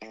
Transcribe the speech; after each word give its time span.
Der 0.00 0.08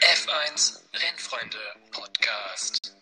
F1 0.00 0.80
Rennfreunde 0.94 1.58
Podcast. 1.90 2.96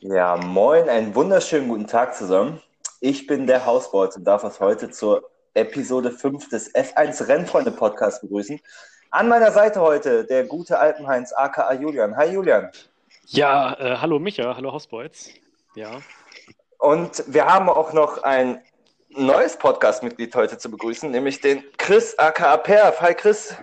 Ja, 0.00 0.36
moin, 0.36 0.88
einen 0.88 1.14
wunderschönen 1.14 1.68
guten 1.68 1.86
Tag 1.86 2.16
zusammen. 2.16 2.60
Ich 3.00 3.28
bin 3.28 3.46
der 3.46 3.64
Hausbold 3.64 4.16
und 4.16 4.24
darf 4.24 4.42
uns 4.42 4.58
heute 4.58 4.90
zur 4.90 5.35
Episode 5.56 6.10
5 6.10 6.48
des 6.50 6.74
F1 6.74 7.26
Rennfreunde 7.28 7.70
Podcast 7.70 8.20
begrüßen. 8.22 8.60
An 9.10 9.28
meiner 9.28 9.50
Seite 9.50 9.80
heute 9.80 10.24
der 10.24 10.44
gute 10.44 10.78
Alpenheinz 10.78 11.32
aka 11.32 11.72
Julian. 11.72 12.16
Hi 12.16 12.32
Julian. 12.32 12.70
Ja, 13.26 13.74
äh, 13.80 13.96
hallo 13.96 14.18
Micha, 14.18 14.54
hallo 14.54 14.72
Hausbolz. 14.72 15.30
Ja. 15.74 16.00
Und 16.78 17.24
wir 17.26 17.46
haben 17.46 17.68
auch 17.68 17.92
noch 17.92 18.22
ein 18.22 18.60
neues 19.10 19.56
Podcast-Mitglied 19.56 20.34
heute 20.34 20.58
zu 20.58 20.70
begrüßen, 20.70 21.10
nämlich 21.10 21.40
den 21.40 21.64
Chris 21.78 22.16
aka 22.18 22.58
Perf. 22.58 23.00
Hi 23.00 23.14
Chris. 23.14 23.56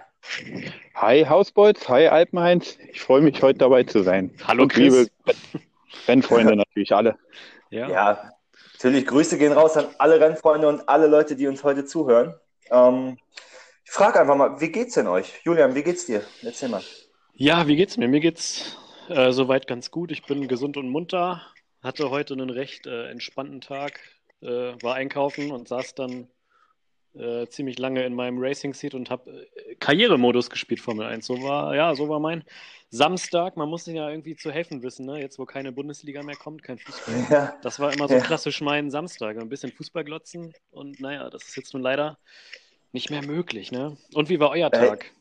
Hi 0.96 1.24
Hausbolz, 1.24 1.88
hi 1.88 2.08
Alpenheinz. 2.08 2.78
Ich 2.92 3.02
freue 3.02 3.22
mich 3.22 3.42
heute 3.44 3.60
dabei 3.60 3.84
zu 3.84 4.04
sein. 4.04 4.32
Hallo 4.48 4.64
Und 4.64 4.74
Chris. 4.74 5.10
liebe 5.26 5.38
Rennfreunde 6.08 6.56
natürlich 6.56 6.94
alle. 6.94 7.18
Ja. 7.70 7.90
Ja, 7.90 8.32
natürlich 8.84 9.08
Grüße 9.08 9.38
gehen 9.38 9.54
raus 9.54 9.78
an 9.78 9.88
alle 9.98 10.20
Rennfreunde 10.20 10.68
und 10.68 10.90
alle 10.90 11.08
Leute, 11.08 11.36
die 11.36 11.48
uns 11.48 11.64
heute 11.64 11.86
zuhören. 11.86 12.36
Ähm, 12.70 13.18
ich 13.86 13.92
frage 13.92 14.20
einfach 14.20 14.36
mal, 14.36 14.60
wie 14.60 14.72
geht's 14.72 14.96
denn 14.96 15.08
euch? 15.08 15.42
Julian, 15.44 15.74
wie 15.76 15.84
geht's 15.84 16.06
dir? 16.06 16.24
Erzähl 16.42 16.70
mal. 16.70 16.84
Ja, 17.34 17.68
wie 17.68 17.76
geht's 17.76 17.98
mir? 17.98 18.08
Mir 18.08 18.20
geht's 18.20 18.78
äh, 19.08 19.32
soweit 19.32 19.68
ganz 19.68 19.90
gut. 19.90 20.12
Ich 20.12 20.24
bin 20.26 20.48
gesund 20.48 20.78
und 20.78 20.90
munter. 20.90 21.42
Hatte 21.82 22.10
heute 22.10 22.34
einen 22.34 22.50
recht 22.50 22.86
äh, 22.86 23.10
entspannten 23.10 23.62
Tag. 23.62 24.00
Äh, 24.42 24.76
war 24.82 24.96
einkaufen 24.96 25.52
und 25.52 25.68
saß 25.68 25.96
dann 25.96 26.28
äh, 27.16 27.48
ziemlich 27.48 27.80
lange 27.80 28.04
in 28.06 28.16
meinem 28.16 28.38
Racing 28.40 28.74
Seat 28.74 28.94
und 28.96 29.10
habe 29.10 29.30
äh, 29.56 29.76
Karrieremodus 29.76 30.50
gespielt, 30.50 30.80
Formel 30.82 31.06
1. 31.06 31.26
So 31.26 31.42
war, 31.44 31.76
ja, 31.76 31.94
so 31.96 32.10
war 32.10 32.20
mein 32.20 32.44
Samstag. 32.90 33.58
Man 33.58 33.70
muss 33.70 33.86
sich 33.86 33.96
ja 33.96 34.10
irgendwie 34.10 34.36
zu 34.36 34.52
helfen 34.52 34.84
wissen, 34.84 35.06
ne? 35.06 35.20
Jetzt, 35.20 35.40
wo 35.40 35.46
keine 35.46 35.72
Bundesliga 35.72 36.24
mehr 36.24 36.36
kommt, 36.36 36.64
kein 36.64 36.78
Fußball. 36.80 37.16
Ja, 37.30 37.54
Das 37.62 37.80
war 37.80 37.92
immer 37.94 38.08
so 38.08 38.16
Ja. 38.16 38.22
klassisch 38.22 38.62
mein 38.62 38.92
Samstag. 38.92 39.38
Ein 39.38 39.50
bisschen 39.50 39.72
Fußball 39.72 40.04
glotzen 40.04 40.54
und 40.72 41.00
naja, 41.00 41.30
das 41.30 41.44
ist 41.48 41.56
jetzt 41.56 41.74
nun 41.74 41.84
leider 41.84 42.18
nicht 42.92 43.10
mehr 43.10 43.24
möglich, 43.24 43.72
ne? 43.72 43.98
Und 44.14 44.30
wie 44.30 44.40
war 44.40 44.52
euer 44.52 44.72
Äh, 44.72 44.80
Tag? 44.80 45.12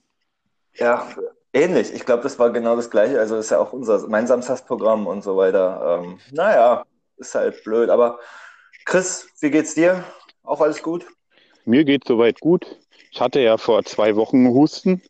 ja 0.75 1.07
ähnlich. 1.53 1.93
Ich 1.93 2.05
glaube, 2.05 2.23
das 2.23 2.39
war 2.39 2.51
genau 2.51 2.77
das 2.77 2.91
Gleiche. 2.91 3.19
Also 3.19 3.37
ist 3.37 3.51
ja 3.51 3.59
auch 3.59 3.73
unser, 3.73 4.07
mein 4.09 4.27
Samstagsprogramm 4.27 5.07
und 5.07 5.23
so 5.23 5.37
weiter. 5.37 6.01
Ähm, 6.03 6.19
naja, 6.33 6.85
ist 7.17 7.35
halt 7.35 7.63
blöd. 7.65 7.91
Aber 7.91 8.19
Chris, 8.85 9.29
wie 9.41 9.51
geht's 9.51 9.75
dir? 9.75 10.05
Auch 10.43 10.61
alles 10.61 10.83
gut? 10.83 11.07
Mir 11.65 11.85
geht 11.85 12.05
soweit 12.07 12.41
gut. 12.41 12.79
Ich 13.11 13.21
hatte 13.21 13.41
ja 13.41 13.57
vor 13.59 13.85
zwei 13.85 14.17
Wochen 14.17 14.49
Husten, 14.49 15.03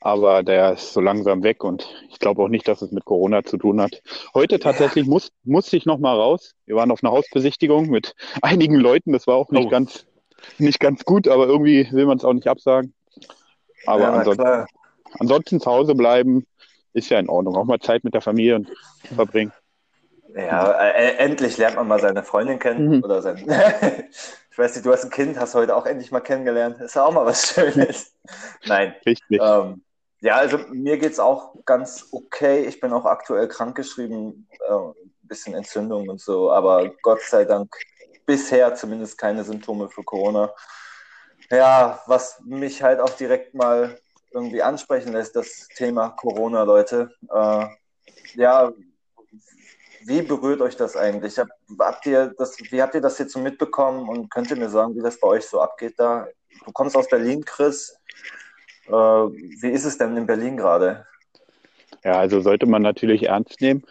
aber 0.00 0.42
der 0.42 0.74
ist 0.74 0.92
so 0.92 1.00
langsam 1.00 1.42
weg 1.42 1.64
und 1.64 1.88
ich 2.10 2.18
glaube 2.18 2.42
auch 2.42 2.48
nicht, 2.48 2.66
dass 2.68 2.82
es 2.82 2.90
mit 2.92 3.04
Corona 3.04 3.42
zu 3.44 3.56
tun 3.58 3.80
hat. 3.80 4.02
Heute 4.34 4.58
tatsächlich 4.58 5.06
muss, 5.06 5.30
musste 5.42 5.76
ich 5.76 5.84
noch 5.86 5.98
mal 5.98 6.14
raus. 6.14 6.54
Wir 6.66 6.76
waren 6.76 6.90
auf 6.90 7.02
einer 7.02 7.12
Hausbesichtigung 7.12 7.88
mit 7.88 8.14
einigen 8.42 8.76
Leuten. 8.76 9.12
Das 9.12 9.26
war 9.26 9.36
auch 9.36 9.50
nicht 9.50 9.66
Oh. 9.66 9.70
ganz, 9.70 10.06
nicht 10.58 10.80
ganz 10.80 11.04
gut, 11.04 11.28
aber 11.28 11.46
irgendwie 11.46 11.88
will 11.90 12.06
man 12.06 12.18
es 12.18 12.24
auch 12.24 12.32
nicht 12.34 12.48
absagen. 12.48 12.94
Aber 13.86 14.02
ja, 14.02 14.12
ansonsten, 14.12 14.64
ansonsten 15.18 15.60
zu 15.60 15.70
Hause 15.70 15.94
bleiben 15.94 16.46
ist 16.92 17.10
ja 17.10 17.18
in 17.18 17.28
Ordnung. 17.28 17.56
Auch 17.56 17.64
mal 17.64 17.80
Zeit 17.80 18.04
mit 18.04 18.14
der 18.14 18.20
Familie 18.22 18.64
verbringen. 19.14 19.52
Ja, 20.36 20.72
äh, 20.72 21.16
endlich 21.16 21.56
lernt 21.58 21.76
man 21.76 21.86
mal 21.86 22.00
seine 22.00 22.24
Freundin 22.24 22.58
kennen. 22.58 22.96
Mhm. 22.96 23.04
Oder 23.04 23.22
sein. 23.22 23.36
ich 24.50 24.58
weiß 24.58 24.74
nicht, 24.74 24.84
du 24.84 24.92
hast 24.92 25.04
ein 25.04 25.10
Kind, 25.10 25.38
hast 25.38 25.54
heute 25.54 25.76
auch 25.76 25.86
endlich 25.86 26.10
mal 26.10 26.20
kennengelernt. 26.20 26.80
Ist 26.80 26.96
ja 26.96 27.04
auch 27.04 27.12
mal 27.12 27.24
was 27.24 27.52
Schönes. 27.52 28.12
Nein. 28.66 28.94
Richtig. 29.06 29.40
Ähm, 29.40 29.84
ja, 30.20 30.36
also 30.36 30.58
mir 30.72 30.98
geht's 30.98 31.20
auch 31.20 31.54
ganz 31.64 32.08
okay. 32.10 32.64
Ich 32.64 32.80
bin 32.80 32.92
auch 32.92 33.04
aktuell 33.04 33.46
krankgeschrieben, 33.46 34.48
äh, 34.68 34.72
ein 34.72 34.94
bisschen 35.22 35.54
Entzündung 35.54 36.08
und 36.08 36.20
so, 36.20 36.50
aber 36.50 36.90
Gott 37.02 37.20
sei 37.22 37.44
Dank 37.44 37.72
bisher 38.26 38.74
zumindest 38.74 39.18
keine 39.18 39.44
Symptome 39.44 39.88
für 39.88 40.02
Corona. 40.02 40.52
Ja, 41.50 42.02
was 42.06 42.40
mich 42.44 42.82
halt 42.82 43.00
auch 43.00 43.10
direkt 43.10 43.54
mal 43.54 43.98
irgendwie 44.32 44.62
ansprechen 44.62 45.12
lässt, 45.12 45.36
das 45.36 45.68
Thema 45.76 46.08
Corona, 46.10 46.64
Leute. 46.64 47.14
Äh, 47.32 47.66
ja, 48.34 48.72
wie 50.06 50.22
berührt 50.22 50.60
euch 50.60 50.76
das 50.76 50.96
eigentlich? 50.96 51.38
Hab, 51.38 51.48
habt 51.78 52.06
ihr 52.06 52.34
das, 52.38 52.56
wie 52.70 52.82
habt 52.82 52.94
ihr 52.94 53.00
das 53.00 53.18
jetzt 53.18 53.32
so 53.32 53.38
mitbekommen 53.38 54.08
und 54.08 54.30
könnt 54.30 54.50
ihr 54.50 54.56
mir 54.56 54.68
sagen, 54.68 54.94
wie 54.96 55.02
das 55.02 55.18
bei 55.18 55.28
euch 55.28 55.46
so 55.46 55.60
abgeht 55.60 55.94
da? 55.98 56.26
Du 56.64 56.72
kommst 56.72 56.96
aus 56.96 57.08
Berlin, 57.08 57.44
Chris. 57.44 57.96
Äh, 58.86 58.92
wie 58.92 59.70
ist 59.70 59.84
es 59.84 59.98
denn 59.98 60.16
in 60.16 60.26
Berlin 60.26 60.56
gerade? 60.56 61.06
Ja, 62.04 62.18
also 62.18 62.40
sollte 62.40 62.66
man 62.66 62.82
natürlich 62.82 63.24
ernst 63.24 63.60
nehmen. 63.60 63.82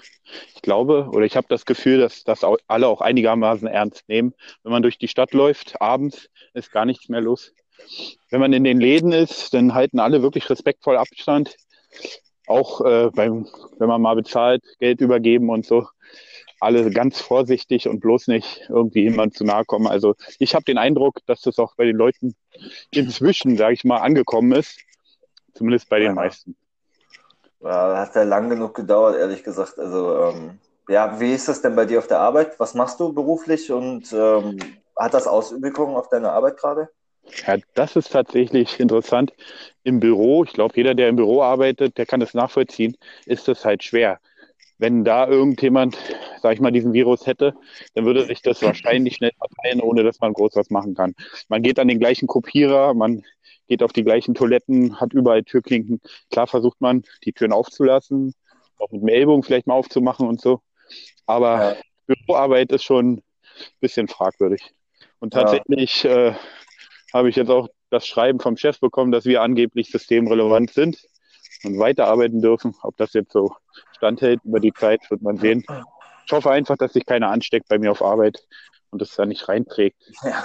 Ich 0.56 0.62
glaube 0.62 1.10
oder 1.12 1.26
ich 1.26 1.36
habe 1.36 1.48
das 1.50 1.66
Gefühl, 1.66 2.00
dass 2.00 2.24
das 2.24 2.42
alle 2.68 2.88
auch 2.88 3.02
einigermaßen 3.02 3.68
ernst 3.68 4.08
nehmen. 4.08 4.34
Wenn 4.64 4.72
man 4.72 4.84
durch 4.84 4.98
die 4.98 5.08
Stadt 5.08 5.34
läuft, 5.34 5.82
abends 5.82 6.30
ist 6.54 6.72
gar 6.72 6.86
nichts 6.86 7.10
mehr 7.10 7.22
los. 7.22 7.54
Wenn 8.30 8.40
man 8.40 8.54
in 8.54 8.64
den 8.64 8.80
Läden 8.80 9.12
ist, 9.12 9.54
dann 9.54 9.74
halten 9.74 10.00
alle 10.00 10.22
wirklich 10.22 10.50
respektvoll 10.50 10.98
Abstand. 10.98 11.56
Auch 12.48 12.82
äh, 12.82 13.10
beim, 13.14 13.48
wenn 13.78 13.88
man 13.88 14.02
mal 14.02 14.16
bezahlt, 14.16 14.64
Geld 14.80 15.02
übergeben 15.02 15.50
und 15.50 15.66
so. 15.66 15.88
Alle 16.60 16.90
ganz 16.92 17.20
vorsichtig 17.20 17.88
und 17.88 18.00
bloß 18.00 18.28
nicht 18.28 18.68
irgendwie 18.70 19.04
jemand 19.04 19.36
zu 19.36 19.44
nahe 19.44 19.66
kommen. 19.66 19.88
Also 19.88 20.16
ich 20.40 20.56
habe 20.56 20.64
den 20.64 20.78
Eindruck, 20.78 21.20
dass 21.26 21.42
das 21.42 21.60
auch 21.60 21.76
bei 21.76 21.86
den 21.86 21.98
Leuten 21.98 22.36
inzwischen, 22.92 23.58
sage 23.58 23.74
ich 23.74 23.84
mal, 23.84 23.98
angekommen 23.98 24.54
ist. 24.54 24.80
Zumindest 25.54 25.90
bei 25.90 26.00
den 26.00 26.10
Ja. 26.10 26.14
meisten. 26.14 26.56
Ja, 27.62 27.98
hat 27.98 28.16
ja 28.16 28.24
lang 28.24 28.50
genug 28.50 28.74
gedauert, 28.76 29.18
ehrlich 29.18 29.44
gesagt. 29.44 29.80
Also, 29.80 30.18
ähm, 30.18 30.60
ja, 30.90 31.20
wie 31.20 31.34
ist 31.34 31.48
das 31.48 31.62
denn 31.62 31.76
bei 31.76 31.86
dir 31.86 32.00
auf 32.00 32.08
der 32.08 32.20
Arbeit? 32.20 32.60
Was 32.60 32.74
machst 32.74 33.00
du 33.00 33.14
beruflich 33.14 33.72
und 33.72 34.12
ähm, 34.12 34.60
hat 34.98 35.14
das 35.14 35.28
Auswirkungen 35.28 35.96
auf 35.96 36.10
deine 36.10 36.32
Arbeit 36.32 36.58
gerade? 36.58 36.90
Ja, 37.48 37.58
das 37.74 37.96
ist 37.96 38.12
tatsächlich 38.12 38.80
interessant. 38.80 39.34
Im 39.84 40.00
Büro, 40.00 40.44
ich 40.44 40.54
glaube, 40.54 40.74
jeder, 40.76 40.94
der 40.94 41.10
im 41.10 41.16
Büro 41.16 41.42
arbeitet, 41.42 41.98
der 41.98 42.06
kann 42.06 42.20
das 42.20 42.34
nachvollziehen, 42.34 42.96
ist 43.26 43.48
das 43.48 43.66
halt 43.66 43.84
schwer. 43.84 44.20
Wenn 44.78 45.04
da 45.06 45.28
irgendjemand, 45.28 45.98
sag 46.42 46.54
ich 46.54 46.60
mal, 46.60 46.72
diesen 46.72 46.94
Virus 46.94 47.26
hätte, 47.26 47.54
dann 47.94 48.06
würde 48.06 48.26
sich 48.26 48.42
das 48.42 48.62
wahrscheinlich 48.62 49.16
schnell 49.16 49.32
verteilen, 49.38 49.82
ohne 49.82 50.04
dass 50.04 50.20
man 50.20 50.34
groß 50.34 50.56
was 50.56 50.70
machen 50.70 50.96
kann. 50.96 51.14
Man 51.48 51.62
geht 51.62 51.80
an 51.80 51.88
den 51.88 52.00
gleichen 52.00 52.28
Kopierer, 52.28 52.94
man 52.94 53.24
geht 53.68 53.84
auf 53.84 53.94
die 53.94 54.04
gleichen 54.04 54.34
Toiletten, 54.36 55.00
hat 55.00 55.14
überall 55.14 55.44
Türklinken. 55.44 56.02
Klar 56.30 56.48
versucht 56.48 56.82
man, 56.82 57.04
die 57.24 57.32
Türen 57.34 57.54
aufzulassen, 57.54 58.34
auch 58.78 58.92
mit 58.92 59.02
dem 59.02 59.08
Ellbogen 59.08 59.44
vielleicht 59.44 59.68
mal 59.68 59.76
aufzumachen 59.76 60.28
und 60.28 60.42
so. 60.42 60.60
Aber 61.26 61.78
Büroarbeit 62.08 62.72
ist 62.72 62.84
schon 62.84 63.14
ein 63.18 63.24
bisschen 63.80 64.08
fragwürdig. 64.08 64.74
Und 65.20 65.34
Ja. 65.34 65.42
tatsächlich 65.42 66.04
äh, 66.04 66.34
habe 67.14 67.30
ich 67.30 67.36
jetzt 67.36 67.50
auch 67.50 67.70
das 67.90 68.08
Schreiben 68.08 68.40
vom 68.40 68.58
Chef 68.58 68.80
bekommen, 68.80 69.12
dass 69.12 69.26
wir 69.26 69.42
angeblich 69.42 69.92
systemrelevant 69.92 70.72
sind 70.72 70.98
und 71.64 71.80
weiterarbeiten 71.80 72.42
dürfen. 72.42 72.76
Ob 72.82 72.98
das 72.98 73.14
jetzt 73.14 73.32
so 73.32 73.56
standhält 73.96 74.42
über 74.44 74.60
die 74.60 74.74
Zeit, 74.74 75.00
wird 75.10 75.22
man 75.22 75.38
sehen. 75.38 75.64
Ich 76.26 76.32
hoffe 76.32 76.52
einfach, 76.52 76.78
dass 76.78 76.94
sich 76.94 77.06
keiner 77.06 77.30
ansteckt 77.30 77.68
bei 77.68 77.78
mir 77.78 77.92
auf 77.92 78.02
Arbeit 78.02 78.44
und 78.90 79.02
das 79.02 79.16
da 79.16 79.26
nicht 79.26 79.48
reinträgt. 79.48 79.98
Ja, 80.24 80.44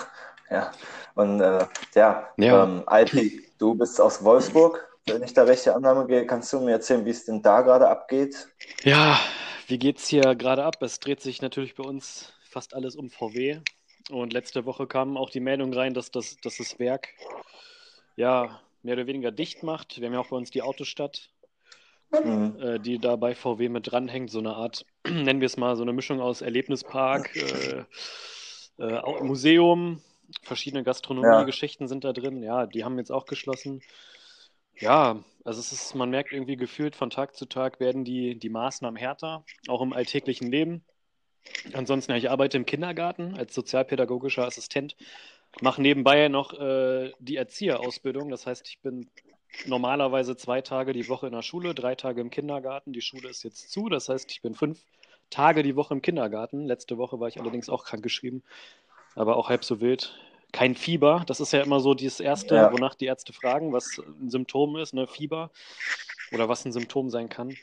ja. 0.51 0.73
Und 1.15 1.41
äh, 1.41 1.67
ja, 1.95 2.29
Ja. 2.37 2.65
Ähm, 2.65 2.83
Alpi, 2.87 3.43
du 3.59 3.75
bist 3.75 4.01
aus 4.01 4.23
Wolfsburg. 4.25 4.87
Wenn 5.07 5.23
ich 5.23 5.33
da 5.33 5.45
rechte 5.45 5.75
Annahme 5.75 6.07
gehe, 6.07 6.27
kannst 6.27 6.53
du 6.53 6.61
mir 6.61 6.73
erzählen, 6.73 7.05
wie 7.05 7.11
es 7.11 7.25
denn 7.25 7.43
da 7.43 7.63
gerade 7.63 7.89
abgeht? 7.89 8.49
Ja, 8.83 9.19
wie 9.67 9.79
geht's 9.79 10.07
hier 10.07 10.35
gerade 10.35 10.65
ab? 10.65 10.83
Es 10.83 11.01
dreht 11.01 11.21
sich 11.21 11.41
natürlich 11.43 11.75
bei 11.75 11.85
uns 11.85 12.33
fast 12.43 12.75
alles 12.75 12.95
um 12.95 13.11
VW. 13.11 13.61
Und 14.11 14.33
letzte 14.33 14.65
Woche 14.65 14.87
kam 14.87 15.17
auch 15.17 15.31
die 15.31 15.41
Meldung 15.41 15.73
rein, 15.73 15.95
dass 15.95 16.11
das, 16.11 16.37
dass 16.39 16.57
das 16.57 16.79
Werk 16.79 17.09
ja 18.17 18.61
mehr 18.83 18.95
oder 18.95 19.07
weniger 19.07 19.31
dicht 19.31 19.63
macht. 19.63 20.01
Wir 20.01 20.07
haben 20.07 20.15
ja 20.15 20.21
auch 20.21 20.29
bei 20.29 20.37
uns 20.37 20.51
die 20.51 20.63
Autostadt, 20.63 21.31
Mhm. 22.11 22.57
äh, 22.61 22.79
die 22.81 22.99
da 22.99 23.17
bei 23.17 23.35
VW 23.35 23.69
mit 23.69 23.91
dranhängt, 23.91 24.31
so 24.31 24.39
eine 24.39 24.55
Art, 24.55 24.87
nennen 25.07 25.41
wir 25.41 25.47
es 25.47 25.59
mal, 25.59 25.77
so 25.77 25.83
eine 25.83 25.93
Mischung 25.93 26.21
aus 26.21 26.41
Erlebnispark, 26.41 27.37
äh, 27.37 27.85
äh, 28.79 29.23
Museum, 29.23 30.01
verschiedene 30.43 30.85
Gastronomie-Geschichten 30.85 31.87
sind 31.87 32.05
da 32.05 32.13
drin. 32.15 32.43
Ja, 32.43 32.67
die 32.67 32.85
haben 32.85 32.99
jetzt 32.99 33.11
auch 33.11 33.27
geschlossen. 33.27 33.83
Ja, 34.79 35.23
also 35.45 35.61
es 35.61 35.73
ist, 35.73 35.95
man 35.95 36.11
merkt 36.11 36.33
irgendwie 36.33 36.57
gefühlt 36.57 36.97
von 36.97 37.11
Tag 37.11 37.35
zu 37.37 37.47
Tag 37.47 37.81
werden 37.81 38.05
die, 38.05 38.39
die 38.39 38.49
Maßnahmen 38.49 38.97
härter, 38.97 39.45
auch 39.67 39.83
im 39.83 39.93
alltäglichen 39.93 40.51
Leben. 40.51 40.85
Ansonsten, 41.73 42.13
ja, 42.13 42.19
ich 42.19 42.31
arbeite 42.31 42.57
im 42.57 42.67
Kindergarten 42.67 43.37
als 43.37 43.55
sozialpädagogischer 43.55 44.45
Assistent, 44.47 44.97
mache 45.61 45.83
nebenbei 45.83 46.29
noch 46.29 46.53
äh, 46.59 47.13
die 47.19 47.37
Erzieherausbildung. 47.37 48.31
Das 48.31 48.47
heißt, 48.47 48.69
ich 48.69 48.79
bin 48.81 49.09
normalerweise 49.67 50.37
zwei 50.37 50.61
Tage 50.61 50.93
die 50.93 51.09
Woche 51.09 51.27
in 51.27 51.33
der 51.33 51.43
Schule, 51.43 51.75
drei 51.75 51.95
Tage 51.95 52.21
im 52.21 52.31
Kindergarten. 52.31 52.93
Die 52.93 53.01
Schule 53.01 53.29
ist 53.29 53.43
jetzt 53.45 53.71
zu, 53.71 53.89
das 53.89 54.09
heißt, 54.09 54.31
ich 54.31 54.43
bin 54.43 54.55
fünf 54.55 54.81
Tage 55.31 55.63
die 55.63 55.77
Woche 55.77 55.95
im 55.95 56.03
Kindergarten. 56.03 56.67
Letzte 56.67 56.99
Woche 56.99 57.21
war 57.21 57.29
ich 57.29 57.41
allerdings 57.41 57.69
auch 57.69 57.85
krank 57.85 58.03
geschrieben, 58.03 58.43
aber 59.15 59.37
auch 59.37 59.49
halb 59.49 59.65
so 59.65 59.81
wild. 59.81 60.15
Kein 60.53 60.75
Fieber, 60.75 61.25
das 61.27 61.41
ist 61.41 61.53
ja 61.53 61.61
immer 61.61 61.81
so 61.81 61.93
das 61.93 62.21
Erste, 62.21 62.55
Ja. 62.55 62.73
wonach 62.73 62.95
die 62.95 63.05
Ärzte 63.05 63.35
fragen, 63.35 63.73
was 63.73 63.99
ein 63.99 64.31
Symptom 64.31 64.77
ist, 64.77 64.95
ne? 64.95 65.07
Fieber 65.07 65.51
oder 66.33 66.49
was 66.49 66.65
ein 66.65 66.73
Symptom 66.73 67.11
sein 67.11 67.29
kann. 67.29 67.55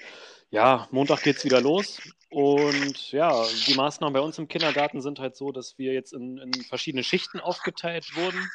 Ja, 0.51 0.87
Montag 0.91 1.23
geht's 1.23 1.43
wieder 1.43 1.61
los. 1.61 1.99
Und 2.35 3.13
ja, 3.13 3.45
die 3.65 3.75
Maßnahmen 3.75 4.13
bei 4.13 4.19
uns 4.19 4.37
im 4.37 4.49
Kindergarten 4.49 4.99
sind 4.99 5.19
halt 5.19 5.37
so, 5.37 5.53
dass 5.53 5.77
wir 5.77 5.93
jetzt 5.93 6.11
in, 6.11 6.37
in 6.37 6.53
verschiedene 6.65 7.01
Schichten 7.01 7.39
aufgeteilt 7.39 8.13
wurden. 8.17 8.51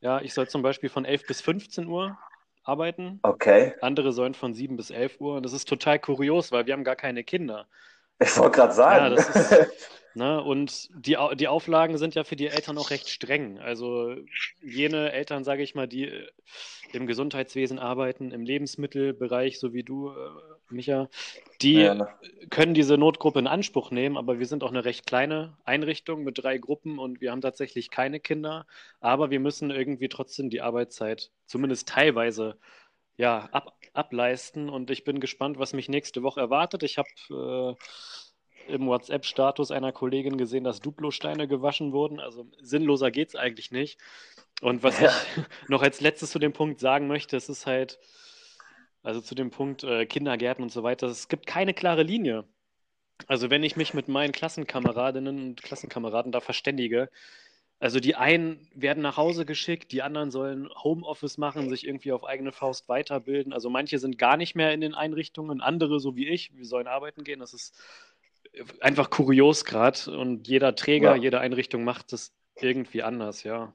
Ja, 0.00 0.20
ich 0.20 0.32
soll 0.32 0.46
zum 0.46 0.62
Beispiel 0.62 0.88
von 0.88 1.04
11 1.04 1.26
bis 1.26 1.40
15 1.40 1.88
Uhr 1.88 2.16
arbeiten. 2.62 3.18
Okay. 3.24 3.74
Andere 3.80 4.12
sollen 4.12 4.34
von 4.34 4.54
7 4.54 4.76
bis 4.76 4.90
11 4.90 5.20
Uhr. 5.20 5.34
Und 5.34 5.42
das 5.42 5.52
ist 5.52 5.68
total 5.68 5.98
kurios, 5.98 6.52
weil 6.52 6.66
wir 6.66 6.74
haben 6.74 6.84
gar 6.84 6.94
keine 6.94 7.24
Kinder. 7.24 7.66
Ich 8.20 8.38
wollte 8.38 8.58
gerade 8.58 8.72
sagen. 8.72 9.04
Ja, 9.06 9.10
das 9.10 9.28
ist, 9.30 9.52
ne, 10.18 10.42
und 10.42 10.90
die, 10.92 11.16
die 11.36 11.48
Auflagen 11.48 11.98
sind 11.98 12.14
ja 12.16 12.24
für 12.24 12.36
die 12.36 12.48
Eltern 12.48 12.78
auch 12.78 12.90
recht 12.90 13.08
streng. 13.08 13.58
Also 13.60 14.16
jene 14.62 15.12
Eltern, 15.12 15.44
sage 15.44 15.62
ich 15.62 15.74
mal, 15.76 15.88
die 15.88 16.04
äh, 16.06 16.28
im 16.92 17.06
Gesundheitswesen 17.06 17.78
arbeiten, 17.78 18.32
im 18.32 18.42
Lebensmittelbereich, 18.44 19.58
so 19.58 19.72
wie 19.74 19.84
du, 19.84 20.10
äh, 20.10 20.14
Micha, 20.70 21.08
die 21.62 21.84
Ja, 21.84 21.94
ne? 21.94 22.08
können 22.50 22.74
diese 22.74 22.98
Notgruppe 22.98 23.38
in 23.40 23.46
Anspruch 23.46 23.90
nehmen, 23.90 24.16
aber 24.18 24.38
wir 24.38 24.46
sind 24.46 24.64
auch 24.64 24.70
eine 24.70 24.84
recht 24.84 25.06
kleine 25.06 25.56
Einrichtung 25.64 26.24
mit 26.24 26.42
drei 26.42 26.58
Gruppen 26.58 26.98
und 26.98 27.20
wir 27.20 27.30
haben 27.32 27.40
tatsächlich 27.42 27.90
keine 27.90 28.20
Kinder, 28.20 28.66
aber 29.00 29.30
wir 29.30 29.40
müssen 29.40 29.70
irgendwie 29.70 30.08
trotzdem 30.08 30.50
die 30.50 30.60
Arbeitszeit 30.62 31.30
zumindest 31.46 31.88
teilweise 31.88 32.58
ja, 33.16 33.48
ab, 33.52 33.74
ableisten 33.94 34.68
und 34.70 34.90
ich 34.90 35.04
bin 35.04 35.20
gespannt, 35.20 35.58
was 35.58 35.72
mich 35.72 35.88
nächste 35.88 36.22
Woche 36.22 36.40
erwartet. 36.40 36.82
Ich 36.84 36.98
habe 36.98 37.08
äh, 37.30 37.74
im 38.68 38.86
WhatsApp-Status 38.86 39.70
einer 39.70 39.92
Kollegin 39.92 40.38
gesehen, 40.38 40.64
dass 40.64 40.80
Duplosteine 40.80 41.48
gewaschen 41.48 41.92
wurden, 41.92 42.20
also 42.20 42.46
sinnloser 42.60 43.10
geht's 43.10 43.36
eigentlich 43.36 43.70
nicht. 43.70 43.98
Und 44.60 44.82
was 44.82 45.00
Ja. 45.00 45.10
ich 45.10 45.28
noch 45.68 45.82
als 45.82 46.00
letztes 46.00 46.30
zu 46.30 46.38
dem 46.38 46.52
Punkt 46.52 46.80
sagen 46.80 47.08
möchte, 47.08 47.36
es 47.36 47.48
ist 47.48 47.66
halt, 47.66 47.98
also 49.02 49.20
zu 49.20 49.34
dem 49.34 49.50
Punkt 49.50 49.84
äh, 49.84 50.06
Kindergärten 50.06 50.62
und 50.62 50.72
so 50.72 50.82
weiter, 50.82 51.06
es 51.06 51.28
gibt 51.28 51.46
keine 51.46 51.74
klare 51.74 52.02
Linie. 52.02 52.44
Also 53.28 53.50
wenn 53.50 53.64
ich 53.64 53.76
mich 53.76 53.94
mit 53.94 54.08
meinen 54.08 54.32
Klassenkameradinnen 54.32 55.38
und 55.50 55.62
Klassenkameraden 55.62 56.32
da 56.32 56.40
verständige, 56.40 57.10
also 57.80 58.00
die 58.00 58.16
einen 58.16 58.68
werden 58.74 59.02
nach 59.02 59.16
Hause 59.18 59.46
geschickt, 59.46 59.92
die 59.92 60.02
anderen 60.02 60.30
sollen 60.30 60.68
Homeoffice 60.82 61.38
machen, 61.38 61.68
sich 61.68 61.86
irgendwie 61.86 62.12
auf 62.12 62.24
eigene 62.24 62.52
Faust 62.52 62.88
weiterbilden. 62.88 63.52
Also 63.52 63.70
manche 63.70 63.98
sind 64.00 64.18
gar 64.18 64.36
nicht 64.36 64.56
mehr 64.56 64.72
in 64.72 64.80
den 64.80 64.94
Einrichtungen, 64.94 65.60
andere 65.60 66.00
so 66.00 66.16
wie 66.16 66.28
ich, 66.28 66.56
wir 66.56 66.66
sollen 66.66 66.88
arbeiten 66.88 67.24
gehen. 67.24 67.40
Das 67.40 67.54
ist 67.54 67.76
einfach 68.80 69.10
kurios 69.10 69.64
gerade 69.64 69.98
und 70.16 70.48
jeder 70.48 70.74
Träger, 70.74 71.14
Ja. 71.16 71.22
jede 71.22 71.40
Einrichtung 71.40 71.84
macht 71.84 72.12
das 72.12 72.32
irgendwie 72.56 73.02
anders, 73.02 73.42
ja. 73.44 73.74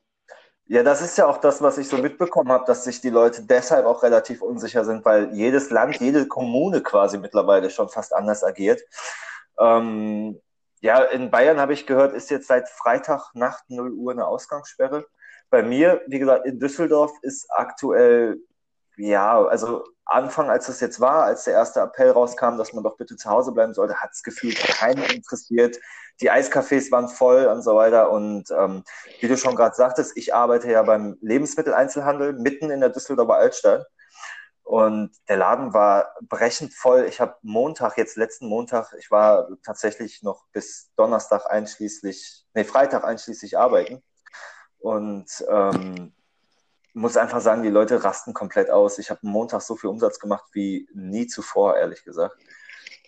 Ja, 0.65 0.81
das 0.81 1.01
ist 1.01 1.17
ja 1.17 1.27
auch 1.27 1.37
das, 1.37 1.61
was 1.61 1.77
ich 1.77 1.87
so 1.89 1.97
mitbekommen 1.97 2.51
habe, 2.51 2.63
dass 2.65 2.85
sich 2.85 3.01
die 3.01 3.09
Leute 3.09 3.43
deshalb 3.43 3.85
auch 3.85 4.01
relativ 4.01 4.41
unsicher 4.41 4.85
sind, 4.85 5.03
weil 5.03 5.33
jedes 5.33 5.69
Land, 5.69 5.99
jede 5.99 6.25
Kommune 6.27 6.81
quasi 6.81 7.17
mittlerweile 7.17 7.69
schon 7.69 7.89
fast 7.89 8.13
anders 8.13 8.43
agiert. 8.45 8.81
Ähm, 9.59 10.39
ja, 10.79 11.01
in 11.03 11.31
Bayern 11.31 11.59
habe 11.59 11.73
ich 11.73 11.85
gehört, 11.85 12.13
ist 12.13 12.29
jetzt 12.29 12.47
seit 12.47 12.69
Freitag 12.69 13.33
Nacht 13.35 13.63
0 13.69 13.91
Uhr 13.91 14.13
eine 14.13 14.25
Ausgangssperre. 14.25 15.05
Bei 15.49 15.63
mir, 15.63 16.01
wie 16.07 16.19
gesagt, 16.19 16.45
in 16.45 16.59
Düsseldorf 16.59 17.11
ist 17.21 17.45
aktuell, 17.49 18.37
ja, 18.97 19.43
also 19.45 19.83
Anfang, 20.05 20.49
als 20.49 20.67
es 20.67 20.79
jetzt 20.79 20.99
war, 20.99 21.23
als 21.23 21.45
der 21.45 21.53
erste 21.53 21.79
Appell 21.79 22.11
rauskam, 22.11 22.57
dass 22.57 22.73
man 22.73 22.83
doch 22.83 22.97
bitte 22.97 23.15
zu 23.15 23.29
Hause 23.29 23.51
bleiben 23.51 23.73
sollte, 23.73 23.95
hat 23.95 24.11
es 24.11 24.23
gefühlt 24.23 24.57
keinen 24.57 25.03
interessiert. 25.03 25.77
Die 26.21 26.31
Eiscafés 26.31 26.91
waren 26.91 27.07
voll 27.07 27.45
und 27.45 27.61
so 27.61 27.75
weiter. 27.75 28.11
Und 28.11 28.51
ähm, 28.51 28.83
wie 29.19 29.27
du 29.27 29.37
schon 29.37 29.55
gerade 29.55 29.75
sagtest, 29.75 30.17
ich 30.17 30.35
arbeite 30.35 30.69
ja 30.69 30.83
beim 30.83 31.17
Lebensmitteleinzelhandel 31.21 32.33
mitten 32.33 32.69
in 32.69 32.81
der 32.81 32.89
Düsseldorfer 32.89 33.35
Altstadt. 33.35 33.85
Und 34.63 35.11
der 35.27 35.37
Laden 35.37 35.73
war 35.73 36.15
brechend 36.21 36.73
voll. 36.73 37.05
Ich 37.05 37.19
habe 37.19 37.35
Montag, 37.41 37.97
jetzt 37.97 38.15
letzten 38.15 38.47
Montag, 38.47 38.93
ich 38.97 39.11
war 39.11 39.47
tatsächlich 39.63 40.23
noch 40.23 40.45
bis 40.53 40.91
Donnerstag 40.95 41.49
einschließlich, 41.49 42.45
nee, 42.53 42.63
Freitag 42.63 43.03
einschließlich 43.03 43.57
arbeiten. 43.57 44.01
Und 44.79 45.45
ähm, 45.49 46.13
muss 46.93 47.17
einfach 47.17 47.41
sagen, 47.41 47.63
die 47.63 47.69
Leute 47.69 48.03
rasten 48.03 48.33
komplett 48.33 48.69
aus. 48.69 48.99
Ich 48.99 49.09
habe 49.09 49.19
Montag 49.23 49.61
so 49.61 49.75
viel 49.75 49.89
Umsatz 49.89 50.19
gemacht 50.19 50.45
wie 50.53 50.87
nie 50.93 51.27
zuvor, 51.27 51.77
ehrlich 51.77 52.03
gesagt. 52.03 52.37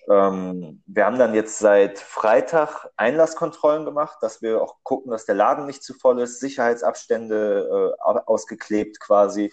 Ähm, 0.10 0.84
wir 0.86 1.06
haben 1.06 1.18
dann 1.18 1.34
jetzt 1.34 1.60
seit 1.60 2.00
Freitag 2.00 2.88
Einlasskontrollen 2.96 3.86
gemacht, 3.86 4.18
dass 4.22 4.42
wir 4.42 4.62
auch 4.62 4.78
gucken, 4.84 5.12
dass 5.12 5.26
der 5.26 5.36
Laden 5.36 5.66
nicht 5.66 5.84
zu 5.84 5.94
voll 5.94 6.22
ist, 6.22 6.40
Sicherheitsabstände 6.40 7.96
äh, 7.98 8.20
ausgeklebt 8.26 9.00
quasi. 9.00 9.52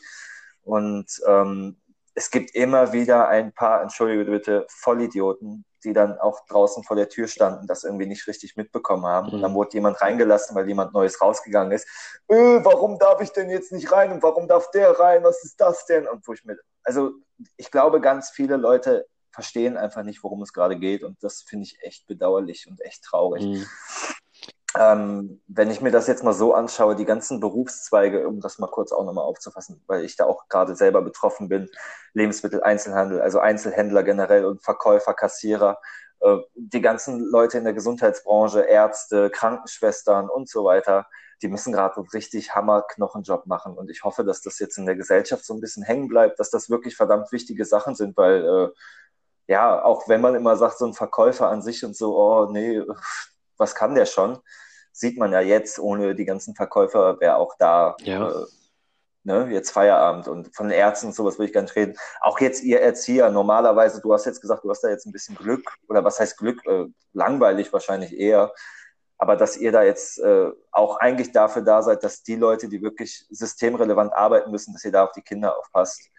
Und 0.63 1.07
ähm, 1.27 1.81
es 2.15 2.31
gibt 2.31 2.55
immer 2.55 2.93
wieder 2.93 3.29
ein 3.29 3.53
paar, 3.53 3.83
entschuldige 3.83 4.31
bitte, 4.31 4.67
Vollidioten, 4.69 5.65
die 5.85 5.93
dann 5.93 6.19
auch 6.19 6.45
draußen 6.47 6.85
vor 6.85 6.97
der 6.97 7.09
Tür 7.09 7.29
standen, 7.29 7.67
das 7.67 7.85
irgendwie 7.85 8.07
nicht 8.07 8.27
richtig 8.27 8.57
mitbekommen 8.57 9.05
haben. 9.07 9.31
Und 9.31 9.41
dann 9.43 9.51
Mhm. 9.53 9.57
wurde 9.57 9.75
jemand 9.75 10.01
reingelassen, 10.01 10.55
weil 10.57 10.69
jemand 10.69 10.93
Neues 10.93 11.21
rausgegangen 11.21 11.73
ist. 11.73 11.87
Äh, 12.29 12.35
warum 12.65 12.99
darf 12.99 13.21
ich 13.21 13.31
denn 13.31 13.51
jetzt 13.51 13.73
nicht 13.73 13.91
rein 13.93 14.13
und 14.13 14.23
warum 14.23 14.49
darf 14.49 14.71
der 14.71 14.99
rein? 14.99 15.23
Was 15.25 15.43
ist 15.45 15.61
das 15.61 15.87
denn? 15.87 16.07
Und 16.09 16.27
wo 16.27 16.33
ich 16.33 16.45
mir, 16.45 16.57
also 16.85 17.13
ich 17.57 17.71
glaube, 17.71 18.01
ganz 18.01 18.31
viele 18.31 18.57
Leute 18.57 19.07
verstehen 19.31 19.77
einfach 19.77 20.03
nicht, 20.03 20.23
worum 20.23 20.43
es 20.43 20.53
gerade 20.53 20.79
geht. 20.79 21.03
Und 21.03 21.23
das 21.23 21.41
finde 21.43 21.65
ich 21.65 21.79
echt 21.83 22.07
bedauerlich 22.07 22.67
und 22.69 22.81
echt 22.83 23.03
traurig. 23.03 23.45
Mhm. 23.45 23.67
Ähm, 24.79 25.43
wenn 25.49 25.71
ich 25.71 25.81
mir 25.81 25.91
das 25.91 26.07
jetzt 26.07 26.25
mal 26.25 26.33
so 26.33 26.55
anschaue, 26.55 26.97
die 26.97 27.05
ganzen 27.05 27.41
Berufszweige, 27.41 28.27
um 28.27 28.41
das 28.41 28.59
mal 28.59 28.69
kurz 28.69 28.93
auch 28.93 29.05
nochmal 29.05 29.25
aufzufassen, 29.25 29.83
weil 29.87 30.05
ich 30.05 30.17
da 30.17 30.25
auch 30.25 30.49
gerade 30.49 30.75
selber 30.77 31.03
betroffen 31.03 31.49
bin, 31.49 31.69
Lebensmitteleinzelhandel, 32.15 33.21
also 33.21 33.39
Einzelhändler 33.39 34.03
generell 34.03 34.47
und 34.47 34.63
Verkäufer, 34.63 35.13
Kassierer, 35.15 35.79
äh, 36.21 36.39
die 36.55 36.81
ganzen 36.81 37.21
Leute 37.21 37.59
in 37.59 37.65
der 37.65 37.75
Gesundheitsbranche, 37.75 38.61
Ärzte, 38.63 39.31
Krankenschwestern 39.31 40.31
und 40.31 40.49
so 40.49 40.65
weiter, 40.65 41.07
die 41.43 41.49
müssen 41.49 41.73
gerade 41.73 41.97
einen 41.97 42.09
richtig 42.09 42.55
Hammer-Knochenjob 42.55 43.47
machen. 43.47 43.77
Und 43.77 43.91
ich 43.91 44.05
hoffe, 44.05 44.25
dass 44.25 44.43
das 44.43 44.59
jetzt 44.59 44.79
in 44.79 44.87
der 44.87 44.97
Gesellschaft 44.97 45.45
so 45.45 45.55
ein 45.55 45.61
bisschen 45.61 45.83
hängen 45.83 46.09
bleibt, 46.09 46.39
dass 46.41 46.51
das 46.51 46.71
wirklich 46.71 46.97
verdammt 46.97 47.33
wichtige 47.33 47.65
Sachen 47.65 47.95
sind, 47.95 48.17
weil 48.17 48.45
äh, 48.45 48.69
ja, 49.49 49.85
auch 49.85 50.09
wenn 50.09 50.21
man 50.21 50.35
immer 50.35 50.57
sagt, 50.57 50.79
so 50.79 50.87
ein 50.87 50.95
Verkäufer 50.95 51.49
an 51.49 51.63
sich 51.63 51.85
und 51.85 51.97
so, 51.97 52.17
oh 52.17 52.51
nee, 52.51 52.83
was 53.63 53.75
kann 53.75 53.95
der 53.95 54.07
schon? 54.07 54.39
Sieht 54.93 55.17
man 55.19 55.33
ja 55.33 55.41
jetzt, 55.41 55.79
ohne 55.79 56.15
die 56.15 56.27
ganzen 56.27 56.55
Verkäufer 56.55 57.19
wäre 57.21 57.37
auch 57.37 57.55
da 57.59 57.97
Ja. 58.01 58.29
äh, 58.29 58.47
ne, 59.25 59.49
jetzt 59.51 59.71
Feierabend 59.71 60.29
und 60.29 60.55
von 60.55 60.69
den 60.69 60.77
Ärzten 60.77 61.07
und 61.07 61.15
sowas 61.15 61.39
will 61.39 61.47
ich 61.47 61.53
gar 61.53 61.63
nicht 61.63 61.77
reden. 61.77 61.97
Auch 62.21 62.41
jetzt 62.41 62.63
ihr 62.63 62.81
Erzieher, 62.81 63.31
normalerweise, 63.31 64.01
du 64.01 64.13
hast 64.13 64.27
jetzt 64.27 64.41
gesagt, 64.41 64.65
du 64.65 64.71
hast 64.71 64.83
da 64.83 64.89
jetzt 64.89 65.07
ein 65.07 65.13
bisschen 65.13 65.37
Glück, 65.37 65.65
oder 65.89 66.05
was 66.05 66.19
heißt 66.21 66.37
Glück? 66.37 66.61
Äh, 66.67 66.87
langweilig 67.13 67.73
wahrscheinlich 67.73 68.19
eher. 68.19 68.53
Aber 69.19 69.37
dass 69.37 69.57
ihr 69.57 69.71
da 69.71 69.85
jetzt 69.85 70.19
äh, 70.19 70.51
auch 70.73 70.97
eigentlich 70.99 71.31
dafür 71.31 71.63
da 71.63 71.81
seid, 71.83 72.03
dass 72.03 72.25
die 72.25 72.35
Leute, 72.35 72.69
die 72.69 72.83
wirklich 72.83 73.25
systemrelevant 73.31 74.13
arbeiten 74.13 74.51
müssen, 74.51 74.73
dass 74.73 74.85
ihr 74.85 74.91
da 74.91 75.05
auf 75.05 75.13
die 75.13 75.23
Kinder 75.23 75.57
aufpasst, 75.57 76.11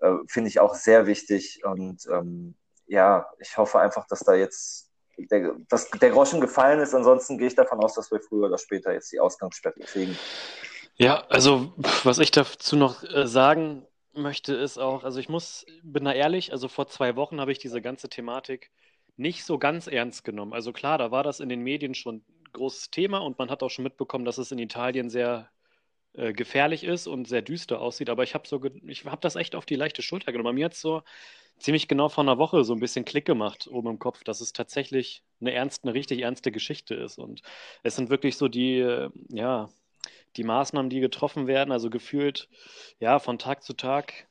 äh, 0.00 0.12
finde 0.28 0.48
ich 0.48 0.60
auch 0.60 0.74
sehr 0.74 1.06
wichtig. 1.06 1.62
Und 1.64 2.06
ähm, 2.12 2.54
ja, 2.86 3.26
ich 3.38 3.56
hoffe 3.56 3.78
einfach, 3.80 4.06
dass 4.08 4.20
da 4.20 4.34
jetzt 4.34 4.89
der, 5.26 5.56
dass 5.68 5.90
der 5.90 6.10
Groschen 6.10 6.40
gefallen 6.40 6.80
ist. 6.80 6.94
Ansonsten 6.94 7.38
gehe 7.38 7.48
ich 7.48 7.54
davon 7.54 7.78
aus, 7.80 7.94
dass 7.94 8.10
wir 8.10 8.20
früher 8.20 8.46
oder 8.46 8.58
später 8.58 8.92
jetzt 8.92 9.12
die 9.12 9.20
Ausgangssperre 9.20 9.80
kriegen. 9.80 10.16
Ja, 10.96 11.24
also 11.28 11.72
was 12.04 12.18
ich 12.18 12.30
dazu 12.30 12.76
noch 12.76 13.02
äh, 13.04 13.26
sagen 13.26 13.86
möchte, 14.12 14.54
ist 14.54 14.78
auch, 14.78 15.04
also 15.04 15.18
ich 15.20 15.28
muss, 15.28 15.64
bin 15.82 16.04
da 16.04 16.12
ehrlich, 16.12 16.52
also 16.52 16.68
vor 16.68 16.88
zwei 16.88 17.16
Wochen 17.16 17.40
habe 17.40 17.52
ich 17.52 17.58
diese 17.58 17.80
ganze 17.80 18.08
Thematik 18.08 18.70
nicht 19.16 19.44
so 19.44 19.58
ganz 19.58 19.86
ernst 19.86 20.24
genommen. 20.24 20.52
Also 20.52 20.72
klar, 20.72 20.98
da 20.98 21.10
war 21.10 21.22
das 21.22 21.40
in 21.40 21.48
den 21.48 21.62
Medien 21.62 21.94
schon 21.94 22.16
ein 22.16 22.52
großes 22.52 22.90
Thema 22.90 23.18
und 23.18 23.38
man 23.38 23.50
hat 23.50 23.62
auch 23.62 23.70
schon 23.70 23.82
mitbekommen, 23.84 24.24
dass 24.24 24.38
es 24.38 24.50
in 24.52 24.58
Italien 24.58 25.10
sehr 25.10 25.50
äh, 26.14 26.32
gefährlich 26.32 26.84
ist 26.84 27.06
und 27.06 27.28
sehr 27.28 27.42
düster 27.42 27.80
aussieht, 27.80 28.10
aber 28.10 28.24
ich 28.24 28.34
habe 28.34 28.48
so, 28.48 28.60
ich 28.86 29.04
habe 29.04 29.20
das 29.20 29.36
echt 29.36 29.54
auf 29.54 29.64
die 29.64 29.76
leichte 29.76 30.02
Schulter 30.02 30.32
genommen. 30.32 30.48
Bei 30.48 30.52
mir 30.52 30.64
hat 30.66 30.74
so 30.74 31.02
ziemlich 31.60 31.88
genau 31.88 32.08
vor 32.08 32.24
einer 32.24 32.38
Woche 32.38 32.64
so 32.64 32.74
ein 32.74 32.80
bisschen 32.80 33.04
Klick 33.04 33.24
gemacht 33.24 33.68
oben 33.70 33.90
im 33.90 33.98
Kopf, 33.98 34.24
dass 34.24 34.40
es 34.40 34.52
tatsächlich 34.52 35.22
eine 35.40 35.52
ernst, 35.52 35.84
eine 35.84 35.94
richtig 35.94 36.20
ernste 36.20 36.50
Geschichte 36.50 36.94
ist 36.94 37.18
und 37.18 37.42
es 37.82 37.96
sind 37.96 38.10
wirklich 38.10 38.36
so 38.36 38.48
die, 38.48 38.78
äh, 38.78 39.10
ja, 39.28 39.68
die 40.36 40.44
Maßnahmen, 40.44 40.90
die 40.90 41.00
getroffen 41.00 41.46
werden, 41.46 41.72
also 41.72 41.90
gefühlt, 41.90 42.48
ja, 42.98 43.18
von 43.18 43.38
Tag 43.38 43.62
zu 43.62 43.74
Tag 43.74 44.26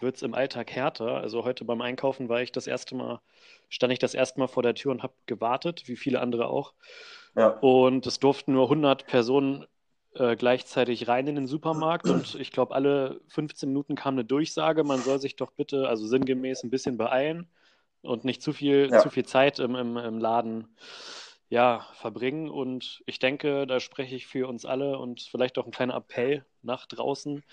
wird 0.00 0.16
es 0.16 0.22
im 0.22 0.34
Alltag 0.34 0.70
härter. 0.72 1.16
Also 1.16 1.44
heute 1.44 1.64
beim 1.64 1.80
Einkaufen 1.80 2.28
war 2.28 2.42
ich 2.42 2.52
das 2.52 2.66
erste 2.66 2.94
Mal, 2.94 3.20
stand 3.68 3.92
ich 3.92 3.98
das 3.98 4.14
erste 4.14 4.40
Mal 4.40 4.48
vor 4.48 4.62
der 4.62 4.74
Tür 4.74 4.92
und 4.92 5.02
habe 5.02 5.14
gewartet, 5.26 5.84
wie 5.86 5.96
viele 5.96 6.20
andere 6.20 6.48
auch. 6.48 6.74
Ja. 7.36 7.48
Und 7.48 8.06
es 8.06 8.20
durften 8.20 8.52
nur 8.52 8.64
100 8.64 9.06
Personen 9.06 9.66
äh, 10.14 10.36
gleichzeitig 10.36 11.08
rein 11.08 11.26
in 11.26 11.34
den 11.34 11.46
Supermarkt 11.46 12.08
und 12.08 12.34
ich 12.36 12.52
glaube, 12.52 12.74
alle 12.74 13.20
15 13.28 13.68
Minuten 13.68 13.94
kam 13.94 14.14
eine 14.14 14.24
Durchsage, 14.24 14.84
man 14.84 15.00
soll 15.00 15.20
sich 15.20 15.36
doch 15.36 15.50
bitte, 15.50 15.88
also 15.88 16.06
sinngemäß, 16.06 16.62
ein 16.62 16.70
bisschen 16.70 16.96
beeilen 16.96 17.48
und 18.02 18.24
nicht 18.24 18.42
zu 18.42 18.52
viel, 18.52 18.90
Ja. 18.90 19.00
zu 19.00 19.10
viel 19.10 19.24
Zeit 19.24 19.58
im, 19.58 19.74
im, 19.74 19.96
im 19.96 20.18
Laden 20.18 20.68
ja, 21.48 21.86
verbringen. 21.94 22.48
Und 22.50 23.02
ich 23.06 23.18
denke, 23.18 23.66
da 23.66 23.78
spreche 23.80 24.16
ich 24.16 24.26
für 24.26 24.48
uns 24.48 24.64
alle 24.64 24.98
und 24.98 25.20
vielleicht 25.20 25.58
auch 25.58 25.66
ein 25.66 25.70
kleiner 25.72 25.94
Appell 25.94 26.44
nach 26.62 26.86
draußen. 26.86 27.44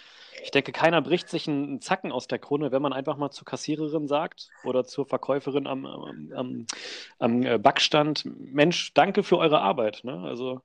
Ich 0.44 0.51
denke, 0.51 0.72
keiner 0.72 1.01
bricht 1.01 1.30
sich 1.30 1.48
einen 1.48 1.82
Zacken 1.82 2.12
aus 2.12 2.27
der 2.27 2.39
Krone, 2.39 2.72
wenn 2.72 2.82
man 2.82 2.94
einfach 2.94 3.18
mal 3.18 3.32
zur 3.32 3.46
Kassiererin 3.46 4.08
sagt 4.08 4.50
oder 4.63 4.86
zur 4.86 5.06
Verkäuferin 5.06 5.68
am, 5.68 5.86
am, 5.86 6.32
am, 6.36 6.65
am 7.20 7.44
äh, 7.44 7.58
Backstand, 7.58 8.24
Mensch, 8.25 8.94
danke 8.94 9.24
für 9.24 9.38
eure 9.38 9.62
Arbeit. 9.62 10.01
Ne? 10.03 10.20
Also 10.22 10.62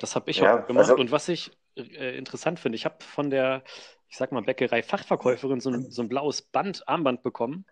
das 0.00 0.14
habe 0.16 0.30
ich 0.30 0.38
Ja, 0.38 0.62
auch 0.62 0.66
gemacht. 0.66 0.90
also- 0.90 0.96
Und 0.96 1.10
was 1.10 1.28
ich 1.28 1.50
äh, 1.76 2.16
interessant 2.16 2.58
finde, 2.60 2.76
ich 2.76 2.84
habe 2.84 2.96
von 3.04 3.30
der, 3.30 3.62
ich 4.08 4.16
sag 4.16 4.32
mal, 4.32 4.42
Bäckerei-Fachverkäuferin 4.42 5.60
so 5.60 5.70
ein, 5.70 5.90
so 5.90 6.02
ein 6.02 6.08
blaues 6.08 6.42
Band, 6.42 6.88
Armband 6.88 7.22
bekommen, 7.22 7.66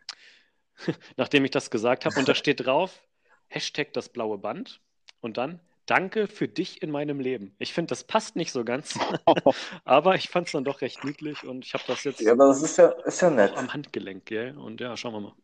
nachdem 1.17 1.45
ich 1.45 1.51
das 1.51 1.71
gesagt 1.71 2.05
habe. 2.05 2.19
Und 2.19 2.29
da 2.29 2.35
steht 2.35 2.65
drauf, 2.65 3.03
Hashtag 3.49 3.93
das 3.93 4.09
blaue 4.09 4.39
Band 4.39 4.81
und 5.21 5.37
dann 5.37 5.61
Danke 5.87 6.29
für 6.29 6.49
dich 6.49 6.83
in 6.83 6.91
meinem 6.91 7.21
Leben. 7.21 7.55
Ich 7.59 7.75
finde, 7.75 7.91
das 7.91 8.05
passt 8.05 8.37
nicht 8.37 8.53
so 8.53 8.65
ganz, 8.65 8.99
aber 9.85 10.15
ich 10.15 10.31
fand 10.31 10.47
es 10.47 10.53
dann 10.53 10.65
doch 10.65 10.81
recht 10.81 11.05
niedlich 11.05 11.45
und 11.45 11.63
ich 11.67 11.75
habe 11.75 11.85
das 11.87 12.05
jetzt 12.05 12.21
Ja, 12.21 12.33
aber 12.33 12.47
das 12.49 12.63
ist 12.63 12.79
ja, 12.79 12.89
ist 12.89 13.21
ja 13.21 13.29
nett. 13.29 13.53
auch 13.53 13.59
am 13.59 13.73
Handgelenk, 13.73 14.25
gell? 14.25 14.57
Und 14.57 14.81
ja, 14.81 14.97
schauen 14.97 15.13
wir 15.13 15.21
mal. 15.21 15.35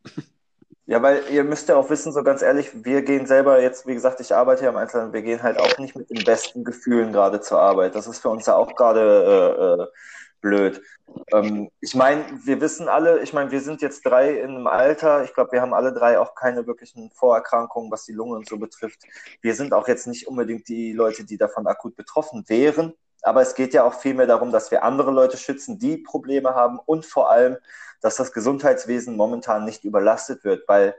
Ja, 0.91 1.01
weil 1.03 1.23
ihr 1.31 1.45
müsst 1.45 1.69
ja 1.69 1.77
auch 1.77 1.89
wissen, 1.89 2.13
so 2.13 2.25
ganz 2.25 2.43
ehrlich, 2.43 2.85
wir 2.85 3.03
gehen 3.03 3.25
selber 3.25 3.63
jetzt, 3.63 3.87
wie 3.87 3.95
gesagt, 3.95 4.19
ich 4.19 4.35
arbeite 4.35 4.65
ja 4.65 4.71
im 4.71 4.77
Einzelnen, 4.77 5.13
wir 5.13 5.23
gehen 5.23 5.41
halt 5.41 5.57
auch 5.57 5.79
nicht 5.79 5.95
mit 5.95 6.11
den 6.11 6.25
besten 6.25 6.65
Gefühlen 6.65 7.13
gerade 7.13 7.41
zur 7.41 7.61
Arbeit. 7.61 7.95
Das 7.95 8.09
ist 8.09 8.19
für 8.19 8.29
uns 8.29 8.47
ja 8.47 8.57
auch 8.57 8.75
gerade 8.75 9.79
äh, 9.79 9.83
äh, 9.83 9.87
blöd. 10.41 10.83
Ähm, 11.33 11.71
ich 11.81 11.95
meine, 11.95 12.25
wir 12.43 12.61
wissen 12.61 12.89
alle, 12.89 13.21
ich 13.21 13.33
meine, 13.33 13.53
wir 13.53 13.61
sind 13.61 13.83
jetzt 13.83 14.05
drei 14.05 14.41
in 14.41 14.51
einem 14.51 14.67
Alter, 14.67 15.23
ich 15.23 15.33
glaube, 15.33 15.53
wir 15.53 15.61
haben 15.61 15.75
alle 15.75 15.93
drei 15.93 16.19
auch 16.19 16.35
keine 16.35 16.67
wirklichen 16.67 17.13
Vorerkrankungen, 17.13 17.93
was 17.93 18.05
die 18.05 18.13
Lunge 18.13 18.35
und 18.35 18.49
so 18.49 18.59
betrifft. 18.59 19.05
Wir 19.43 19.55
sind 19.55 19.73
auch 19.73 19.87
jetzt 19.87 20.09
nicht 20.09 20.27
unbedingt 20.27 20.67
die 20.67 20.93
Leute, 20.93 21.23
die 21.23 21.37
davon 21.37 21.69
akut 21.69 21.95
betroffen 21.95 22.43
wären. 22.49 22.95
Aber 23.23 23.43
es 23.43 23.55
geht 23.55 23.75
ja 23.75 23.85
auch 23.85 23.95
vielmehr 23.95 24.27
darum, 24.27 24.51
dass 24.51 24.73
wir 24.73 24.83
andere 24.83 25.13
Leute 25.13 25.37
schützen, 25.37 25.79
die 25.79 25.99
Probleme 25.99 26.57
haben 26.57 26.81
und 26.85 27.07
vor 27.07 27.31
allem, 27.31 27.59
dass 28.01 28.17
das 28.17 28.33
Gesundheitswesen 28.33 29.17
momentan 29.17 29.65
nicht 29.65 29.85
überlastet 29.85 30.45
wird, 30.45 30.67
weil 30.69 30.95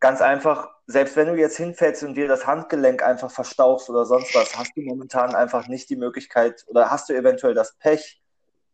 ganz 0.00 0.20
einfach, 0.20 0.68
selbst 0.86 1.16
wenn 1.16 1.28
du 1.28 1.36
jetzt 1.36 1.56
hinfällst 1.56 2.02
und 2.02 2.14
dir 2.14 2.26
das 2.26 2.46
Handgelenk 2.46 3.02
einfach 3.02 3.30
verstauchst 3.30 3.88
oder 3.88 4.04
sonst 4.04 4.34
was, 4.34 4.56
hast 4.56 4.76
du 4.76 4.82
momentan 4.82 5.34
einfach 5.34 5.68
nicht 5.68 5.88
die 5.90 5.96
Möglichkeit 5.96 6.64
oder 6.66 6.90
hast 6.90 7.08
du 7.08 7.14
eventuell 7.14 7.54
das 7.54 7.74
Pech, 7.76 8.20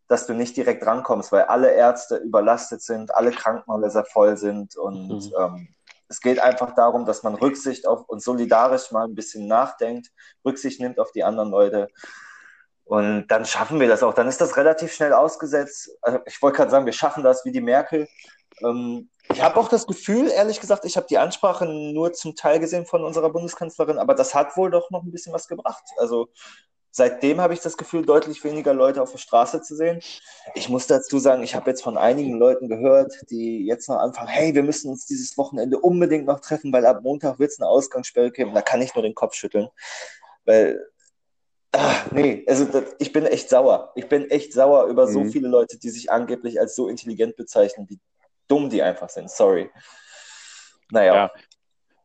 dass 0.09 0.27
du 0.27 0.33
nicht 0.33 0.57
direkt 0.57 0.87
rankommst, 0.87 1.31
weil 1.33 1.43
alle 1.43 1.71
Ärzte 1.71 2.17
überlastet 2.17 2.81
sind, 2.81 3.15
alle 3.15 3.31
Krankenhäuser 3.31 4.07
voll 4.07 4.39
sind 4.39 4.75
und 4.77 5.09
Mhm. 5.09 5.33
ähm, 5.39 5.69
es 6.09 6.23
geht 6.23 6.39
einfach 6.39 6.75
darum, 6.75 7.05
dass 7.05 7.23
man 7.23 7.35
Rücksicht 7.35 7.87
auf 7.87 8.09
und 8.09 8.23
solidarisch 8.23 8.91
mal 8.91 9.05
ein 9.05 9.15
bisschen 9.15 9.47
nachdenkt, 9.47 10.09
Rücksicht 10.45 10.81
nimmt 10.81 10.99
auf 10.99 11.13
die 11.13 11.23
anderen 11.23 11.51
Leute. 11.51 11.89
Und 12.89 13.27
dann 13.29 13.45
schaffen 13.45 13.81
wir 13.81 13.87
das 13.89 14.03
auch. 14.03 14.15
Dann 14.15 14.29
ist 14.29 14.41
das 14.41 14.57
relativ 14.57 14.95
schnell 14.95 15.13
ausgesetzt. 15.13 15.91
Also 16.01 16.21
ich 16.25 16.41
wollte 16.41 16.57
gerade 16.57 16.71
sagen, 16.71 16.87
wir 16.87 16.95
schaffen 16.95 17.23
das 17.23 17.45
wie 17.45 17.53
die 17.53 17.61
Merkel. 17.61 18.09
Ähm, 18.63 19.11
ich 19.31 19.43
habe 19.43 19.61
auch 19.61 19.69
das 19.69 19.87
Gefühl, 19.87 20.31
ehrlich 20.31 20.59
gesagt, 20.59 20.87
ich 20.87 20.97
habe 20.97 21.07
die 21.07 21.19
Ansprache 21.19 21.67
nur 21.67 22.15
zum 22.15 22.35
Teil 22.35 22.61
gesehen 22.61 22.87
von 22.87 23.05
unserer 23.05 23.29
Bundeskanzlerin, 23.29 23.99
aber 23.99 24.15
das 24.15 24.35
hat 24.35 24.57
wohl 24.57 24.71
doch 24.71 24.91
noch 24.91 25.03
ein 25.03 25.11
bisschen 25.11 25.35
was 25.35 25.49
gebracht. 25.49 25.85
Also 25.99 26.29
seitdem 26.91 27.43
habe 27.43 27.53
ich 27.53 27.61
das 27.61 27.77
Gefühl, 27.77 28.07
deutlich 28.07 28.43
weniger 28.43 28.73
Leute 28.73 29.03
auf 29.03 29.13
der 29.13 29.19
Straße 29.19 29.61
zu 29.61 29.77
sehen. 29.77 30.01
Ich 30.55 30.71
muss 30.71 30.87
dazu 30.87 31.19
sagen, 31.19 31.43
ich 31.43 31.55
habe 31.55 31.69
jetzt 31.69 31.83
von 31.83 31.99
einigen 31.99 32.39
Leuten 32.39 32.71
gehört, 32.71 33.13
die 33.29 33.67
jetzt 33.67 33.91
noch 33.91 33.99
anfangen, 33.99 34.29
hey, 34.29 34.55
wir 34.55 34.63
müssen 34.63 34.91
uns 34.91 35.05
dieses 35.05 35.37
Wochenende 35.37 35.79
unbedingt 35.79 36.25
noch 36.25 36.41
treffen, 36.41 36.73
weil 36.73 36.87
ab 36.87 37.03
Montag 37.03 37.39
wird 37.39 37.51
es 37.51 37.61
eine 37.61 37.69
Ausgangssperre 37.69 38.31
geben. 38.31 38.55
Da 38.55 38.63
kann 38.63 38.81
ich 38.81 38.95
nur 38.95 39.03
den 39.03 39.15
Kopf 39.15 39.35
schütteln. 39.35 39.69
Weil 40.47 40.81
Ah, 41.73 41.97
nee, 42.13 42.45
also 42.49 42.65
das, 42.65 42.97
ich 42.99 43.13
bin 43.13 43.27
echt 43.27 43.51
sauer. 43.51 43.93
Ich 43.95 44.09
bin 44.09 44.31
echt 44.31 44.53
sauer 44.53 44.87
über 44.87 45.07
so 45.07 45.21
Mhm. 45.21 45.31
viele 45.31 45.49
Leute, 45.49 45.79
die 45.79 45.91
sich 45.91 46.11
angeblich 46.11 46.59
als 46.61 46.75
so 46.75 46.89
intelligent 46.89 47.37
bezeichnen, 47.37 47.87
wie 47.89 47.99
dumm 48.49 48.71
die 48.71 48.83
einfach 48.83 49.11
sind. 49.11 49.31
Sorry. 49.31 49.71
Naja, 50.91 51.15
Ja. 51.15 51.31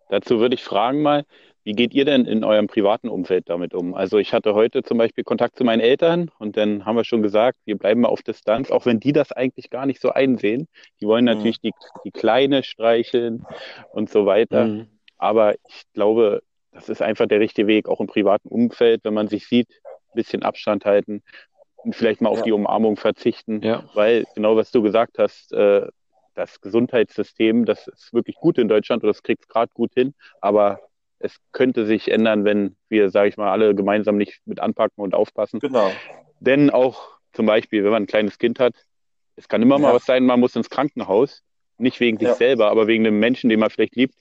Dazu 0.09 0.39
würde 0.39 0.55
ich 0.55 0.63
fragen 0.63 1.01
mal, 1.01 1.23
wie 1.63 1.71
geht 1.71 1.93
ihr 1.93 2.03
denn 2.03 2.25
in 2.25 2.43
eurem 2.43 2.67
privaten 2.67 3.07
Umfeld 3.07 3.49
damit 3.49 3.73
um? 3.73 3.95
Also 3.95 4.17
ich 4.17 4.33
hatte 4.33 4.53
heute 4.53 4.83
zum 4.83 4.97
Beispiel 4.97 5.23
Kontakt 5.23 5.57
zu 5.57 5.63
meinen 5.63 5.79
Eltern 5.79 6.29
und 6.37 6.57
dann 6.57 6.85
haben 6.85 6.97
wir 6.97 7.05
schon 7.05 7.21
gesagt, 7.23 7.57
wir 7.63 7.77
bleiben 7.77 8.01
mal 8.01 8.09
auf 8.09 8.21
Distanz, 8.21 8.69
auch 8.69 8.85
wenn 8.85 8.99
die 8.99 9.13
das 9.13 9.31
eigentlich 9.31 9.69
gar 9.69 9.85
nicht 9.85 10.01
so 10.01 10.09
einsehen. 10.09 10.67
Die 10.99 11.07
wollen 11.07 11.23
Mhm. 11.23 11.31
natürlich 11.31 11.61
die, 11.61 11.71
die 12.03 12.11
Kleine 12.11 12.63
streicheln 12.63 13.45
und 13.93 14.09
so 14.09 14.25
weiter. 14.25 14.65
Mhm. 14.65 14.87
Aber 15.17 15.55
ich 15.69 15.83
glaube, 15.93 16.43
das 16.73 16.89
ist 16.89 17.01
einfach 17.01 17.27
der 17.27 17.39
richtige 17.39 17.67
Weg, 17.67 17.87
auch 17.87 17.99
im 17.99 18.07
privaten 18.07 18.47
Umfeld, 18.47 19.01
wenn 19.03 19.13
man 19.13 19.27
sich 19.27 19.47
sieht, 19.47 19.69
ein 19.69 20.15
bisschen 20.15 20.43
Abstand 20.43 20.85
halten 20.85 21.21
und 21.77 21.95
vielleicht 21.95 22.21
mal 22.21 22.29
auf 22.29 22.39
Ja. 22.39 22.43
die 22.45 22.51
Umarmung 22.51 22.97
verzichten. 22.97 23.61
Ja. 23.61 23.83
Weil, 23.93 24.25
genau 24.35 24.55
was 24.55 24.71
du 24.71 24.81
gesagt 24.81 25.17
hast, 25.19 25.53
äh, 25.53 25.87
das 26.35 26.61
Gesundheitssystem, 26.61 27.65
das 27.65 27.87
ist 27.87 28.11
wirklich 28.13 28.35
gut 28.37 28.57
in 28.57 28.67
Deutschland 28.67 29.03
oder 29.03 29.11
das 29.13 29.21
kriegt 29.21 29.43
es 29.43 29.47
gerade 29.47 29.71
gut 29.73 29.91
hin, 29.93 30.13
aber 30.41 30.79
es 31.19 31.37
könnte 31.51 31.85
sich 31.85 32.09
ändern, 32.11 32.43
wenn 32.43 32.75
wir, 32.89 33.09
sage 33.09 33.29
ich 33.29 33.37
mal, 33.37 33.51
alle 33.51 33.75
gemeinsam 33.75 34.17
nicht 34.17 34.41
mit 34.45 34.59
anpacken 34.59 35.01
und 35.03 35.13
aufpassen. 35.13 35.59
genau. 35.59 35.95
Denn 36.39 36.69
auch 36.69 37.11
zum 37.31 37.45
Beispiel, 37.45 37.83
wenn 37.83 37.91
man 37.91 38.03
ein 38.03 38.07
kleines 38.07 38.37
Kind 38.37 38.59
hat, 38.59 38.73
es 39.35 39.47
kann 39.47 39.61
immer 39.61 39.79
mal 39.79 39.89
Ja. 39.89 39.93
was 39.95 40.05
sein, 40.05 40.25
man 40.25 40.39
muss 40.39 40.55
ins 40.55 40.69
Krankenhaus, 40.69 41.43
nicht 41.83 41.99
wegen 41.99 42.17
sich 42.17 42.29
Ja. 42.29 42.35
selber, 42.35 42.71
aber 42.71 42.87
wegen 42.87 43.03
dem 43.03 43.19
Menschen, 43.19 43.49
den 43.49 43.59
man 43.59 43.69
vielleicht 43.69 43.95
liebt, 43.95 44.15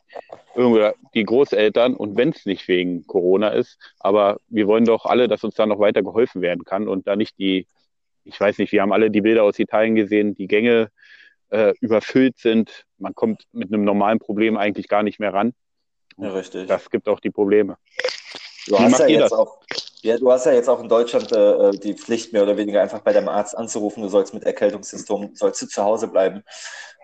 oder 0.55 0.95
die 1.15 1.25
Großeltern 1.25 1.95
und 1.97 2.17
wenn 2.17 2.31
es 2.31 2.45
nicht 2.45 2.69
wegen 2.69 3.07
Corona 3.07 3.49
ist, 3.49 3.79
aber 4.01 4.39
wir 4.49 4.67
wollen 4.67 4.85
doch 4.85 5.07
alle, 5.07 5.29
dass 5.29 5.45
uns 5.45 5.55
da 5.55 5.65
noch 5.65 5.79
weiter 5.79 6.03
geholfen 6.03 6.43
werden 6.43 6.65
kann 6.65 6.89
und 6.89 7.07
da 7.07 7.17
nicht 7.17 7.39
die, 7.39 7.67
ich 8.25 8.39
weiß 8.39 8.59
nicht, 8.59 8.73
wir 8.73 8.83
haben 8.83 8.93
alle 8.93 9.11
die 9.11 9.23
Bilder 9.23 9.45
aus 9.45 9.59
Italien 9.59 9.95
gesehen, 9.95 10.35
die 10.35 10.47
Gänge 10.49 10.91
äh, 11.49 11.73
überfüllt 11.81 12.39
sind, 12.39 12.85
man 12.99 13.15
kommt 13.15 13.45
mit 13.53 13.73
einem 13.73 13.85
normalen 13.85 14.19
Problem 14.19 14.57
eigentlich 14.59 14.89
gar 14.89 15.03
nicht 15.03 15.19
mehr 15.21 15.33
ran. 15.33 15.55
Ja, 16.19 16.31
richtig. 16.33 16.69
Das 16.69 16.91
gibt 16.91 17.09
auch 17.09 17.21
die 17.21 17.31
Probleme. 17.31 17.79
Du 18.67 18.75
Wie 18.75 18.79
hast 18.79 18.99
ja 19.01 19.07
jetzt 19.07 19.23
das? 19.23 19.33
auch, 19.33 19.61
ja, 20.03 20.19
du 20.19 20.31
hast 20.31 20.47
ja 20.47 20.53
jetzt 20.53 20.69
auch 20.69 20.81
in 20.81 20.89
Deutschland 20.89 21.33
äh, 21.33 21.71
die 21.73 21.95
Pflicht, 21.95 22.33
mehr 22.33 22.43
oder 22.43 22.57
weniger 22.57 22.83
einfach 22.83 23.01
bei 23.01 23.13
deinem 23.13 23.29
Arzt 23.29 23.57
anzurufen, 23.57 24.03
du 24.03 24.09
sollst 24.09 24.35
mit 24.35 24.45
Erkältungssymptomen, 24.45 25.35
sollst 25.37 25.63
du 25.63 25.67
zu 25.67 25.83
Hause 25.85 26.09
bleiben, 26.09 26.43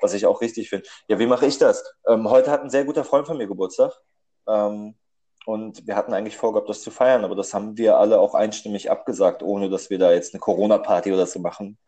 was 0.01 0.15
ich 0.15 0.27
auch 0.27 0.41
richtig 0.41 0.69
finde. 0.69 0.89
Ja, 1.09 1.19
wie 1.19 1.27
mache 1.27 1.47
ich 1.47 1.59
das? 1.59 1.85
Ähm, 2.07 2.29
heute 2.29 2.51
hat 2.51 2.63
ein 2.63 2.71
sehr 2.71 2.85
guter 2.85 3.05
Freund 3.05 3.27
von 3.27 3.39
mir 3.39 3.47
Geburtstag. 3.47 3.93
Ähm, 4.49 4.97
und 5.47 5.87
wir 5.87 5.97
hatten 5.97 6.13
eigentlich 6.13 6.37
vorgehabt, 6.37 6.69
das 6.69 6.83
zu 6.83 6.91
feiern, 6.91 7.25
aber 7.25 7.35
das 7.35 7.55
haben 7.55 7.79
wir 7.79 7.97
alle 7.97 8.21
auch 8.21 8.35
einstimmig 8.35 8.91
abgesagt, 8.91 9.43
ohne 9.43 9.71
dass 9.71 9.89
wir 9.89 9.99
da 9.99 10.13
jetzt 10.13 10.35
eine 10.35 10.41
Corona-Party 10.41 11.13
oder 11.13 11.27
so 11.27 11.39
machen. 11.39 11.79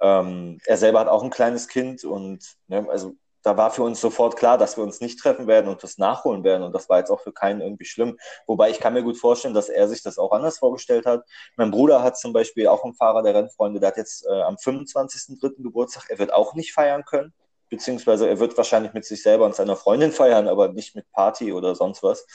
Ähm, 0.00 0.58
er 0.64 0.76
selber 0.76 1.00
hat 1.00 1.08
auch 1.08 1.22
ein 1.22 1.30
kleines 1.30 1.68
Kind 1.68 2.04
und 2.04 2.44
ne, 2.68 2.86
also 2.88 3.14
da 3.44 3.58
war 3.58 3.70
für 3.70 3.82
uns 3.82 4.00
sofort 4.00 4.36
klar, 4.36 4.56
dass 4.56 4.78
wir 4.78 4.82
uns 4.82 5.00
nicht 5.00 5.20
treffen 5.20 5.46
werden 5.46 5.68
und 5.68 5.82
das 5.82 5.98
nachholen 5.98 6.44
werden. 6.44 6.62
Und 6.62 6.74
das 6.74 6.88
war 6.88 6.98
jetzt 6.98 7.10
auch 7.10 7.20
für 7.20 7.32
keinen 7.32 7.60
irgendwie 7.60 7.84
schlimm. 7.84 8.18
Wobei 8.46 8.70
ich 8.70 8.80
kann 8.80 8.94
mir 8.94 9.02
gut 9.02 9.18
vorstellen, 9.18 9.52
dass 9.52 9.68
er 9.68 9.86
sich 9.86 10.02
das 10.02 10.18
auch 10.18 10.32
anders 10.32 10.58
vorgestellt 10.58 11.04
hat. 11.04 11.24
Mein 11.56 11.70
Bruder 11.70 12.02
hat 12.02 12.18
zum 12.18 12.32
Beispiel 12.32 12.66
auch 12.68 12.84
einen 12.84 12.94
Fahrer 12.94 13.22
der 13.22 13.34
Rennfreunde, 13.34 13.80
der 13.80 13.90
hat 13.90 13.98
jetzt 13.98 14.24
äh, 14.26 14.42
am 14.42 14.54
25.03. 14.54 15.62
Geburtstag. 15.62 16.06
Er 16.08 16.18
wird 16.18 16.32
auch 16.32 16.54
nicht 16.54 16.72
feiern 16.72 17.04
können. 17.04 17.34
Beziehungsweise 17.68 18.26
er 18.28 18.38
wird 18.38 18.56
wahrscheinlich 18.56 18.94
mit 18.94 19.04
sich 19.04 19.22
selber 19.22 19.44
und 19.44 19.54
seiner 19.54 19.76
Freundin 19.76 20.12
feiern, 20.12 20.48
aber 20.48 20.68
nicht 20.68 20.94
mit 20.94 21.10
Party 21.12 21.52
oder 21.52 21.74
sonst 21.74 22.02
was. 22.02 22.26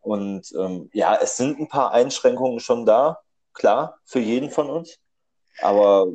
Und 0.00 0.52
ähm, 0.58 0.90
ja, 0.92 1.16
es 1.16 1.38
sind 1.38 1.58
ein 1.58 1.68
paar 1.68 1.92
Einschränkungen 1.92 2.60
schon 2.60 2.84
da, 2.84 3.20
klar, 3.54 3.98
für 4.04 4.20
jeden 4.20 4.50
von 4.50 4.68
uns. 4.68 4.98
Aber 5.62 6.08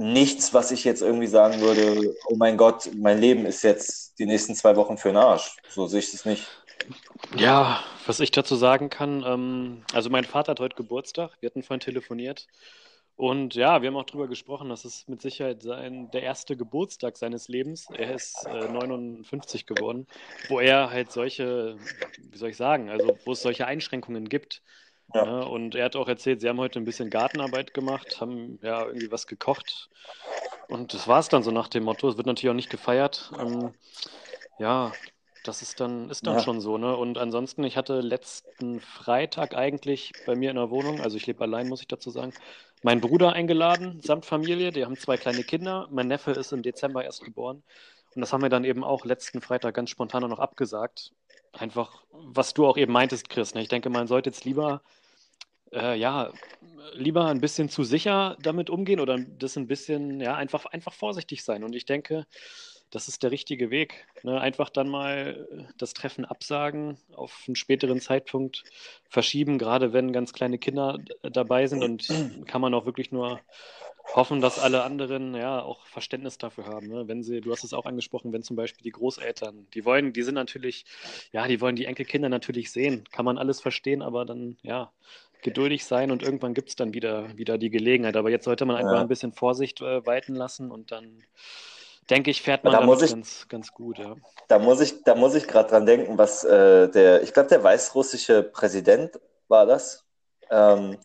nichts, 0.00 0.54
was 0.54 0.70
ich 0.70 0.84
jetzt 0.84 1.02
irgendwie 1.02 1.26
sagen 1.26 1.60
würde, 1.60 2.14
oh 2.26 2.36
mein 2.36 2.56
Gott, 2.56 2.90
mein 2.96 3.20
Leben 3.20 3.44
ist 3.44 3.62
jetzt 3.62 4.18
die 4.18 4.26
nächsten 4.26 4.54
zwei 4.54 4.74
Wochen 4.76 4.96
für 4.96 5.08
den 5.08 5.18
Arsch. 5.18 5.56
So 5.68 5.86
sehe 5.86 6.00
ich 6.00 6.12
es 6.12 6.24
nicht. 6.24 6.48
Ja, 7.36 7.84
was 8.06 8.20
ich 8.20 8.30
dazu 8.30 8.56
sagen 8.56 8.88
kann, 8.88 9.22
ähm, 9.26 9.82
also 9.92 10.08
mein 10.08 10.24
Vater 10.24 10.52
hat 10.52 10.60
heute 10.60 10.76
Geburtstag, 10.76 11.36
wir 11.40 11.48
hatten 11.48 11.62
vorhin 11.62 11.80
telefoniert 11.80 12.46
und 13.20 13.54
ja, 13.54 13.82
wir 13.82 13.88
haben 13.88 13.96
auch 13.96 14.06
drüber 14.06 14.28
gesprochen, 14.28 14.70
das 14.70 14.86
ist 14.86 15.06
mit 15.06 15.20
Sicherheit 15.20 15.62
sein, 15.62 16.10
der 16.10 16.22
erste 16.22 16.56
Geburtstag 16.56 17.18
seines 17.18 17.48
Lebens. 17.48 17.86
Er 17.92 18.14
ist 18.14 18.46
äh, 18.46 18.66
59 18.66 19.66
geworden, 19.66 20.06
wo 20.48 20.58
er 20.58 20.90
halt 20.90 21.12
solche, 21.12 21.76
wie 22.18 22.38
soll 22.38 22.48
ich 22.48 22.56
sagen, 22.56 22.88
also 22.88 23.18
wo 23.26 23.32
es 23.32 23.42
solche 23.42 23.66
Einschränkungen 23.66 24.30
gibt. 24.30 24.62
Ja. 25.14 25.24
Ne? 25.24 25.46
Und 25.46 25.74
er 25.74 25.86
hat 25.86 25.96
auch 25.96 26.08
erzählt, 26.08 26.40
sie 26.40 26.48
haben 26.48 26.58
heute 26.60 26.78
ein 26.80 26.84
bisschen 26.84 27.10
Gartenarbeit 27.10 27.74
gemacht, 27.74 28.20
haben 28.20 28.58
ja 28.62 28.86
irgendwie 28.86 29.10
was 29.10 29.26
gekocht 29.26 29.90
und 30.66 30.94
das 30.94 31.08
war 31.08 31.18
es 31.20 31.28
dann 31.28 31.42
so 31.42 31.50
nach 31.50 31.68
dem 31.68 31.84
Motto, 31.84 32.08
es 32.08 32.16
wird 32.16 32.26
natürlich 32.26 32.50
auch 32.50 32.54
nicht 32.54 32.70
gefeiert. 32.70 33.32
Ähm, 33.38 33.74
ja, 34.58 34.98
Das 35.42 35.62
ist 35.62 35.80
dann, 35.80 36.10
ist 36.10 36.26
dann 36.26 36.36
Ja. 36.36 36.38
schon 36.38 36.60
so, 36.60 36.78
ne? 36.78 36.96
Und 36.96 37.18
ansonsten, 37.18 37.64
ich 37.64 37.76
hatte 37.78 38.00
letzten 38.02 38.80
Freitag 38.80 39.56
eigentlich 39.56 40.16
bei 40.24 40.36
mir 40.36 40.50
in 40.50 40.56
der 40.56 40.70
Wohnung, 40.70 41.00
also 41.02 41.16
ich 41.16 41.26
lebe 41.26 41.42
allein, 41.44 41.66
muss 41.68 41.80
ich 41.80 41.88
dazu 41.88 42.10
sagen, 42.10 42.34
meinen 42.82 43.00
Bruder 43.00 43.32
eingeladen, 43.32 44.00
samt 44.02 44.26
Familie. 44.26 44.72
Die 44.72 44.84
haben 44.84 44.98
zwei 44.98 45.16
kleine 45.18 45.44
Kinder. 45.44 45.88
Mein 45.90 46.08
Neffe 46.08 46.32
ist 46.32 46.52
im 46.52 46.62
Dezember 46.62 47.04
erst 47.04 47.24
geboren. 47.24 47.62
Und 48.14 48.20
das 48.22 48.32
haben 48.32 48.42
wir 48.42 48.50
dann 48.50 48.64
eben 48.64 48.84
auch 48.84 49.04
letzten 49.06 49.40
Freitag 49.40 49.74
ganz 49.74 49.90
spontan 49.90 50.28
noch 50.28 50.38
abgesagt. 50.40 51.12
Einfach, 51.52 52.04
was 52.12 52.54
du 52.54 52.66
auch 52.66 52.76
eben 52.76 52.92
meintest, 52.92 53.28
Chris. 53.28 53.54
Ne? 53.54 53.62
Ich 53.62 53.68
denke, 53.68 53.90
man 53.90 54.06
sollte 54.08 54.30
jetzt 54.30 54.44
lieber, 54.44 54.82
äh, 55.72 55.98
ja, 55.98 56.32
lieber 56.94 57.26
ein 57.26 57.40
bisschen 57.40 57.68
zu 57.68 57.84
sicher 57.84 58.36
damit 58.42 58.70
umgehen 58.70 59.00
oder 59.00 59.18
das 59.18 59.56
ein 59.56 59.66
bisschen, 59.66 60.20
ja, 60.20 60.34
einfach, 60.34 60.66
einfach 60.66 60.92
vorsichtig 60.92 61.44
sein. 61.44 61.64
Und 61.64 61.74
ich 61.74 61.84
denke, 61.84 62.26
das 62.90 63.06
ist 63.06 63.22
der 63.22 63.30
richtige 63.30 63.70
Weg. 63.70 64.06
Ne? 64.24 64.40
Einfach 64.40 64.68
dann 64.68 64.88
mal 64.88 65.68
das 65.78 65.94
Treffen 65.94 66.24
absagen, 66.24 66.98
auf 67.12 67.44
einen 67.46 67.54
späteren 67.54 68.00
Zeitpunkt 68.00 68.64
verschieben, 69.08 69.58
gerade 69.58 69.92
wenn 69.92 70.12
ganz 70.12 70.32
kleine 70.32 70.58
Kinder 70.58 70.98
d- 70.98 71.30
dabei 71.30 71.68
sind. 71.68 71.84
Und 71.84 72.08
kann 72.46 72.60
man 72.60 72.74
auch 72.74 72.86
wirklich 72.86 73.12
nur 73.12 73.40
hoffen, 74.12 74.40
dass 74.40 74.58
alle 74.58 74.82
anderen 74.82 75.36
ja 75.36 75.62
auch 75.62 75.86
Verständnis 75.86 76.36
dafür 76.36 76.66
haben. 76.66 76.88
Ne? 76.88 77.06
Wenn 77.06 77.22
sie, 77.22 77.40
du 77.40 77.52
hast 77.52 77.62
es 77.62 77.72
auch 77.72 77.86
angesprochen, 77.86 78.32
wenn 78.32 78.42
zum 78.42 78.56
Beispiel 78.56 78.82
die 78.82 78.90
Großeltern, 78.90 79.68
die 79.72 79.84
wollen, 79.84 80.12
die 80.12 80.22
sind 80.22 80.34
natürlich, 80.34 80.84
ja, 81.30 81.46
die 81.46 81.60
wollen 81.60 81.76
die 81.76 81.84
Enkelkinder 81.84 82.28
natürlich 82.28 82.72
sehen. 82.72 83.04
Kann 83.12 83.24
man 83.24 83.38
alles 83.38 83.60
verstehen, 83.60 84.02
aber 84.02 84.24
dann, 84.24 84.56
ja, 84.62 84.90
geduldig 85.42 85.84
sein 85.84 86.10
und 86.10 86.22
irgendwann 86.22 86.54
gibt 86.54 86.68
es 86.70 86.76
dann 86.76 86.94
wieder, 86.94 87.36
wieder 87.36 87.58
die 87.58 87.70
Gelegenheit. 87.70 88.16
Aber 88.16 88.30
jetzt 88.30 88.44
sollte 88.44 88.64
man 88.64 88.76
einfach 88.76 88.94
Ja. 88.94 89.00
ein 89.00 89.08
bisschen 89.08 89.32
Vorsicht 89.32 89.80
äh, 89.80 90.04
walten 90.06 90.34
lassen 90.34 90.70
und 90.70 90.90
dann 90.92 91.22
denke 92.08 92.30
ich, 92.30 92.42
fährt 92.42 92.64
Da 92.64 92.70
man 92.72 92.86
muss 92.86 92.98
damit 92.98 93.10
ich- 93.10 93.14
ganz, 93.16 93.48
ganz 93.48 93.72
gut, 93.72 93.98
ja. 93.98 94.16
Da 94.48 94.58
muss 94.58 94.80
ich, 94.80 95.02
da 95.04 95.14
muss 95.14 95.34
ich 95.34 95.46
gerade 95.46 95.68
dran 95.70 95.86
denken, 95.86 96.18
was 96.18 96.42
äh, 96.44 96.88
der, 96.90 97.22
ich 97.22 97.32
glaube, 97.32 97.48
der 97.48 97.62
weißrussische 97.62 98.42
Präsident 98.42 99.18
war 99.48 99.64
das. 99.66 100.04
Ähm, 100.50 100.96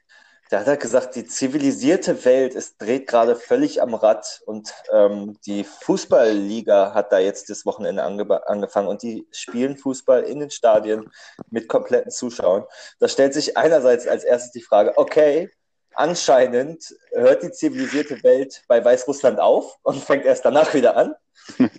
der 0.52 0.60
hat 0.60 0.68
halt 0.68 0.80
gesagt, 0.80 1.16
die 1.16 1.26
zivilisierte 1.26 2.24
Welt 2.24 2.54
ist, 2.54 2.80
dreht 2.80 3.08
gerade 3.08 3.36
völlig 3.36 3.82
am 3.82 3.96
Rad 3.96 4.42
und 4.46 4.72
ähm, 4.92 5.38
die 5.46 5.64
Fußballliga 5.64 6.94
hat 6.94 7.12
da 7.12 7.18
jetzt 7.18 7.50
das 7.50 7.66
Wochenende 7.66 8.04
ange 8.04 8.48
angefangen 8.48 8.88
und 8.88 9.02
die 9.02 9.28
spielen 9.32 9.76
Fußball 9.78 10.24
in 10.24 10.40
den 10.40 10.52
Stadien 10.52 11.12
mit 11.50 11.68
kompletten 11.68 12.12
Zuschauern. 12.12 12.66
Da 13.00 13.08
stellt 13.08 13.34
sich 13.34 13.58
einerseits 13.58 14.08
als 14.08 14.24
erstes 14.24 14.52
die 14.52 14.62
Frage, 14.62 14.94
okay, 14.98 15.50
anscheinend 15.96 16.96
hört 17.14 17.42
die 17.42 17.52
zivilisierte 17.52 18.22
Welt 18.24 18.64
bei 18.68 18.84
Weißrussland 18.84 19.40
auf 19.40 19.78
und 19.82 20.04
fängt 20.04 20.26
erst 20.26 20.46
danach 20.46 20.74
wieder 20.74 20.96
an. 20.96 21.16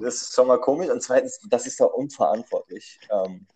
Das 0.00 0.22
ist 0.22 0.34
schon 0.34 0.48
mal 0.48 0.60
komisch. 0.60 0.90
Und 0.90 1.00
zweitens, 1.00 1.38
das 1.48 1.66
ist 1.66 1.78
doch 1.78 1.92
unverantwortlich. 1.92 2.98
Ähm, 3.10 3.46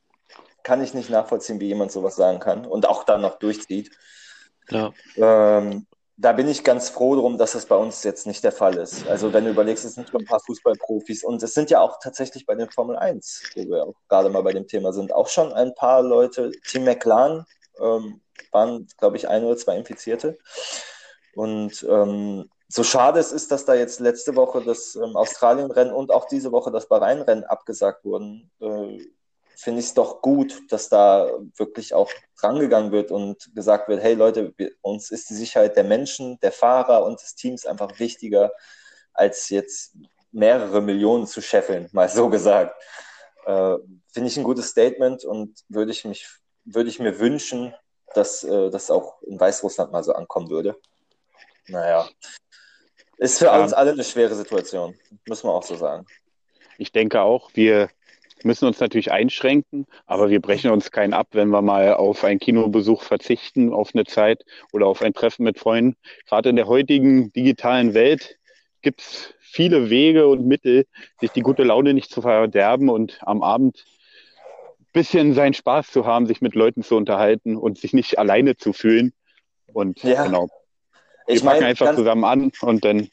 kann 0.63 0.83
ich 0.83 0.95
nicht 0.95 1.11
nachvollziehen, 1.11 1.61
wie 1.61 1.69
jemand 1.69 1.93
sowas 1.93 2.17
sagen 2.17 2.39
kann 2.39 2.67
und 2.67 2.87
auch 2.89 3.05
dann 3.05 3.21
noch 3.21 3.39
durchzieht. 3.39 3.91
Ja, 4.71 4.93
Ähm, 5.17 5.87
da 6.19 6.33
bin 6.33 6.49
ich 6.49 6.65
ganz 6.65 6.89
froh 6.89 7.15
drum, 7.15 7.37
dass 7.37 7.53
das 7.53 7.67
bei 7.67 7.77
uns 7.77 8.03
jetzt 8.03 8.27
nicht 8.27 8.43
der 8.43 8.53
Fall 8.53 8.77
ist. 8.79 9.07
Also 9.07 9.33
wenn 9.33 9.45
du 9.45 9.51
überlegst, 9.51 9.85
es 9.85 9.95
sind 9.95 10.09
schon 10.09 10.23
ein 10.23 10.27
paar 10.27 10.41
Fußballprofis 10.41 11.25
und 11.25 11.43
es 11.43 11.53
sind 11.53 11.69
ja 11.71 11.81
auch 11.81 11.99
tatsächlich 12.01 12.47
bei 12.47 12.55
den 12.55 12.71
Formel 12.71 12.97
1, 12.97 13.43
wo 13.55 13.69
wir 13.69 13.85
auch 13.85 13.95
gerade 14.09 14.31
mal 14.31 14.43
bei 14.43 14.53
dem 14.53 14.67
Thema 14.67 14.93
sind, 14.95 15.13
auch 15.13 15.29
schon 15.29 15.53
ein 15.53 15.75
paar 15.75 16.03
Leute. 16.03 16.53
Tim 16.67 16.85
McLaren 16.85 17.45
ähm, 17.79 18.23
waren, 18.51 18.87
glaube 18.97 19.19
ich, 19.19 19.29
ein 19.29 19.45
oder 19.45 19.59
zwei 19.59 19.77
Infizierte. 19.77 20.39
Und 21.35 21.87
ähm, 21.89 22.49
so 22.69 22.83
schade 22.83 23.21
es 23.21 23.31
ist, 23.31 23.53
dass 23.53 23.67
da 23.67 23.75
jetzt 23.75 24.01
letzte 24.01 24.35
Woche 24.37 24.63
das 24.63 24.97
ähm, 24.97 25.17
Australien-Rennen 25.17 25.93
und 25.93 26.11
auch 26.11 26.27
diese 26.29 26.51
Woche 26.51 26.71
das 26.73 26.89
Bahrain-Rennen 26.89 27.45
abgesagt 27.45 28.07
wurden, 28.07 28.51
äh, 28.61 28.99
finde 29.57 29.81
ich 29.81 29.87
es 29.87 29.95
doch 29.95 30.21
gut, 30.23 30.71
dass 30.71 30.89
da 30.89 31.31
wirklich 31.57 31.95
auch 31.95 32.11
rangegangen 32.39 32.93
wird 32.93 33.11
und 33.11 33.51
gesagt 33.55 33.89
wird, 33.89 34.03
hey 34.03 34.15
Leute, 34.15 34.53
wir, 34.57 34.73
uns 34.83 35.11
ist 35.11 35.31
die 35.31 35.35
Sicherheit 35.35 35.77
der 35.77 35.85
Menschen, 35.85 36.39
der 36.41 36.53
Fahrer 36.53 37.05
und 37.05 37.21
des 37.21 37.35
Teams 37.35 37.65
einfach 37.67 37.99
wichtiger, 37.99 38.53
als 39.15 39.49
jetzt 39.49 39.97
mehrere 40.31 40.83
Millionen 40.83 41.27
zu 41.27 41.41
scheffeln, 41.41 41.89
mal 41.93 42.09
so 42.09 42.29
gesagt. 42.29 42.75
Äh, 43.47 43.77
finde 44.13 44.29
ich 44.29 44.37
ein 44.37 44.45
gutes 44.45 44.69
Statement 44.69 45.25
und 45.25 45.59
würde 45.69 45.93
ich 45.93 46.05
mich, 46.05 46.29
würde 46.65 46.91
ich 46.91 46.99
mir 46.99 47.19
wünschen, 47.19 47.75
dass 48.15 48.45
äh, 48.45 48.71
das 48.71 48.91
auch 48.91 49.23
in 49.23 49.39
Weißrussland 49.41 49.93
mal 49.93 50.05
so 50.05 50.13
ankommen 50.13 50.51
würde. 50.51 50.77
Naja. 51.69 52.09
Ist 53.19 53.39
für 53.39 53.47
Ja. 53.47 53.63
uns 53.63 53.73
alle 53.73 53.93
eine 53.93 54.05
schwere 54.05 54.35
Situation, 54.35 54.99
müssen 55.27 55.49
wir 55.49 55.55
auch 55.55 55.63
so 55.63 55.77
sagen. 55.77 56.05
Ich 56.77 56.93
denke 56.93 57.23
auch, 57.23 57.51
wir 57.55 57.89
müssen 58.45 58.67
uns 58.67 58.81
natürlich 58.81 59.13
einschränken, 59.13 59.87
aber 60.07 60.31
wir 60.31 60.41
brechen 60.41 60.71
uns 60.71 60.91
keinen 60.91 61.15
ab, 61.15 61.29
wenn 61.33 61.49
wir 61.49 61.63
mal 61.63 61.95
auf 61.95 62.25
einen 62.25 62.39
Kinobesuch 62.41 63.03
verzichten, 63.03 63.73
auf 63.73 63.91
eine 63.95 64.05
Zeit 64.05 64.45
oder 64.73 64.87
auf 64.87 65.03
ein 65.03 65.15
Treffen 65.15 65.45
mit 65.45 65.59
Freunden. 65.59 65.97
Gerade 66.27 66.51
in 66.51 66.57
der 66.57 66.67
heutigen 66.67 67.33
digitalen 67.33 67.95
Welt 67.95 68.39
gibt 68.83 69.01
es 69.01 69.35
viele 69.41 69.91
Wege 69.91 70.29
und 70.29 70.47
Mittel, 70.47 70.87
sich 71.21 71.31
die 71.31 71.41
gute 71.41 71.63
Laune 71.65 71.95
nicht 71.95 72.11
zu 72.11 72.23
verderben 72.23 72.89
und 72.89 73.19
am 73.23 73.43
Abend 73.43 73.85
ein 74.79 74.87
bisschen 74.93 75.35
seinen 75.35 75.55
Spaß 75.55 75.91
zu 75.91 76.07
haben, 76.07 76.27
sich 76.27 76.41
mit 76.41 76.55
Leuten 76.55 76.83
zu 76.83 76.97
unterhalten 76.97 77.57
und 77.57 77.79
sich 77.79 77.93
nicht 77.93 78.19
alleine 78.19 78.57
zu 78.57 78.73
fühlen. 78.73 79.13
Und 79.73 80.03
Ja. 80.03 80.25
genau, 80.25 80.49
wir 81.27 81.37
Ich 81.37 81.43
packen 81.43 81.55
meine, 81.61 81.67
einfach 81.67 81.95
zusammen 81.95 82.25
an 82.25 82.53
und 82.61 82.85
dann, 82.85 83.09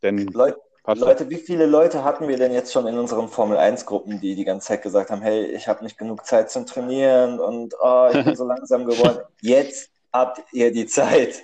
dann 0.00 0.26
Leute, 0.28 0.58
passt. 0.84 1.00
Leute, 1.00 1.28
wie 1.28 1.36
viele 1.36 1.66
Leute 1.66 2.04
hatten 2.04 2.28
wir 2.28 2.36
denn 2.36 2.52
jetzt 2.52 2.72
schon 2.72 2.86
in 2.86 2.96
unseren 2.96 3.28
Formel-1-Gruppen, 3.28 4.20
die 4.20 4.36
die 4.36 4.44
ganze 4.44 4.68
Zeit 4.68 4.82
gesagt 4.82 5.10
haben, 5.10 5.22
hey, 5.22 5.46
ich 5.46 5.66
habe 5.66 5.82
nicht 5.82 5.98
genug 5.98 6.24
Zeit 6.24 6.50
zum 6.50 6.66
Trainieren 6.66 7.40
und 7.40 7.74
oh, 7.80 8.08
ich 8.12 8.24
bin 8.24 8.36
so 8.36 8.44
langsam 8.46 8.84
geworden. 8.84 9.18
Jetzt 9.40 9.90
habt 10.12 10.40
ihr 10.52 10.70
die 10.70 10.86
Zeit. 10.86 11.42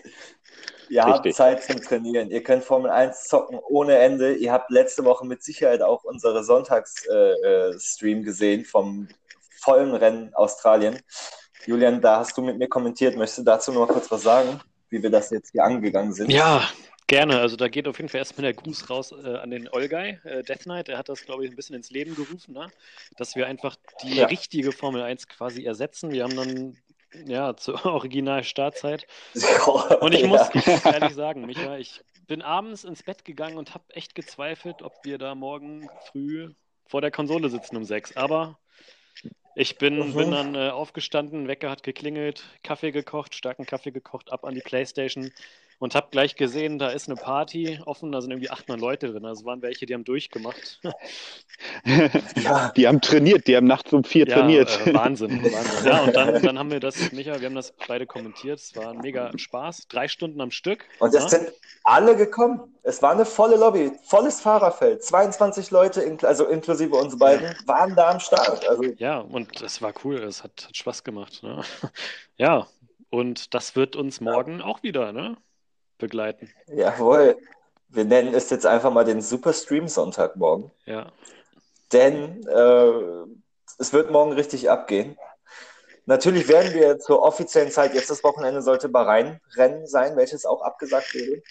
Ihr 0.89 1.05
habt 1.05 1.25
Richtig. 1.25 1.37
Zeit 1.37 1.63
zum 1.65 1.81
Trainieren. 1.81 2.31
Ihr 2.31 2.43
könnt 2.43 2.65
Formel 2.65 2.91
1 2.91 3.25
zocken 3.25 3.59
ohne 3.69 3.97
Ende. 3.97 4.35
Ihr 4.35 4.53
habt 4.53 4.71
letzte 4.71 5.05
Woche 5.05 5.27
mit 5.27 5.43
Sicherheit 5.43 5.83
auch 5.83 6.05
unsere 6.05 6.45
Sonntags-Stream 6.45 8.23
gesehen 8.25 8.65
vom 8.65 9.09
vollen 9.61 9.95
Rennen 9.95 10.35
Australien. 10.35 11.01
Julian, 11.67 12.01
da 12.01 12.19
hast 12.19 12.37
du 12.37 12.43
mit 12.43 12.59
mir 12.59 12.69
kommentiert. 12.69 13.17
Möchtest 13.17 13.39
du 13.39 13.43
dazu 13.45 13.73
noch 13.73 13.87
mal 13.87 13.93
kurz 13.93 14.11
was 14.11 14.23
sagen, 14.23 14.61
wie 14.89 15.03
wir 15.03 15.11
das 15.11 15.31
jetzt 15.31 15.53
hier 15.53 15.65
angegangen 15.65 16.13
sind? 16.13 16.33
Ja, 16.33 16.63
gerne. 17.11 17.41
Also 17.41 17.57
da 17.57 17.69
geht 17.69 17.89
auf 17.89 17.99
jeden 17.99 18.09
Fall 18.09 18.19
erstmal 18.21 18.45
der 18.45 18.55
Gruß 18.55 18.89
raus 18.89 19.13
äh, 19.13 19.37
an 19.37 19.51
den 19.51 19.69
Olgay, 19.69 20.21
äh, 20.25 20.43
Death 20.45 20.61
Knight. 20.63 20.89
Der 20.89 20.97
hat 20.97 21.09
das, 21.09 21.25
glaube 21.25 21.45
ich, 21.45 21.51
ein 21.51 21.57
bisschen 21.57 21.75
ins 21.77 21.91
Leben 21.91 22.15
gerufen, 22.15 22.55
ne? 22.55 22.71
dass 23.17 23.35
wir 23.35 23.47
einfach 23.47 23.77
die 24.03 24.15
Ja. 24.17 24.27
richtige 24.27 24.73
Formel 24.73 25.03
1 25.03 25.27
quasi 25.29 25.65
ersetzen. 25.65 26.13
Wir 26.13 26.23
haben 26.25 26.37
dann 26.37 26.77
ja 27.27 27.57
zur 27.57 27.75
Original-Startzeit. 27.85 29.07
Und 30.01 30.13
ich 30.15 30.25
muss, 30.25 30.41
Ja. 30.41 30.51
ich 30.55 30.67
muss 30.67 30.85
ehrlich 30.87 31.15
sagen, 31.15 31.45
Micha, 31.47 31.77
ich 31.77 32.01
bin 32.29 32.43
abends 32.43 32.85
ins 32.85 33.03
Bett 33.03 33.25
gegangen 33.25 33.59
und 33.59 33.75
habe 33.75 33.83
echt 33.89 34.15
gezweifelt, 34.15 34.83
ob 34.83 34.93
wir 35.03 35.19
da 35.19 35.35
morgen 35.35 35.89
früh 36.13 36.55
vor 36.87 37.01
der 37.01 37.11
Konsole 37.11 37.49
sitzen 37.49 37.77
um 37.77 37.85
sechs. 37.85 38.17
Aber 38.17 38.57
ich 39.61 39.79
bin, 39.79 39.99
Mhm. 39.99 40.15
bin 40.15 40.31
dann 40.31 40.55
äh, 40.55 40.71
aufgestanden, 40.71 41.47
Wecker 41.49 41.71
hat 41.71 41.83
geklingelt, 41.83 42.45
Kaffee 42.63 42.91
gekocht, 42.93 43.35
starken 43.35 43.67
Kaffee 43.67 43.91
gekocht, 43.93 44.33
ab 44.33 44.45
an 44.45 44.55
die 44.55 44.61
Playstation 44.61 45.31
und 45.79 45.95
habe 45.95 46.09
gleich 46.11 46.37
gesehen, 46.37 46.79
da 46.79 46.91
ist 46.91 47.09
eine 47.09 47.17
Party 47.17 47.81
offen, 47.87 48.13
da 48.13 48.21
sind 48.21 48.31
irgendwie 48.31 48.51
800 48.51 48.79
Leute 48.81 49.11
drin. 49.13 49.25
Also 49.25 49.47
waren 49.47 49.63
welche, 49.63 49.87
die 49.87 49.95
haben 49.95 50.05
durchgemacht. 50.05 50.81
Ja. 52.43 52.73
Die 52.75 52.89
haben 52.89 53.03
trainiert, 53.03 53.47
die 53.47 53.55
haben 53.55 53.67
nachts 53.67 53.93
um 53.93 54.03
vier 54.03 54.27
Ja, 54.27 54.37
trainiert. 54.39 54.81
äh, 54.87 54.95
Wahnsinn, 54.95 55.43
Wahnsinn. 55.43 55.87
Ja, 55.93 56.01
und 56.01 56.17
dann, 56.17 56.41
dann 56.43 56.59
haben 56.59 56.71
wir 56.71 56.81
das, 56.81 57.13
Micha, 57.13 57.39
wir 57.39 57.47
haben 57.47 57.55
das 57.55 57.75
beide 57.87 58.07
kommentiert. 58.07 58.59
Es 58.61 58.75
war 58.77 58.91
ein 58.93 58.99
mega 58.99 59.31
Spaß. 59.37 59.87
Drei 59.89 60.09
Stunden 60.09 60.41
am 60.41 60.51
Stück. 60.51 60.87
Und 61.01 61.15
es 61.15 61.23
ja. 61.25 61.29
sind 61.29 61.53
alle 61.85 62.17
gekommen. 62.17 62.75
Es 62.83 63.03
war 63.03 63.11
eine 63.13 63.27
volle 63.27 63.57
Lobby, 63.57 63.93
volles 64.05 64.41
Fahrerfeld. 64.41 65.05
22 65.05 65.71
Leute, 65.71 66.19
also 66.23 66.47
inklusive 66.47 66.97
uns 66.97 67.19
beiden, 67.19 67.55
waren 67.67 67.95
da 67.95 68.11
am 68.11 68.21
Start. 68.21 68.67
Also 68.67 68.83
Ja, 68.97 69.19
und 69.19 69.50
es 69.61 69.83
war 69.83 69.93
cool, 70.05 70.23
es 70.23 70.43
hat, 70.43 70.67
hat 70.67 70.77
Spaß 70.77 71.05
gemacht. 71.05 71.43
Ne? 71.43 71.63
Ja, 72.37 72.67
und 73.11 73.55
das 73.55 73.77
wird 73.77 73.97
uns 73.97 74.21
morgen 74.21 74.63
auch 74.63 74.83
wieder 74.83 75.13
ne? 75.13 75.37
begleiten. 75.99 76.51
jawohl. 76.69 77.37
Wir 77.93 78.05
nennen 78.05 78.33
es 78.35 78.51
jetzt 78.51 78.67
einfach 78.67 78.93
mal 78.93 79.05
den 79.05 79.21
Superstream 79.21 79.89
Sonntag 79.89 80.37
morgen. 80.37 80.71
Ja, 80.87 81.11
Denn 81.93 82.47
äh, 82.47 82.93
es 83.79 83.93
wird 83.93 84.13
morgen 84.13 84.33
richtig 84.33 84.71
abgehen. 84.71 85.19
Natürlich 86.07 86.49
werden 86.49 86.73
wir 86.73 86.99
zur 86.99 87.21
offiziellen 87.23 87.71
Zeit, 87.71 87.95
jetzt 87.95 88.11
das 88.11 88.23
Wochenende 88.25 88.63
sollte 88.63 88.89
Bahrain-Rennen 88.89 89.87
sein, 89.87 90.17
welches 90.17 90.47
auch 90.47 90.63
abgesagt 90.63 91.15
wurde. 91.15 91.43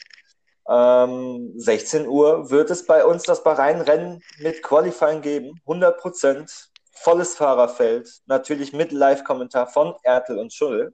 Ähm, 0.70 1.54
16 1.58 2.08
Uhr 2.08 2.50
wird 2.52 2.70
es 2.70 2.86
bei 2.86 3.04
uns 3.04 3.24
das 3.24 3.44
Bahrain-Rennen 3.44 4.22
mit 4.40 4.62
Qualifying 4.62 5.22
geben. 5.22 5.60
100 5.62 5.98
Prozent, 5.98 6.69
volles 7.02 7.36
Fahrerfeld, 7.36 8.22
natürlich 8.26 8.74
mit 8.74 8.92
Live-Kommentar 8.92 9.68
von 9.68 9.96
Ertel 10.04 10.38
und 10.38 10.54
Schull. 10.54 10.94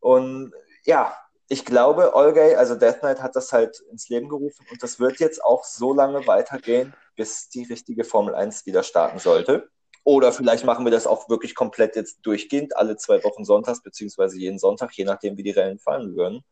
Und 0.00 0.52
ja, 0.84 1.14
ich 1.48 1.64
glaube, 1.64 2.14
Olgay, 2.14 2.54
also 2.54 2.76
Death 2.76 3.00
Knight 3.00 3.20
hat 3.20 3.36
das 3.36 3.52
halt 3.52 3.80
ins 3.90 4.08
Leben 4.08 4.28
gerufen 4.28 4.64
und 4.70 4.82
das 4.82 5.00
wird 5.00 5.18
jetzt 5.18 5.44
auch 5.44 5.64
so 5.64 5.92
lange 5.92 6.26
weitergehen, 6.26 6.94
bis 7.16 7.48
die 7.48 7.64
richtige 7.64 8.04
Formel 8.04 8.34
1 8.34 8.66
wieder 8.66 8.82
starten 8.82 9.18
sollte. 9.18 9.68
Oder 10.04 10.32
vielleicht 10.32 10.64
machen 10.64 10.86
wir 10.86 10.92
das 10.92 11.06
auch 11.06 11.28
wirklich 11.28 11.54
komplett 11.54 11.96
jetzt 11.96 12.20
durchgehend, 12.22 12.76
alle 12.76 12.96
zwei 12.96 13.22
Wochen 13.22 13.44
sonntags, 13.44 13.82
beziehungsweise 13.82 14.38
jeden 14.38 14.58
Sonntag, 14.58 14.92
je 14.92 15.04
nachdem, 15.04 15.36
wie 15.36 15.42
die 15.42 15.50
Rennen 15.50 15.78
fallen 15.78 16.16
würden. 16.16 16.42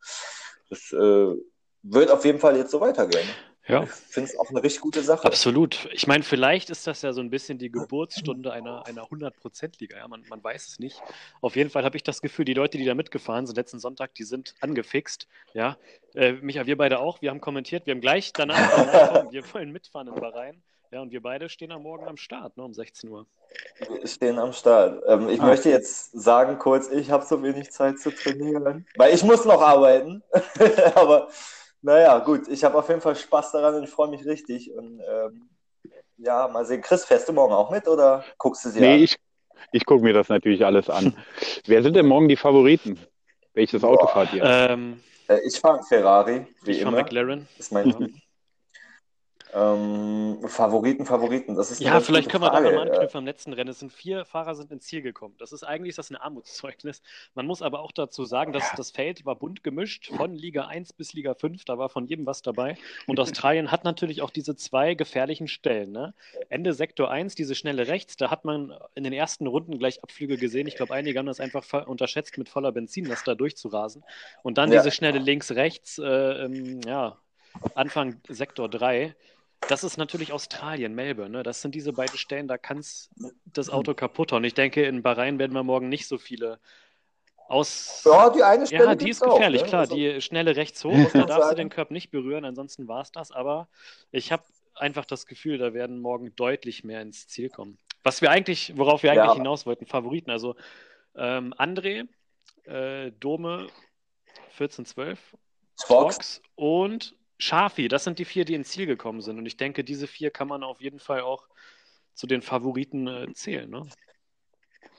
Das 0.69 0.91
äh, 0.91 1.35
wird 1.81 2.11
auf 2.11 2.25
jeden 2.25 2.39
Fall 2.39 2.57
jetzt 2.57 2.71
so 2.71 2.79
weitergehen. 2.79 3.27
Ja. 3.69 3.83
Ich 3.83 3.89
finde 3.91 4.29
es 4.29 4.37
auch 4.39 4.49
eine 4.49 4.63
richtig 4.63 4.81
gute 4.81 5.01
Sache. 5.03 5.25
Absolut. 5.25 5.87
Ich 5.93 6.07
meine, 6.07 6.23
vielleicht 6.23 6.69
ist 6.69 6.87
das 6.87 7.01
ja 7.03 7.13
so 7.13 7.21
ein 7.21 7.29
bisschen 7.29 7.57
die 7.59 7.69
Geburtsstunde 7.71 8.51
einer, 8.51 8.85
einer 8.87 9.03
100%-Liga. 9.03 9.97
Ja, 9.97 10.07
man, 10.07 10.23
man 10.29 10.43
weiß 10.43 10.67
es 10.67 10.79
nicht. 10.79 11.01
Auf 11.41 11.55
jeden 11.55 11.69
Fall 11.69 11.83
habe 11.83 11.95
ich 11.95 12.03
das 12.03 12.21
Gefühl, 12.21 12.45
die 12.45 12.55
Leute, 12.55 12.77
die 12.77 12.85
da 12.85 12.95
mitgefahren 12.95 13.45
sind 13.45 13.55
letzten 13.55 13.79
Sonntag, 13.79 14.15
die 14.15 14.23
sind 14.23 14.55
angefixt. 14.59 15.27
Ja, 15.53 15.77
äh, 16.15 16.33
Micha, 16.33 16.65
wir 16.65 16.77
beide 16.77 16.99
auch. 16.99 17.21
Wir 17.21 17.29
haben 17.29 17.41
kommentiert. 17.41 17.85
Wir 17.85 17.93
haben 17.93 18.01
gleich 18.01 18.33
danach 18.33 18.57
gesagt, 18.75 19.31
wir 19.31 19.53
wollen 19.53 19.71
mitfahren 19.71 20.07
in 20.07 20.15
Bahrain. 20.15 20.61
Ja, 20.91 21.01
und 21.01 21.11
wir 21.11 21.21
beide 21.21 21.49
stehen 21.49 21.71
am 21.71 21.83
Morgen 21.83 22.07
am 22.07 22.17
Start, 22.17 22.57
ne, 22.57 22.63
um 22.63 22.73
16 22.73 23.11
Uhr. 23.11 23.27
Wir 23.87 24.07
stehen 24.07 24.39
am 24.39 24.51
Start. 24.53 25.03
Ähm, 25.07 25.29
ich 25.29 25.39
Ah. 25.39 25.45
möchte 25.45 25.69
jetzt 25.69 26.11
sagen 26.19 26.57
kurz, 26.57 26.89
ich 26.89 27.11
habe 27.11 27.23
so 27.23 27.43
wenig 27.43 27.69
Zeit 27.69 27.99
zu 27.99 28.09
trainieren, 28.09 28.87
weil 28.95 29.13
ich 29.13 29.21
muss 29.23 29.45
noch 29.45 29.61
arbeiten. 29.61 30.23
Aber 30.95 31.29
naja, 31.81 32.19
gut, 32.19 32.47
ich 32.47 32.63
habe 32.63 32.77
auf 32.77 32.89
jeden 32.89 33.01
Fall 33.01 33.15
Spaß 33.15 33.51
daran 33.51 33.75
und 33.75 33.83
ich 33.83 33.89
freue 33.89 34.09
mich 34.09 34.25
richtig. 34.25 34.71
Und 34.73 34.99
ähm, 34.99 35.49
ja, 36.17 36.47
mal 36.47 36.65
sehen. 36.65 36.81
Chris, 36.81 37.05
fährst 37.05 37.29
du 37.29 37.33
morgen 37.33 37.53
auch 37.53 37.71
mit 37.71 37.87
oder 37.87 38.23
guckst 38.37 38.65
du 38.65 38.69
sie 38.69 38.81
Nee, 38.81 38.95
an? 38.95 39.03
ich, 39.03 39.17
ich 39.71 39.85
gucke 39.85 40.03
mir 40.03 40.13
das 40.13 40.29
natürlich 40.29 40.65
alles 40.65 40.89
an. 40.89 41.15
Wer 41.65 41.81
sind 41.83 41.95
denn 41.95 42.07
morgen 42.07 42.27
die 42.27 42.35
Favoriten? 42.35 42.99
Welches 43.53 43.83
Auto 43.83 44.05
Boah. 44.05 44.13
fahrt 44.13 44.33
ihr? 44.33 44.43
Ähm, 44.43 44.99
Äh, 45.27 45.39
ich 45.45 45.59
fahre 45.59 45.81
Ferrari, 45.83 46.47
wie 46.63 46.71
ich 46.71 46.81
fahre 46.81 46.89
immer. 46.95 47.03
McLaren. 47.03 47.47
Ist 47.57 47.71
mein 47.71 47.89
ähm, 49.53 50.37
Favoriten, 50.45 51.05
Favoriten. 51.05 51.55
Das 51.55 51.71
ist 51.71 51.81
Ja, 51.81 51.99
vielleicht 51.99 52.29
können 52.29 52.43
wir 52.43 52.51
da 52.51 52.59
nochmal 52.59 52.89
anknüpfen 52.89 53.17
am 53.17 53.25
letzten 53.25 53.53
Rennen. 53.53 53.69
Es 53.69 53.79
sind 53.79 53.91
vier 53.91 54.25
Fahrer 54.25 54.53
sind 54.53 54.71
ins 54.71 54.85
Ziel 54.85 55.01
gekommen. 55.01 55.35
Das 55.39 55.51
ist 55.51 55.63
eigentlich 55.63 55.89
ist 55.89 55.97
das 55.97 56.11
ein 56.11 56.17
Armutszeugnis. 56.17 57.01
Man 57.33 57.47
muss 57.47 57.61
aber 57.61 57.79
auch 57.79 57.91
dazu 57.91 58.25
sagen, 58.25 58.53
dass 58.53 58.71
das 58.75 58.91
Feld 58.91 59.25
war 59.25 59.35
bunt 59.35 59.63
gemischt, 59.63 60.11
von 60.15 60.35
Liga 60.35 60.67
1 60.67 60.93
bis 60.93 61.13
Liga 61.13 61.33
5. 61.33 61.65
Da 61.65 61.77
war 61.77 61.89
von 61.89 62.05
jedem 62.05 62.25
was 62.25 62.41
dabei. 62.41 62.77
Und 63.07 63.19
Australien 63.19 63.71
hat 63.71 63.83
natürlich 63.83 64.21
auch 64.21 64.29
diese 64.29 64.55
zwei 64.55 64.93
gefährlichen 64.93 65.47
Stellen. 65.47 65.91
Ne? 65.91 66.13
Ende 66.49 66.73
Sektor 66.73 67.09
1, 67.09 67.33
diese 67.35 67.55
schnelle 67.55 67.87
rechts, 67.87 68.17
da 68.17 68.29
hat 68.29 68.45
man 68.45 68.73
in 68.93 69.03
den 69.03 69.13
ersten 69.13 69.47
Runden 69.47 69.79
gleich 69.79 70.03
Abflüge 70.03 70.37
gesehen. 70.37 70.67
Ich 70.67 70.75
glaube, 70.75 70.93
einige 70.93 71.17
haben 71.17 71.25
das 71.25 71.39
einfach 71.39 71.87
unterschätzt, 71.87 72.37
mit 72.37 72.49
voller 72.49 72.71
Benzinlast 72.71 73.27
da 73.27 73.33
durchzurasen. 73.33 74.03
Und 74.43 74.57
dann 74.59 74.71
Ja. 74.71 74.77
diese 74.79 74.91
schnelle 74.91 75.19
links-rechts, 75.19 75.97
äh, 75.97 76.05
ähm, 76.05 76.81
ja, 76.81 77.17
Anfang 77.75 78.21
Sektor 78.27 78.69
3. 78.69 79.15
Das 79.67 79.83
ist 79.83 79.97
natürlich 79.97 80.31
Australien, 80.31 80.95
Melbourne. 80.95 81.29
Ne? 81.31 81.43
Das 81.43 81.61
sind 81.61 81.75
diese 81.75 81.93
beiden 81.93 82.17
Stellen, 82.17 82.47
da 82.47 82.57
kann 82.57 82.77
es 82.77 83.09
das 83.45 83.69
Auto 83.69 83.93
kaputt 83.93 84.31
hauen. 84.31 84.43
Ich 84.43 84.53
denke, 84.53 84.83
in 84.85 85.03
Bahrain 85.03 85.37
werden 85.37 85.53
wir 85.53 85.63
morgen 85.63 85.89
nicht 85.89 86.07
so 86.07 86.17
viele 86.17 86.59
aus. 87.47 88.03
Ja, 88.05 88.29
die 88.29 88.41
eine 88.43 88.65
Stelle 88.67 88.85
Ja, 88.85 88.95
die 88.95 89.09
ist 89.09 89.21
gefährlich, 89.21 89.61
auch, 89.61 89.65
ne? 89.65 89.69
klar. 89.69 89.81
Also- 89.81 89.95
Die 89.95 90.21
schnelle 90.21 90.55
rechts 90.55 90.83
hoch, 90.83 90.93
da 91.13 91.25
darfst 91.25 91.51
du 91.51 91.55
den 91.55 91.69
Körper 91.69 91.93
nicht 91.93 92.09
berühren, 92.11 92.45
ansonsten 92.45 92.87
war 92.87 93.01
es 93.01 93.11
das. 93.11 93.31
Aber 93.31 93.67
ich 94.11 94.31
habe 94.31 94.43
einfach 94.75 95.05
das 95.05 95.25
Gefühl, 95.25 95.57
da 95.57 95.73
werden 95.73 95.99
morgen 95.99 96.33
deutlich 96.35 96.83
mehr 96.83 97.01
ins 97.01 97.27
Ziel 97.27 97.49
kommen. 97.49 97.77
Was 98.03 98.21
wir 98.21 98.31
eigentlich, 98.31 98.77
worauf 98.77 99.03
wir 99.03 99.09
Ja, 99.13 99.21
eigentlich 99.21 99.31
aber- 99.31 99.39
hinaus 99.39 99.65
wollten, 99.65 99.85
Favoriten. 99.85 100.31
Also 100.31 100.55
ähm, 101.15 101.53
André, 101.57 102.07
äh, 102.65 103.11
Dome 103.19 103.67
1412, 104.57 105.19
Fox. 105.85 106.15
Fox 106.15 106.41
und 106.55 107.15
Schafi, 107.39 107.87
das 107.87 108.03
sind 108.03 108.19
die 108.19 108.25
vier, 108.25 108.45
die 108.45 108.53
ins 108.53 108.69
Ziel 108.69 108.85
gekommen 108.85 109.21
sind. 109.21 109.37
Und 109.37 109.45
ich 109.45 109.57
denke, 109.57 109.83
diese 109.83 110.07
vier 110.07 110.29
kann 110.29 110.49
man 110.49 110.61
auf 110.61 110.81
jeden 110.81 110.99
Fall 110.99 111.21
auch 111.21 111.47
zu 112.13 112.27
den 112.27 112.41
Favoriten 112.41 113.07
äh, 113.07 113.33
zählen. 113.33 113.69
Ne? 113.69 113.87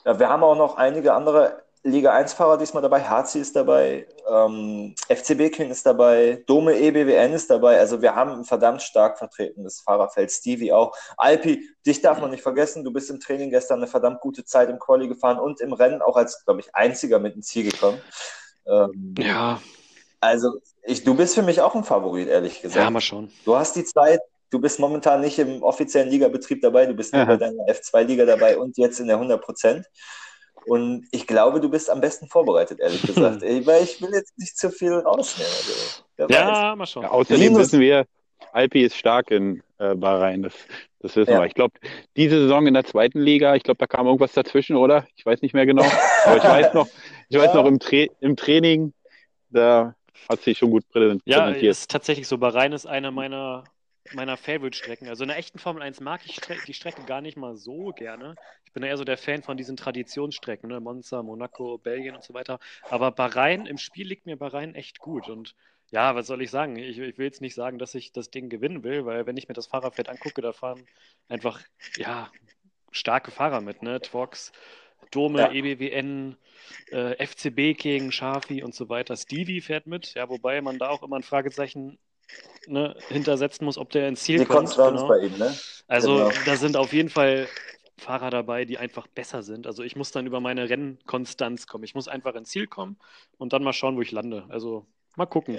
Ja, 0.07 0.19
wir 0.19 0.29
haben 0.29 0.43
auch 0.43 0.57
noch 0.57 0.77
einige 0.77 1.13
andere 1.13 1.63
Liga 1.83 2.15
1-Fahrer 2.15 2.57
diesmal 2.57 2.83
dabei. 2.83 3.03
Harzi 3.03 3.41
ist 3.41 3.57
dabei, 3.57 4.07
ähm, 4.27 4.95
FCB 5.09 5.51
King 5.51 5.71
ist 5.71 5.85
dabei, 5.85 6.43
Dome 6.47 6.79
EBWN 6.79 7.35
ist 7.35 7.51
dabei. 7.51 7.79
Also 7.79 8.01
wir 8.01 8.15
haben 8.15 8.33
ein 8.33 8.45
verdammt 8.45 8.83
stark 8.83 9.19
vertretenes 9.19 9.83
Fahrerfeld. 9.83 10.31
Stevie 10.31 10.73
auch. 10.73 10.95
Alpi, 11.19 11.69
dich 11.87 12.01
darf 12.01 12.21
man 12.21 12.31
nicht 12.31 12.43
vergessen. 12.43 12.85
Du 12.85 12.93
bist 12.93 13.11
im 13.11 13.21
Training 13.21 13.51
gestern 13.51 13.81
eine 13.81 13.87
verdammt 13.87 14.21
gute 14.21 14.45
Zeit 14.45 14.71
im 14.71 14.79
Quali 14.79 15.09
gefahren 15.09 15.39
und 15.39 15.61
im 15.61 15.75
Rennen 15.75 16.01
auch 16.01 16.17
als, 16.17 16.43
glaube 16.45 16.61
ich, 16.61 16.75
einziger 16.75 17.19
mit 17.19 17.35
ins 17.35 17.49
Ziel 17.49 17.71
gekommen. 17.71 18.01
Ähm, 18.67 19.15
Ja, 19.19 19.61
also 20.21 20.59
ich, 20.85 21.05
du 21.05 21.15
bist 21.15 21.35
für 21.35 21.43
mich 21.43 21.61
auch 21.61 21.75
ein 21.75 21.85
Favorit, 21.85 22.29
ehrlich 22.29 22.61
gesagt. 22.63 22.85
ja, 22.85 22.91
mal 22.91 23.01
schauen. 23.01 23.31
Du 23.45 23.57
hast 23.57 23.77
die 23.77 23.85
Zeit, 23.85 24.21
du 24.51 24.59
bist 24.61 24.79
momentan 24.79 25.21
nicht 25.21 25.39
im 25.39 25.63
offiziellen 25.63 26.09
Ligabetrieb 26.11 26.61
dabei, 26.63 26.87
du 26.87 26.95
bist 26.95 27.13
nur 27.15 27.25
bei 27.27 27.37
deiner 27.37 27.65
F2-Liga 27.67 28.25
dabei 28.25 28.59
und 28.59 28.77
jetzt 28.79 29.01
in 29.01 29.07
der 29.07 29.17
100 29.17 29.41
Prozent. 29.43 29.87
Und 30.67 31.07
ich 31.11 31.27
glaube, 31.27 31.61
du 31.61 31.71
bist 31.71 31.89
am 31.89 32.01
besten 32.01 32.29
vorbereitet, 32.29 32.81
ehrlich 32.81 33.03
gesagt. 33.07 33.43
Ich- 33.43 33.67
Weil 33.67 33.83
ich 33.83 34.01
will 34.03 34.11
jetzt 34.13 34.37
nicht 34.39 34.57
zu 34.59 34.71
viel 34.71 34.93
rausnehmen. 34.93 35.51
Also, 35.53 36.03
wer 36.17 36.29
weiß. 36.29 36.37
Ja, 36.37 36.77
mal 36.77 36.87
schauen. 36.87 37.03
Ja, 37.05 37.11
außerdem 37.11 37.41
Linus- 37.43 37.59
wissen 37.61 37.81
wir, 37.81 38.05
Alpi 38.53 38.83
ist 38.85 38.97
stark 38.97 39.31
in 39.31 39.63
äh, 39.79 39.95
Bahrain. 39.95 40.43
Das, 40.43 40.53
das 41.01 41.17
wissen 41.17 41.31
Ja. 41.33 41.41
wir. 41.41 41.47
Ich 41.47 41.55
glaube, 41.55 41.75
diese 42.17 42.41
Saison 42.43 42.67
in 42.67 42.75
der 42.75 42.85
zweiten 42.85 43.21
Liga, 43.21 43.55
ich 43.55 43.63
glaube, 43.63 43.79
da 43.79 43.87
kam 43.87 44.07
irgendwas 44.07 44.33
dazwischen, 44.33 44.77
oder? 44.77 45.07
Ich 45.17 45.25
weiß 45.25 45.41
nicht 45.41 45.55
mehr 45.55 45.65
genau. 45.67 45.85
Aber 46.27 46.37
ich 46.37 46.45
weiß 46.45 46.75
noch, 46.75 46.89
ich 47.29 47.39
weiß 47.39 47.47
Ja. 47.47 47.55
noch 47.55 47.67
im, 47.67 47.79
Tra 47.79 48.05
im 48.21 48.37
Training, 48.37 48.93
da 49.51 49.95
hat 50.29 50.41
sich 50.43 50.59
schon 50.59 50.71
gut 50.71 50.89
präsent- 50.91 51.23
Ja, 51.25 51.43
präsentiert. 51.43 51.71
ist 51.71 51.91
tatsächlich 51.91 52.29
so. 52.29 52.39
Bahrain 52.39 52.73
ist 52.73 52.87
eine 52.87 53.11
meiner, 53.11 53.65
meiner 54.15 54.37
Favorite-Strecken. 54.37 55.09
Also 55.09 55.25
in 55.25 55.29
der 55.29 55.39
echten 55.39 55.59
Formel 55.59 55.83
1 55.83 56.01
mag 56.01 56.21
ich 56.25 56.35
Stre 56.37 56.57
die 56.67 56.75
Strecke 56.75 57.03
gar 57.05 57.21
nicht 57.21 57.37
mal 57.37 57.57
so 57.57 57.93
gerne. 57.93 58.35
Ich 58.65 58.73
bin 58.73 58.83
eher 58.83 58.97
so 58.97 59.05
der 59.05 59.19
Fan 59.19 59.43
von 59.43 59.57
diesen 59.57 59.77
Traditionsstrecken, 59.77 60.69
ne? 60.69 60.81
Monza, 60.81 61.23
Monaco, 61.23 61.79
Belgien 61.79 62.15
und 62.15 62.23
so 62.23 62.35
weiter. 62.35 62.59
Aber 62.89 63.11
Bahrain, 63.11 63.67
im 63.67 63.79
Spiel 63.79 64.07
liegt 64.07 64.27
mir 64.27 64.37
Bahrain 64.37 64.75
echt 64.75 64.99
gut. 65.01 65.29
Und 65.29 65.55
ja, 65.91 66.15
was 66.15 66.29
soll 66.29 66.41
ich 66.43 66.51
sagen? 66.53 66.77
Ich, 66.77 66.99
ich 66.99 67.19
will 67.19 67.27
jetzt 67.27 67.41
nicht 67.41 67.55
sagen, 67.57 67.79
dass 67.79 67.97
ich 67.97 68.13
das 68.13 68.31
Ding 68.31 68.49
gewinnen 68.49 68.85
will, 68.85 69.07
weil 69.07 69.27
wenn 69.27 69.37
ich 69.37 69.49
mir 69.49 69.55
das 69.55 69.67
Fahrerfeld 69.67 70.09
angucke, 70.09 70.41
da 70.41 70.53
fahren 70.53 70.87
einfach, 71.29 71.61
ja, 71.97 72.31
starke 72.93 73.33
Fahrer 73.33 73.61
mit, 73.61 73.83
ne? 73.83 74.01
Twox, 74.01 74.53
Dome, 75.11 75.39
Ja. 75.41 75.51
EBWN, 75.53 76.37
äh, 76.91 77.15
FCB 77.27 77.75
gegen 77.77 78.13
Schafi 78.13 78.63
und 78.63 78.75
so 78.75 78.89
weiter. 78.89 79.17
Stevie 79.17 79.61
fährt 79.61 79.87
mit, 79.87 80.15
ja, 80.15 80.29
wobei 80.29 80.61
man 80.61 80.79
da 80.79 80.89
auch 80.91 81.03
immer 81.03 81.17
ein 81.17 81.23
Fragezeichen 81.23 81.99
ne, 82.67 82.97
hintersetzen 83.09 83.65
muss, 83.65 83.77
ob 83.79 83.91
der 83.91 84.09
ins 84.09 84.23
Ziel 84.23 84.39
Die 84.39 84.45
kommt. 84.45 84.71
Genau. 84.75 85.09
bei 85.09 85.19
ihm, 85.19 85.37
ne? 85.39 85.55
Also 85.89 86.17
Genau. 86.17 86.31
da 86.47 86.57
sind 86.57 86.77
auf 86.77 86.93
jeden 86.93 87.09
Fall 87.09 87.49
Fahrer 87.99 88.31
dabei, 88.31 88.65
die 88.65 88.79
einfach 88.79 89.07
besser 89.09 89.43
sind. 89.43 89.67
Also 89.67 89.83
ich 89.83 89.97
muss 89.97 90.11
dann 90.13 90.27
über 90.27 90.41
meine 90.41 90.71
Rennkonstanz 90.71 91.67
kommen. 91.67 91.85
Ich 91.85 91.95
muss 91.95 92.09
einfach 92.09 92.35
ins 92.35 92.51
Ziel 92.51 92.67
kommen 92.67 92.97
und 93.37 93.53
dann 93.53 93.63
mal 93.65 93.73
schauen, 93.73 93.97
wo 93.97 94.01
ich 94.01 94.13
lande. 94.13 94.47
Also 94.49 94.87
mal 95.17 95.27
gucken. 95.27 95.59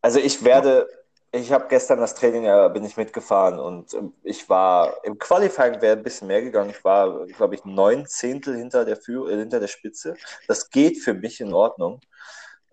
Also 0.00 0.18
ich 0.18 0.44
werde, 0.44 0.88
ich 1.34 1.50
habe 1.50 1.66
gestern 1.68 1.98
das 1.98 2.14
Training, 2.14 2.44
ja, 2.44 2.68
bin 2.68 2.84
ich 2.84 2.98
mitgefahren 2.98 3.58
und 3.58 3.94
ähm, 3.94 4.12
ich 4.22 4.48
war, 4.50 5.02
im 5.04 5.18
Qualifying 5.18 5.80
wäre 5.80 5.96
ein 5.96 6.02
bisschen 6.02 6.28
mehr 6.28 6.42
gegangen. 6.42 6.70
Ich 6.70 6.84
war, 6.84 7.26
glaube 7.26 7.54
ich, 7.54 7.64
neun 7.64 8.06
Zehntel 8.06 8.56
hinter 8.56 8.84
der, 8.84 8.96
Führ 8.96 9.30
äh, 9.30 9.38
hinter 9.38 9.58
der 9.58 9.68
Spitze. 9.68 10.14
Das 10.46 10.68
geht 10.68 10.98
für 10.98 11.14
mich 11.14 11.40
in 11.40 11.54
Ordnung. 11.54 12.00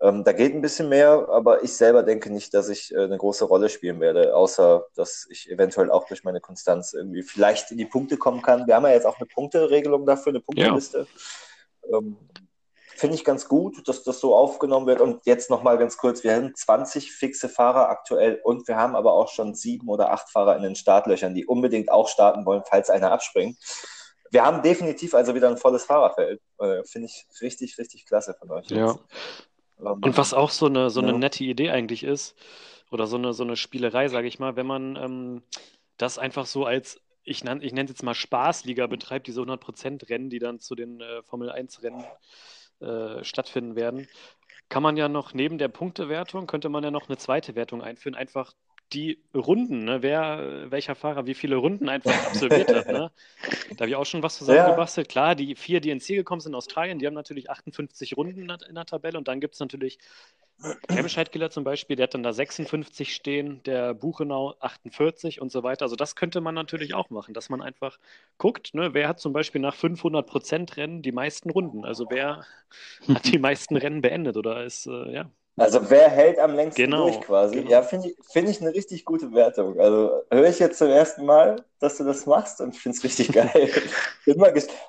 Ähm, 0.02 0.24
da 0.24 0.32
geht 0.32 0.54
ein 0.54 0.60
bisschen 0.60 0.90
mehr, 0.90 1.26
aber 1.30 1.62
ich 1.64 1.72
selber 1.74 2.02
denke 2.02 2.30
nicht, 2.30 2.52
dass 2.52 2.68
ich 2.68 2.94
äh, 2.94 2.98
eine 2.98 3.16
große 3.16 3.46
Rolle 3.46 3.70
spielen 3.70 3.98
werde, 4.00 4.36
außer 4.36 4.86
dass 4.94 5.26
ich 5.30 5.50
eventuell 5.50 5.90
auch 5.90 6.06
durch 6.06 6.24
meine 6.24 6.40
Konstanz 6.40 6.92
irgendwie 6.92 7.22
vielleicht 7.22 7.70
in 7.70 7.78
die 7.78 7.86
Punkte 7.86 8.18
kommen 8.18 8.42
kann. 8.42 8.66
Wir 8.66 8.76
haben 8.76 8.84
ja 8.84 8.92
jetzt 8.92 9.06
auch 9.06 9.18
eine 9.18 9.26
Punkteregelung 9.26 10.04
dafür, 10.04 10.32
eine 10.32 10.40
Punkteliste. 10.40 11.06
Ähm, 11.90 12.16
Finde 13.00 13.16
ich 13.16 13.24
ganz 13.24 13.48
gut, 13.48 13.88
dass 13.88 14.02
das 14.02 14.20
so 14.20 14.36
aufgenommen 14.36 14.86
wird. 14.86 15.00
Und 15.00 15.24
jetzt 15.24 15.48
nochmal 15.48 15.78
ganz 15.78 15.96
kurz, 15.96 16.22
wir 16.22 16.34
haben 16.34 16.54
20 16.54 17.10
fixe 17.10 17.48
Fahrer 17.48 17.88
aktuell 17.88 18.38
und 18.44 18.68
wir 18.68 18.76
haben 18.76 18.94
aber 18.94 19.14
auch 19.14 19.28
schon 19.28 19.54
sieben 19.54 19.88
oder 19.88 20.12
acht 20.12 20.28
Fahrer 20.28 20.54
in 20.54 20.62
den 20.62 20.74
Startlöchern, 20.74 21.34
die 21.34 21.46
unbedingt 21.46 21.90
auch 21.90 22.08
starten 22.08 22.44
wollen, 22.44 22.62
falls 22.68 22.90
einer 22.90 23.10
abspringt. 23.10 23.56
Wir 24.30 24.44
haben 24.44 24.60
definitiv 24.60 25.14
also 25.14 25.34
wieder 25.34 25.48
ein 25.48 25.56
volles 25.56 25.84
Fahrerfeld. 25.84 26.42
Äh, 26.58 26.84
Finde 26.84 27.06
ich 27.06 27.26
richtig, 27.40 27.78
richtig 27.78 28.04
klasse 28.04 28.34
von 28.34 28.50
euch. 28.50 28.66
Ja. 28.68 28.98
Ähm, 29.78 29.86
Und 30.02 30.18
was 30.18 30.34
auch 30.34 30.50
so 30.50 30.66
eine, 30.66 30.90
so 30.90 31.00
eine 31.00 31.12
Ja. 31.12 31.18
nette 31.18 31.42
Idee 31.42 31.70
eigentlich 31.70 32.04
ist, 32.04 32.36
oder 32.90 33.06
so 33.06 33.16
eine, 33.16 33.32
so 33.32 33.44
eine 33.44 33.56
Spielerei, 33.56 34.08
sage 34.08 34.28
ich 34.28 34.38
mal, 34.38 34.56
wenn 34.56 34.66
man 34.66 34.96
ähm, 34.96 35.42
das 35.96 36.18
einfach 36.18 36.44
so 36.44 36.66
als, 36.66 37.00
ich, 37.24 37.44
nann, 37.44 37.62
ich 37.62 37.72
nenne 37.72 37.84
es 37.84 37.92
jetzt 37.92 38.02
mal 38.02 38.12
Spaßliga 38.14 38.88
betreibt, 38.88 39.26
diese 39.26 39.40
100%-Rennen, 39.40 40.28
die 40.28 40.38
dann 40.38 40.60
zu 40.60 40.74
den 40.74 41.00
äh, 41.00 41.22
Formel-1-Rennen 41.22 42.04
äh, 42.80 43.24
stattfinden 43.24 43.76
werden, 43.76 44.08
kann 44.68 44.82
man 44.82 44.96
ja 44.96 45.08
noch 45.08 45.34
neben 45.34 45.58
der 45.58 45.68
Punktewertung, 45.68 46.46
könnte 46.46 46.68
man 46.68 46.84
ja 46.84 46.90
noch 46.90 47.08
eine 47.08 47.18
zweite 47.18 47.54
Wertung 47.54 47.82
einführen, 47.82 48.14
einfach 48.14 48.54
die 48.92 49.22
Runden, 49.34 49.84
ne? 49.84 50.02
wer, 50.02 50.70
welcher 50.70 50.94
Fahrer 50.94 51.26
wie 51.26 51.34
viele 51.34 51.56
Runden 51.56 51.88
einfach 51.88 52.12
absolviert 52.26 52.74
hat. 52.74 52.86
Ne? 52.88 53.10
Da 53.70 53.80
habe 53.80 53.88
ich 53.88 53.96
auch 53.96 54.06
schon 54.06 54.22
was 54.22 54.36
zusammengebastelt. 54.36 55.08
Ja. 55.08 55.12
Klar, 55.12 55.34
die 55.34 55.54
vier, 55.54 55.80
die 55.80 55.90
ins 55.90 56.04
Ziel 56.04 56.16
gekommen 56.16 56.40
sind 56.40 56.52
in 56.52 56.56
Australien, 56.56 56.98
die 56.98 57.06
haben 57.06 57.14
natürlich 57.14 57.50
58 57.50 58.16
Runden 58.16 58.50
in 58.50 58.74
der 58.74 58.86
Tabelle 58.86 59.18
und 59.18 59.28
dann 59.28 59.40
gibt 59.40 59.54
es 59.54 59.60
natürlich 59.60 59.98
Remscheid-Killer 60.90 61.50
zum 61.50 61.64
Beispiel, 61.64 61.96
der 61.96 62.04
hat 62.04 62.14
dann 62.14 62.22
da 62.22 62.32
56 62.32 63.14
stehen, 63.14 63.62
der 63.64 63.94
Buchenau 63.94 64.54
48 64.60 65.40
und 65.40 65.50
so 65.50 65.62
weiter. 65.62 65.84
Also 65.84 65.96
das 65.96 66.16
könnte 66.16 66.40
man 66.40 66.54
natürlich 66.54 66.94
auch 66.94 67.10
machen, 67.10 67.34
dass 67.34 67.48
man 67.48 67.62
einfach 67.62 67.98
guckt, 68.38 68.74
ne, 68.74 68.92
wer 68.94 69.08
hat 69.08 69.20
zum 69.20 69.32
Beispiel 69.32 69.60
nach 69.60 69.74
500 69.74 70.26
Prozent 70.26 70.76
Rennen 70.76 71.02
die 71.02 71.12
meisten 71.12 71.50
Runden. 71.50 71.84
Also 71.84 72.06
wer 72.10 72.44
hat 73.08 73.26
die 73.26 73.38
meisten 73.38 73.76
Rennen 73.76 74.02
beendet 74.02 74.36
oder 74.36 74.64
ist, 74.64 74.86
äh, 74.86 75.12
ja, 75.12 75.30
also 75.56 75.90
wer 75.90 76.08
hält 76.08 76.38
am 76.38 76.54
längsten 76.54 76.82
Genau, 76.82 77.04
durch 77.04 77.20
quasi? 77.20 77.56
genau. 77.56 77.70
Ja, 77.70 77.82
finde 77.82 78.08
ich, 78.08 78.16
find 78.30 78.48
ich 78.48 78.60
eine 78.60 78.72
richtig 78.74 79.04
gute 79.04 79.32
Wertung. 79.32 79.78
Also 79.78 80.22
höre 80.30 80.48
ich 80.48 80.58
jetzt 80.58 80.78
zum 80.78 80.88
ersten 80.88 81.26
Mal, 81.26 81.64
dass 81.80 81.98
du 81.98 82.04
das 82.04 82.26
machst 82.26 82.60
und 82.60 82.76
finde 82.76 82.96
es 82.96 83.04
richtig 83.04 83.32
geil. 83.32 83.70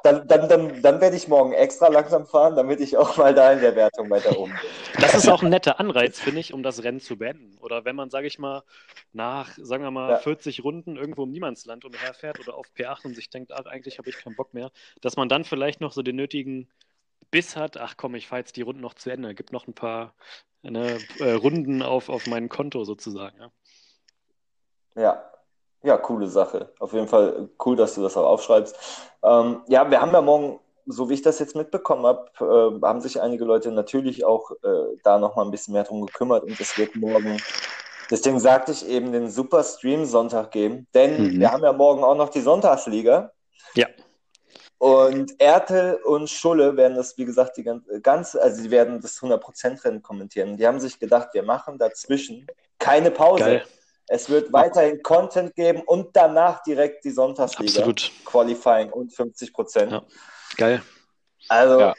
Dann, 0.03 0.27
dann, 0.27 0.47
dann, 0.49 0.81
dann 0.81 1.01
werde 1.01 1.15
ich 1.15 1.27
morgen 1.27 1.53
extra 1.53 1.87
langsam 1.89 2.25
fahren, 2.25 2.55
damit 2.55 2.79
ich 2.79 2.97
auch 2.97 3.17
mal 3.17 3.33
da 3.33 3.51
in 3.51 3.59
der 3.61 3.75
Wertung 3.75 4.09
weiter 4.09 4.37
oben 4.37 4.51
bin. 4.61 4.69
Das 5.01 5.13
ist 5.15 5.27
auch 5.27 5.41
ein 5.43 5.49
netter 5.49 5.79
Anreiz, 5.79 6.19
finde 6.19 6.39
ich, 6.41 6.53
um 6.53 6.63
das 6.63 6.83
Rennen 6.83 6.99
zu 6.99 7.17
beenden. 7.17 7.57
Oder 7.59 7.85
wenn 7.85 7.95
man, 7.95 8.09
sage 8.09 8.27
ich 8.27 8.39
mal, 8.39 8.63
nach, 9.13 9.57
sagen 9.61 9.83
wir 9.83 9.91
mal, 9.91 10.11
Ja. 10.11 10.17
40 10.17 10.63
Runden 10.63 10.95
irgendwo 10.95 11.23
im 11.23 11.31
Niemandsland 11.31 11.85
umherfährt 11.85 12.39
oder 12.39 12.55
auf 12.55 12.67
P8 12.75 13.05
und 13.05 13.15
sich 13.15 13.29
denkt, 13.29 13.51
ach, 13.51 13.65
eigentlich 13.65 13.97
habe 13.97 14.09
ich 14.09 14.17
keinen 14.17 14.35
Bock 14.35 14.53
mehr, 14.53 14.71
dass 15.01 15.15
man 15.15 15.29
dann 15.29 15.43
vielleicht 15.43 15.81
noch 15.81 15.91
so 15.91 16.01
den 16.01 16.15
nötigen 16.15 16.69
Biss 17.31 17.55
hat, 17.55 17.77
ach 17.77 17.95
komm, 17.97 18.15
ich 18.15 18.27
fahre 18.27 18.41
jetzt 18.41 18.55
die 18.57 18.61
Runden 18.61 18.81
noch 18.81 18.93
zu 18.93 19.09
Ende, 19.09 19.33
gibt 19.33 19.51
noch 19.51 19.67
ein 19.67 19.73
paar 19.73 20.13
ne, 20.61 20.97
äh, 21.19 21.31
Runden 21.31 21.81
auf, 21.81 22.09
auf 22.09 22.27
mein 22.27 22.49
Konto 22.49 22.83
sozusagen. 22.83 23.37
Ja. 23.39 23.51
Ja. 24.95 25.27
Ja, 25.83 25.97
coole 25.97 26.27
Sache. 26.27 26.71
Auf 26.79 26.93
jeden 26.93 27.07
Fall 27.07 27.49
cool, 27.65 27.75
dass 27.75 27.95
du 27.95 28.03
das 28.03 28.15
auch 28.15 28.27
aufschreibst. 28.27 28.75
Ähm, 29.23 29.63
ja, 29.67 29.89
wir 29.89 29.99
haben 29.99 30.11
ja 30.11 30.21
morgen, 30.21 30.59
so 30.85 31.09
wie 31.09 31.15
ich 31.15 31.23
das 31.23 31.39
jetzt 31.39 31.55
mitbekommen 31.55 32.05
habe, 32.05 32.29
äh, 32.39 32.85
haben 32.85 33.01
sich 33.01 33.19
einige 33.19 33.45
Leute 33.45 33.71
natürlich 33.71 34.23
auch 34.23 34.51
äh, 34.61 34.97
da 35.03 35.17
nochmal 35.17 35.45
ein 35.45 35.49
bisschen 35.51 35.73
mehr 35.73 35.83
drum 35.83 36.05
gekümmert 36.05 36.43
und 36.43 36.59
es 36.59 36.77
wird 36.77 36.95
morgen, 36.95 37.41
deswegen 38.11 38.39
sagte 38.39 38.73
ich 38.73 38.87
eben, 38.87 39.11
den 39.11 39.27
Super 39.31 39.63
Stream 39.63 40.05
Sonntag 40.05 40.51
geben, 40.51 40.85
denn 40.93 41.33
Mhm. 41.33 41.39
wir 41.39 41.51
haben 41.51 41.63
ja 41.63 41.73
morgen 41.73 42.03
auch 42.03 42.15
noch 42.15 42.29
die 42.29 42.41
Sonntagsliga. 42.41 43.31
Ja. 43.73 43.87
Und 44.81 45.39
Ertel 45.39 45.99
und 46.05 46.27
Schulle 46.27 46.75
werden 46.75 46.95
das, 46.97 47.15
wie 47.15 47.25
gesagt, 47.25 47.55
die 47.55 47.63
ganz, 47.63 47.83
ganz 48.01 48.35
also 48.35 48.63
die 48.63 48.71
werden 48.71 48.99
das 48.99 49.19
100%-Rennen 49.21 50.01
kommentieren. 50.01 50.57
Die 50.57 50.65
haben 50.65 50.79
sich 50.79 50.97
gedacht, 50.97 51.29
wir 51.33 51.43
machen 51.43 51.77
dazwischen 51.77 52.47
keine 52.79 53.11
Pause. 53.11 53.43
Geil, 53.43 53.63
Es 54.07 54.27
wird 54.27 54.51
weiterhin 54.51 55.03
Content 55.03 55.53
geben 55.53 55.83
und 55.85 56.15
danach 56.15 56.63
direkt 56.63 57.05
die 57.05 57.11
Sonntagsliga. 57.11 57.71
absolut. 57.81 58.11
Qualifying 58.25 58.89
und 58.91 59.13
50 59.13 59.53
Prozent. 59.53 59.91
Ja. 59.91 60.01
Geil. 60.57 60.81
Also, 61.47 61.79
Ja. 61.79 61.93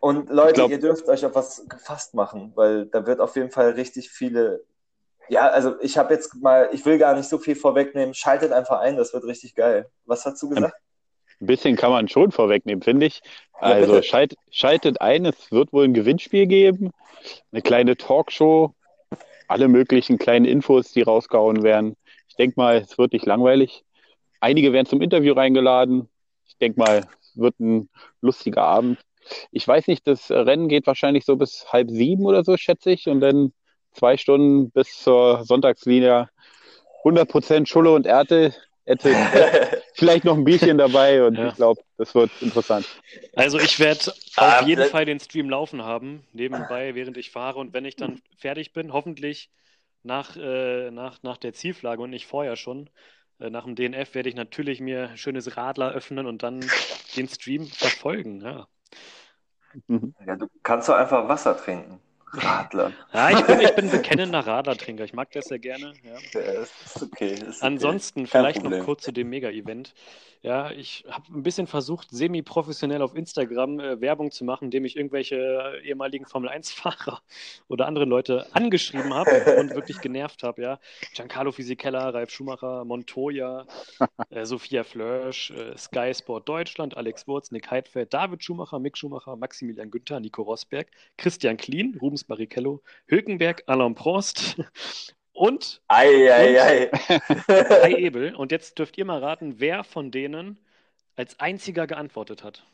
und 0.00 0.28
Leute, 0.28 0.52
glaub- 0.52 0.70
ihr 0.70 0.78
dürft 0.78 1.08
euch 1.08 1.24
auf 1.24 1.34
was 1.34 1.64
gefasst 1.70 2.12
machen, 2.12 2.52
weil 2.54 2.84
da 2.84 3.06
wird 3.06 3.20
auf 3.20 3.34
jeden 3.34 3.50
Fall 3.50 3.70
richtig 3.70 4.10
viele. 4.10 4.62
Ja, 5.30 5.48
also 5.48 5.80
ich 5.80 5.96
habe 5.96 6.12
jetzt 6.12 6.34
mal, 6.34 6.68
ich 6.72 6.84
will 6.84 6.98
gar 6.98 7.14
nicht 7.14 7.30
so 7.30 7.38
viel 7.38 7.56
vorwegnehmen. 7.56 8.12
Schaltet 8.12 8.52
einfach 8.52 8.80
ein, 8.80 8.98
das 8.98 9.14
wird 9.14 9.24
richtig 9.24 9.54
geil. 9.54 9.88
Was 10.04 10.26
hast 10.26 10.42
du 10.42 10.50
gesagt? 10.50 10.74
Ein 11.40 11.46
bisschen 11.46 11.76
kann 11.76 11.90
man 11.90 12.08
schon 12.08 12.32
vorwegnehmen, 12.32 12.82
finde 12.82 13.06
ich. 13.06 13.22
Also 13.60 14.00
schalt, 14.02 14.34
schaltet 14.50 15.00
ein, 15.00 15.26
es 15.26 15.52
wird 15.52 15.72
wohl 15.72 15.84
ein 15.84 15.94
Gewinnspiel 15.94 16.46
geben, 16.46 16.92
eine 17.52 17.62
kleine 17.62 17.96
Talkshow, 17.96 18.74
alle 19.48 19.68
möglichen 19.68 20.16
kleinen 20.18 20.46
Infos, 20.46 20.92
die 20.92 21.02
rausgehauen 21.02 21.62
werden. 21.62 21.96
Ich 22.28 22.36
denke 22.36 22.54
mal, 22.56 22.76
es 22.76 22.96
wird 22.96 23.12
nicht 23.12 23.26
langweilig. 23.26 23.84
Einige 24.40 24.72
werden 24.72 24.86
zum 24.86 25.02
Interview 25.02 25.34
reingeladen. 25.34 26.08
Ich 26.46 26.56
denke 26.56 26.78
mal, 26.78 27.08
es 27.20 27.36
wird 27.36 27.58
ein 27.60 27.90
lustiger 28.22 28.62
Abend. 28.62 28.98
Ich 29.50 29.66
weiß 29.66 29.86
nicht, 29.86 30.06
das 30.06 30.30
Rennen 30.30 30.68
geht 30.68 30.86
wahrscheinlich 30.86 31.24
so 31.24 31.36
bis 31.36 31.66
halb 31.72 31.90
sieben 31.90 32.24
oder 32.24 32.44
so, 32.44 32.56
schätze 32.56 32.90
ich, 32.90 33.08
und 33.08 33.20
dann 33.20 33.52
zwei 33.92 34.16
Stunden 34.16 34.70
bis 34.70 35.02
zur 35.02 35.44
Sonntagslinie. 35.44 36.28
100% 37.04 37.66
Schulle 37.66 37.92
und 37.92 38.06
Erte. 38.06 38.54
Erte 38.90 39.14
vielleicht 39.94 40.24
noch 40.24 40.36
ein 40.36 40.44
Bierchen 40.44 40.78
dabei 40.78 41.24
und 41.24 41.36
Ja. 41.36 41.48
ich 41.48 41.56
glaube, 41.56 41.82
das 41.96 42.14
wird 42.14 42.30
interessant. 42.40 42.86
Also 43.36 43.58
ich 43.58 43.78
werde 43.78 44.12
Ah, 44.36 44.60
auf 44.60 44.66
jeden 44.68 44.84
Fall 44.84 45.04
den 45.04 45.20
Stream 45.20 45.50
laufen 45.50 45.82
haben, 45.82 46.24
nebenbei, 46.32 46.94
während 46.94 47.16
ich 47.16 47.30
fahre. 47.30 47.58
Und 47.58 47.72
wenn 47.72 47.84
ich 47.84 47.96
dann 47.96 48.20
fertig 48.38 48.72
bin, 48.72 48.92
hoffentlich 48.92 49.50
nach, 50.02 50.36
äh, 50.36 50.90
nach, 50.90 51.22
nach 51.22 51.36
der 51.36 51.52
Zielflagge 51.52 52.02
und 52.02 52.10
nicht 52.10 52.26
vorher 52.26 52.56
schon, 52.56 52.90
äh, 53.38 53.50
nach 53.50 53.64
dem 53.64 53.74
DNF, 53.74 54.14
werde 54.14 54.28
ich 54.28 54.34
natürlich 54.34 54.80
mir 54.80 55.10
ein 55.10 55.16
schönes 55.18 55.56
Radler 55.56 55.92
öffnen 55.92 56.26
und 56.26 56.42
dann 56.42 56.60
den 57.16 57.28
Stream 57.28 57.66
verfolgen. 57.66 58.40
Ja, 58.42 58.68
Mhm. 59.88 60.14
Ja, 60.26 60.36
du 60.36 60.48
kannst 60.62 60.88
doch 60.88 60.94
einfach 60.96 61.28
Wasser 61.28 61.56
trinken. 61.56 62.00
Radler. 62.32 62.92
ja 63.12 63.30
ich, 63.30 63.46
bin, 63.46 63.60
ich 63.60 63.74
bin 63.74 63.90
bekennender 63.90 64.40
Radlertrinker. 64.40 65.04
Ich 65.04 65.12
mag 65.12 65.30
das 65.32 65.46
sehr 65.46 65.58
gerne. 65.58 65.92
Ja. 66.04 66.40
Ja, 66.40 66.62
ist 66.62 67.02
okay. 67.02 67.34
Ist 67.34 67.46
okay. 67.46 67.56
Ansonsten 67.60 68.20
Kein 68.20 68.26
vielleicht 68.26 68.60
Problem. 68.60 68.78
noch 68.80 68.86
kurz 68.86 69.02
zu 69.02 69.12
dem 69.12 69.28
Mega-Event. 69.30 69.94
Ja, 70.42 70.70
ich 70.70 71.04
habe 71.10 71.24
ein 71.34 71.42
bisschen 71.42 71.66
versucht, 71.66 72.08
semi-professionell 72.10 73.02
auf 73.02 73.14
Instagram 73.14 73.78
äh, 73.78 74.00
Werbung 74.00 74.30
zu 74.30 74.46
machen, 74.46 74.64
indem 74.64 74.86
ich 74.86 74.96
irgendwelche 74.96 75.78
ehemaligen 75.84 76.24
Formel-1-Fahrer 76.24 77.20
oder 77.68 77.86
andere 77.86 78.06
Leute 78.06 78.46
angeschrieben 78.54 79.12
habe 79.12 79.56
und 79.58 79.70
wirklich 79.74 80.00
genervt 80.00 80.42
habe. 80.42 80.62
Ja, 80.62 80.80
Giancarlo 81.12 81.52
Fisichella, 81.52 82.08
Ralf 82.08 82.30
Schumacher, 82.30 82.86
Montoya, 82.86 83.66
äh, 84.30 84.46
Sophia 84.46 84.82
Flörsch, 84.82 85.50
äh, 85.50 85.76
Sky 85.76 86.14
Sport 86.14 86.48
Deutschland, 86.48 86.96
Alex 86.96 87.28
Wurz, 87.28 87.50
Nick 87.50 87.70
Heidfeld, 87.70 88.14
David 88.14 88.42
Schumacher, 88.42 88.78
Mick 88.78 88.96
Schumacher, 88.96 89.36
Maximilian 89.36 89.90
Günther, 89.90 90.20
Nico 90.20 90.40
Rosberg, 90.40 90.86
Christian 91.18 91.58
Klien, 91.58 91.98
Rubens 92.20 92.24
Barrichello, 92.24 92.82
Hülkenberg, 93.06 93.62
Alain 93.66 93.94
Prost 93.94 94.56
und 95.32 95.80
Ei, 95.88 96.30
ei, 96.32 96.60
ei. 96.62 96.86
Kai 97.46 97.94
Ebel. 97.98 98.34
Und 98.34 98.52
jetzt 98.52 98.78
dürft 98.78 98.98
ihr 98.98 99.04
mal 99.04 99.22
raten, 99.22 99.54
wer 99.58 99.84
von 99.84 100.10
denen 100.10 100.58
als 101.16 101.38
einziger 101.40 101.86
geantwortet 101.86 102.44
hat. 102.44 102.64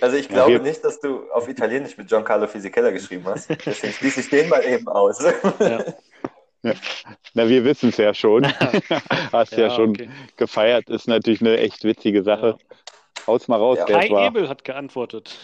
Also 0.00 0.16
ich 0.16 0.26
Ja, 0.28 0.34
glaube 0.34 0.52
wir- 0.52 0.60
nicht, 0.62 0.84
dass 0.84 1.00
du 1.00 1.30
auf 1.30 1.48
Italienisch 1.48 1.96
mit 1.96 2.08
Giancarlo 2.08 2.46
Fisichella 2.48 2.90
geschrieben 2.90 3.24
hast. 3.26 3.48
Deswegen 3.64 3.92
schließe 3.92 4.20
ich 4.20 4.28
den 4.30 4.48
mal 4.48 4.64
eben 4.64 4.88
aus. 4.88 5.22
Ja, 6.62 6.74
Na, 7.34 7.48
wir 7.48 7.64
wissen 7.64 7.90
es 7.90 7.96
ja 7.96 8.12
schon. 8.12 8.44
Hast 9.32 9.52
ja, 9.52 9.68
ja 9.68 9.70
schon 9.70 9.90
okay. 9.90 10.08
gefeiert. 10.36 10.88
Ist 10.90 11.06
natürlich 11.06 11.40
eine 11.40 11.58
echt 11.58 11.84
witzige 11.84 12.22
Sache. 12.24 12.58
Haus 13.26 13.46
mal 13.48 13.56
raus, 13.56 13.78
Ja. 13.78 13.84
Kai. 13.84 14.26
Ebel 14.26 14.48
hat 14.48 14.64
geantwortet. 14.64 15.36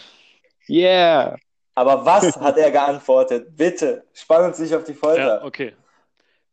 Yeah! 0.69 1.37
Aber 1.75 2.05
was 2.05 2.35
hat 2.39 2.57
er 2.57 2.71
geantwortet? 2.71 3.55
Bitte, 3.55 4.03
spann 4.13 4.45
uns 4.45 4.59
nicht 4.59 4.73
auf 4.75 4.83
die 4.83 4.93
Folter. 4.93 5.39
Ja, 5.39 5.43
okay. 5.43 5.73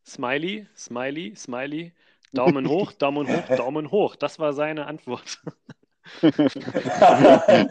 Smiley, 0.07 0.67
Smiley, 0.77 1.35
Smiley. 1.37 1.93
Daumen 2.33 2.69
hoch, 2.69 2.93
Daumen 2.93 3.27
hoch, 3.29 3.49
Daumen 3.57 3.91
hoch. 3.91 4.17
Das 4.17 4.39
war 4.39 4.53
seine 4.53 4.87
Antwort. 4.87 5.41
okay, 6.23 7.65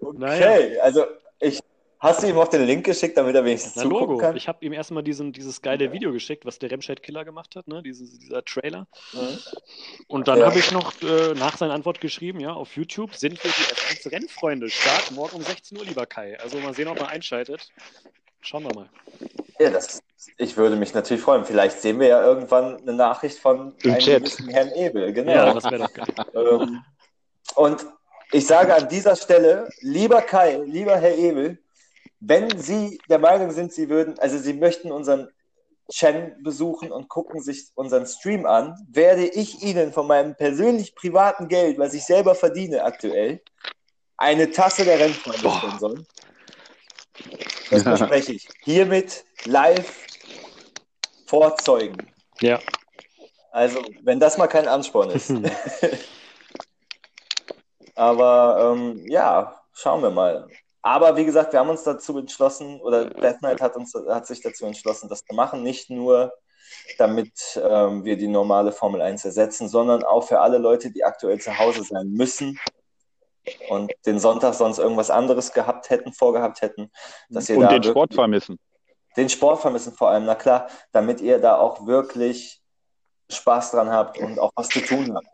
Naja. 0.00 0.82
also 0.82 1.04
ich 1.38 1.60
hast 2.00 2.22
du 2.22 2.26
ihm 2.28 2.38
auch 2.38 2.48
den 2.48 2.64
Link 2.66 2.84
geschickt, 2.84 3.16
damit 3.16 3.34
er 3.34 3.44
wenigstens 3.44 3.76
Na, 3.76 3.82
zugucken 3.82 4.06
Logo. 4.08 4.18
kann? 4.18 4.36
Ich 4.36 4.48
habe 4.48 4.64
ihm 4.64 4.72
erstmal 4.72 5.02
diesen, 5.02 5.32
dieses 5.32 5.62
geile 5.62 5.92
Video 5.92 6.12
geschickt, 6.12 6.44
was 6.44 6.58
der 6.58 6.70
Remscheid 6.70 7.02
Killer 7.02 7.24
gemacht 7.24 7.54
hat, 7.56 7.68
ne? 7.68 7.82
Dieses, 7.82 8.18
dieser 8.18 8.44
Trailer. 8.44 8.86
Mhm. 9.12 9.38
Und 10.08 10.28
dann 10.28 10.38
Ja. 10.40 10.46
habe 10.46 10.58
ich 10.58 10.72
noch 10.72 10.92
äh, 11.02 11.34
nach 11.34 11.56
seiner 11.56 11.74
Antwort 11.74 12.00
geschrieben, 12.00 12.40
ja, 12.40 12.52
auf 12.52 12.76
YouTube 12.76 13.14
sind 13.14 13.42
wir 13.44 13.50
die 13.50 13.74
F1 13.74 14.10
Rennfreunde. 14.10 14.70
Start 14.70 15.10
morgen 15.12 15.36
um 15.36 15.42
16 15.42 15.78
Uhr, 15.78 15.84
lieber 15.84 16.06
Kai. 16.06 16.38
Also 16.40 16.58
mal 16.58 16.74
sehen, 16.74 16.88
ob 16.88 16.98
er 17.00 17.08
einschaltet. 17.08 17.68
Schauen 18.40 18.64
wir 18.64 18.74
mal. 18.74 18.88
Ja, 19.58 19.68
das, 19.68 20.00
ich 20.38 20.56
würde 20.56 20.76
mich 20.76 20.94
natürlich 20.94 21.22
freuen. 21.22 21.44
Vielleicht 21.44 21.78
sehen 21.80 22.00
wir 22.00 22.08
ja 22.08 22.24
irgendwann 22.24 22.76
eine 22.80 22.94
Nachricht 22.94 23.38
von 23.38 23.74
Im 23.82 23.90
einem 23.90 24.00
Chat. 24.00 24.38
Herrn 24.48 24.72
Ebel. 24.72 25.12
Genau. 25.12 25.30
Ja, 25.32 25.52
das 25.52 25.64
wäre 25.64 25.78
doch 25.78 25.92
geil. 25.92 26.06
Ähm, 26.34 26.82
und 27.56 27.86
ich 28.32 28.46
sage 28.46 28.74
an 28.74 28.88
dieser 28.88 29.16
Stelle, 29.16 29.68
lieber 29.80 30.22
Kai, 30.22 30.56
lieber 30.64 30.96
Herr 30.96 31.14
Ebel, 31.14 31.58
wenn 32.20 32.58
Sie 32.58 33.00
der 33.08 33.18
Meinung 33.18 33.50
sind, 33.50 33.72
Sie 33.72 33.88
würden, 33.88 34.18
also 34.18 34.38
Sie 34.38 34.52
möchten 34.52 34.92
unseren 34.92 35.28
Channel 35.90 36.36
besuchen 36.42 36.92
und 36.92 37.08
gucken 37.08 37.42
sich 37.42 37.70
unseren 37.74 38.06
Stream 38.06 38.46
an, 38.46 38.76
werde 38.88 39.26
ich 39.26 39.62
Ihnen 39.62 39.92
von 39.92 40.06
meinem 40.06 40.36
persönlich 40.36 40.94
privaten 40.94 41.48
Geld, 41.48 41.78
was 41.78 41.94
ich 41.94 42.04
selber 42.04 42.34
verdiene 42.34 42.84
aktuell, 42.84 43.42
eine 44.16 44.50
Tasse 44.50 44.84
der 44.84 45.00
Rennfreunde 45.00 45.50
sponsern. 45.50 46.06
Das 47.70 47.82
verspreche 47.82 48.34
ich. 48.34 48.48
Hiermit 48.62 49.24
live 49.44 50.06
vorzeugen. 51.26 52.10
Ja. 52.40 52.60
Also, 53.50 53.82
wenn 54.02 54.20
das 54.20 54.38
mal 54.38 54.46
kein 54.46 54.68
Ansporn 54.68 55.10
ist. 55.10 55.30
Aber 57.94 58.72
ähm, 58.72 59.04
ja, 59.08 59.60
schauen 59.72 60.02
wir 60.02 60.10
mal. 60.10 60.48
Aber 60.82 61.16
wie 61.16 61.24
gesagt, 61.24 61.52
wir 61.52 61.60
haben 61.60 61.68
uns 61.68 61.82
dazu 61.82 62.18
entschlossen, 62.18 62.80
oder 62.80 63.10
Death 63.10 63.38
Knight 63.38 63.60
hat, 63.60 63.76
uns, 63.76 63.94
hat 64.08 64.26
sich 64.26 64.40
dazu 64.40 64.64
entschlossen, 64.64 65.08
das 65.08 65.24
zu 65.24 65.34
machen. 65.34 65.62
Nicht 65.62 65.90
nur 65.90 66.32
damit 66.98 67.60
ähm, 67.62 68.04
wir 68.04 68.16
die 68.16 68.28
normale 68.28 68.72
Formel 68.72 69.02
1 69.02 69.24
ersetzen, 69.24 69.68
sondern 69.68 70.04
auch 70.04 70.22
für 70.22 70.40
alle 70.40 70.58
Leute, 70.58 70.90
die 70.90 71.04
aktuell 71.04 71.40
zu 71.40 71.58
Hause 71.58 71.84
sein 71.84 72.08
müssen 72.08 72.58
und 73.68 73.92
den 74.06 74.18
Sonntag 74.18 74.54
sonst 74.54 74.78
irgendwas 74.78 75.10
anderes 75.10 75.52
gehabt 75.52 75.90
hätten, 75.90 76.12
vorgehabt 76.12 76.62
hätten, 76.62 76.90
dass 77.28 77.48
ihr 77.48 77.56
und 77.56 77.62
da 77.62 77.70
den 77.70 77.82
Sport 77.82 78.14
vermissen. 78.14 78.58
Den 79.16 79.28
Sport 79.28 79.60
vermissen 79.60 79.92
vor 79.92 80.10
allem, 80.10 80.24
na 80.24 80.34
klar, 80.34 80.68
damit 80.92 81.20
ihr 81.20 81.38
da 81.38 81.56
auch 81.56 81.86
wirklich 81.86 82.60
Spaß 83.28 83.72
dran 83.72 83.90
habt 83.90 84.18
und 84.18 84.38
auch 84.38 84.52
was 84.54 84.68
zu 84.68 84.80
tun 84.80 85.14
habt. 85.14 85.26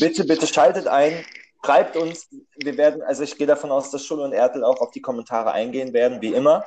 Bitte, 0.00 0.24
bitte 0.24 0.46
schaltet 0.46 0.86
ein, 0.86 1.24
schreibt 1.64 1.96
uns. 1.96 2.28
Wir 2.56 2.76
werden, 2.76 3.02
also 3.02 3.22
ich 3.22 3.36
gehe 3.36 3.46
davon 3.46 3.70
aus, 3.70 3.90
dass 3.90 4.04
Schul 4.04 4.20
und 4.20 4.32
Ertel 4.32 4.64
auch 4.64 4.80
auf 4.80 4.90
die 4.90 5.02
Kommentare 5.02 5.52
eingehen 5.52 5.92
werden, 5.92 6.20
wie 6.20 6.34
immer. 6.34 6.64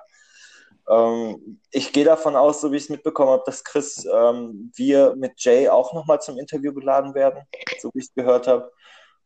Ähm, 0.90 1.60
ich 1.72 1.94
gehe 1.94 2.06
davon 2.06 2.36
aus, 2.36 2.62
so 2.62 2.72
wie 2.72 2.78
ich 2.78 2.84
es 2.84 2.90
mitbekommen 2.90 3.32
habe, 3.32 3.44
dass 3.46 3.64
Chris, 3.64 4.06
ähm, 4.06 4.72
wir 4.76 5.16
mit 5.16 5.34
Jay 5.38 5.70
auch 5.70 5.94
nochmal 5.94 6.22
zum 6.22 6.38
Interview 6.38 6.74
geladen 6.74 7.14
werden, 7.14 7.44
so 7.80 7.90
wie 7.94 8.00
ich 8.00 8.06
es 8.06 8.14
gehört 8.14 8.48
habe. 8.48 8.72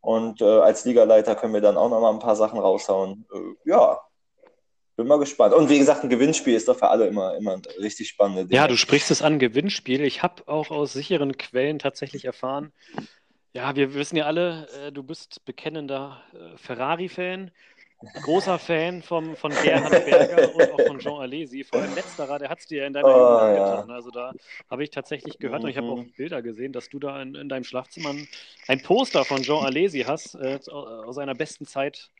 Und 0.02 0.42
äh, 0.42 0.46
als 0.46 0.86
Ligaleiter 0.86 1.36
können 1.36 1.54
wir 1.54 1.62
dann 1.62 1.78
auch 1.78 1.90
nochmal 1.90 2.14
ein 2.14 2.20
paar 2.20 2.36
Sachen 2.36 2.60
raushauen. 2.60 3.26
Äh, 3.34 3.70
ja, 3.70 4.00
bin 4.96 5.08
mal 5.08 5.20
gespannt. 5.20 5.54
Und 5.54 5.70
wie 5.70 5.80
gesagt, 5.80 6.04
ein 6.04 6.10
Gewinnspiel 6.10 6.56
ist 6.56 6.68
doch 6.68 6.78
für 6.78 6.90
alle 6.90 7.08
immer, 7.08 7.36
immer 7.36 7.60
richtig 7.80 8.10
spannend. 8.10 8.52
Ja, 8.52 8.68
du 8.68 8.78
sprichst 8.78 9.12
es 9.12 9.22
an, 9.22 9.40
Gewinnspiel. 9.40 10.02
Ich 10.02 10.24
habe 10.24 10.44
auch 10.48 10.70
aus 10.72 10.94
sicheren 10.94 11.38
Quellen 11.38 11.80
tatsächlich 11.80 12.26
erfahren, 12.26 12.72
ja, 13.56 13.76
wir 13.76 13.94
wissen 13.94 14.18
ja 14.18 14.26
alle, 14.26 14.68
äh, 14.88 14.92
du 14.92 15.02
bist 15.02 15.46
bekennender 15.46 16.22
äh, 16.34 16.58
Ferrari-Fan, 16.58 17.52
großer 18.22 18.60
Fan 18.60 19.02
vom, 19.02 19.36
von 19.38 19.52
Gerhard 19.62 19.94
Berger 20.04 20.54
und 20.54 20.70
auch 20.72 20.82
von 20.82 21.00
Jean 21.00 21.22
Alesi. 21.22 21.64
Vor 21.64 21.80
allem 21.80 21.94
letzterer, 21.96 22.38
der 22.38 22.50
hat 22.50 22.60
es 22.60 22.68
dir 22.68 22.82
ja 22.82 22.88
in 22.88 22.94
deiner 22.94 23.14
Oh, 23.14 23.18
Jugend 23.18 23.56
ja. 23.56 23.82
getan. 23.82 23.92
Also 23.92 24.12
da 24.12 24.34
habe 24.70 24.84
ich 24.84 24.90
tatsächlich 24.90 25.40
gehört 25.40 25.64
und 25.64 25.70
ich 25.70 25.78
habe 25.78 25.88
auch 25.88 26.04
Mhm. 26.04 26.12
Bilder 26.18 26.42
gesehen, 26.42 26.74
dass 26.74 26.90
du 26.90 27.00
da 27.00 27.22
in, 27.22 27.34
in 27.36 27.48
deinem 27.48 27.64
Schlafzimmer 27.64 28.10
ein, 28.10 28.28
ein 28.68 28.82
Poster 28.82 29.24
von 29.24 29.42
Jean 29.42 29.64
Alesi 29.64 30.02
hast, 30.02 30.36
äh, 30.36 30.60
aus 30.70 31.16
seiner 31.16 31.34
besten 31.34 31.66
Zeit 31.66 32.12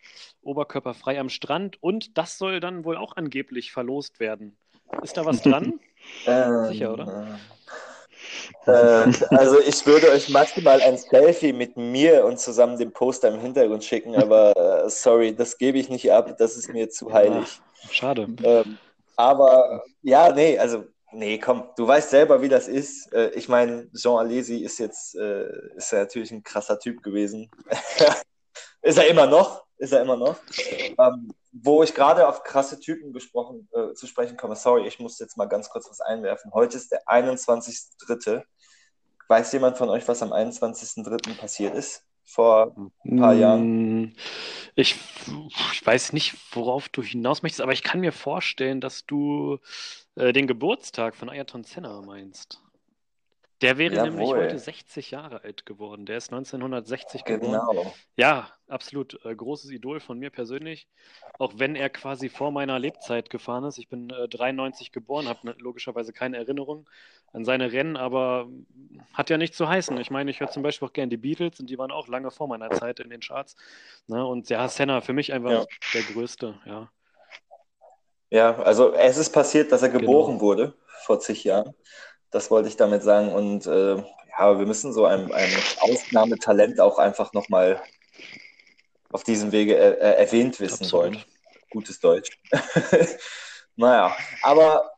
oberkörperfrei 0.42 1.20
am 1.20 1.28
Strand. 1.30 1.84
Und 1.84 2.18
das 2.18 2.38
soll 2.38 2.62
dann 2.62 2.86
wohl 2.86 2.96
auch 2.96 3.18
angeblich 3.18 3.74
verlost 3.74 4.22
werden. 4.22 4.58
Ist 5.04 5.18
da 5.18 5.26
was 5.26 5.42
dran? 5.42 5.80
Ähm, 6.28 6.68
Sicher, 6.68 6.94
oder? 6.94 7.40
Äh, 8.66 9.12
also 9.30 9.60
ich 9.60 9.86
würde 9.86 10.10
euch 10.12 10.30
maximal 10.30 10.82
ein 10.82 10.98
Selfie 10.98 11.54
mit 11.54 11.78
mir 11.78 12.26
und 12.26 12.40
zusammen 12.40 12.78
dem 12.78 12.92
Poster 12.92 13.30
im 13.30 13.40
Hintergrund 13.40 13.84
schicken, 13.84 14.16
aber 14.16 14.86
äh, 14.86 14.90
sorry, 14.90 15.36
das 15.36 15.58
gebe 15.58 15.78
ich 15.78 15.90
nicht 15.90 16.12
ab, 16.12 16.36
das 16.38 16.58
ist 16.58 16.72
mir 16.72 16.90
zu 16.90 17.12
heilig. 17.14 17.62
Schade. 17.92 18.28
Ähm, 18.44 18.78
aber 19.16 19.84
ja, 20.02 20.32
nee, 20.32 20.58
also 20.58 20.86
nee, 21.12 21.38
komm, 21.38 21.70
du 21.78 21.88
weißt 21.88 22.10
selber, 22.10 22.42
wie 22.42 22.50
das 22.50 22.68
ist. 22.68 23.12
Äh, 23.14 23.30
ich 23.30 23.48
meine, 23.48 23.90
Jean 23.94 24.18
Alesi 24.18 24.58
ist 24.58 24.80
jetzt 24.80 25.16
äh, 25.16 25.48
ist 25.76 25.92
ja 25.92 26.00
natürlich 26.00 26.32
ein 26.32 26.44
krasser 26.44 26.80
Typ 26.80 27.04
gewesen. 27.04 27.50
ist 28.82 28.98
er 28.98 29.08
immer 29.08 29.28
noch, 29.28 29.65
ist 29.78 29.94
er 29.94 30.02
immer 30.02 30.18
noch. 30.18 30.38
Ähm, 30.98 31.34
wo 31.52 31.84
ich 31.84 31.94
gerade 31.94 32.28
auf 32.28 32.44
krasse 32.44 32.80
Typen 32.80 33.14
gesprochen, 33.14 33.68
äh, 33.74 33.94
zu 33.94 34.08
sprechen 34.08 34.38
komme, 34.38 34.56
sorry, 34.56 34.88
ich 34.88 35.00
muss 35.00 35.20
jetzt 35.20 35.38
mal 35.38 35.46
ganz 35.46 35.70
kurz 35.70 35.90
was 35.90 36.02
einwerfen. 36.02 36.52
Heute 36.54 36.78
ist 36.78 36.92
der 36.92 37.08
21.3. 37.08 38.44
Weiß 39.28 39.52
jemand 39.54 39.78
von 39.78 39.90
euch, 39.90 40.08
was 40.08 40.22
am 40.22 40.34
21.3. 40.34 41.38
passiert 41.38 41.76
ist? 41.76 42.04
Vor 42.26 42.76
ein 43.06 43.16
paar 43.16 43.34
Jahren? 43.34 43.72
Mm, 44.02 44.14
Ich, 44.76 44.96
ich 45.72 45.86
weiß 45.86 46.14
nicht, 46.14 46.36
worauf 46.56 46.90
du 46.90 47.02
hinaus 47.04 47.44
möchtest, 47.44 47.62
aber 47.62 47.74
ich 47.74 47.84
kann 47.84 48.00
mir 48.02 48.12
vorstellen, 48.12 48.82
dass 48.82 49.06
du 49.06 49.60
äh, 50.16 50.34
den 50.34 50.48
Geburtstag 50.48 51.16
von 51.16 51.30
Ayrton 51.30 51.64
Senna 51.64 52.02
meinst. 52.02 52.65
Der 53.62 53.78
wäre 53.78 54.04
nämlich 54.04 54.28
Jawohl. 54.28 54.44
heute 54.44 54.60
60 54.60 55.12
Jahre 55.12 55.44
alt 55.44 55.66
geworden. 55.66 56.06
Der 56.06 56.18
ist 56.18 56.32
1960 56.32 57.24
geboren. 57.24 57.52
Genau. 57.72 57.94
Ja, 58.18 58.50
absolut. 58.68 59.18
Äh, 59.26 59.34
großes 59.34 59.72
Idol 59.72 60.02
von 60.02 60.20
mir 60.20 60.30
persönlich. 60.30 60.90
Auch 61.40 61.54
wenn 61.56 61.76
er 61.78 61.90
quasi 61.90 62.28
vor 62.28 62.52
meiner 62.52 62.78
Lebzeit 62.80 63.30
gefahren 63.30 63.64
ist. 63.64 63.78
Ich 63.78 63.88
bin 63.88 64.10
äh, 64.10 64.28
93 64.28 64.92
geboren, 64.92 65.30
habe 65.30 65.56
logischerweise 65.60 66.12
keine 66.12 66.36
Erinnerung 66.38 66.90
an 67.32 67.46
seine 67.46 67.72
Rennen, 67.72 67.96
aber 67.96 68.50
hat 69.14 69.30
ja 69.30 69.38
nichts 69.38 69.56
zu 69.58 69.70
heißen. 69.70 69.98
Ich 70.00 70.12
meine, 70.12 70.32
ich 70.32 70.42
höre 70.42 70.52
zum 70.52 70.62
Beispiel 70.64 70.88
auch 70.90 70.94
gerne 70.94 71.10
die 71.10 71.18
Beatles 71.18 71.60
und 71.60 71.70
die 71.70 71.78
waren 71.78 71.92
auch 71.92 72.08
lange 72.10 72.32
vor 72.32 72.48
meiner 72.50 72.70
Zeit 72.72 73.00
in 73.00 73.10
den 73.10 73.22
Charts. 73.22 73.56
Ne? 74.08 74.26
Und 74.26 74.50
ja, 74.50 74.68
Senna 74.68 75.00
für 75.00 75.14
mich 75.14 75.32
einfach 75.32 75.52
Ja. 75.52 75.66
der 75.94 76.02
Größte, 76.04 76.60
ja. 76.66 76.92
Ja, 78.30 78.56
also 78.58 78.94
es 78.94 79.18
ist 79.18 79.30
passiert, 79.32 79.72
dass 79.72 79.82
er 79.82 79.90
Genau. 79.90 80.02
geboren 80.02 80.40
wurde 80.42 80.74
vor 81.06 81.20
zig 81.20 81.44
Jahren. 81.44 81.74
Das 82.32 82.52
wollte 82.52 82.70
ich 82.70 82.78
damit 82.78 83.04
sagen. 83.04 83.32
Und 83.34 83.66
äh, 83.68 83.96
ja, 83.96 84.60
wir 84.60 84.66
müssen 84.66 84.92
so 84.94 85.06
ein, 85.06 85.32
ein 85.32 85.52
Ausnahmetalent 85.80 86.80
auch 86.80 86.98
einfach 87.00 87.34
nochmal 87.34 87.82
auf 89.12 89.24
diesem 89.24 89.52
Wege 89.52 89.78
äh, 89.78 89.92
äh, 89.94 90.16
erwähnt 90.18 90.60
wissen 90.60 90.84
Absolut. 90.84 91.14
wollen. 91.14 91.24
Gutes 91.70 92.00
Deutsch. 92.00 92.38
naja, 93.76 94.16
aber 94.42 94.92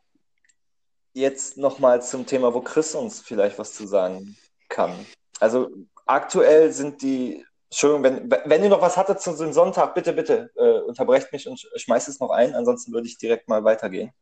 jetzt 1.12 1.56
nochmal 1.56 2.02
zum 2.02 2.26
Thema, 2.26 2.52
wo 2.54 2.60
Chris 2.60 2.94
uns 2.94 3.20
vielleicht 3.20 3.58
was 3.58 3.72
zu 3.74 3.86
sagen 3.86 4.36
kann. 4.68 5.06
Also 5.40 5.70
aktuell 6.06 6.72
sind 6.72 7.02
die, 7.02 7.44
Entschuldigung, 7.70 8.02
wenn, 8.30 8.30
wenn 8.46 8.62
ihr 8.62 8.68
noch 8.68 8.80
was 8.80 8.96
hattet 8.96 9.20
zu 9.20 9.36
dem 9.36 9.52
Sonntag, 9.52 9.94
bitte, 9.94 10.12
bitte 10.12 10.50
äh, 10.56 10.80
unterbrecht 10.80 11.32
mich 11.32 11.48
und 11.48 11.58
sch- 11.58 11.78
schmeißt 11.78 12.08
es 12.08 12.20
noch 12.20 12.30
ein, 12.30 12.54
ansonsten 12.54 12.92
würde 12.92 13.06
ich 13.06 13.18
direkt 13.18 13.48
mal 13.48 13.64
weitergehen. 13.64 14.12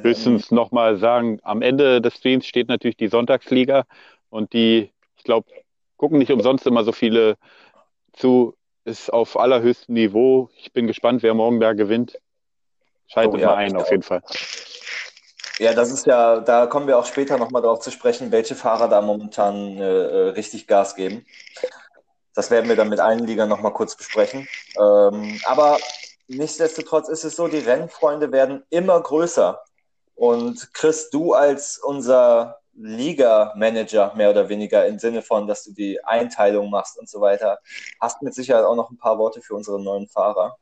Höchstens 0.00 0.50
nochmal 0.50 0.96
sagen, 0.96 1.38
am 1.42 1.62
Ende 1.62 2.00
des 2.00 2.16
Streams 2.16 2.46
steht 2.46 2.68
natürlich 2.68 2.96
die 2.96 3.08
Sonntagsliga 3.08 3.84
und 4.30 4.52
die, 4.52 4.90
ich 5.16 5.24
glaube, 5.24 5.48
gucken 5.96 6.18
nicht 6.18 6.32
umsonst 6.32 6.66
immer 6.66 6.84
so 6.84 6.92
viele 6.92 7.36
zu, 8.12 8.54
ist 8.84 9.12
auf 9.12 9.38
allerhöchstem 9.38 9.94
Niveau. 9.94 10.48
Ich 10.56 10.72
bin 10.72 10.86
gespannt, 10.86 11.22
wer 11.22 11.34
morgen 11.34 11.60
da 11.60 11.72
gewinnt. 11.74 12.18
Schaltet 13.06 13.34
Oh 13.34 13.38
ja, 13.38 13.46
mal 13.48 13.56
ein, 13.56 13.76
auf 13.76 13.90
jeden 13.90 14.02
Fall. 14.02 14.22
Ja, 15.58 15.74
das 15.74 15.92
ist 15.92 16.06
ja, 16.06 16.40
da 16.40 16.66
kommen 16.66 16.86
wir 16.86 16.98
auch 16.98 17.06
später 17.06 17.38
nochmal 17.38 17.62
darauf 17.62 17.80
zu 17.80 17.90
sprechen, 17.90 18.32
welche 18.32 18.54
Fahrer 18.54 18.88
da 18.88 19.02
momentan 19.02 19.76
äh, 19.76 19.82
äh, 19.82 20.28
richtig 20.30 20.66
Gas 20.66 20.96
geben. 20.96 21.26
Das 22.34 22.50
werden 22.50 22.68
wir 22.68 22.76
dann 22.76 22.88
mit 22.88 23.00
allen 23.00 23.26
Ligern 23.26 23.48
nochmal 23.48 23.72
kurz 23.72 23.94
besprechen. 23.94 24.48
Ähm, 24.80 25.38
aber 25.44 25.78
nichtsdestotrotz 26.28 27.08
ist 27.08 27.24
es 27.24 27.36
so, 27.36 27.46
die 27.46 27.58
Rennfreunde 27.58 28.32
werden 28.32 28.64
immer 28.70 29.00
größer. 29.00 29.60
Und 30.14 30.72
Chris, 30.72 31.10
du 31.10 31.32
als 31.32 31.78
unser 31.78 32.58
Liga-Manager, 32.74 34.14
mehr 34.16 34.30
oder 34.30 34.48
weniger, 34.48 34.86
im 34.86 34.98
Sinne 34.98 35.22
von, 35.22 35.46
dass 35.46 35.64
du 35.64 35.72
die 35.72 36.02
Einteilung 36.04 36.70
machst 36.70 36.98
und 36.98 37.08
so 37.08 37.20
weiter, 37.20 37.58
hast 38.00 38.22
mit 38.22 38.34
Sicherheit 38.34 38.64
auch 38.64 38.76
noch 38.76 38.90
ein 38.90 38.98
paar 38.98 39.18
Worte 39.18 39.42
für 39.42 39.54
unsere 39.54 39.82
neuen 39.82 40.08
Fahrer. 40.08 40.56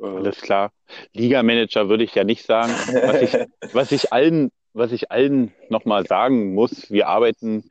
Alles 0.00 0.40
klar. 0.40 0.70
Liga-Manager 1.12 1.88
würde 1.88 2.04
ich 2.04 2.14
ja 2.14 2.24
nicht 2.24 2.46
sagen. 2.46 2.72
Was 2.72 3.22
ich, 3.22 3.48
was 3.74 3.92
ich 3.92 4.12
allen, 4.12 4.50
was 4.72 4.92
ich 4.92 5.10
allen 5.10 5.52
nochmal 5.68 6.06
sagen 6.06 6.54
muss, 6.54 6.90
wir 6.90 7.08
arbeiten 7.08 7.70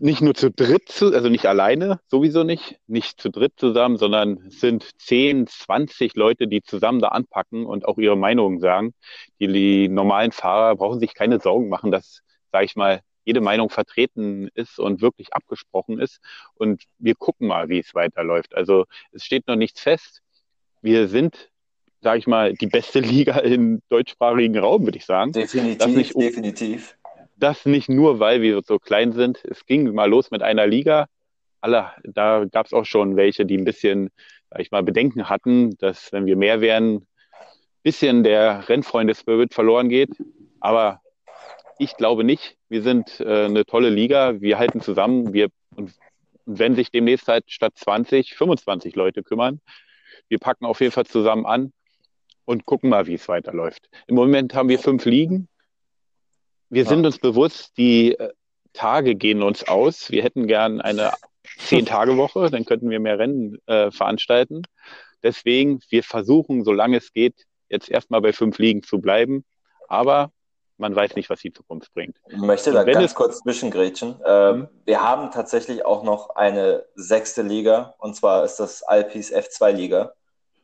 nicht 0.00 0.22
nur 0.22 0.34
zu 0.34 0.50
dritt, 0.50 0.88
zu, 0.88 1.12
also 1.12 1.28
nicht 1.28 1.46
alleine, 1.46 2.00
sowieso 2.08 2.44
nicht, 2.44 2.78
nicht 2.86 3.20
zu 3.20 3.30
dritt 3.30 3.54
zusammen, 3.56 3.96
sondern 3.96 4.38
es 4.46 4.60
sind 4.60 4.88
10, 4.98 5.46
20 5.46 6.14
Leute, 6.14 6.48
die 6.48 6.62
zusammen 6.62 7.00
da 7.00 7.08
anpacken 7.08 7.66
und 7.66 7.86
auch 7.86 7.98
ihre 7.98 8.16
Meinungen 8.16 8.60
sagen. 8.60 8.94
Die, 9.40 9.48
die 9.48 9.88
normalen 9.88 10.32
Fahrer 10.32 10.76
brauchen 10.76 11.00
sich 11.00 11.14
keine 11.14 11.40
Sorgen 11.40 11.68
machen, 11.68 11.90
dass, 11.90 12.20
sage 12.52 12.64
ich 12.64 12.76
mal, 12.76 13.00
jede 13.24 13.40
Meinung 13.40 13.70
vertreten 13.70 14.48
ist 14.54 14.78
und 14.78 15.00
wirklich 15.00 15.32
abgesprochen 15.32 16.00
ist. 16.00 16.20
Und 16.54 16.84
wir 16.98 17.14
gucken 17.14 17.48
mal, 17.48 17.68
wie 17.68 17.78
es 17.78 17.94
weiterläuft. 17.94 18.54
Also 18.54 18.86
es 19.12 19.24
steht 19.24 19.46
noch 19.46 19.56
nichts 19.56 19.80
fest. 19.80 20.22
Wir 20.80 21.06
sind, 21.08 21.50
sage 22.00 22.18
ich 22.18 22.26
mal, 22.26 22.54
die 22.54 22.66
beste 22.66 23.00
Liga 23.00 23.38
im 23.38 23.80
deutschsprachigen 23.88 24.58
Raum, 24.58 24.84
würde 24.84 24.98
ich 24.98 25.04
sagen. 25.04 25.32
Definitiv, 25.32 26.12
definitiv. 26.14 26.96
Das 27.42 27.66
nicht 27.66 27.88
nur, 27.88 28.20
weil 28.20 28.40
wir 28.40 28.62
so 28.62 28.78
klein 28.78 29.10
sind. 29.10 29.44
Es 29.44 29.66
ging 29.66 29.92
mal 29.92 30.08
los 30.08 30.30
mit 30.30 30.42
einer 30.44 30.64
Liga. 30.64 31.06
Alle, 31.60 31.90
da 32.04 32.44
gab 32.44 32.66
es 32.66 32.72
auch 32.72 32.84
schon 32.84 33.16
welche, 33.16 33.44
die 33.44 33.58
ein 33.58 33.64
bisschen, 33.64 34.10
sag 34.48 34.60
ich 34.60 34.70
mal, 34.70 34.84
Bedenken 34.84 35.28
hatten, 35.28 35.76
dass 35.78 36.12
wenn 36.12 36.26
wir 36.26 36.36
mehr 36.36 36.60
wären, 36.60 37.04
bisschen 37.82 38.22
der 38.22 38.68
Rennfreunde-Spirit 38.68 39.54
verloren 39.54 39.88
geht. 39.88 40.10
Aber 40.60 41.00
ich 41.80 41.96
glaube 41.96 42.22
nicht. 42.22 42.56
Wir 42.68 42.82
sind 42.82 43.18
äh, 43.18 43.46
eine 43.46 43.64
tolle 43.64 43.90
Liga. 43.90 44.40
Wir 44.40 44.60
halten 44.60 44.80
zusammen. 44.80 45.32
Wir, 45.32 45.48
und 45.74 45.92
wenn 46.46 46.76
sich 46.76 46.92
demnächst 46.92 47.26
halt 47.26 47.50
statt 47.50 47.72
20, 47.74 48.34
25 48.34 48.94
Leute 48.94 49.24
kümmern, 49.24 49.60
wir 50.28 50.38
packen 50.38 50.64
auf 50.64 50.80
jeden 50.80 50.92
Fall 50.92 51.06
zusammen 51.06 51.44
an 51.44 51.72
und 52.44 52.66
gucken 52.66 52.88
mal, 52.88 53.08
wie 53.08 53.14
es 53.14 53.28
weiterläuft. 53.28 53.88
Im 54.06 54.14
Moment 54.14 54.54
haben 54.54 54.68
wir 54.68 54.78
fünf 54.78 55.06
Ligen. 55.06 55.48
Wir 56.72 56.84
Ja. 56.84 56.88
sind 56.88 57.04
uns 57.04 57.18
bewusst, 57.18 57.76
die 57.76 58.12
äh, 58.18 58.30
Tage 58.72 59.14
gehen 59.14 59.42
uns 59.42 59.68
aus. 59.68 60.10
Wir 60.10 60.22
hätten 60.22 60.46
gern 60.46 60.80
eine 60.80 61.12
Zehn-Tage-Woche, 61.58 62.50
dann 62.50 62.64
könnten 62.64 62.88
wir 62.88 62.98
mehr 62.98 63.18
Rennen 63.18 63.58
äh, 63.66 63.90
veranstalten. 63.90 64.62
Deswegen, 65.22 65.80
wir 65.90 66.02
versuchen, 66.02 66.64
solange 66.64 66.96
es 66.96 67.12
geht, 67.12 67.44
jetzt 67.68 67.90
erstmal 67.90 68.22
bei 68.22 68.32
fünf 68.32 68.58
Ligen 68.58 68.82
zu 68.82 69.00
bleiben. 69.00 69.44
Aber 69.88 70.32
man 70.78 70.96
weiß 70.96 71.14
nicht, 71.14 71.28
was 71.28 71.40
die 71.40 71.52
Zukunft 71.52 71.92
bringt. 71.92 72.16
Ich 72.28 72.38
möchte 72.38 72.72
da 72.72 72.84
ganz 72.84 73.04
es- 73.04 73.14
kurz 73.14 73.38
zwischengrätschen. 73.40 74.16
Äh, 74.24 74.52
Mhm. 74.54 74.68
Wir 74.86 75.02
haben 75.02 75.30
tatsächlich 75.30 75.84
auch 75.84 76.02
noch 76.02 76.30
eine 76.30 76.84
sechste 76.94 77.42
Liga, 77.42 77.94
und 77.98 78.16
zwar 78.16 78.44
ist 78.44 78.56
das 78.56 78.82
Alpis 78.82 79.30
F2-Liga, 79.30 80.14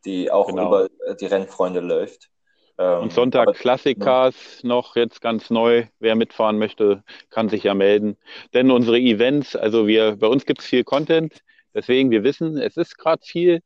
die 0.07 0.31
auch 0.31 0.49
Genau. 0.49 0.69
über 0.69 1.15
die 1.17 1.27
Rennfreunde 1.27 1.81
läuft. 1.81 2.31
Ähm, 2.79 3.03
Und 3.03 3.13
Sonntag 3.13 3.49
aber- 3.49 3.53
Klassikcars 3.55 4.63
noch 4.63 4.97
jetzt 4.97 5.21
ganz 5.21 5.51
neu. 5.51 5.87
Wer 5.99 6.15
mitfahren 6.15 6.59
möchte, 6.59 7.03
kann 7.31 7.49
sich 7.49 7.65
ja 7.65 7.75
melden. 7.75 8.17
Denn 8.55 8.71
unsere 8.71 8.99
Events, 8.99 9.57
also 9.57 9.87
wir, 9.87 10.17
bei 10.17 10.29
uns 10.29 10.47
gibt 10.47 10.61
es 10.61 10.67
viel 10.67 10.85
Content. 10.85 11.43
Deswegen, 11.75 12.11
wir 12.11 12.25
wissen, 12.25 12.57
es 12.57 12.77
ist 12.77 12.97
gerade 12.97 13.23
viel. 13.25 13.61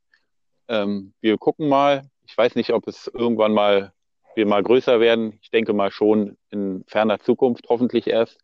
Ähm, 0.67 1.13
wir 1.21 1.37
gucken 1.37 1.69
mal. 1.69 2.03
Ich 2.25 2.37
weiß 2.37 2.55
nicht, 2.55 2.71
ob 2.71 2.87
es 2.87 3.07
irgendwann 3.13 3.53
mal 3.53 3.93
wir 4.35 4.45
mal 4.47 4.63
größer 4.63 4.99
werden. 4.99 5.37
Ich 5.41 5.51
denke 5.51 5.73
mal 5.73 5.91
schon 5.91 6.37
in 6.49 6.83
ferner 6.87 7.19
Zukunft, 7.19 7.65
hoffentlich 7.69 8.07
erst. 8.07 8.39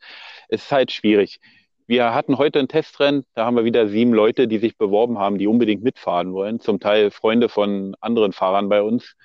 Es 0.47 0.63
ist 0.65 0.71
halt 0.71 0.91
schwierig. 0.91 1.39
Wir 1.87 2.13
hatten 2.13 2.37
heute 2.37 2.59
ein 2.59 2.67
Testrennen, 2.67 3.25
da 3.33 3.45
haben 3.45 3.55
wir 3.55 3.65
wieder 3.65 3.87
sieben 3.87 4.13
Leute, 4.13 4.47
die 4.47 4.59
sich 4.59 4.77
beworben 4.77 5.17
haben, 5.17 5.39
die 5.39 5.47
unbedingt 5.47 5.81
mitfahren 5.81 6.33
wollen. 6.33 6.59
Zum 6.59 6.79
Teil 6.79 7.09
Freunde 7.09 7.49
von 7.49 7.95
anderen 7.99 8.31
Fahrern 8.33 8.69
bei 8.69 8.83
uns. 8.83 9.15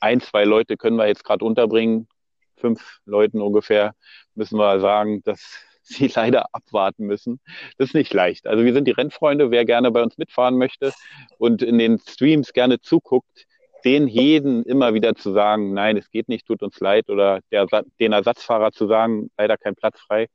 Ein, 0.00 0.20
zwei 0.20 0.44
Leute 0.44 0.76
können 0.76 0.96
wir 0.96 1.06
jetzt 1.06 1.24
gerade 1.24 1.44
unterbringen. 1.44 2.08
Fünf 2.56 3.00
Leuten 3.04 3.40
ungefähr 3.40 3.94
müssen 4.34 4.58
wir 4.58 4.80
sagen, 4.80 5.22
dass 5.24 5.60
sie 5.82 6.08
leider 6.08 6.46
abwarten 6.52 7.06
müssen. 7.06 7.40
Das 7.78 7.88
ist 7.88 7.94
nicht 7.94 8.12
leicht. 8.12 8.46
Also 8.46 8.64
wir 8.64 8.72
sind 8.72 8.86
die 8.86 8.92
Rennfreunde, 8.92 9.50
wer 9.50 9.64
gerne 9.64 9.90
bei 9.90 10.02
uns 10.02 10.18
mitfahren 10.18 10.56
möchte 10.56 10.92
und 11.38 11.62
in 11.62 11.78
den 11.78 11.98
Streams 11.98 12.52
gerne 12.52 12.80
zuguckt, 12.80 13.46
den 13.84 14.08
jeden 14.08 14.62
immer 14.64 14.94
wieder 14.94 15.14
zu 15.14 15.32
sagen, 15.32 15.72
nein, 15.72 15.96
es 15.96 16.10
geht 16.10 16.28
nicht, 16.28 16.46
tut 16.46 16.62
uns 16.62 16.78
leid, 16.80 17.08
oder 17.08 17.40
der, 17.50 17.66
den 17.98 18.12
Ersatzfahrer 18.12 18.72
zu 18.72 18.86
sagen, 18.86 19.30
leider 19.38 19.56
kein 19.56 19.74
Platz 19.74 19.98
frei, 20.00 20.28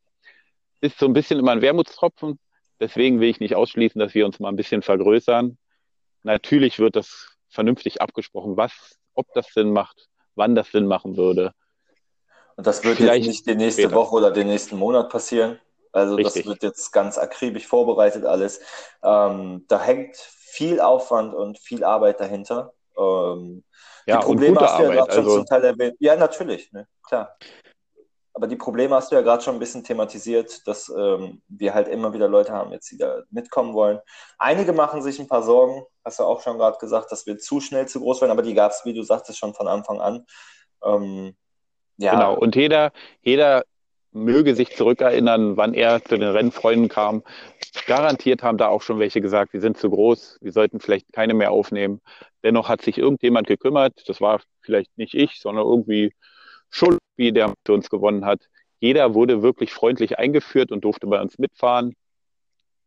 ist 0.82 0.98
so 1.00 1.06
ein 1.06 1.14
bisschen 1.14 1.40
immer 1.40 1.52
ein 1.52 1.62
Wermutstropfen. 1.62 2.40
Deswegen 2.80 3.20
will 3.20 3.30
ich 3.30 3.40
nicht 3.40 3.56
ausschließen, 3.56 4.00
dass 4.00 4.14
wir 4.14 4.26
uns 4.26 4.40
mal 4.40 4.50
ein 4.50 4.56
bisschen 4.56 4.82
vergrößern. 4.82 5.58
Natürlich 6.24 6.80
wird 6.80 6.96
das 6.96 7.36
vernünftig 7.50 8.02
abgesprochen, 8.02 8.58
was, 8.58 8.98
ob 9.16 9.28
das 9.34 9.48
Sinn 9.54 9.72
macht, 9.72 10.08
wann 10.36 10.56
das 10.56 10.70
Sinn 10.72 10.88
machen 10.88 11.18
würde. 11.18 11.52
Und 12.58 12.66
das 12.68 12.84
wird 12.84 12.98
Vielleicht 12.98 13.26
jetzt 13.26 13.28
nicht 13.28 13.48
die 13.48 13.56
nächste 13.56 13.84
später. 13.84 13.96
Woche 13.96 14.16
oder 14.16 14.32
den 14.32 14.48
nächsten 14.48 14.78
Monat 14.78 15.10
passieren. 15.10 15.60
Also 15.92 16.16
Richtig. 16.16 16.44
das 16.44 16.52
wird 16.52 16.64
jetzt 16.64 16.92
ganz 16.92 17.18
akribisch 17.18 17.68
vorbereitet 17.68 18.26
alles. 18.26 18.60
Ähm, 19.04 19.66
da 19.68 19.82
hängt 19.82 20.16
viel 20.18 20.80
Aufwand 20.80 21.34
und 21.34 21.58
viel 21.60 21.84
Arbeit 21.84 22.20
dahinter. 22.20 22.74
Ähm, 22.98 23.64
Ja, 24.06 24.20
die 24.20 24.26
und 24.26 24.26
Probleme 24.26 24.60
hast 24.62 24.78
du 24.80 24.84
ja 24.84 24.90
gerade 24.92 25.12
schon 25.12 25.24
Also 25.24 25.36
zum 25.38 25.46
Teil 25.46 25.64
erwähnt. 25.64 25.96
Ja, 26.00 26.16
natürlich, 26.16 26.72
ne? 26.72 26.88
klar. 27.04 27.38
Aber 28.36 28.48
die 28.48 28.58
Probleme 28.58 28.94
hast 28.96 29.12
du 29.12 29.16
ja 29.16 29.22
gerade 29.22 29.42
schon 29.42 29.56
ein 29.56 29.60
bisschen 29.60 29.86
thematisiert, 29.86 30.68
dass 30.68 30.90
ähm, 30.90 31.42
wir 31.48 31.74
halt 31.74 31.88
immer 31.88 32.14
wieder 32.14 32.28
Leute 32.28 32.52
haben, 32.52 32.74
jetzt 32.74 32.92
die 32.92 32.98
da 32.98 33.24
mitkommen 33.32 33.74
wollen. 33.74 34.00
Einige 34.38 34.74
machen 34.74 35.02
sich 35.02 35.20
ein 35.20 35.30
paar 35.30 35.42
Sorgen, 35.42 35.86
hast 36.04 36.20
du 36.20 36.24
auch 36.24 36.42
schon 36.42 36.58
gerade 36.58 36.78
gesagt, 36.78 37.14
dass 37.14 37.26
wir 37.26 37.38
zu 37.38 37.62
schnell 37.62 37.88
zu 37.88 38.02
groß 38.02 38.20
werden, 38.20 38.32
aber 38.32 38.42
die 38.42 38.54
gab 38.54 38.72
es, 38.72 38.84
wie 38.84 38.94
du 38.94 39.04
sagtest, 39.04 39.40
schon 39.40 39.54
von 39.54 39.70
Anfang 39.70 40.02
an. 40.02 40.26
Ähm, 40.84 41.38
ja, 41.96 42.12
Genau, 42.12 42.36
und 42.36 42.58
jeder, 42.58 42.92
jeder 43.22 43.64
möge 44.12 44.54
sich 44.54 44.76
zurückerinnern, 44.76 45.56
wann 45.56 45.74
er 45.74 46.04
zu 46.04 46.18
den 46.18 46.30
Rennfreunden 46.30 46.90
kam. 46.90 47.24
Garantiert 47.86 48.44
haben 48.44 48.58
da 48.58 48.68
auch 48.68 48.82
schon 48.82 49.00
welche 49.00 49.22
gesagt, 49.22 49.54
wir 49.54 49.62
sind 49.62 49.78
zu 49.78 49.90
groß, 49.90 50.40
wir 50.42 50.52
sollten 50.52 50.82
vielleicht 50.82 51.14
keine 51.14 51.34
mehr 51.34 51.52
aufnehmen. 51.52 52.02
Dennoch 52.44 52.68
hat 52.68 52.82
sich 52.82 52.98
irgendjemand 52.98 53.48
gekümmert, 53.48 53.94
das 54.08 54.20
war 54.20 54.42
vielleicht 54.62 54.98
nicht 54.98 55.14
ich, 55.14 55.40
sondern 55.40 55.66
irgendwie 55.66 56.14
Schuld, 56.70 57.00
wie 57.18 57.32
der 57.32 57.54
für 57.66 57.74
uns 57.74 57.90
gewonnen 57.90 58.26
hat. 58.26 58.48
Jeder 58.80 59.14
wurde 59.14 59.42
wirklich 59.42 59.74
freundlich 59.74 60.20
eingeführt 60.20 60.72
und 60.72 60.84
durfte 60.84 61.08
bei 61.08 61.22
uns 61.22 61.38
mitfahren. 61.38 61.96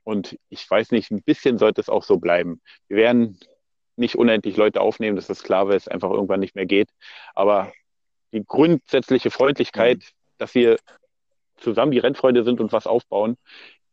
Und 0.05 0.39
ich 0.49 0.69
weiß 0.69 0.91
nicht, 0.93 1.11
ein 1.11 1.23
bisschen 1.23 1.59
sollte 1.59 1.81
es 1.81 1.89
auch 1.89 2.03
so 2.03 2.19
bleiben. 2.19 2.61
Wir 2.89 2.97
werden 2.99 3.39
nicht 3.97 4.17
unendlich 4.17 4.57
Leute 4.57 4.81
aufnehmen, 4.81 5.17
das 5.17 5.29
ist 5.29 5.43
klar, 5.43 5.69
weil 5.69 5.77
es 5.77 5.89
einfach 5.89 6.11
irgendwann 6.11 6.41
nicht 6.41 6.55
mehr 6.55 6.67
geht. 6.67 6.89
Aber 7.35 7.73
die 8.33 8.45
grundsätzliche 8.45 9.31
Freundlichkeit, 9.31 10.13
dass 10.39 10.55
wir 10.55 10.79
zusammen 11.57 11.91
die 11.93 11.99
Rennfreunde 11.99 12.45
sind 12.45 12.61
und 12.61 12.73
was 12.73 12.87
aufbauen, 12.87 13.37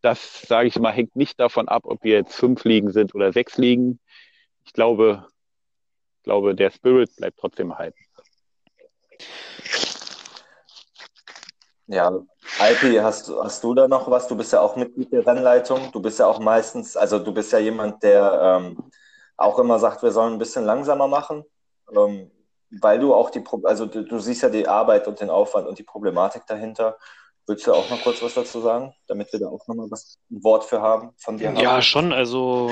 das, 0.01 0.43
sage 0.43 0.67
ich 0.67 0.77
mal, 0.77 0.91
hängt 0.91 1.15
nicht 1.15 1.39
davon 1.39 1.67
ab, 1.67 1.83
ob 1.85 2.03
wir 2.03 2.13
jetzt 2.13 2.35
fünf 2.35 2.63
Ligen 2.63 2.91
sind 2.91 3.15
oder 3.15 3.33
sechs 3.33 3.57
Ligen. 3.57 3.99
Ich 4.63 4.73
glaube, 4.73 5.25
glaube, 6.25 6.55
der 6.55 6.71
Spirit 6.71 7.15
bleibt 7.15 7.39
trotzdem 7.39 7.69
erhalten. 7.71 7.99
Ja, 11.87 12.11
Alpi, 12.59 12.95
hast, 12.95 13.29
hast 13.29 13.63
du 13.63 13.75
da 13.75 13.87
noch 13.87 14.09
was? 14.09 14.27
Du 14.27 14.35
bist 14.35 14.51
ja 14.53 14.61
auch 14.61 14.75
Mitglied 14.75 15.11
der 15.11 15.25
Rennleitung. 15.25 15.91
Du 15.91 16.01
bist 16.01 16.17
ja 16.17 16.25
auch 16.25 16.39
meistens, 16.39 16.97
also 16.97 17.19
du 17.19 17.31
bist 17.31 17.51
ja 17.51 17.59
jemand, 17.59 18.01
der 18.01 18.59
ähm, 18.59 18.91
auch 19.37 19.59
immer 19.59 19.77
sagt, 19.77 20.01
wir 20.01 20.11
sollen 20.11 20.33
ein 20.33 20.39
bisschen 20.39 20.65
langsamer 20.65 21.07
machen, 21.07 21.43
ähm, 21.95 22.31
weil 22.71 22.99
du 22.99 23.13
auch 23.13 23.29
die, 23.29 23.41
Pro 23.41 23.61
also 23.65 23.85
du, 23.85 24.03
du 24.03 24.19
siehst 24.19 24.41
ja 24.41 24.49
die 24.49 24.67
Arbeit 24.67 25.07
und 25.07 25.19
den 25.19 25.29
Aufwand 25.29 25.67
und 25.67 25.77
die 25.77 25.83
Problematik 25.83 26.47
dahinter. 26.47 26.97
Willst 27.45 27.67
du 27.67 27.73
auch 27.73 27.87
noch 27.91 28.01
kurz 28.01 28.23
was 28.23 28.33
dazu 28.33 28.59
sagen, 28.61 28.95
damit 29.07 29.31
wir 29.31 29.39
da 29.39 29.47
auch 29.47 29.67
nochmal 29.67 29.85
ein 29.85 30.43
Wort 30.43 30.63
für 30.63 30.81
haben 30.81 31.11
von 31.17 31.37
dir? 31.37 31.51
Ja, 31.51 31.73
haben? 31.73 31.81
schon, 31.83 32.11
also. 32.11 32.71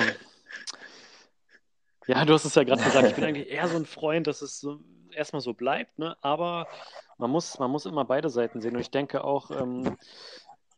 Ja, 2.08 2.26
du 2.26 2.34
hast 2.34 2.46
es 2.46 2.56
ja 2.56 2.64
gerade 2.64 2.84
gesagt, 2.84 3.10
ich 3.10 3.16
bin 3.16 3.24
eigentlich 3.24 3.50
eher 3.50 3.68
so 3.68 3.78
ein 3.78 3.86
Freund, 3.86 4.26
dass 4.26 4.42
es 4.42 4.60
so 4.60 4.80
erstmal 5.12 5.42
so 5.42 5.54
bleibt, 5.54 6.00
ne? 6.00 6.18
Aber 6.22 6.68
man 7.24 7.32
muss, 7.32 7.58
man 7.58 7.72
muss 7.72 7.86
immer 7.86 8.04
beide 8.04 8.30
Seiten 8.30 8.60
sehen. 8.60 8.76
Und 8.76 8.82
ich 8.82 8.92
denke 8.92 9.24
auch, 9.24 9.50
ähm, 9.50 9.98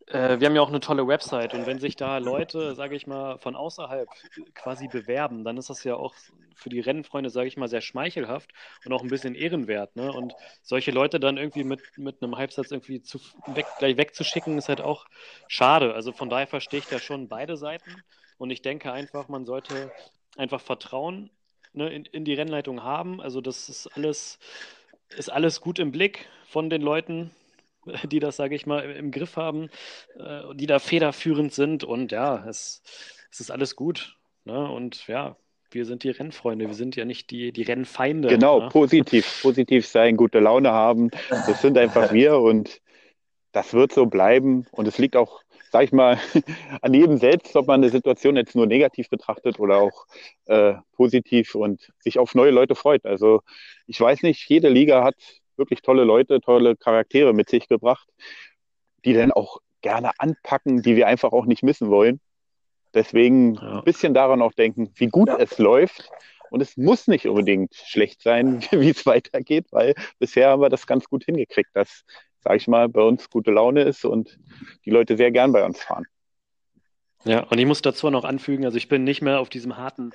äh, 0.06 0.40
wir 0.40 0.48
haben 0.48 0.56
ja 0.56 0.62
auch 0.62 0.70
eine 0.70 0.80
tolle 0.80 1.08
Website 1.08 1.56
und 1.56 1.66
wenn 1.66 1.80
sich 1.80 1.96
da 1.96 2.20
Leute, 2.20 2.76
sage 2.76 2.96
ich 2.96 3.08
mal, 3.08 3.40
von 3.40 3.56
außerhalb 3.56 4.08
quasi 4.54 4.88
bewerben, 4.88 5.44
dann 5.44 5.58
ist 5.58 5.72
das 5.72 5.84
ja 5.84 5.96
auch 5.96 6.14
für 6.54 6.70
die 6.70 6.82
Rennfreunde, 6.82 7.32
sage 7.32 7.48
ich 7.48 7.58
mal, 7.58 7.68
sehr 7.68 7.82
schmeichelhaft 7.82 8.52
und 8.86 8.94
auch 8.94 9.02
ein 9.02 9.10
bisschen 9.10 9.34
ehrenwert. 9.34 9.96
Ne? 9.96 10.14
Und 10.14 10.36
solche 10.62 10.92
Leute 10.92 11.20
dann 11.20 11.38
irgendwie 11.38 11.64
mit, 11.64 11.82
mit 11.98 12.22
einem 12.22 12.38
Halbsatz 12.38 12.70
irgendwie 12.70 13.02
zu, 13.02 13.20
weg, 13.48 13.66
gleich 13.80 13.98
wegzuschicken, 13.98 14.60
ist 14.60 14.70
halt 14.70 14.82
auch 14.82 15.08
schade. 15.48 15.96
Also 15.96 16.12
von 16.12 16.30
daher 16.30 16.46
verstehe 16.46 16.80
ich 16.80 16.88
da 16.88 17.00
schon 17.00 17.28
beide 17.28 17.58
Seiten 17.58 18.04
und 18.38 18.52
ich 18.52 18.62
denke 18.62 18.94
einfach, 18.94 19.30
man 19.30 19.46
sollte 19.46 19.92
einfach 20.38 20.62
Vertrauen 20.62 21.32
ne, 21.74 21.90
in, 21.90 22.06
in 22.06 22.26
die 22.26 22.36
Rennleitung 22.36 22.84
haben. 22.84 23.22
Also 23.22 23.42
das 23.42 23.70
ist 23.70 23.88
alles, 23.96 24.38
ist 25.10 25.30
alles 25.30 25.62
gut 25.62 25.80
im 25.80 25.92
Blick 25.92 26.28
von 26.48 26.70
den 26.70 26.82
Leuten, 26.82 27.32
die 28.04 28.20
das, 28.20 28.36
sage 28.36 28.56
ich 28.56 28.66
mal, 28.66 28.82
im 28.82 29.12
Griff 29.12 29.38
haben, 29.38 29.70
äh, 30.18 30.42
die 30.54 30.68
da 30.68 30.80
federführend 30.80 31.54
sind. 31.54 31.84
Und 31.84 32.12
ja, 32.12 32.46
es, 32.48 32.82
es 33.32 33.40
ist 33.40 33.52
alles 33.52 33.76
gut. 33.76 34.18
Ne? 34.44 34.70
Und 34.70 35.08
ja, 35.08 35.38
wir 35.72 35.86
sind 35.86 36.04
die 36.04 36.10
Rennfreunde, 36.12 36.68
wir 36.68 36.74
sind 36.74 36.96
ja 36.96 37.06
nicht 37.06 37.32
die, 37.32 37.52
die 37.52 37.64
Rennfeinde. 37.64 38.30
Genau, 38.30 38.62
ne? 38.62 38.70
positiv, 38.70 39.40
positiv 39.42 39.88
sein, 39.88 40.18
gute 40.18 40.40
Laune 40.40 40.72
haben. 40.72 41.12
Das 41.30 41.62
sind 41.62 41.78
einfach 41.78 42.14
wir 42.14 42.40
und 42.40 42.82
das 43.52 43.74
wird 43.74 43.92
so 43.92 44.06
bleiben. 44.06 44.68
Und 44.72 44.88
es 44.88 44.98
liegt 44.98 45.16
auch, 45.16 45.42
sag 45.76 45.84
ich 45.84 45.92
mal, 45.92 46.18
an 46.82 46.94
jedem 46.94 47.18
selbst, 47.18 47.54
ob 47.58 47.68
man 47.68 47.82
eine 47.82 47.90
Situation 47.90 48.38
jetzt 48.38 48.56
nur 48.56 48.66
negativ 48.66 49.10
betrachtet 49.10 49.60
oder 49.60 49.80
auch 49.80 50.06
äh, 50.46 50.76
positiv 50.94 51.54
und 51.54 51.92
sich 52.00 52.18
auf 52.18 52.34
neue 52.34 52.52
Leute 52.52 52.76
freut. 52.76 53.06
Also 53.06 53.42
ich 53.86 54.00
weiß 54.00 54.22
nicht, 54.22 54.48
jede 54.50 54.70
Liga 54.70 55.04
hat 55.04 55.16
wirklich 55.58 55.82
tolle 55.82 56.06
Leute, 56.06 56.40
tolle 56.40 56.78
Charaktere 56.78 57.34
mit 57.34 57.50
sich 57.50 57.68
gebracht, 57.68 58.08
die 59.04 59.12
dann 59.14 59.34
auch 59.34 59.58
gerne 59.82 60.12
anpacken, 60.18 60.82
die 60.82 60.96
wir 60.96 61.08
einfach 61.08 61.34
auch 61.34 61.46
nicht 61.46 61.62
missen 61.62 61.90
wollen. 61.90 62.22
Deswegen 62.94 63.56
Ja. 63.56 63.80
ein 63.80 63.84
bisschen 63.84 64.14
daran 64.14 64.42
auch 64.42 64.54
denken, 64.54 64.92
wie 64.96 65.08
gut 65.08 65.28
Ja. 65.28 65.38
es 65.40 65.58
läuft. 65.58 66.10
Und 66.52 66.62
es 66.62 66.78
muss 66.78 67.08
nicht 67.08 67.28
unbedingt 67.28 67.76
schlecht 67.76 68.22
sein, 68.22 68.62
wie 68.72 68.92
es 68.92 69.06
weitergeht, 69.06 69.66
weil 69.72 69.94
bisher 70.20 70.52
haben 70.52 70.62
wir 70.62 70.70
das 70.70 70.88
ganz 70.88 71.04
gut 71.10 71.26
hingekriegt, 71.26 71.72
dass, 71.74 72.06
sage 72.46 72.58
ich 72.58 72.68
mal, 72.68 72.88
bei 72.88 73.02
uns 73.02 73.30
gute 73.30 73.52
Laune 73.52 73.82
ist 73.82 74.06
und 74.06 74.40
die 74.86 74.92
Leute 74.92 75.18
sehr 75.18 75.32
gern 75.32 75.52
bei 75.52 75.66
uns 75.66 75.82
fahren. 75.82 76.06
Ja, 77.26 77.42
und 77.42 77.58
ich 77.58 77.66
muss 77.66 77.82
dazu 77.82 78.10
noch 78.12 78.24
anfügen, 78.24 78.66
also 78.66 78.78
ich 78.78 78.88
bin 78.88 79.04
nicht 79.04 79.24
mehr 79.24 79.40
auf 79.40 79.50
diesem 79.50 79.78
harten 79.78 80.14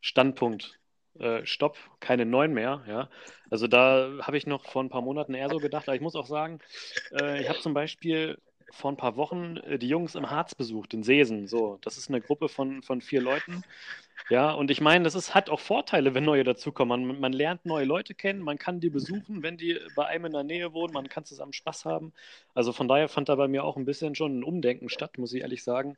Standpunkt. 0.00 0.78
Äh, 1.18 1.44
Stopp, 1.44 1.76
keine 1.98 2.24
neun 2.24 2.54
mehr, 2.54 2.82
ja. 2.86 3.10
Also 3.50 3.66
da 3.66 4.10
habe 4.22 4.38
ich 4.38 4.46
noch 4.46 4.64
vor 4.64 4.82
ein 4.82 4.88
paar 4.88 5.02
Monaten 5.02 5.34
eher 5.34 5.50
so 5.50 5.58
gedacht, 5.58 5.88
aber 5.88 5.96
ich 5.96 6.00
muss 6.00 6.14
auch 6.14 6.26
sagen, 6.26 6.60
äh, 7.20 7.42
ich 7.42 7.48
habe 7.48 7.58
zum 7.58 7.74
Beispiel 7.74 8.38
vor 8.70 8.90
ein 8.90 8.96
paar 8.96 9.16
Wochen 9.16 9.56
äh, 9.58 9.78
die 9.78 9.88
Jungs 9.88 10.14
im 10.14 10.30
Harz 10.30 10.54
besucht, 10.54 10.94
in 10.94 11.02
Seesen. 11.02 11.48
So, 11.48 11.78
das 11.82 11.98
ist 11.98 12.08
eine 12.08 12.20
Gruppe 12.20 12.48
von, 12.48 12.82
von 12.82 13.00
vier 13.00 13.20
Leuten. 13.20 13.64
Ja, 14.30 14.52
und 14.52 14.70
ich 14.70 14.80
meine, 14.80 15.04
das 15.04 15.14
ist, 15.14 15.34
hat 15.34 15.50
auch 15.50 15.60
Vorteile, 15.60 16.14
wenn 16.14 16.24
neue 16.24 16.44
dazukommen. 16.44 17.06
Man, 17.06 17.20
man 17.20 17.32
lernt 17.32 17.66
neue 17.66 17.84
Leute 17.84 18.14
kennen, 18.14 18.40
man 18.40 18.58
kann 18.58 18.80
die 18.80 18.90
besuchen, 18.90 19.42
wenn 19.42 19.56
die 19.56 19.78
bei 19.96 20.06
einem 20.06 20.26
in 20.26 20.32
der 20.32 20.44
Nähe 20.44 20.72
wohnen, 20.72 20.92
man 20.92 21.08
kann 21.08 21.24
zusammen 21.24 21.52
Spaß 21.52 21.84
haben. 21.84 22.12
Also 22.54 22.72
von 22.72 22.88
daher 22.88 23.08
fand 23.08 23.28
da 23.28 23.34
bei 23.34 23.48
mir 23.48 23.64
auch 23.64 23.76
ein 23.76 23.84
bisschen 23.84 24.14
schon 24.14 24.38
ein 24.38 24.44
Umdenken 24.44 24.88
statt, 24.88 25.18
muss 25.18 25.32
ich 25.32 25.42
ehrlich 25.42 25.64
sagen. 25.64 25.96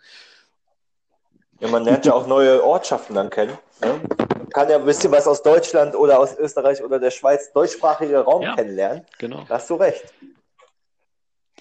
Ja, 1.60 1.68
man 1.68 1.84
lernt 1.84 2.04
ja 2.04 2.14
auch 2.14 2.26
neue 2.26 2.64
Ortschaften 2.64 3.14
dann 3.14 3.30
kennen. 3.30 3.56
Ne? 3.80 4.00
Man 4.38 4.48
kann 4.50 4.68
ja 4.68 4.76
ein 4.76 4.84
bisschen 4.84 5.12
was 5.12 5.26
aus 5.26 5.42
Deutschland 5.42 5.94
oder 5.94 6.18
aus 6.18 6.36
Österreich 6.36 6.82
oder 6.82 6.98
der 6.98 7.10
Schweiz, 7.10 7.52
deutschsprachiger 7.52 8.22
Raum 8.22 8.42
Ja. 8.42 8.56
kennenlernen. 8.56 9.04
Genau. 9.18 9.44
Da 9.48 9.54
hast 9.54 9.70
du 9.70 9.74
recht. 9.76 10.02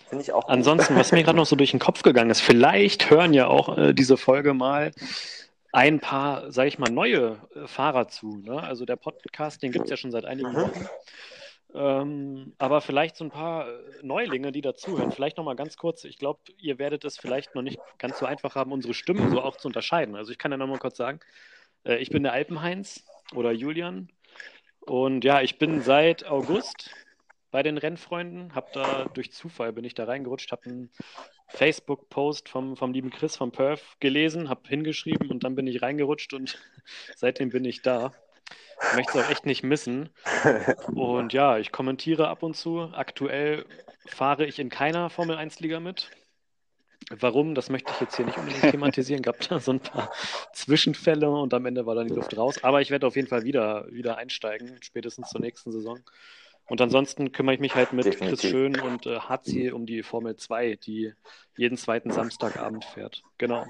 Finde 0.09 0.23
ich 0.23 0.33
auch. 0.33 0.41
Gut. 0.41 0.49
Ansonsten, 0.49 0.95
was 0.95 1.11
mir 1.11 1.23
gerade 1.23 1.37
noch 1.37 1.45
so 1.45 1.55
durch 1.55 1.71
den 1.71 1.79
Kopf 1.79 2.01
gegangen 2.01 2.31
ist, 2.31 2.41
vielleicht 2.41 3.09
hören 3.09 3.33
ja 3.33 3.47
auch 3.47 3.77
äh, 3.77 3.93
diese 3.93 4.17
Folge 4.17 4.53
mal 4.53 4.91
ein 5.73 5.99
paar, 5.99 6.51
sage 6.51 6.69
ich 6.69 6.79
mal, 6.79 6.91
neue 6.91 7.37
äh, 7.55 7.67
Fahrer 7.67 8.07
zu. 8.07 8.37
Ne? 8.37 8.61
Also 8.61 8.85
der 8.85 8.95
Podcast, 8.95 9.63
den 9.63 9.71
gibt 9.73 9.85
es 9.85 9.91
ja 9.91 9.97
schon 9.97 10.11
seit 10.11 10.23
einigen 10.25 10.51
Mhm. 10.51 10.55
Wochen. 10.55 10.89
Ähm, 11.75 12.53
aber 12.59 12.81
vielleicht 12.81 13.15
so 13.17 13.23
ein 13.25 13.31
paar 13.31 13.67
äh, 13.67 13.71
Neulinge, 14.03 14.51
die 14.51 14.61
dazuhören. 14.61 15.11
Vielleicht 15.11 15.37
noch 15.37 15.43
mal 15.43 15.55
ganz 15.55 15.75
kurz. 15.75 16.03
Ich 16.05 16.19
glaube, 16.19 16.39
ihr 16.59 16.77
werdet 16.77 17.03
es 17.05 17.17
vielleicht 17.17 17.55
noch 17.55 17.63
nicht 17.63 17.79
ganz 17.97 18.19
so 18.19 18.27
einfach 18.27 18.55
haben, 18.55 18.71
unsere 18.71 18.93
Stimmen 18.93 19.31
so 19.31 19.41
auch 19.41 19.57
zu 19.57 19.67
unterscheiden. 19.67 20.15
Also 20.15 20.31
ich 20.31 20.37
kann 20.37 20.51
ja 20.51 20.57
noch 20.57 20.67
mal 20.67 20.77
kurz 20.77 20.97
sagen, 20.97 21.19
äh, 21.85 21.97
ich 21.97 22.11
bin 22.11 22.21
der 22.23 22.33
Alpenheinz 22.33 23.03
oder 23.33 23.51
Julian. 23.51 24.09
Und 24.81 25.23
ja, 25.23 25.41
ich 25.41 25.57
bin 25.57 25.81
seit 25.81 26.25
August 26.25 26.91
bei 27.53 27.63
den 27.63 27.77
Rennfreunden. 27.77 28.53
Hab 28.55 28.73
da 28.73 29.05
durch 29.13 29.31
Zufall 29.31 29.71
bin 29.73 29.85
ich 29.85 29.93
da 29.93 30.05
reingerutscht, 30.05 30.51
habe 30.51 30.65
einen 30.65 30.89
Facebook-Post 31.49 32.49
vom, 32.49 32.75
vom 32.75 32.91
lieben 32.91 33.11
Chris 33.11 33.37
vom 33.37 33.51
Perth 33.51 33.83
gelesen, 33.99 34.49
habe 34.49 34.67
hingeschrieben 34.67 35.29
und 35.29 35.43
dann 35.43 35.53
bin 35.53 35.67
ich 35.67 35.83
reingerutscht 35.83 36.33
und 36.33 36.57
seitdem 37.15 37.51
bin 37.51 37.63
ich 37.63 37.83
da. 37.83 38.11
Ich 38.89 38.97
möchte 38.97 39.19
es 39.19 39.23
auch 39.23 39.29
echt 39.29 39.45
nicht 39.45 39.63
missen. 39.63 40.09
Und 40.93 41.31
ja, 41.31 41.59
ich 41.59 41.71
kommentiere 41.71 42.27
ab 42.27 42.41
und 42.41 42.55
zu. 42.55 42.89
Aktuell 42.91 43.65
fahre 44.07 44.45
ich 44.45 44.57
in 44.57 44.69
keiner 44.69 45.11
Formel 45.11 45.37
1-Liga 45.37 45.79
mit. 45.79 46.09
Warum, 47.11 47.53
das 47.53 47.69
möchte 47.69 47.91
ich 47.93 48.01
jetzt 48.01 48.15
hier 48.15 48.25
nicht 48.25 48.37
unbedingt 48.37 48.71
thematisieren. 48.71 49.21
Gab 49.21 49.39
da 49.41 49.59
so 49.59 49.71
ein 49.73 49.79
paar 49.79 50.11
Zwischenfälle 50.53 51.29
und 51.29 51.53
am 51.53 51.65
Ende 51.67 51.85
war 51.85 51.93
dann 51.93 52.07
die 52.07 52.15
Luft 52.15 52.35
raus. 52.35 52.63
Aber 52.63 52.81
ich 52.81 52.89
werde 52.89 53.05
auf 53.05 53.15
jeden 53.15 53.27
Fall 53.27 53.43
wieder, 53.43 53.85
wieder 53.91 54.17
einsteigen, 54.17 54.79
spätestens 54.81 55.29
zur 55.29 55.39
nächsten 55.39 55.71
Saison. 55.71 55.99
Und 56.73 56.81
ansonsten 56.81 57.31
kümmere 57.31 57.53
ich 57.53 57.61
mich 57.61 57.75
halt 57.75 57.93
mit 57.93 58.03
Chris 58.03 58.15
Definitiv. 58.17 58.49
Schön 58.49 58.79
und 58.79 59.05
äh, 59.05 59.19
Hazi 59.19 59.69
um 59.69 59.85
die 59.85 60.01
Formel 60.01 60.37
2, 60.37 60.79
die 60.83 61.13
jeden 61.55 61.77
zweiten 61.77 62.09
Samstagabend 62.09 62.83
fährt. 62.83 63.21
Genau. 63.37 63.63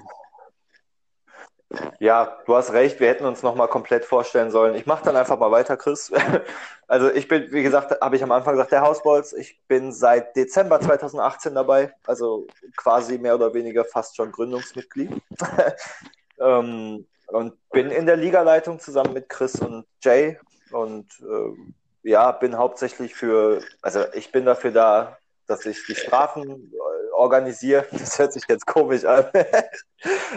Ja, 2.00 2.38
du 2.46 2.56
hast 2.56 2.72
recht, 2.72 3.00
wir 3.00 3.08
hätten 3.08 3.26
uns 3.26 3.42
nochmal 3.42 3.68
komplett 3.68 4.06
vorstellen 4.06 4.50
sollen. 4.50 4.74
Ich 4.74 4.86
mache 4.86 5.04
dann 5.04 5.16
einfach 5.16 5.38
mal 5.38 5.50
weiter, 5.50 5.76
Chris. 5.76 6.10
Also 6.86 7.10
ich 7.10 7.28
bin, 7.28 7.52
wie 7.52 7.62
gesagt, 7.62 8.00
habe 8.00 8.16
ich 8.16 8.22
am 8.22 8.32
Anfang 8.32 8.54
gesagt, 8.54 8.72
der 8.72 8.80
Hausbolz. 8.80 9.34
Ich 9.34 9.60
bin 9.68 9.92
seit 9.92 10.34
Dezember 10.34 10.80
2018 10.80 11.54
dabei, 11.54 11.94
also 12.06 12.46
quasi 12.76 13.18
mehr 13.18 13.34
oder 13.34 13.52
weniger 13.52 13.84
fast 13.84 14.16
schon 14.16 14.32
Gründungsmitglied. 14.32 15.10
ähm, 16.38 17.06
und 17.26 17.70
bin 17.70 17.90
in 17.90 18.06
der 18.06 18.16
Ligaleitung 18.16 18.80
zusammen 18.80 19.12
mit 19.12 19.28
Chris 19.28 19.56
und 19.56 19.84
Jay. 20.02 20.38
Und 20.72 21.06
ähm, 21.20 21.74
ja, 22.04 22.30
bin 22.32 22.56
hauptsächlich 22.56 23.14
für, 23.14 23.62
also 23.82 24.04
ich 24.12 24.30
bin 24.30 24.44
dafür 24.44 24.70
da, 24.70 25.18
dass 25.46 25.66
ich 25.66 25.84
die 25.86 25.94
Strafen 25.94 26.72
äh, 26.72 27.10
organisiere. 27.14 27.86
Das 27.92 28.18
hört 28.18 28.32
sich 28.32 28.44
jetzt 28.48 28.66
komisch 28.66 29.04
an. 29.04 29.26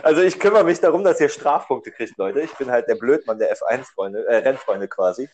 Also 0.02 0.22
ich 0.22 0.40
kümmere 0.40 0.64
mich 0.64 0.80
darum, 0.80 1.04
dass 1.04 1.20
ihr 1.20 1.28
Strafpunkte 1.28 1.92
kriegt, 1.92 2.18
Leute. 2.18 2.40
Ich 2.40 2.54
bin 2.56 2.72
halt 2.72 2.88
der 2.88 2.96
Blödmann 2.96 3.38
der 3.38 3.54
F1-Freunde, 3.54 4.26
äh, 4.26 4.38
Rennfreunde 4.38 4.88
quasi. 4.88 5.28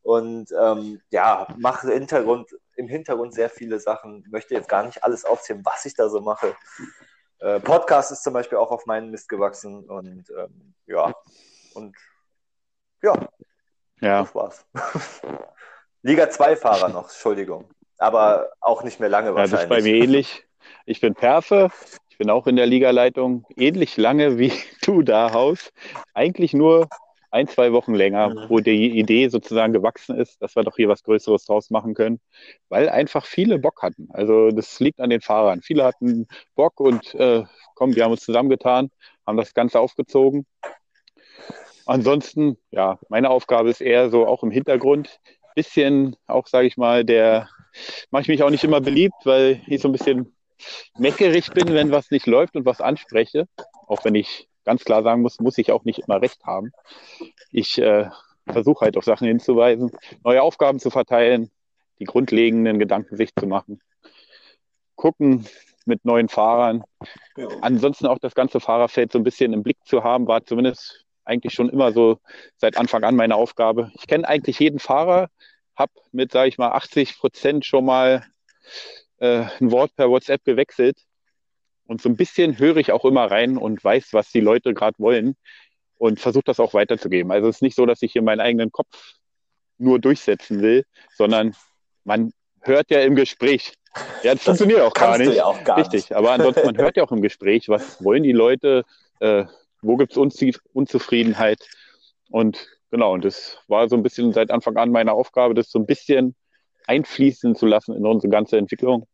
Und 0.00 0.50
ähm, 0.58 1.02
ja, 1.10 1.46
mache 1.58 1.88
im 1.88 1.98
Hintergrund, 1.98 2.56
im 2.76 2.88
Hintergrund 2.88 3.34
sehr 3.34 3.50
viele 3.50 3.78
Sachen. 3.78 4.24
Möchte 4.30 4.54
jetzt 4.54 4.70
gar 4.70 4.84
nicht 4.84 5.04
alles 5.04 5.26
aufzählen, 5.26 5.60
was 5.64 5.84
ich 5.84 5.94
da 5.94 6.08
so 6.08 6.22
mache. 6.22 6.56
Äh, 7.40 7.60
Podcast 7.60 8.12
ist 8.12 8.22
zum 8.22 8.32
Beispiel 8.32 8.56
auch 8.56 8.70
auf 8.70 8.86
meinen 8.86 9.10
Mist 9.10 9.28
gewachsen. 9.28 9.84
Und 9.84 10.30
ähm, 10.30 10.74
ja, 10.86 11.12
und 11.74 11.94
ja, 13.02 13.28
Ja, 14.00 14.22
das 14.22 14.34
war's. 14.34 14.64
Liga 16.06 16.24
2-Fahrer 16.24 16.88
noch, 16.90 17.08
Entschuldigung. 17.08 17.64
Aber 17.98 18.50
auch 18.60 18.84
nicht 18.84 19.00
mehr 19.00 19.08
lange 19.08 19.30
ja, 19.30 19.34
das 19.34 19.46
ist 19.52 19.68
bei 19.68 19.76
wahrscheinlich. 19.76 19.92
mir 19.92 20.04
ähnlich. 20.04 20.44
Ich 20.84 21.00
bin 21.00 21.14
Perfe. 21.14 21.70
Ich 22.10 22.18
bin 22.18 22.30
auch 22.30 22.46
in 22.46 22.54
der 22.56 22.66
Ligaleitung 22.66 23.44
ähnlich 23.56 23.96
lange 23.96 24.38
wie 24.38 24.52
du 24.84 25.02
da, 25.02 25.32
Haus. 25.32 25.72
Eigentlich 26.14 26.52
nur 26.52 26.88
ein, 27.32 27.48
zwei 27.48 27.72
Wochen 27.72 27.92
länger, 27.94 28.28
Mhm. 28.30 28.44
wo 28.48 28.60
die 28.60 28.98
Idee 28.98 29.28
sozusagen 29.28 29.72
gewachsen 29.72 30.16
ist, 30.16 30.40
dass 30.40 30.54
wir 30.54 30.62
doch 30.62 30.76
hier 30.76 30.88
was 30.88 31.02
Größeres 31.02 31.44
draus 31.44 31.70
machen 31.70 31.94
können, 31.94 32.20
weil 32.68 32.88
einfach 32.88 33.26
viele 33.26 33.58
Bock 33.58 33.82
hatten. 33.82 34.08
Also 34.12 34.50
das 34.50 34.78
liegt 34.78 35.00
an 35.00 35.10
den 35.10 35.20
Fahrern. 35.20 35.60
Viele 35.60 35.84
hatten 35.84 36.28
Bock 36.54 36.78
und 36.78 37.14
äh, 37.16 37.42
komm, 37.74 37.96
wir 37.96 38.04
haben 38.04 38.12
uns 38.12 38.22
zusammengetan, 38.24 38.90
haben 39.26 39.36
das 39.36 39.54
Ganze 39.54 39.80
aufgezogen. 39.80 40.46
Ansonsten, 41.84 42.58
ja, 42.70 42.98
meine 43.08 43.30
Aufgabe 43.30 43.70
ist 43.70 43.80
eher 43.80 44.08
so 44.10 44.26
auch 44.26 44.42
im 44.42 44.50
Hintergrund, 44.50 45.20
bisschen 45.56 46.14
auch, 46.28 46.46
sage 46.46 46.68
ich 46.68 46.76
mal, 46.76 47.04
der 47.04 47.48
mache 48.10 48.22
ich 48.22 48.28
mich 48.28 48.42
auch 48.44 48.50
nicht 48.50 48.62
immer 48.62 48.80
beliebt, 48.80 49.16
weil 49.24 49.60
ich 49.66 49.82
so 49.82 49.88
ein 49.88 49.92
bisschen 49.92 50.36
meckerig 50.96 51.50
bin, 51.50 51.74
wenn 51.74 51.90
was 51.90 52.10
nicht 52.10 52.26
läuft 52.26 52.54
und 52.54 52.64
was 52.64 52.80
anspreche. 52.80 53.48
Auch 53.88 54.04
wenn 54.04 54.14
ich 54.14 54.48
ganz 54.64 54.84
klar 54.84 55.02
sagen 55.02 55.22
muss, 55.22 55.40
muss 55.40 55.58
ich 55.58 55.72
auch 55.72 55.84
nicht 55.84 56.00
immer 56.00 56.20
recht 56.20 56.44
haben. 56.44 56.72
Ich 57.50 57.78
äh, 57.78 58.08
versuche 58.46 58.84
halt 58.84 58.96
auf 58.96 59.04
Sachen 59.04 59.26
hinzuweisen, 59.26 59.90
neue 60.24 60.42
Aufgaben 60.42 60.78
zu 60.78 60.90
verteilen, 60.90 61.50
die 61.98 62.04
grundlegenden 62.04 62.78
Gedanken 62.78 63.16
sich 63.16 63.34
zu 63.34 63.46
machen, 63.46 63.80
gucken 64.94 65.46
mit 65.86 66.04
neuen 66.04 66.28
Fahrern. 66.28 66.84
Ja. 67.36 67.48
Ansonsten 67.62 68.06
auch 68.06 68.18
das 68.18 68.34
ganze 68.34 68.60
Fahrerfeld 68.60 69.12
so 69.12 69.18
ein 69.18 69.24
bisschen 69.24 69.52
im 69.52 69.62
Blick 69.62 69.78
zu 69.84 70.04
haben, 70.04 70.26
war 70.26 70.44
zumindest 70.44 71.05
eigentlich 71.26 71.52
schon 71.52 71.68
immer 71.68 71.92
so 71.92 72.20
seit 72.56 72.76
Anfang 72.76 73.04
an 73.04 73.16
meine 73.16 73.34
Aufgabe. 73.36 73.90
Ich 73.94 74.06
kenne 74.06 74.26
eigentlich 74.26 74.58
jeden 74.58 74.78
Fahrer, 74.78 75.28
habe 75.76 75.92
mit, 76.12 76.32
sage 76.32 76.48
ich 76.48 76.58
mal, 76.58 76.70
80 76.70 77.18
Prozent 77.18 77.66
schon 77.66 77.84
mal 77.84 78.24
äh, 79.18 79.44
ein 79.60 79.70
Wort 79.70 79.94
per 79.96 80.08
WhatsApp 80.08 80.44
gewechselt. 80.44 80.98
Und 81.86 82.00
so 82.00 82.08
ein 82.08 82.16
bisschen 82.16 82.58
höre 82.58 82.78
ich 82.78 82.92
auch 82.92 83.04
immer 83.04 83.30
rein 83.30 83.56
und 83.56 83.82
weiß, 83.82 84.12
was 84.12 84.30
die 84.30 84.40
Leute 84.40 84.74
gerade 84.74 84.98
wollen 84.98 85.36
und 85.98 86.20
versuche 86.20 86.44
das 86.44 86.60
auch 86.60 86.74
weiterzugeben. 86.74 87.30
Also 87.30 87.48
es 87.48 87.56
ist 87.56 87.62
nicht 87.62 87.76
so, 87.76 87.86
dass 87.86 88.02
ich 88.02 88.12
hier 88.12 88.22
meinen 88.22 88.40
eigenen 88.40 88.72
Kopf 88.72 89.14
nur 89.78 89.98
durchsetzen 89.98 90.62
will, 90.62 90.84
sondern 91.14 91.54
man 92.04 92.32
hört 92.62 92.90
ja 92.90 93.00
im 93.00 93.14
Gespräch. 93.14 93.74
Ja, 94.22 94.34
das, 94.34 94.42
funktioniert 94.42 94.80
auch 94.80 94.92
gar 94.92 95.16
nicht. 95.16 95.34
ja 95.34 95.44
auch 95.44 95.62
gar 95.64 95.78
Richtig, 95.78 96.10
nicht. 96.10 96.12
aber 96.12 96.32
ansonsten, 96.32 96.66
man 96.66 96.76
hört 96.76 96.96
ja 96.96 97.04
auch 97.04 97.12
im 97.12 97.22
Gespräch, 97.22 97.68
was 97.68 98.02
wollen 98.02 98.22
die 98.22 98.32
Leute, 98.32 98.84
äh, 99.20 99.44
wo 99.86 99.96
gibt's 99.96 100.16
Unzie 100.16 100.54
Unzufriedenheit 100.72 101.60
und 102.30 102.66
genau, 102.90 103.14
und 103.14 103.24
das 103.24 103.58
war 103.68 103.88
so 103.88 103.96
ein 103.96 104.02
bisschen 104.02 104.32
seit 104.32 104.50
Anfang 104.50 104.76
an 104.76 104.90
meine 104.90 105.12
Aufgabe, 105.12 105.54
das 105.54 105.70
so 105.70 105.78
ein 105.78 105.86
bisschen 105.86 106.34
einfließen 106.86 107.54
zu 107.54 107.66
lassen 107.66 107.94
in 107.94 108.06
unsere 108.06 108.30
ganze 108.30 108.58
Entwicklung. 108.58 109.06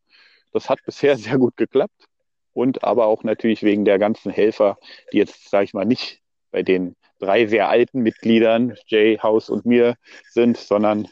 Das 0.53 0.68
hat 0.68 0.81
bisher 0.85 1.16
sehr 1.18 1.39
gut 1.39 1.57
geklappt 1.57 2.07
und 2.53 2.85
aber 2.85 3.07
auch 3.07 3.25
natürlich 3.25 3.62
wegen 3.62 3.85
der 3.85 3.99
ganzen 3.99 4.31
Helfer, 4.31 4.79
die 5.12 5.18
jetzt, 5.18 5.51
sage 5.51 5.64
ich 5.64 5.75
mal, 5.75 5.85
nicht 5.85 6.20
bei 6.51 6.62
den 6.62 6.97
drei 7.18 7.47
sehr 7.47 7.68
alten 7.68 8.01
Mitgliedern, 8.01 8.77
Jay, 8.87 9.18
House 9.23 9.49
und 9.49 9.64
mir 9.64 9.97
sind, 10.31 10.57
sondern 10.57 11.09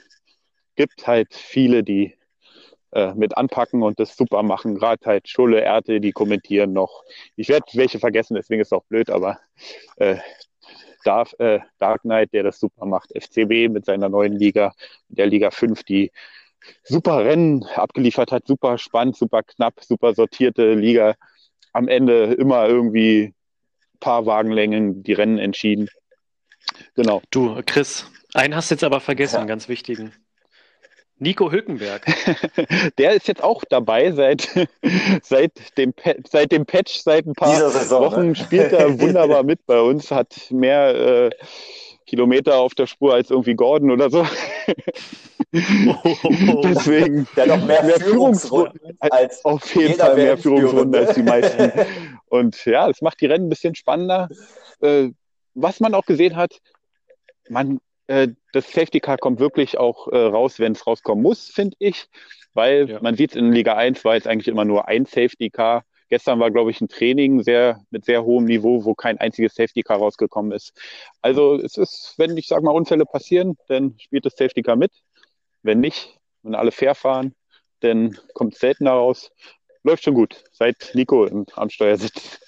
gibt 0.74 1.06
halt 1.06 1.34
viele, 1.34 1.82
die 1.84 2.14
äh, 2.92 3.14
mit 3.14 3.36
anpacken 3.36 3.82
und 3.82 4.00
das 4.00 4.16
super 4.16 4.42
machen. 4.42 4.74
Gerade 4.74 5.04
halt 5.06 5.28
Schulle, 5.28 5.60
Erte, 5.60 6.00
die 6.00 6.12
kommentieren 6.12 6.72
noch. 6.72 7.02
Ich 7.36 7.48
werde 7.48 7.66
welche 7.74 7.98
vergessen, 7.98 8.34
deswegen 8.34 8.60
ist 8.60 8.68
es 8.68 8.72
auch 8.72 8.84
blöd, 8.84 9.10
aber 9.10 9.38
äh, 9.96 10.16
Dark, 11.04 11.34
äh, 11.38 11.60
Dark 11.78 12.02
Knight, 12.02 12.32
der 12.32 12.42
das 12.42 12.58
super 12.60 12.84
macht, 12.86 13.10
FCB 13.14 13.68
mit 13.70 13.86
seiner 13.86 14.08
neuen 14.08 14.34
Liga, 14.34 14.74
der 15.08 15.26
Liga 15.26 15.50
5, 15.50 15.82
die 15.84 16.12
super 16.82 17.24
Rennen 17.24 17.64
abgeliefert 17.74 18.32
hat, 18.32 18.46
super 18.46 18.76
spannend, 18.76 19.16
super 19.16 19.42
knapp, 19.42 19.82
super 19.82 20.14
sortierte 20.14 20.74
Liga. 20.74 21.14
Am 21.72 21.88
Ende 21.88 22.34
immer 22.34 22.66
irgendwie 22.68 23.34
paar 24.00 24.26
Wagenlängen 24.26 25.02
die 25.02 25.12
Rennen 25.12 25.38
entschieden. 25.38 25.88
Genau. 26.94 27.22
Du, 27.30 27.60
Chris, 27.64 28.10
einen 28.34 28.54
hast 28.54 28.70
du 28.70 28.74
jetzt 28.74 28.84
aber 28.84 29.00
vergessen, 29.00 29.34
Ja. 29.36 29.40
einen 29.40 29.48
ganz 29.48 29.68
wichtigen. 29.68 30.12
Nico 31.20 31.52
Hülkenberg. 31.52 32.04
Der 32.98 33.12
ist 33.12 33.28
jetzt 33.28 33.42
auch 33.42 33.62
dabei 33.68 34.10
seit, 34.12 34.48
seit, 35.22 35.78
dem, 35.78 35.92
seit 36.28 36.50
dem 36.50 36.64
Patch, 36.64 36.98
seit 37.02 37.26
ein 37.26 37.34
paar 37.34 37.70
Saison, 37.70 38.02
Wochen 38.04 38.28
ne? 38.28 38.34
spielt 38.34 38.72
er 38.72 38.98
wunderbar 39.00 39.42
mit 39.42 39.64
bei 39.66 39.80
uns, 39.80 40.10
hat 40.10 40.50
mehr 40.50 40.94
äh, 40.94 41.30
Kilometer 42.06 42.56
auf 42.58 42.74
der 42.74 42.86
Spur 42.86 43.14
als 43.14 43.30
irgendwie 43.30 43.54
Gordon 43.54 43.90
oder 43.90 44.10
so. 44.10 44.26
Deswegen 45.52 47.28
Der 47.36 47.44
hat 47.44 47.60
noch 47.60 47.66
mehr, 47.66 47.84
Mehr 47.84 48.00
Führungsrunden 48.00 48.96
als 48.98 49.44
auf 49.44 49.74
jeden 49.74 49.92
jeder 49.92 50.06
Fall 50.06 50.16
mehr. 50.16 50.38
Führungsrunden 50.38 51.06
als 51.06 51.14
die 51.14 51.22
meisten. 51.22 51.70
Und 52.28 52.64
ja, 52.64 52.88
das 52.88 53.02
macht 53.02 53.20
die 53.20 53.26
Rennen 53.26 53.46
ein 53.46 53.50
bisschen 53.50 53.74
spannender. 53.74 54.28
Äh, 54.80 55.10
was 55.54 55.80
man 55.80 55.94
auch 55.94 56.06
gesehen 56.06 56.36
hat, 56.36 56.58
man, 57.48 57.80
das 58.52 58.70
Safety 58.72 59.00
Car 59.00 59.18
kommt 59.18 59.38
wirklich 59.38 59.78
auch 59.78 60.08
äh, 60.08 60.16
raus, 60.16 60.58
wenn 60.58 60.72
es 60.72 60.86
rauskommen 60.86 61.22
muss, 61.22 61.48
finde 61.48 61.76
ich. 61.78 62.08
Weil 62.54 62.90
Ja. 62.90 62.98
man 63.00 63.14
sieht 63.14 63.36
in 63.36 63.52
Liga 63.52 63.76
1 63.76 64.04
war 64.04 64.14
jetzt 64.14 64.26
eigentlich 64.26 64.48
immer 64.48 64.64
nur 64.64 64.88
ein 64.88 65.04
Safety 65.06 65.50
Car. 65.50 65.84
Gestern 66.08 66.40
war, 66.40 66.50
glaube 66.50 66.72
ich, 66.72 66.80
ein 66.80 66.88
Training 66.88 67.44
sehr, 67.44 67.84
mit 67.90 68.04
sehr 68.04 68.24
hohem 68.24 68.46
Niveau, 68.46 68.84
wo 68.84 68.94
kein 68.94 69.18
einziges 69.18 69.54
Safety 69.54 69.82
Car 69.82 69.98
rausgekommen 69.98 70.50
ist. 70.50 70.72
Also 71.22 71.54
es 71.54 71.76
ist, 71.76 72.14
wenn 72.16 72.36
ich 72.36 72.48
sage 72.48 72.64
mal 72.64 72.72
Unfälle 72.72 73.04
passieren, 73.06 73.56
dann 73.68 73.94
spielt 74.00 74.26
das 74.26 74.34
Safety 74.36 74.62
Car 74.62 74.74
mit. 74.74 74.90
Wenn 75.62 75.78
nicht, 75.78 76.18
wenn 76.42 76.56
alle 76.56 76.72
fair 76.72 76.96
fahren, 76.96 77.34
dann 77.80 78.18
kommt 78.34 78.54
es 78.54 78.60
seltener 78.60 78.92
raus. 78.92 79.30
läuft 79.84 80.02
schon 80.02 80.14
gut, 80.14 80.42
seit 80.52 80.90
Nico 80.94 81.26
im, 81.26 81.46
am 81.54 81.70
Steuer 81.70 81.96
sitzt. 81.96 82.40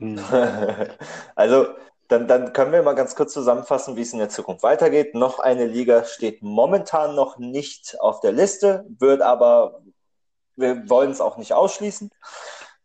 Also, 1.36 1.66
dann, 2.12 2.28
dann 2.28 2.52
können 2.52 2.72
wir 2.72 2.82
mal 2.82 2.94
ganz 2.94 3.16
kurz 3.16 3.32
zusammenfassen, 3.32 3.96
wie 3.96 4.02
es 4.02 4.12
in 4.12 4.18
der 4.18 4.28
Zukunft 4.28 4.62
weitergeht. 4.62 5.14
Noch 5.14 5.38
eine 5.38 5.66
Liga 5.66 6.04
steht 6.04 6.42
momentan 6.42 7.14
noch 7.14 7.38
nicht 7.38 7.98
auf 8.00 8.20
der 8.20 8.32
Liste, 8.32 8.84
wird 8.98 9.22
aber, 9.22 9.80
wir 10.56 10.88
wollen 10.90 11.10
es 11.10 11.22
auch 11.22 11.38
nicht 11.38 11.54
ausschließen. 11.54 12.10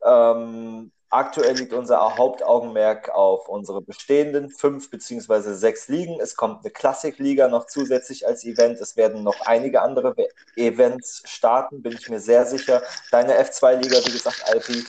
Ähm, 0.01 0.91
aktuell 1.09 1.57
liegt 1.57 1.73
unser 1.73 2.17
Hauptaugenmerk 2.17 3.09
auf 3.09 3.49
unsere 3.49 3.81
bestehenden 3.81 4.49
fünf 4.49 4.89
beziehungsweise 4.89 5.55
sechs 5.55 5.89
Ligen. 5.89 6.21
Es 6.21 6.37
kommt 6.37 6.63
eine 6.63 6.71
Klassikliga 6.71 7.49
noch 7.49 7.67
zusätzlich 7.67 8.25
als 8.25 8.45
Event. 8.45 8.79
Es 8.79 8.95
werden 8.95 9.23
noch 9.23 9.41
einige 9.41 9.81
andere 9.81 10.15
Events 10.55 11.21
starten, 11.25 11.81
bin 11.81 11.91
ich 11.91 12.09
mir 12.09 12.21
sehr 12.21 12.45
sicher. 12.45 12.81
Deine 13.11 13.37
F2-Liga, 13.41 13.97
wie 14.05 14.11
gesagt, 14.11 14.41
Alpi. 14.47 14.85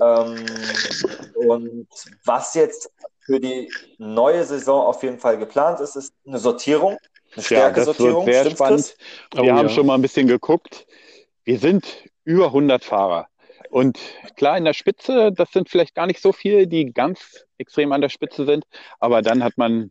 Ähm, 0.00 0.46
und 1.34 1.86
was 2.24 2.54
jetzt 2.54 2.90
für 3.24 3.40
die 3.40 3.70
neue 3.98 4.44
Saison 4.44 4.86
auf 4.86 5.02
jeden 5.02 5.18
Fall 5.18 5.38
geplant 5.38 5.80
ist, 5.80 5.96
ist 5.96 6.14
eine 6.26 6.38
Sortierung, 6.38 6.92
eine 6.92 7.44
Ja, 7.48 7.70
das 7.70 7.86
wird 7.86 7.96
Stärkesortierung. 7.96 8.24
sehr 8.26 8.40
Stimmt's, 8.40 8.58
spannend. 8.58 8.96
Chris? 9.30 9.42
Wir 9.42 9.54
Oh, 9.54 9.56
haben 9.56 9.68
ja. 9.68 9.74
schon 9.74 9.86
mal 9.86 9.94
ein 9.94 10.02
bisschen 10.02 10.26
geguckt. 10.26 10.86
Wir 11.44 11.58
sind 11.58 12.04
über 12.24 12.46
100 12.46 12.84
Fahrer. 12.84 13.28
Und 13.70 13.98
klar, 14.36 14.56
in 14.56 14.64
der 14.64 14.72
Spitze, 14.74 15.32
das 15.32 15.50
sind 15.50 15.68
vielleicht 15.68 15.94
gar 15.94 16.06
nicht 16.06 16.20
so 16.20 16.32
viele, 16.32 16.66
die 16.66 16.92
ganz 16.92 17.44
extrem 17.58 17.92
an 17.92 18.00
der 18.00 18.08
Spitze 18.08 18.44
sind. 18.46 18.64
Aber 19.00 19.20
dann 19.20 19.42
hat 19.42 19.56
man, 19.58 19.90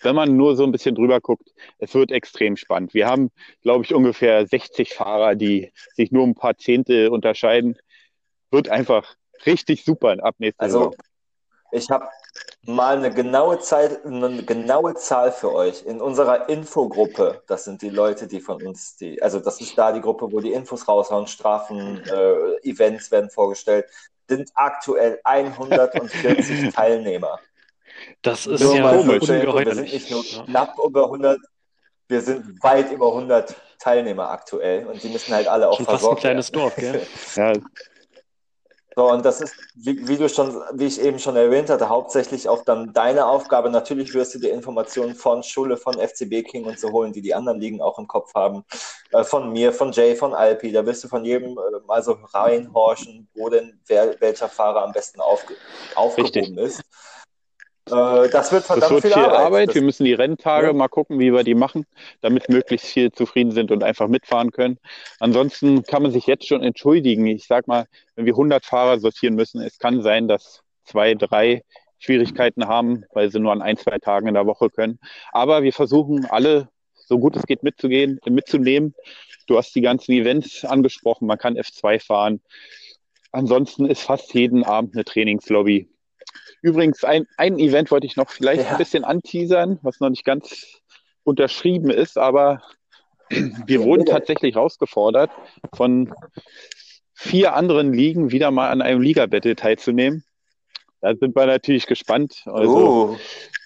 wenn 0.00 0.14
man 0.14 0.36
nur 0.36 0.54
so 0.56 0.64
ein 0.64 0.72
bisschen 0.72 0.94
drüber 0.94 1.20
guckt, 1.20 1.48
es 1.78 1.94
wird 1.94 2.10
extrem 2.10 2.56
spannend. 2.56 2.92
Wir 2.94 3.06
haben, 3.06 3.30
glaube 3.62 3.84
ich, 3.84 3.94
ungefähr 3.94 4.46
60 4.46 4.92
Fahrer, 4.92 5.34
die 5.34 5.72
sich 5.94 6.12
nur 6.12 6.26
ein 6.26 6.34
paar 6.34 6.56
Zehntel 6.58 7.08
unterscheiden. 7.08 7.78
Wird 8.50 8.68
einfach 8.68 9.14
richtig 9.46 9.84
super 9.84 10.16
ab 10.22 10.34
nächster 10.38 10.62
Also, 10.62 10.78
Saison. 10.90 10.94
ich 11.72 11.90
habe 11.90 12.06
mal 12.66 12.96
eine 12.96 13.10
genaue 13.10 13.58
Zeit, 13.58 14.04
eine 14.04 14.44
genaue 14.44 14.94
Zahl 14.94 15.32
für 15.32 15.52
euch. 15.52 15.84
In 15.84 16.00
unserer 16.00 16.48
Infogruppe, 16.48 17.42
das 17.46 17.64
sind 17.64 17.82
die 17.82 17.90
Leute, 17.90 18.28
die 18.28 18.40
von 18.40 18.62
uns, 18.62 18.96
die, 18.96 19.20
also 19.22 19.40
das 19.40 19.60
ist 19.60 19.76
da 19.76 19.92
die 19.92 20.00
Gruppe, 20.00 20.30
wo 20.30 20.40
die 20.40 20.52
Infos 20.52 20.86
raushauen, 20.86 21.26
Strafen, 21.26 22.02
äh, 22.06 22.68
Events 22.68 23.10
werden 23.10 23.30
vorgestellt, 23.30 23.86
sind 24.28 24.50
aktuell 24.54 25.20
140 25.24 26.72
Teilnehmer. 26.74 27.38
Das 28.22 28.46
ist 28.46 28.62
Nur 28.62 28.76
ja 28.76 28.82
mal 28.82 28.96
komisch. 28.96 29.28
Wir 29.28 29.74
sind 29.74 29.92
nicht 29.92 30.10
nur 30.10 30.24
knapp 30.24 30.76
über 30.84 31.04
100, 31.04 31.38
wir 32.08 32.20
sind 32.20 32.62
weit 32.62 32.92
über 32.92 33.08
100 33.08 33.54
Teilnehmer 33.78 34.30
aktuell 34.30 34.86
und 34.86 35.02
die 35.02 35.08
müssen 35.08 35.34
halt 35.34 35.48
alle 35.48 35.68
auch 35.68 35.76
Schon 35.76 35.86
fast 35.86 35.96
ein 35.96 35.98
versorgt 35.98 36.20
kleines 36.20 36.52
werden. 36.52 36.62
Dorf, 36.62 36.76
gell? 36.76 37.06
Ja, 37.34 37.52
So, 38.94 39.10
und 39.10 39.24
das 39.24 39.40
ist, 39.40 39.54
wie, 39.74 40.06
wie 40.06 40.16
du 40.16 40.28
schon, 40.28 40.54
wie 40.74 40.86
ich 40.86 41.00
eben 41.00 41.18
schon 41.18 41.36
erwähnt 41.36 41.70
hatte, 41.70 41.88
hauptsächlich 41.88 42.48
auch 42.48 42.62
dann 42.64 42.92
deine 42.92 43.26
Aufgabe. 43.26 43.70
Natürlich 43.70 44.12
wirst 44.12 44.34
du 44.34 44.38
dir 44.38 44.52
Informationen 44.52 45.14
von 45.14 45.42
Schule, 45.42 45.76
von 45.76 45.94
FCB 45.94 46.42
King 46.42 46.64
und 46.66 46.78
so 46.78 46.92
holen, 46.92 47.12
die 47.12 47.22
die 47.22 47.34
anderen 47.34 47.60
Ligen 47.60 47.80
auch 47.80 47.98
im 47.98 48.06
Kopf 48.06 48.34
haben. 48.34 48.64
Äh, 49.12 49.24
von 49.24 49.50
mir, 49.50 49.72
von 49.72 49.92
Jay, 49.92 50.14
von 50.14 50.34
Alpi. 50.34 50.72
Da 50.72 50.84
wirst 50.84 51.04
du 51.04 51.08
von 51.08 51.24
jedem 51.24 51.52
äh, 51.52 51.86
mal 51.86 52.02
so 52.02 52.18
reinhorchen, 52.34 53.28
wo 53.34 53.48
denn 53.48 53.80
wer, 53.86 54.20
welcher 54.20 54.48
Fahrer 54.48 54.82
am 54.82 54.92
besten 54.92 55.20
aufge, 55.20 55.54
aufgehoben 55.94 56.58
ist. 56.58 56.82
Äh, 57.90 58.28
das 58.28 58.52
wird 58.52 58.62
Das 58.62 58.66
verdammt 58.66 58.92
wird 58.92 59.02
viel, 59.02 59.12
viel 59.12 59.22
Arbeit. 59.22 59.40
Arbeit. 59.40 59.68
Das, 59.68 59.74
Wir 59.74 59.82
müssen 59.82 60.04
die 60.04 60.12
Renntage 60.14 60.68
Ja. 60.68 60.72
mal 60.72 60.88
gucken, 60.88 61.18
wie 61.18 61.32
wir 61.32 61.42
die 61.42 61.54
machen, 61.54 61.84
damit 62.20 62.48
möglichst 62.48 62.86
viele 62.86 63.10
zufrieden 63.12 63.50
sind 63.52 63.70
und 63.70 63.82
einfach 63.82 64.08
mitfahren 64.08 64.50
können. 64.52 64.78
Ansonsten 65.18 65.82
kann 65.82 66.02
man 66.02 66.12
sich 66.12 66.26
jetzt 66.26 66.46
schon 66.46 66.62
entschuldigen. 66.62 67.26
Ich 67.26 67.46
sag 67.46 67.66
mal, 67.66 67.86
wenn 68.14 68.26
wir 68.26 68.34
100 68.34 68.64
Fahrer 68.64 68.98
sortieren 69.00 69.34
müssen, 69.34 69.60
es 69.62 69.78
kann 69.78 70.02
sein, 70.02 70.28
dass 70.28 70.62
zwei, 70.84 71.14
drei 71.14 71.62
Schwierigkeiten 71.98 72.66
haben, 72.66 73.04
weil 73.12 73.30
sie 73.30 73.38
nur 73.40 73.52
an 73.52 73.62
ein, 73.62 73.76
zwei 73.76 73.98
Tagen 73.98 74.26
in 74.28 74.34
der 74.34 74.46
Woche 74.46 74.70
können. 74.70 74.98
Aber 75.32 75.62
wir 75.62 75.72
versuchen 75.72 76.24
alle, 76.26 76.68
so 76.94 77.18
gut 77.18 77.36
es 77.36 77.46
geht, 77.46 77.62
mitzugehen, 77.62 78.18
mitzunehmen. 78.28 78.94
Du 79.46 79.56
hast 79.56 79.74
die 79.74 79.80
ganzen 79.80 80.12
Events 80.12 80.64
angesprochen. 80.64 81.26
Man 81.26 81.38
kann 81.38 81.56
F2 81.56 82.04
fahren. 82.04 82.40
Ansonsten 83.32 83.86
ist 83.86 84.02
fast 84.02 84.34
jeden 84.34 84.64
Abend 84.64 84.94
eine 84.94 85.04
Trainingslobby. 85.04 85.88
Übrigens, 86.60 87.04
ein, 87.04 87.26
ein 87.36 87.58
Event 87.58 87.90
wollte 87.90 88.06
ich 88.06 88.16
noch 88.16 88.30
vielleicht 88.30 88.64
Ja. 88.64 88.70
ein 88.72 88.78
bisschen 88.78 89.04
anteasern, 89.04 89.78
was 89.82 90.00
noch 90.00 90.10
nicht 90.10 90.24
ganz 90.24 90.80
unterschrieben 91.24 91.90
ist, 91.90 92.18
aber 92.18 92.62
wir 93.30 93.80
Ja, 93.80 93.84
wurden 93.84 94.04
bitte. 94.04 94.12
tatsächlich 94.16 94.54
herausgefordert, 94.54 95.30
von 95.74 96.12
vier 97.14 97.54
anderen 97.54 97.92
Ligen 97.92 98.30
wieder 98.32 98.50
mal 98.50 98.70
an 98.70 98.82
einem 98.82 99.00
Liga-Battle 99.00 99.56
teilzunehmen. 99.56 100.24
Da 101.00 101.14
sind 101.16 101.34
wir 101.34 101.46
natürlich 101.46 101.86
gespannt. 101.86 102.42
Also 102.46 103.10
uh, 103.12 103.18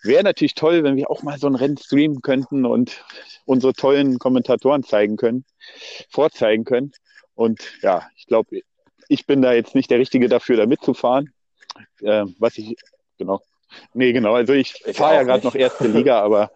wäre 0.02 0.22
natürlich 0.22 0.54
toll, 0.54 0.84
wenn 0.84 0.96
wir 0.96 1.10
auch 1.10 1.22
mal 1.22 1.38
so 1.38 1.46
ein 1.46 1.54
Rennen 1.54 1.76
streamen 1.76 2.22
könnten 2.22 2.64
und 2.64 3.04
unsere 3.44 3.74
tollen 3.74 4.18
Kommentatoren 4.18 4.82
zeigen 4.82 5.16
können, 5.16 5.44
vorzeigen 6.08 6.64
können. 6.64 6.92
Und 7.34 7.60
ja, 7.82 8.08
ich 8.16 8.26
glaube, 8.26 8.60
ich 9.08 9.26
bin 9.26 9.42
da 9.42 9.52
jetzt 9.52 9.74
nicht 9.74 9.90
der 9.90 9.98
Richtige 9.98 10.28
dafür, 10.28 10.56
da 10.56 10.66
mitzufahren. 10.66 11.32
Äh, 12.02 12.24
was 12.38 12.58
ich, 12.58 12.76
genau. 13.18 13.40
Nee, 13.94 14.12
genau. 14.12 14.34
Also 14.34 14.52
ich, 14.52 14.82
Ich 14.86 14.96
fahre 14.96 15.16
ja 15.16 15.22
gerade 15.22 15.44
noch 15.44 15.54
erste 15.54 15.88
Liga, 15.88 16.20
aber 16.22 16.50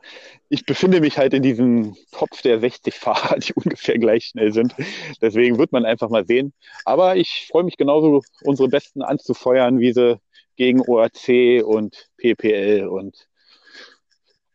ich 0.49 0.66
befinde 0.66 1.01
mich 1.01 1.16
halt 1.16 1.33
in 1.35 1.43
diesem 1.43 1.97
Topf 2.12 2.43
der 2.43 2.61
60 2.61 2.95
Fahrer, 2.95 3.39
die 3.39 3.53
ungefähr 3.55 3.99
gleich 3.99 4.27
schnell 4.27 4.53
sind. 4.53 4.75
Deswegen 5.21 5.59
wird 5.59 5.73
man 5.73 5.85
einfach 5.85 6.09
mal 6.09 6.27
sehen. 6.27 6.53
Aber 6.85 7.16
ich 7.16 7.49
freue 7.51 7.64
mich 7.64 7.77
genauso, 7.77 8.23
unsere 8.43 8.68
Besten 8.68 9.03
anzufeuern, 9.03 9.81
wie 9.81 9.93
sie 9.93 10.21
gegen 10.57 10.81
OAC 10.81 11.64
und 11.64 12.09
PPL 12.18 12.87
und 12.87 13.27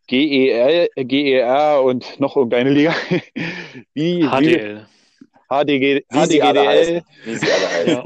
GEL, 0.08 0.90
GER 0.96 1.82
und 1.84 2.20
noch 2.20 2.36
irgendeine 2.36 2.70
Liga. 2.70 2.94
Wie, 3.94 4.22
wie 4.22 4.28
HDL. 4.28 4.88
HDG, 5.50 6.04
wie 6.10 6.26
sie 6.26 6.42
alle 6.42 6.60
HDGDL. 6.62 6.68
heißen. 6.68 7.02
Wie 7.26 7.36
sie 7.36 7.52
alle 7.52 7.70
heißen. 7.70 7.94
Ja. 7.94 8.04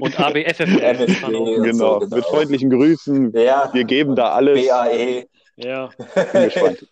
Und 0.00 0.20
ABFFL. 0.20 1.06
Genau, 1.30 1.46
so, 1.54 1.62
genau. 1.62 2.00
mit 2.16 2.24
freundlichen 2.24 2.70
Grüßen. 2.70 3.32
Ja, 3.36 3.70
Wir 3.72 3.84
geben 3.84 4.16
da 4.16 4.32
alles. 4.32 4.66
BAE. 4.66 5.26
Ja, 5.56 5.90
Bin 6.32 6.44
gespannt. 6.44 6.86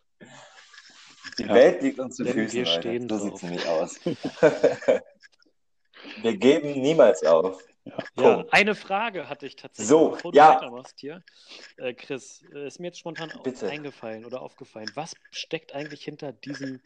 Die 1.38 1.44
Ja. 1.44 1.54
Welt 1.54 1.82
liegt 1.82 1.98
uns 2.00 2.16
zu 2.16 2.24
Denn 2.24 2.34
Füßen. 2.34 2.58
wir 2.58 2.64
Leute. 2.66 2.80
stehen 2.80 3.08
so 3.08 3.18
sieht 3.18 3.34
es 3.34 3.42
nämlich 3.42 3.66
aus. 3.68 4.00
wir 6.22 6.36
geben 6.36 6.80
niemals 6.80 7.22
auf. 7.24 7.62
ja. 8.18 8.44
Eine 8.50 8.74
Frage 8.74 9.28
hatte 9.28 9.46
ich 9.46 9.56
tatsächlich, 9.56 9.88
So, 9.88 10.10
bevor 10.10 10.32
du 10.32 10.36
ja. 10.36 10.56
weitermachst 10.56 10.94
hier. 10.98 11.22
Äh, 11.76 11.94
Chris, 11.94 12.44
äh, 12.54 12.66
ist 12.66 12.80
mir 12.80 12.88
jetzt 12.88 12.98
spontan 12.98 13.30
eingefallen 13.62 14.24
oder 14.26 14.42
aufgefallen. 14.42 14.90
Was 14.94 15.14
steckt 15.30 15.74
eigentlich 15.74 16.04
hinter 16.04 16.32
diesem 16.32 16.80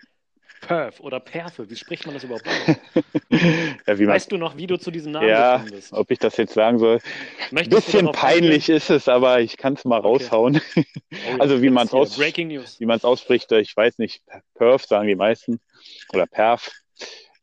Perf 0.60 1.00
oder 1.00 1.20
Perfe? 1.20 1.68
Wie 1.70 1.76
spricht 1.76 2.06
man 2.06 2.14
das 2.14 2.24
überhaupt 2.24 2.48
aus? 2.48 2.80
Ja, 3.86 3.98
wie 3.98 4.04
man, 4.06 4.14
Weißt 4.14 4.30
du 4.30 4.36
noch, 4.36 4.56
wie 4.56 4.66
du 4.66 4.78
zu 4.78 4.90
diesem 4.90 5.12
Namen 5.12 5.28
ja, 5.28 5.54
gekommen 5.54 5.70
bist? 5.70 5.92
ob 5.92 6.10
ich 6.10 6.18
das 6.18 6.36
jetzt 6.36 6.54
sagen 6.54 6.78
soll. 6.78 7.00
Ein 7.50 7.68
bisschen 7.68 8.10
peinlich 8.12 8.68
ist 8.68 8.90
es, 8.90 9.08
aber 9.08 9.40
ich 9.40 9.56
kann 9.56 9.74
es 9.74 9.84
mal 9.84 9.96
Okay. 9.98 10.06
raushauen. 10.24 10.60
Oh 11.24 11.36
ja, 11.36 11.38
also 11.40 11.62
wie 11.62 11.68
aus- 11.70 11.74
man 11.74 12.96
es 12.96 13.04
ausspricht, 13.04 13.52
äh, 13.52 13.60
ich 13.60 13.76
weiß 13.76 13.98
nicht, 13.98 14.22
Perf 14.54 14.84
sagen 14.84 15.08
die 15.08 15.14
meisten 15.16 15.60
oder 16.12 16.26
Perf. 16.26 16.70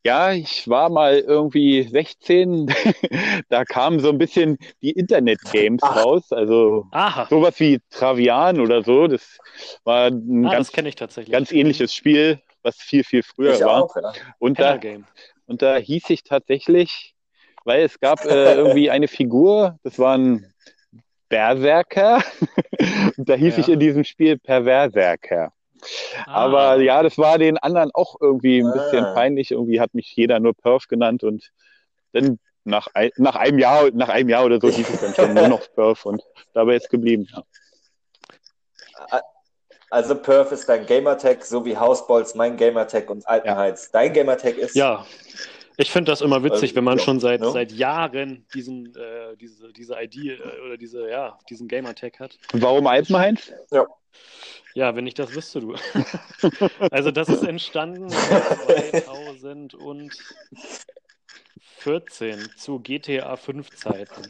Ja, 0.06 0.32
ich 0.32 0.68
war 0.70 0.90
mal 0.90 1.20
irgendwie 1.20 1.84
16, 1.84 2.68
da 3.50 3.66
kamen 3.66 4.00
so 4.00 4.10
ein 4.10 4.18
bisschen 4.18 4.58
die 4.82 4.92
Internet-Games 4.92 5.84
raus, 5.84 6.32
also 6.32 6.86
Aha, 6.92 7.28
sowas 7.30 7.60
wie 7.60 7.82
Travian 7.90 8.62
oder 8.62 8.82
so. 8.82 9.08
Das 9.08 9.38
war 9.84 10.08
ein 10.08 10.46
ah, 10.46 10.52
ganz, 10.52 10.68
das 10.68 10.74
kenne 10.74 10.90
ich 10.90 10.96
tatsächlich. 10.96 11.34
ganz 11.34 11.52
ähnliches 11.52 11.94
Spiel, 11.94 12.40
was 12.64 12.78
viel, 12.78 13.04
viel 13.04 13.24
früher 13.24 13.54
ich 13.56 13.62
war. 13.62 13.84
auch, 13.84 13.96
ja. 13.96 14.12
Und 14.40 14.60
da, 14.60 14.80
und 15.46 15.62
da 15.62 15.76
hieß 15.78 16.10
ich 16.10 16.24
tatsächlich, 16.24 17.16
weil 17.66 17.84
es 17.84 18.00
gab 18.00 18.24
äh, 18.26 18.56
irgendwie 18.56 18.90
eine 18.90 19.08
Figur, 19.08 19.78
das 19.84 19.98
war 20.00 20.18
ein 20.18 20.52
Berserker, 21.30 22.22
und 23.18 23.30
da 23.30 23.36
hieß 23.36 23.56
Ja. 23.58 23.60
ich 23.62 23.70
in 23.70 23.80
diesem 23.80 24.04
Spiel 24.04 24.38
Perverserker. 24.38 25.54
Ah, 26.26 26.34
Aber 26.34 26.82
ja, 26.82 27.02
das 27.04 27.18
war 27.18 27.38
den 27.38 27.58
anderen 27.58 27.92
auch 27.94 28.16
irgendwie 28.20 28.60
ein 28.60 28.72
bisschen 28.74 29.06
Ah. 29.06 29.14
peinlich. 29.14 29.52
Irgendwie 29.52 29.80
hat 29.80 29.94
mich 29.94 30.14
jeder 30.16 30.40
nur 30.42 30.54
Perf 30.54 30.88
genannt 30.88 31.24
und 31.24 31.52
dann 32.12 32.38
nach, 32.66 32.88
ein, 32.94 33.12
nach 33.16 33.36
einem 33.36 33.60
Jahr, 33.60 33.90
nach 33.94 34.10
einem 34.10 34.28
Jahr 34.28 34.44
oder 34.44 34.60
so 34.60 34.70
hieß 34.70 34.90
es 34.90 35.00
dann 35.00 35.14
schon 35.16 35.34
nur 35.34 35.48
noch 35.48 35.62
Perf 35.76 36.06
und 36.06 36.22
dabei 36.54 36.76
ist 36.76 36.90
geblieben. 36.90 37.28
Ja. 37.32 37.44
Also 39.90 40.16
Perf 40.16 40.52
ist 40.52 40.70
dein 40.70 40.86
Gamertag, 40.86 41.44
so 41.44 41.66
wie 41.66 41.76
Hausbolz 41.76 42.36
mein 42.36 42.58
Gamertag 42.58 43.10
und 43.10 43.28
Altenheiz 43.28 43.90
dein 43.92 44.14
Gamertag 44.14 44.58
ist. 44.58 44.76
Ja, 44.76 45.06
ich 45.78 45.92
finde 45.92 46.12
das 46.12 46.22
immer 46.22 46.44
witzig, 46.44 46.62
Also, 46.62 46.76
wenn 46.76 46.84
man 46.84 46.98
ja, 46.98 47.04
schon 47.04 47.20
seit, 47.20 47.42
ne? 47.42 47.52
seit 47.52 47.72
Jahren 47.72 48.46
diesen, 48.54 48.96
äh, 48.96 49.36
diese, 49.38 49.72
diese 49.72 49.96
ID 50.00 50.16
äh, 50.16 50.38
oder 50.66 50.78
diese, 50.78 51.10
ja, 51.10 51.40
diesen 51.50 51.68
Gamertag 51.68 52.20
hat. 52.20 52.38
Warum 52.52 52.86
Alpenheinz? 52.86 53.52
Ja, 54.76 54.96
wenn 54.96 55.08
ich 55.08 55.14
das 55.14 55.34
wüsste, 55.34 55.62
du. 55.62 55.76
also 56.92 57.12
das 57.12 57.30
ist 57.30 57.44
entstanden 57.44 58.10
2004 58.10 60.10
14 61.80 62.50
zu 62.58 62.80
GTA 62.80 63.38
5 63.38 63.70
Zeiten. 63.72 64.22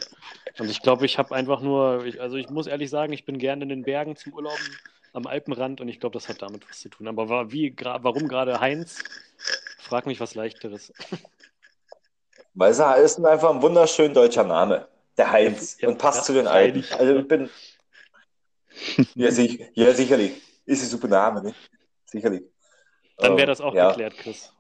Und 0.60 0.70
ich 0.70 0.82
glaube, 0.82 1.06
ich 1.06 1.18
habe 1.18 1.36
einfach 1.36 1.62
nur, 1.62 2.06
ich, 2.06 2.22
also 2.22 2.38
ich 2.38 2.50
muss 2.50 2.68
ehrlich 2.68 2.92
sagen, 2.92 3.12
ich 3.12 3.26
bin 3.26 3.40
gerne 3.40 3.64
in 3.64 3.70
den 3.70 3.82
Bergen 3.82 4.16
zum 4.16 4.34
Urlauben 4.34 4.78
am 5.14 5.28
Alpenrand 5.28 5.82
und 5.82 5.88
ich 5.88 6.00
glaube, 6.00 6.14
das 6.14 6.30
hat 6.30 6.42
damit 6.42 6.70
was 6.70 6.80
zu 6.80 6.90
tun. 6.90 7.08
Aber 7.08 7.30
war, 7.30 7.52
wie, 7.52 7.76
warum 7.78 8.28
gerade 8.28 8.60
Heinz? 8.60 9.04
Frag 9.80 10.06
mich 10.06 10.20
was 10.20 10.36
leichteres. 10.36 10.94
Weil 12.54 12.72
es 12.72 12.80
ist 12.80 13.24
einfach 13.24 13.52
ein 13.52 13.62
wunderschön 13.62 14.14
deutscher 14.14 14.44
Name. 14.44 14.88
Der 15.18 15.32
Heinz. 15.32 15.80
Ja, 15.80 15.90
und 15.90 15.98
passt 15.98 16.20
ja, 16.20 16.24
zu 16.24 16.34
den 16.34 16.46
freilich. 16.46 16.94
Also 16.94 17.16
ich 17.16 17.28
bin. 17.28 17.50
Ja, 19.16 19.30
sich, 19.30 19.62
ja, 19.74 19.94
sicherlich. 19.94 20.42
Ist 20.66 20.84
ein 20.84 20.90
super 20.90 21.10
Name, 21.10 21.44
ne? 21.44 21.54
Sicherlich. 22.06 22.44
Dann 23.18 23.36
wäre 23.36 23.48
das 23.48 23.60
auch 23.60 23.74
geklärt, 23.74 24.16
Chris. 24.16 24.54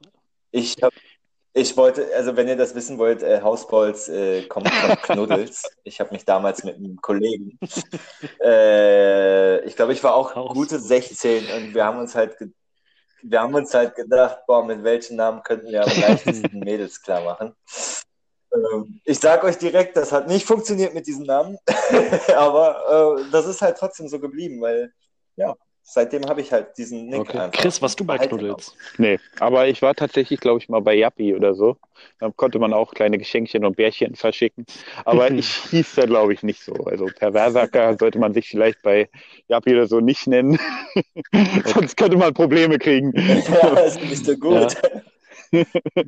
Ich 0.51 0.75
hab, 0.81 0.88
ich 1.59 1.77
wollte, 1.77 2.07
also 2.15 2.35
wenn 2.35 2.47
ihr 2.47 2.55
das 2.55 2.75
wissen 2.75 2.97
wollt, 2.97 3.21
äh, 3.21 3.41
Hausbolz 3.41 4.07
äh, 4.07 4.43
kommt 4.43 4.69
von 4.69 4.89
Knuddels. 5.03 5.63
Ich 5.83 5.99
habe 5.99 6.11
mich 6.11 6.25
damals 6.25 6.63
mit 6.63 6.75
einem 6.75 6.97
Kollegen, 7.01 7.59
äh, 8.41 9.63
ich 9.65 9.75
glaube, 9.75 9.93
ich 9.93 10.03
war 10.03 10.15
auch 10.15 10.35
Hausbolz. 10.35 10.57
gute 10.57 10.79
16 10.79 11.45
und 11.55 11.75
wir 11.75 11.85
haben 11.85 11.99
uns 11.99 12.15
halt, 12.15 12.37
wir 13.21 13.41
haben 13.41 13.53
uns 13.53 13.73
halt 13.73 13.95
gedacht, 13.95 14.39
boah, 14.47 14.65
mit 14.65 14.83
welchen 14.83 15.17
Namen 15.17 15.43
könnten 15.43 15.67
wir 15.67 15.83
am 15.83 16.01
leichtesten 16.01 16.59
Mädels 16.59 17.01
klar 17.01 17.23
machen. 17.23 17.53
Ähm, 18.53 19.01
ich 19.03 19.19
sag 19.19 19.43
euch 19.43 19.57
direkt, 19.57 19.97
das 19.97 20.11
hat 20.11 20.27
nicht 20.27 20.45
funktioniert 20.45 20.93
mit 20.93 21.05
diesem 21.05 21.25
Namen, 21.25 21.57
aber 22.35 23.19
äh, 23.19 23.31
das 23.31 23.45
ist 23.45 23.61
halt 23.61 23.77
trotzdem 23.77 24.07
so 24.07 24.19
geblieben, 24.19 24.61
weil 24.61 24.93
ja, 25.35 25.55
seitdem 25.89 26.25
habe 26.27 26.41
ich 26.41 26.51
halt 26.51 26.77
diesen 26.77 27.07
Nick 27.07 27.21
Okay. 27.21 27.37
einfach. 27.39 27.61
Chris, 27.61 27.81
warst 27.81 27.99
du 27.99 28.05
bei 28.05 28.15
behalten 28.15 28.37
Knuddels? 28.37 28.75
Nee, 28.97 29.19
aber 29.39 29.67
ich 29.67 29.81
war 29.81 29.95
tatsächlich, 29.95 30.39
glaube 30.39 30.59
ich, 30.59 30.69
mal 30.69 30.81
bei 30.81 30.93
Yappi 30.93 31.33
oder 31.33 31.55
so. 31.55 31.77
Da 32.19 32.29
konnte 32.35 32.59
man 32.59 32.73
auch 32.73 32.93
kleine 32.93 33.17
Geschenkchen 33.17 33.65
und 33.65 33.75
Bärchen 33.75 34.15
verschicken. 34.15 34.65
Aber 35.05 35.31
ich 35.31 35.55
hieß 35.71 35.95
da, 35.95 36.05
glaube 36.05 36.33
ich, 36.33 36.43
nicht 36.43 36.61
so. 36.63 36.73
Also 36.73 37.07
Perversacker 37.07 37.97
sollte 37.97 38.19
man 38.19 38.33
sich 38.33 38.47
vielleicht 38.49 38.81
bei 38.83 39.09
Yappi 39.47 39.73
oder 39.73 39.87
so 39.87 39.99
nicht 39.99 40.27
nennen. 40.27 40.59
Sonst 41.65 41.97
könnte 41.97 42.17
man 42.17 42.33
Probleme 42.33 42.77
kriegen. 42.77 43.13
Ja, 43.49 43.75
das 43.75 43.95
ist 43.95 44.03
nicht 44.03 44.25
so 44.25 44.35
gut. 44.35 44.75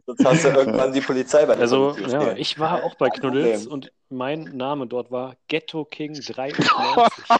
Sonst 0.05 0.25
hast 0.25 0.43
du 0.45 0.49
irgendwann 0.49 0.93
die 0.93 1.01
Polizei 1.01 1.45
bei 1.45 1.55
der 1.55 1.61
Also, 1.63 1.95
ja, 1.97 2.33
ich 2.33 2.59
war 2.59 2.83
auch 2.83 2.95
bei 2.95 3.09
Knuddels 3.09 3.63
Problem. 3.63 3.71
und 3.71 3.91
mein 4.09 4.43
Name 4.55 4.87
dort 4.87 5.11
war 5.11 5.35
Ghetto 5.47 5.85
King 5.85 6.13
93. 6.13 7.39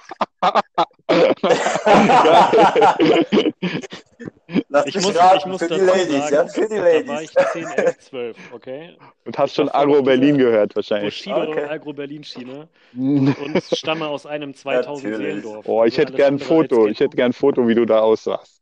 Lass 4.70 4.86
Ich 4.86 4.96
muss, 5.00 5.16
raten, 5.16 5.38
ich 5.38 5.46
muss 5.46 5.64
für 5.64 5.70
die 5.70 5.80
Ladies, 5.80 6.30
sagen, 6.30 6.34
ja, 6.34 6.48
für 6.48 6.68
die 6.68 6.76
da 6.76 6.82
war 7.08 7.22
Ladies. 7.22 7.22
ich 7.22 7.32
10, 7.48 7.72
11, 7.72 7.98
12, 8.00 8.38
okay? 8.52 8.98
Und 9.26 9.38
hast 9.38 9.56
schon 9.56 9.70
Agro 9.70 10.02
Berlin 10.02 10.38
gehört 10.38 10.76
wahrscheinlich. 10.76 11.16
Bushido 11.24 11.52
Okay. 11.52 11.66
Agro 11.66 11.94
Berlin 11.94 12.24
Schiene 12.24 12.68
und 12.94 13.64
stamme 13.72 14.08
aus 14.08 14.26
einem 14.26 14.54
2000 14.54 15.12
Natürlich. 15.12 15.44
Seelendorf. 15.44 15.66
Oh, 15.68 15.84
ich 15.86 15.94
Also 15.94 16.02
hätte 16.02 16.14
gern 16.14 16.36
ein 16.36 16.40
Foto. 16.40 16.88
Ich 16.88 17.00
hätte 17.00 17.16
gern 17.16 17.32
ein 17.32 17.34
Foto, 17.34 17.68
wie 17.68 17.76
du 17.76 17.86
da 17.86 18.00
aussahst. 18.00 18.61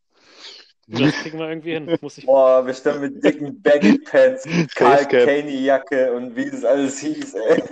Das 0.92 1.14
kriegen 1.14 1.38
wir 1.38 1.50
irgendwie 1.50 1.74
hin. 1.74 1.98
Muss 2.02 2.18
ich 2.18 2.26
Boah, 2.26 2.64
bestimmt 2.64 3.02
mit 3.02 3.24
dicken 3.24 3.62
Baggy 3.62 4.00
Pants, 4.00 4.44
Karl 4.76 4.98
Basecap. 4.98 5.26
Caney 5.26 5.64
Jacke 5.64 6.12
und 6.14 6.36
wie 6.36 6.50
das 6.50 6.66
alles 6.66 7.00
hieß. 7.00 7.36
Ey. 7.36 7.64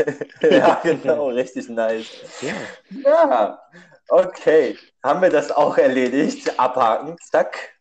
ja, 0.51 0.79
genau, 0.83 1.27
richtig 1.29 1.67
nice. 1.69 2.05
ja. 2.41 2.53
Ja, 3.03 3.61
okay. 4.09 4.77
Haben 5.03 5.21
wir 5.21 5.29
das 5.29 5.51
auch 5.51 5.77
erledigt? 5.77 6.59
Abhaken, 6.59 7.17
zack. 7.31 7.75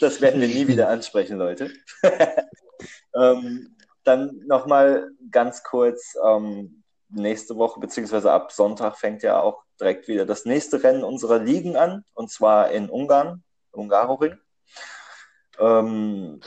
Das 0.00 0.20
werden 0.20 0.40
wir 0.40 0.48
nie 0.48 0.68
wieder 0.68 0.88
ansprechen, 0.88 1.38
Leute. 1.38 1.70
ähm, 3.14 3.74
dann 4.04 4.42
nochmal 4.46 5.10
ganz 5.30 5.62
kurz, 5.62 6.14
ähm, 6.26 6.82
nächste 7.08 7.56
Woche, 7.56 7.80
beziehungsweise 7.80 8.30
ab 8.30 8.52
Sonntag 8.52 8.98
fängt 8.98 9.22
ja 9.22 9.40
auch 9.40 9.62
direkt 9.80 10.08
wieder 10.08 10.26
das 10.26 10.44
nächste 10.44 10.82
Rennen 10.82 11.04
unserer 11.04 11.38
Ligen 11.38 11.76
an, 11.76 12.04
und 12.14 12.30
zwar 12.30 12.70
in 12.70 12.90
Ungarn, 12.90 13.42
Ungaroring. 13.70 14.38
Ähm, 15.58 16.40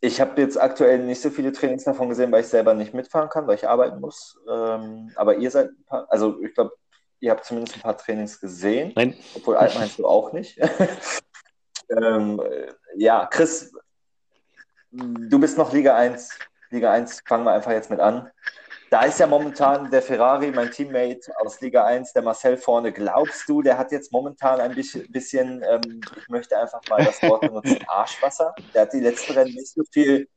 ich 0.00 0.20
habe 0.20 0.40
jetzt 0.40 0.60
aktuell 0.60 0.98
nicht 0.98 1.20
so 1.20 1.30
viele 1.30 1.52
Trainings 1.52 1.84
davon 1.84 2.08
gesehen, 2.08 2.32
weil 2.32 2.40
ich 2.40 2.48
selber 2.48 2.74
nicht 2.74 2.94
mitfahren 2.94 3.28
kann, 3.28 3.46
weil 3.46 3.56
ich 3.56 3.68
arbeiten 3.68 4.00
muss. 4.00 4.38
Ähm, 4.48 5.12
aber 5.14 5.36
ihr 5.36 5.50
seid 5.50 5.70
ein 5.70 5.84
paar, 5.84 6.06
also 6.10 6.42
ich 6.42 6.54
glaube, 6.54 6.72
ihr 7.20 7.30
habt 7.30 7.44
zumindest 7.44 7.76
ein 7.76 7.82
paar 7.82 7.98
Trainings 7.98 8.40
gesehen, 8.40 8.92
Nein, 8.96 9.14
obwohl 9.34 9.54
meinst 9.54 9.98
du 9.98 10.06
auch 10.06 10.32
nicht. 10.32 10.58
ähm, 11.90 12.40
äh, 12.40 12.72
ja, 12.96 13.26
Chris, 13.26 13.72
du 14.90 15.38
bist 15.38 15.58
noch 15.58 15.72
Liga 15.72 15.94
1. 15.96 16.30
Liga 16.70 16.92
1 16.92 17.22
fangen 17.26 17.44
wir 17.44 17.52
einfach 17.52 17.72
jetzt 17.72 17.90
mit 17.90 18.00
an. 18.00 18.30
Da 18.90 19.04
ist 19.04 19.20
ja 19.20 19.28
momentan 19.28 19.88
der 19.88 20.02
Ferrari, 20.02 20.50
mein 20.50 20.72
Teammate 20.72 21.32
aus 21.40 21.60
Liga 21.60 21.84
1, 21.84 22.12
der 22.12 22.22
Marcel 22.22 22.56
vorne. 22.56 22.92
Glaubst 22.92 23.48
du, 23.48 23.62
der 23.62 23.78
hat 23.78 23.92
jetzt 23.92 24.10
momentan 24.10 24.60
ein 24.60 24.74
bisschen, 24.74 25.06
bisschen 25.12 25.62
ähm, 25.62 26.00
ich 26.16 26.28
möchte 26.28 26.58
einfach 26.58 26.80
mal 26.90 27.04
das 27.04 27.22
Wort 27.22 27.42
benutzen, 27.42 27.78
Arschwasser? 27.86 28.52
Der 28.74 28.82
hat 28.82 28.92
die 28.92 28.98
letzten 28.98 29.34
Rennen 29.34 29.54
nicht 29.54 29.68
so 29.68 29.84
viel 29.92 30.28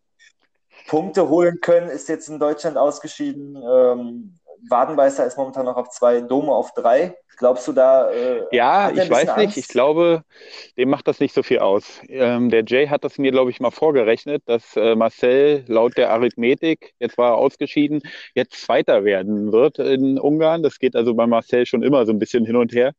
Punkte 0.88 1.30
holen 1.30 1.62
können, 1.62 1.90
ist 1.90 2.08
jetzt 2.10 2.30
in 2.30 2.40
Deutschland 2.40 2.78
ausgeschieden. 2.78 3.56
Ähm, 3.56 4.40
Wadenbeißer 4.70 5.26
ist 5.26 5.38
momentan 5.38 5.66
noch 5.66 5.78
auf 5.78 5.90
zwei, 5.90 6.22
Dome 6.22 6.52
auf 6.52 6.74
drei. 6.74 7.16
Glaubst 7.38 7.68
du 7.68 7.74
da? 7.74 8.12
Äh, 8.12 8.44
Ja, 8.52 8.92
ich 8.92 9.10
weiß 9.10 9.10
bisschen 9.10 9.36
nicht. 9.36 9.48
Angst? 9.48 9.58
Ich 9.58 9.68
glaube, 9.68 10.24
dem 10.78 10.90
macht 10.90 11.08
das 11.08 11.20
nicht 11.20 11.34
so 11.34 11.44
viel 11.44 11.60
aus. 11.60 12.00
Ähm, 12.08 12.50
der 12.50 12.64
Jay 12.66 12.88
hat 12.88 13.04
das 13.04 13.18
mir, 13.18 13.32
glaube 13.32 13.50
ich, 13.52 13.60
mal 13.60 13.72
vorgerechnet, 13.72 14.44
dass 14.46 14.76
äh, 14.76 14.96
Marcel 14.96 15.66
laut 15.68 15.98
der 15.98 16.12
Arithmetik, 16.12 16.94
jetzt 17.00 17.18
war 17.18 17.32
er 17.32 17.38
ausgeschieden, 17.38 18.02
jetzt 18.36 18.62
Zweiter 18.62 19.04
werden 19.04 19.52
wird 19.52 19.80
in 19.80 20.20
Ungarn. 20.20 20.64
Das 20.64 20.78
geht 20.80 20.96
also 20.96 21.16
bei 21.16 21.26
Marcel 21.28 21.66
schon 21.66 21.84
immer 21.84 22.06
so 22.06 22.12
ein 22.14 22.20
bisschen 22.20 22.46
hin 22.46 22.56
und 22.56 22.74
her, 22.74 22.94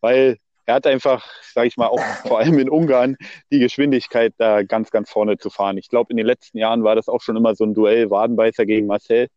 weil 0.00 0.38
er 0.66 0.76
hat 0.76 0.86
einfach, 0.86 1.26
sage 1.54 1.68
ich 1.68 1.76
mal, 1.76 1.88
auch 1.88 2.00
vor 2.26 2.38
allem 2.38 2.58
in 2.58 2.70
Ungarn 2.70 3.16
die 3.50 3.58
Geschwindigkeit, 3.58 4.32
da 4.38 4.62
ganz, 4.62 4.90
ganz 4.90 5.10
vorne 5.10 5.38
zu 5.38 5.50
fahren. 5.50 5.76
Ich 5.78 5.88
glaube, 5.88 6.12
in 6.12 6.16
den 6.16 6.26
letzten 6.26 6.58
Jahren 6.58 6.84
war 6.84 6.94
das 6.94 7.08
auch 7.08 7.20
schon 7.20 7.36
immer 7.36 7.54
so 7.56 7.64
ein 7.64 7.74
Duell 7.74 8.10
Wadenbeißer 8.10 8.64
gegen 8.66 8.86
Marcel. 8.86 9.28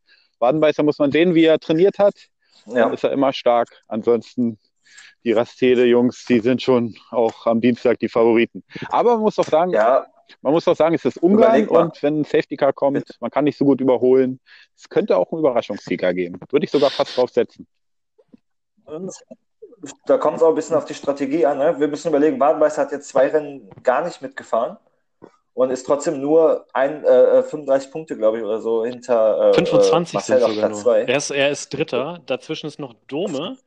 Wadenbeißer 0.46 0.84
muss 0.84 1.00
man 1.00 1.12
sehen, 1.12 1.34
wie 1.34 1.46
er 1.46 1.60
trainiert 1.60 1.98
hat 1.98 2.14
Ja. 2.68 2.90
ist 2.90 3.04
er 3.04 3.12
immer 3.12 3.34
stark. 3.34 3.68
Ansonsten 3.88 4.60
die 5.24 5.32
Rastede-Jungs, 5.32 6.26
die 6.26 6.40
sind 6.40 6.62
schon 6.62 6.96
auch 7.10 7.48
am 7.48 7.60
Dienstag 7.60 7.98
die 8.00 8.10
Favoriten. 8.10 8.64
Aber 8.90 9.14
man 9.14 9.22
muss 9.22 9.40
auch 9.40 9.46
sagen, 9.46 9.72
ja, 9.72 10.06
man 10.42 10.54
muss 10.54 10.68
auch 10.68 10.76
sagen, 10.76 10.94
es 10.94 11.06
ist 11.06 11.18
Ungarn 11.18 11.68
und 11.68 12.02
wenn 12.04 12.22
ein 12.22 12.24
Safety 12.26 12.56
Car 12.56 12.74
kommt, 12.74 13.18
man 13.20 13.32
kann 13.32 13.44
nicht 13.44 13.58
so 13.58 13.66
gut 13.66 13.82
überholen. 13.82 14.40
Es 14.76 14.88
könnte 14.88 15.18
auch 15.18 15.32
einen 15.32 15.40
Überraschungssieger 15.40 16.14
geben. 16.14 16.40
Würde 16.50 16.66
ich 16.66 16.72
sogar 16.72 16.92
fast 16.92 17.18
drauf 17.18 17.32
setzen. 17.32 17.68
Da 20.06 20.18
kommt 20.18 20.38
es 20.38 20.44
auch 20.44 20.50
ein 20.50 20.56
bisschen 20.56 20.76
auf 20.76 20.86
die 20.86 20.94
Strategie 20.94 21.46
an. 21.46 21.58
Ne? 21.58 21.80
Wir 21.80 21.88
müssen 21.88 22.10
überlegen, 22.10 22.40
Wadenbeißer 22.40 22.84
hat 22.84 22.92
jetzt 22.92 23.10
zwei 23.10 23.28
Rennen 23.28 23.70
gar 23.84 24.04
nicht 24.06 24.22
mitgefahren 24.22 24.78
und 25.56 25.72
ist 25.72 25.86
trotzdem 25.88 26.22
nur 26.22 26.68
ein, 26.74 27.04
äh, 27.04 27.42
35 27.42 27.90
Punkte, 27.92 28.16
glaube 28.16 28.38
ich, 28.38 28.44
oder 28.44 28.62
so 28.62 28.86
hinter 28.86 29.50
äh, 29.50 29.54
25 29.56 30.14
Marcel 30.14 30.36
sind 30.38 30.44
auf 30.46 30.54
sogar 30.54 30.68
Platz 30.70 30.84
nur. 30.84 30.94
2. 30.94 31.02
Er 31.06 31.18
ist, 31.18 31.30
er 31.32 31.50
ist 31.50 31.74
Dritter, 31.74 32.22
dazwischen 32.28 32.68
ist 32.68 32.78
noch 32.78 32.94
Dome 33.08 33.58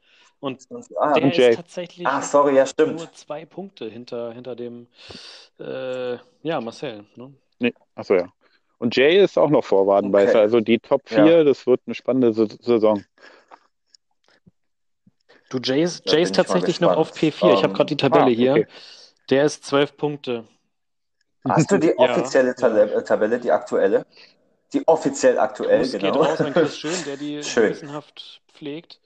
und 0.40 0.64
Ah, 1.00 1.14
der 1.14 1.28
Jay. 1.30 1.50
ist 1.50 1.56
tatsächlich 1.56 2.06
ah, 2.06 2.22
sorry, 2.22 2.54
ja, 2.56 2.64
stimmt. 2.66 2.98
nur 2.98 3.12
zwei 3.12 3.44
Punkte 3.44 3.86
hinter, 3.90 4.32
hinter 4.32 4.54
dem 4.54 4.86
äh, 5.58 6.12
ja, 6.42 6.60
Marcel. 6.60 7.04
Ne? 7.16 7.32
Nee, 7.58 7.74
achso 7.96 8.14
ja. 8.14 8.32
Und 8.78 8.94
Jay 8.94 9.18
ist 9.20 9.36
auch 9.36 9.50
noch 9.50 9.64
vor 9.64 9.88
Wadenbeißer. 9.88 10.30
Okay. 10.34 10.38
Also 10.40 10.60
die 10.60 10.78
Top 10.78 11.02
4, 11.08 11.26
Ja. 11.26 11.42
das 11.44 11.66
wird 11.66 11.80
eine 11.86 11.96
spannende 11.96 12.32
Sa- 12.32 12.46
Saison. 12.60 13.02
Du, 15.50 15.58
Jay 15.58 15.82
ist, 15.82 16.08
Jay 16.08 16.22
ist 16.22 16.34
tatsächlich 16.36 16.80
noch 16.80 16.96
auf 16.96 17.10
gespannt. 17.12 17.34
P4. 17.34 17.54
Ich 17.54 17.62
habe 17.62 17.68
Ähm, 17.68 17.74
gerade 17.74 17.86
die 17.88 17.96
Tabelle 17.96 18.26
ah, 18.26 18.28
hier. 18.28 18.52
okay. 18.52 18.66
Der 19.30 19.44
ist 19.44 19.64
zwölf 19.64 19.96
Punkte. 19.96 20.44
Hast 21.46 21.70
du 21.70 21.78
die 21.78 21.88
Ja, 21.98 22.10
offizielle 22.10 22.54
Tabelle, 22.54 22.92
äh, 22.92 23.02
Tabelle, 23.04 23.38
die 23.38 23.50
aktuelle? 23.52 24.06
Die 24.72 24.86
offiziell 24.86 25.38
aktuell, 25.38 25.80
Gruß 25.80 25.92
geht 25.92 26.00
genau. 26.02 26.22
raus 26.22 26.40
an 26.40 26.52
Chris 26.52 26.78
Schön, 26.78 27.04
der 27.06 27.16
die 27.16 27.42
Schön. 27.42 27.64
gewissenhaft 27.68 28.42
pflegt. 28.52 29.00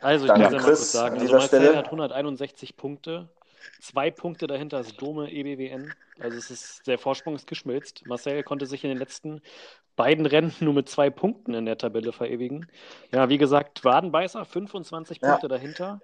Also, 0.00 0.24
ich 0.24 0.28
Danke, 0.32 0.44
kann 0.44 0.46
es 0.46 0.52
ja 0.52 0.58
mal 0.60 0.66
Chris, 0.66 0.78
kurz 0.78 0.92
sagen. 0.92 1.14
Also, 1.14 1.26
dieser 1.26 1.38
Marcel 1.38 1.60
Stelle. 1.60 1.76
hat 1.76 1.84
161 1.86 2.76
Punkte. 2.76 3.28
Zwei 3.80 4.10
Punkte 4.10 4.46
dahinter 4.46 4.80
ist 4.80 5.00
Dome 5.00 5.30
EBWN. 5.30 5.92
Also, 6.20 6.38
es 6.38 6.50
ist, 6.50 6.86
der 6.86 6.98
Vorsprung 6.98 7.34
ist 7.34 7.46
geschmilzt. 7.46 8.06
Marcel 8.06 8.42
konnte 8.42 8.66
sich 8.66 8.82
in 8.84 8.90
den 8.90 8.98
letzten 8.98 9.42
beiden 9.96 10.24
Rennen 10.24 10.54
nur 10.60 10.72
mit 10.72 10.88
zwei 10.88 11.10
Punkten 11.10 11.52
in 11.52 11.66
der 11.66 11.76
Tabelle 11.76 12.12
verewigen. 12.12 12.66
Ja, 13.12 13.28
wie 13.28 13.36
gesagt, 13.38 13.84
Wadenbeißer, 13.84 14.44
25 14.46 15.20
Ja. 15.20 15.30
Punkte 15.32 15.48
dahinter. 15.48 16.00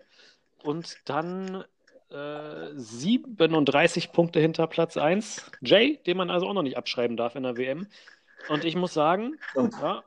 Und 0.63 0.97
dann 1.07 1.65
äh, 2.11 2.71
37 2.75 4.13
Punkte 4.13 4.41
hinter 4.41 4.67
Platz 4.67 4.97
1. 4.97 5.51
Jay, 5.63 5.99
den 6.07 6.17
man 6.17 6.31
also 6.31 6.47
auch 6.47 6.55
noch 6.55 6.63
nicht 6.63 6.77
abschreiben 6.77 7.17
darf 7.17 7.35
in 7.35 7.43
der 7.43 7.57
WM. 7.57 7.87
Und 8.49 8.65
ich 8.65 8.77
muss 8.77 8.95
sagen, 8.95 9.39
ja, 9.55 10.05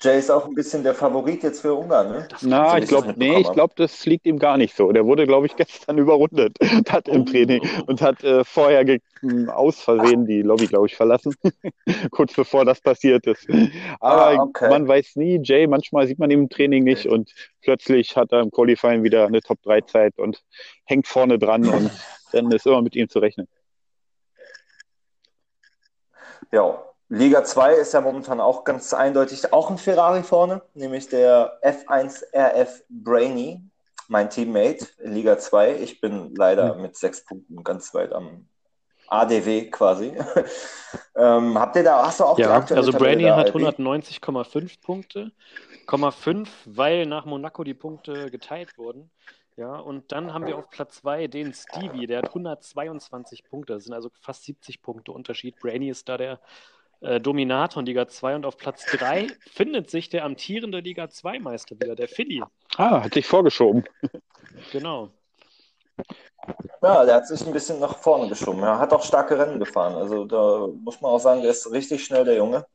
Jay 0.00 0.18
ist 0.18 0.30
auch 0.30 0.44
ein 0.46 0.54
bisschen 0.54 0.82
der 0.82 0.94
Favorit 0.94 1.42
jetzt 1.42 1.60
für 1.60 1.74
Ungarn, 1.74 2.10
ne? 2.10 2.28
Na, 2.42 2.72
so 2.72 2.76
ich 2.78 2.88
glaube, 2.88 3.14
nee, 3.16 3.40
ich 3.40 3.50
glaube, 3.52 3.72
das 3.76 4.04
liegt 4.04 4.26
ihm 4.26 4.38
gar 4.38 4.56
nicht 4.58 4.76
so. 4.76 4.92
Der 4.92 5.06
wurde, 5.06 5.26
glaube 5.26 5.46
ich, 5.46 5.56
gestern 5.56 5.98
überrundet 5.98 6.58
hat 6.90 7.08
im 7.08 7.24
Training 7.24 7.60
und 7.86 8.02
hat 8.02 8.22
äh, 8.22 8.44
vorher 8.44 8.84
ge- 8.84 9.00
m, 9.22 9.48
aus 9.48 9.80
Versehen 9.80 10.26
die 10.26 10.42
Lobby, 10.42 10.66
glaube 10.66 10.86
ich, 10.86 10.96
verlassen, 10.96 11.34
kurz 12.10 12.34
bevor 12.34 12.64
das 12.66 12.80
passiert 12.82 13.26
ist. 13.26 13.48
Aber 14.00 14.26
Ah, 14.26 14.42
okay. 14.42 14.68
man 14.68 14.86
weiß 14.86 15.16
nie, 15.16 15.40
Jay, 15.42 15.66
manchmal 15.66 16.06
sieht 16.06 16.18
man 16.18 16.30
ihn 16.30 16.40
im 16.40 16.48
Training 16.50 16.84
nicht 16.84 17.06
und 17.06 17.32
plötzlich 17.62 18.16
hat 18.16 18.32
er 18.32 18.40
im 18.42 18.50
Qualifying 18.50 19.02
wieder 19.02 19.26
eine 19.26 19.40
Top-3-Zeit 19.40 20.18
und 20.18 20.42
hängt 20.84 21.06
vorne 21.06 21.38
dran 21.38 21.68
und 21.68 21.90
dann 22.32 22.50
ist 22.52 22.66
immer 22.66 22.82
mit 22.82 22.94
ihm 22.96 23.08
zu 23.08 23.18
rechnen. 23.18 23.48
Ja, 26.52 26.84
Liga 27.08 27.44
2 27.44 27.74
ist 27.74 27.94
ja 27.94 28.00
momentan 28.00 28.40
auch 28.40 28.64
ganz 28.64 28.92
eindeutig 28.92 29.52
auch 29.52 29.70
ein 29.70 29.78
Ferrari 29.78 30.24
vorne, 30.24 30.62
nämlich 30.74 31.08
der 31.08 31.60
F1 31.62 32.24
RF 32.34 32.82
Brainy, 32.88 33.62
mein 34.08 34.28
Teammate 34.28 34.86
in 34.98 35.14
Liga 35.14 35.38
2. 35.38 35.76
Ich 35.76 36.00
bin 36.00 36.34
leider 36.34 36.74
mit 36.74 36.96
sechs 36.96 37.24
Punkten 37.24 37.62
ganz 37.62 37.94
weit 37.94 38.12
am 38.12 38.48
ADW 39.08 39.70
quasi. 39.70 40.16
ähm, 41.16 41.56
habt 41.56 41.76
ihr 41.76 41.84
da, 41.84 42.06
hast 42.06 42.18
du 42.18 42.24
auch 42.24 42.36
die 42.36 42.42
Ja, 42.42 42.54
aktuelle 42.54 42.80
also 42.80 42.92
Brainy 42.92 43.24
hat 43.24 43.54
Albi? 43.54 43.66
190,5 43.66 44.80
Punkte, 44.82 45.30
0,5, 45.86 46.48
weil 46.64 47.06
nach 47.06 47.24
Monaco 47.24 47.62
die 47.62 47.74
Punkte 47.74 48.32
geteilt 48.32 48.76
wurden. 48.78 49.12
Ja, 49.56 49.76
und 49.76 50.12
dann 50.12 50.34
haben 50.34 50.44
wir 50.44 50.58
auf 50.58 50.68
Platz 50.68 50.96
2 50.96 51.28
den 51.28 51.54
Stevie, 51.54 52.06
der 52.06 52.18
hat 52.18 52.28
122 52.28 53.44
Punkte. 53.44 53.72
Das 53.74 53.84
sind 53.84 53.94
also 53.94 54.10
fast 54.20 54.44
70 54.44 54.82
Punkte 54.82 55.12
Unterschied. 55.12 55.56
Brainy 55.60 55.88
ist 55.88 56.08
da 56.10 56.18
der 56.18 56.40
äh, 57.00 57.20
Dominator 57.20 57.80
in 57.80 57.86
Liga 57.86 58.08
2 58.08 58.36
und 58.36 58.46
auf 58.46 58.56
Platz 58.56 58.84
3 58.86 59.26
findet 59.52 59.90
sich 59.90 60.08
der 60.08 60.24
amtierende 60.24 60.80
Liga 60.80 61.08
2 61.08 61.38
Meister 61.38 61.76
wieder, 61.80 61.94
der 61.94 62.08
Philly. 62.08 62.42
Ah, 62.76 63.04
hat 63.04 63.14
sich 63.14 63.26
vorgeschoben. 63.26 63.84
Genau. 64.72 65.10
Ja, 66.82 67.04
der 67.04 67.16
hat 67.16 67.26
sich 67.26 67.44
ein 67.46 67.52
bisschen 67.52 67.80
nach 67.80 67.98
vorne 67.98 68.28
geschoben. 68.28 68.62
Er 68.62 68.78
hat 68.78 68.92
auch 68.92 69.02
starke 69.02 69.38
Rennen 69.38 69.58
gefahren. 69.58 69.94
Also 69.94 70.24
da 70.24 70.68
muss 70.84 71.00
man 71.00 71.10
auch 71.10 71.18
sagen, 71.18 71.42
der 71.42 71.50
ist 71.50 71.70
richtig 71.72 72.04
schnell, 72.04 72.24
der 72.24 72.36
Junge. 72.36 72.66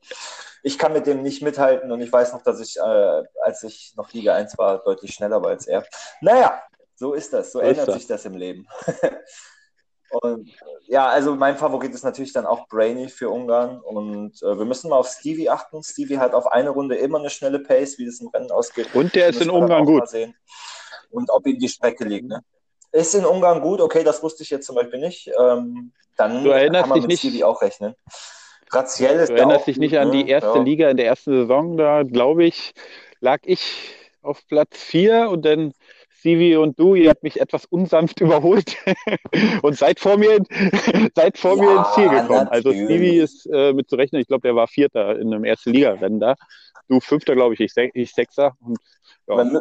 Ich 0.62 0.78
kann 0.78 0.92
mit 0.92 1.06
dem 1.06 1.22
nicht 1.22 1.42
mithalten 1.42 1.90
und 1.90 2.00
ich 2.00 2.12
weiß 2.12 2.32
noch, 2.34 2.42
dass 2.42 2.60
ich, 2.60 2.76
äh, 2.76 3.22
als 3.44 3.62
ich 3.62 3.94
noch 3.96 4.12
Liga 4.12 4.34
1 4.34 4.58
war, 4.58 4.78
deutlich 4.82 5.14
schneller 5.14 5.42
war 5.42 5.50
als 5.50 5.66
er. 5.66 5.84
Naja, 6.20 6.60
so 6.94 7.14
ist 7.14 7.32
das. 7.32 7.52
So, 7.52 7.60
So 7.60 7.64
ändert 7.64 7.88
das. 7.88 7.94
sich 7.96 8.06
das 8.06 8.24
im 8.24 8.34
Leben. 8.34 8.66
und 10.20 10.48
äh, 10.48 10.52
ja, 10.86 11.08
also 11.08 11.34
mein 11.36 11.56
Favorit 11.56 11.94
ist 11.94 12.04
natürlich 12.04 12.32
dann 12.32 12.46
auch 12.46 12.68
Brainy 12.68 13.08
für 13.08 13.30
Ungarn. 13.30 13.80
Und 13.80 14.42
äh, 14.42 14.58
wir 14.58 14.64
müssen 14.64 14.90
mal 14.90 14.96
auf 14.96 15.08
Stevie 15.08 15.48
achten. 15.48 15.82
Stevie 15.82 16.18
hat 16.18 16.34
auf 16.34 16.46
eine 16.46 16.70
Runde 16.70 16.96
immer 16.96 17.18
eine 17.18 17.30
schnelle 17.30 17.60
Pace, 17.60 17.98
wie 17.98 18.06
das 18.06 18.20
im 18.20 18.28
Rennen 18.28 18.50
ausgeht. 18.50 18.88
Und 18.94 19.14
der 19.14 19.28
ist 19.28 19.40
in 19.40 19.50
Ungarn 19.50 19.84
gut. 19.86 20.02
Und 21.10 21.30
ob 21.30 21.46
ihm 21.46 21.58
die 21.58 21.68
Strecke 21.68 22.04
liegt. 22.04 22.28
Ne? 22.28 22.40
Ist 22.92 23.14
in 23.14 23.24
Ungarn 23.24 23.60
gut, 23.62 23.80
okay, 23.80 24.04
das 24.04 24.22
wusste 24.22 24.42
ich 24.42 24.50
jetzt 24.50 24.66
zum 24.66 24.76
Beispiel 24.76 25.00
nicht. 25.00 25.30
Ähm, 25.40 25.92
dann 26.16 26.44
Du 26.44 26.50
erinnerst 26.50 26.82
kann 26.82 26.88
man 26.90 26.96
dich 26.96 27.02
mit 27.02 27.10
nicht- 27.10 27.20
Stevie 27.20 27.44
auch 27.44 27.62
rechnen. 27.62 27.94
Graziell 28.68 29.18
ist 29.20 29.28
Du 29.30 29.34
erinnerst 29.36 29.66
dich 29.66 29.78
nicht 29.78 29.98
an 29.98 30.08
ne? 30.10 30.22
die 30.24 30.30
erste 30.30 30.58
ja. 30.58 30.62
Liga 30.62 30.90
in 30.90 30.96
der 30.96 31.06
ersten 31.06 31.32
Saison, 31.32 31.76
da 31.76 32.02
glaube 32.02 32.44
ich, 32.44 32.72
lag 33.20 33.40
ich 33.44 33.94
auf 34.22 34.46
Platz 34.46 34.76
4 34.78 35.28
und 35.30 35.44
dann 35.44 35.72
Stevie 36.22 36.54
und 36.54 36.78
du, 36.78 36.94
ihr 36.94 37.10
habt 37.10 37.24
mich 37.24 37.40
etwas 37.40 37.64
unsanft 37.64 38.20
überholt 38.20 38.76
und 39.62 39.76
seid 39.76 39.98
vor 39.98 40.16
mir, 40.16 40.38
seid 41.16 41.36
vor 41.36 41.56
mir 41.56 41.64
Ja, 41.64 41.78
ins 41.78 41.94
Ziel 41.94 42.08
gekommen. 42.08 42.46
Also. 42.48 42.70
Stevie 42.70 43.18
ist 43.18 43.46
äh, 43.46 43.72
mit 43.72 43.90
zu 43.90 43.96
rechnen, 43.96 44.20
ich 44.20 44.28
glaube, 44.28 44.42
der 44.42 44.54
war 44.54 44.68
Vierter 44.68 45.18
in 45.18 45.34
einem 45.34 45.44
ersten 45.44 45.72
Liga-Rennen 45.72 46.20
da. 46.20 46.36
Du 46.88 47.00
Fünfter, 47.00 47.34
glaube 47.34 47.54
ich, 47.54 47.60
ich, 47.60 47.74
Se 47.74 47.90
ich 47.92 48.12
Sechster. 48.12 48.52
Und, 48.60 48.78
ja. 49.26 49.60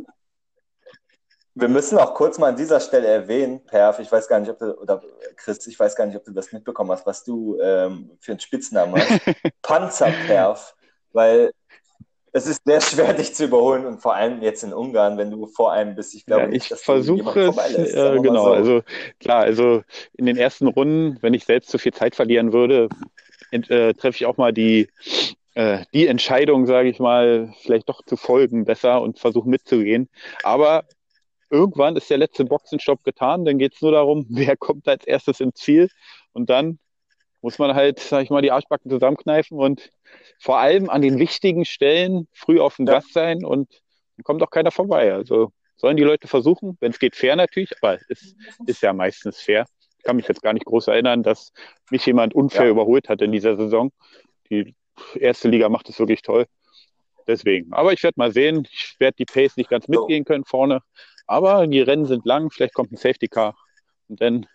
Wir 1.55 1.67
müssen 1.67 1.97
auch 1.97 2.13
kurz 2.13 2.37
mal 2.37 2.49
an 2.49 2.55
dieser 2.55 2.79
Stelle 2.79 3.07
erwähnen, 3.07 3.65
Perf, 3.65 3.99
ich 3.99 4.11
weiß 4.11 4.27
gar 4.27 4.39
nicht, 4.39 4.49
ob 4.49 4.59
du, 4.59 4.77
oder 4.79 5.01
Chris, 5.37 5.65
ich 5.65 5.79
weiß 5.79 5.95
gar 5.95 6.05
nicht, 6.05 6.15
ob 6.15 6.23
du 6.23 6.31
das 6.31 6.51
mitbekommen 6.51 6.91
hast, 6.91 7.07
was 7.07 7.23
du 7.23 7.59
ähm, 7.59 8.11
für 8.19 8.33
einen 8.33 8.39
Spitznamen 8.39 8.95
hast. 8.95 9.19
Panzerperf, 9.63 10.75
weil 11.11 11.51
es 12.33 12.47
ist 12.47 12.63
sehr 12.65 12.81
schwer, 12.81 13.13
dich 13.13 13.33
zu 13.33 13.45
überholen 13.45 13.85
und 13.85 14.01
vor 14.01 14.15
allem 14.15 14.41
jetzt 14.41 14.63
in 14.63 14.73
Ungarn, 14.73 15.17
wenn 15.17 15.31
du 15.31 15.47
vor 15.47 15.71
einem 15.71 15.95
bist. 15.95 16.13
Ich 16.15 16.25
glaube 16.25 16.43
Ja, 16.43 16.51
ich 16.51 16.67
versuche 16.67 17.39
es, 17.39 17.93
äh, 17.93 18.19
genau. 18.19 18.45
so. 18.45 18.51
Also 18.51 18.81
klar, 19.19 19.41
also 19.41 19.83
in 20.17 20.25
den 20.25 20.37
ersten 20.37 20.67
Runden, 20.67 21.17
wenn 21.21 21.33
ich 21.33 21.45
selbst 21.45 21.69
zu 21.69 21.77
viel 21.77 21.93
Zeit 21.93 22.15
verlieren 22.15 22.53
würde, 22.53 22.89
äh, 23.51 23.93
treffe 23.93 24.15
ich 24.15 24.25
auch 24.25 24.37
mal 24.37 24.53
die, 24.53 24.87
äh, 25.55 25.83
die 25.93 26.07
Entscheidung, 26.07 26.65
sage 26.65 26.89
ich 26.89 26.99
mal, 26.99 27.53
vielleicht 27.61 27.89
doch 27.89 28.01
zu 28.05 28.15
folgen 28.15 28.65
besser 28.65 29.01
und 29.01 29.19
versuche 29.19 29.49
mitzugehen. 29.49 30.09
Aber 30.43 30.85
irgendwann 31.49 31.95
ist 31.97 32.09
der 32.09 32.17
letzte 32.17 32.45
Boxenstopp 32.45 33.03
getan, 33.03 33.45
dann 33.45 33.57
geht 33.57 33.75
es 33.75 33.81
nur 33.81 33.91
darum, 33.91 34.25
wer 34.29 34.55
kommt 34.57 34.87
als 34.87 35.05
erstes 35.05 35.39
ins 35.39 35.55
Ziel 35.55 35.89
und 36.33 36.49
dann 36.49 36.79
muss 37.41 37.57
man 37.59 37.73
halt, 37.75 37.99
sag 37.99 38.23
ich 38.23 38.29
mal, 38.29 38.41
die 38.41 38.51
Arschbacken 38.51 38.89
zusammenkneifen 38.91 39.57
und 39.57 39.89
vor 40.39 40.59
allem 40.59 40.89
an 40.89 41.01
den 41.01 41.17
wichtigen 41.19 41.65
Stellen 41.65 42.27
früh 42.33 42.59
auf 42.59 42.75
dem 42.75 42.85
Ja. 42.85 42.93
Gas 42.95 43.07
sein 43.11 43.43
und 43.43 43.81
dann 44.17 44.23
kommt 44.23 44.43
auch 44.43 44.49
keiner 44.51 44.71
vorbei. 44.71 45.13
Also 45.13 45.51
sollen 45.77 45.97
die 45.97 46.03
Leute 46.03 46.27
versuchen, 46.27 46.77
wenn 46.79 46.91
es 46.91 46.99
geht, 46.99 47.15
fair 47.15 47.35
natürlich, 47.35 47.71
aber 47.81 47.99
es 48.09 48.35
ist 48.67 48.81
ja 48.83 48.93
meistens 48.93 49.41
fair. 49.41 49.65
Ich 49.97 50.03
kann 50.03 50.15
mich 50.15 50.27
jetzt 50.27 50.41
gar 50.41 50.53
nicht 50.53 50.65
groß 50.65 50.87
erinnern, 50.87 51.23
dass 51.23 51.51
mich 51.89 52.05
jemand 52.05 52.33
unfair 52.33 52.65
Ja. 52.65 52.71
überholt 52.71 53.09
hat 53.09 53.21
in 53.21 53.31
dieser 53.31 53.55
Saison. 53.57 53.91
Die 54.49 54.75
erste 55.15 55.47
Liga 55.47 55.69
macht 55.69 55.89
es 55.89 55.97
wirklich 55.99 56.21
toll. 56.21 56.45
Deswegen. 57.27 57.71
Aber 57.71 57.93
ich 57.93 58.01
werde 58.03 58.15
mal 58.17 58.31
sehen. 58.31 58.67
Ich 58.71 58.95
werde 58.99 59.15
die 59.17 59.25
Pace 59.25 59.57
nicht 59.57 59.69
ganz 59.69 59.87
mitgehen 59.87 60.25
können 60.25 60.43
vorne. 60.43 60.81
Aber 61.27 61.67
die 61.67 61.81
Rennen 61.81 62.05
sind 62.05 62.25
lang. 62.25 62.49
Vielleicht 62.51 62.73
kommt 62.73 62.91
ein 62.91 62.97
Safety 62.97 63.27
Car. 63.27 63.55
Und 64.09 64.19
dann, 64.21 64.47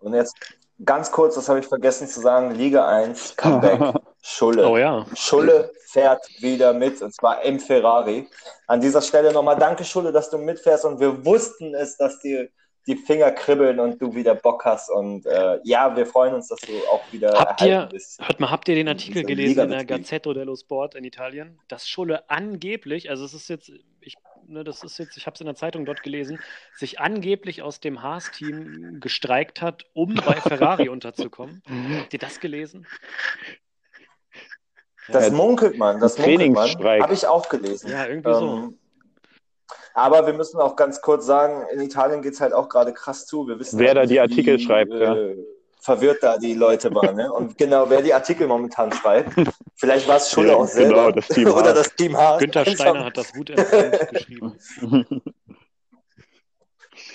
Und 0.00 0.12
jetzt 0.14 0.36
ganz 0.84 1.10
kurz, 1.10 1.34
das 1.34 1.48
habe 1.48 1.60
ich 1.60 1.66
vergessen 1.66 2.08
zu 2.08 2.20
sagen, 2.20 2.54
Liga 2.54 2.88
1, 2.88 3.36
Comeback, 3.36 3.80
Schulle. 4.22 4.68
Oh 4.68 4.76
ja. 4.76 5.04
Schulle 5.14 5.70
fährt 5.86 6.26
wieder 6.40 6.72
mit, 6.72 7.00
und 7.02 7.14
zwar 7.14 7.42
im 7.42 7.60
Ferrari. 7.60 8.26
An 8.66 8.80
dieser 8.80 9.02
Stelle 9.02 9.32
nochmal 9.32 9.56
danke, 9.56 9.84
Schulle, 9.84 10.12
dass 10.12 10.30
du 10.30 10.38
mitfährst 10.38 10.84
und 10.84 10.98
wir 10.98 11.24
wussten 11.24 11.74
es, 11.74 11.96
dass 11.96 12.18
dir 12.20 12.48
die 12.86 12.96
Finger 12.96 13.30
kribbeln 13.30 13.80
und 13.80 14.00
du 14.00 14.14
wieder 14.14 14.34
Bock 14.34 14.64
hast. 14.64 14.90
Und 14.90 15.24
äh, 15.26 15.58
ja, 15.64 15.96
wir 15.96 16.06
freuen 16.06 16.34
uns, 16.34 16.48
dass 16.48 16.60
du 16.60 16.72
auch 16.90 17.00
wieder 17.12 17.32
Habt 17.32 17.62
ihr, 17.62 17.88
bist. 17.90 18.20
hört 18.20 18.40
mal, 18.40 18.50
habt 18.50 18.68
ihr 18.68 18.74
den 18.74 18.88
Artikel 18.88 19.24
gelesen 19.24 19.64
in 19.64 19.70
der. 19.70 19.84
Gazzetto 19.84 20.34
dello 20.34 20.54
Sport 20.54 20.94
in 20.94 21.04
Italien? 21.04 21.58
Dass 21.68 21.88
Schulle 21.88 22.28
angeblich, 22.28 23.08
also 23.08 23.24
es 23.24 23.32
ist 23.32 23.48
jetzt, 23.48 23.72
ich, 24.00 24.16
ne, 24.48 24.64
das 24.64 24.82
ist 24.82 24.98
jetzt, 24.98 25.16
ich 25.16 25.26
habe 25.26 25.34
es 25.34 25.40
in 25.40 25.46
der 25.46 25.54
Zeitung 25.54 25.84
dort 25.84 26.02
gelesen, 26.02 26.38
sich 26.76 27.00
angeblich 27.00 27.62
aus 27.62 27.80
dem 27.80 28.02
Haas-Team 28.02 29.00
gestreikt 29.00 29.62
hat, 29.62 29.84
um 29.92 30.14
bei 30.26 30.40
Ferrari 30.40 30.88
unterzukommen. 30.88 31.62
Habt 31.98 32.12
ihr 32.12 32.18
das 32.18 32.40
gelesen? 32.40 32.86
Das 35.08 35.28
Ja, 35.28 35.34
munkelt 35.34 35.76
man, 35.76 36.00
das 36.00 36.18
munkelt 36.18 36.52
man. 36.52 37.02
Habe 37.02 37.14
ich 37.14 37.26
auch 37.26 37.48
gelesen. 37.48 37.90
Ja, 37.90 38.06
irgendwie 38.06 38.34
so. 38.34 38.56
Ähm, 38.56 38.78
aber 39.94 40.26
wir 40.26 40.34
müssen 40.34 40.58
auch 40.58 40.74
ganz 40.74 41.00
kurz 41.00 41.24
sagen, 41.24 41.66
in 41.72 41.80
Italien 41.80 42.20
geht 42.20 42.32
es 42.34 42.40
halt 42.40 42.52
auch 42.52 42.68
gerade 42.68 42.92
krass 42.92 43.26
zu. 43.26 43.46
Wir 43.46 43.58
wissen 43.60 43.78
Wer 43.78 43.88
halt 43.88 43.98
da 43.98 44.06
die 44.06 44.18
Artikel 44.18 44.58
wie, 44.58 44.64
schreibt, 44.64 44.92
ja. 44.92 45.14
Verwirrt 45.84 46.22
da 46.22 46.38
die 46.38 46.54
Leute 46.54 46.92
waren. 46.94 47.14
Ne? 47.14 47.30
Und 47.30 47.58
genau, 47.58 47.88
wer 47.90 48.00
die 48.00 48.14
Artikel 48.14 48.46
momentan 48.46 48.90
schreibt, 48.92 49.34
vielleicht 49.76 50.08
war 50.08 50.16
es 50.16 50.30
Schulle 50.30 50.48
Ja, 50.48 50.54
auch 50.56 50.66
selber. 50.66 50.94
genau, 50.94 51.10
das 51.10 51.28
Team 51.28 51.46
Oder 51.52 51.66
Haas. 51.68 51.74
das 51.74 51.94
Team 51.94 52.16
Haas. 52.16 52.38
Günther 52.40 52.64
Steiner 52.64 53.04
hat 53.04 53.16
das 53.18 53.34
wutentbrannt 53.34 54.08
geschrieben. 54.10 54.58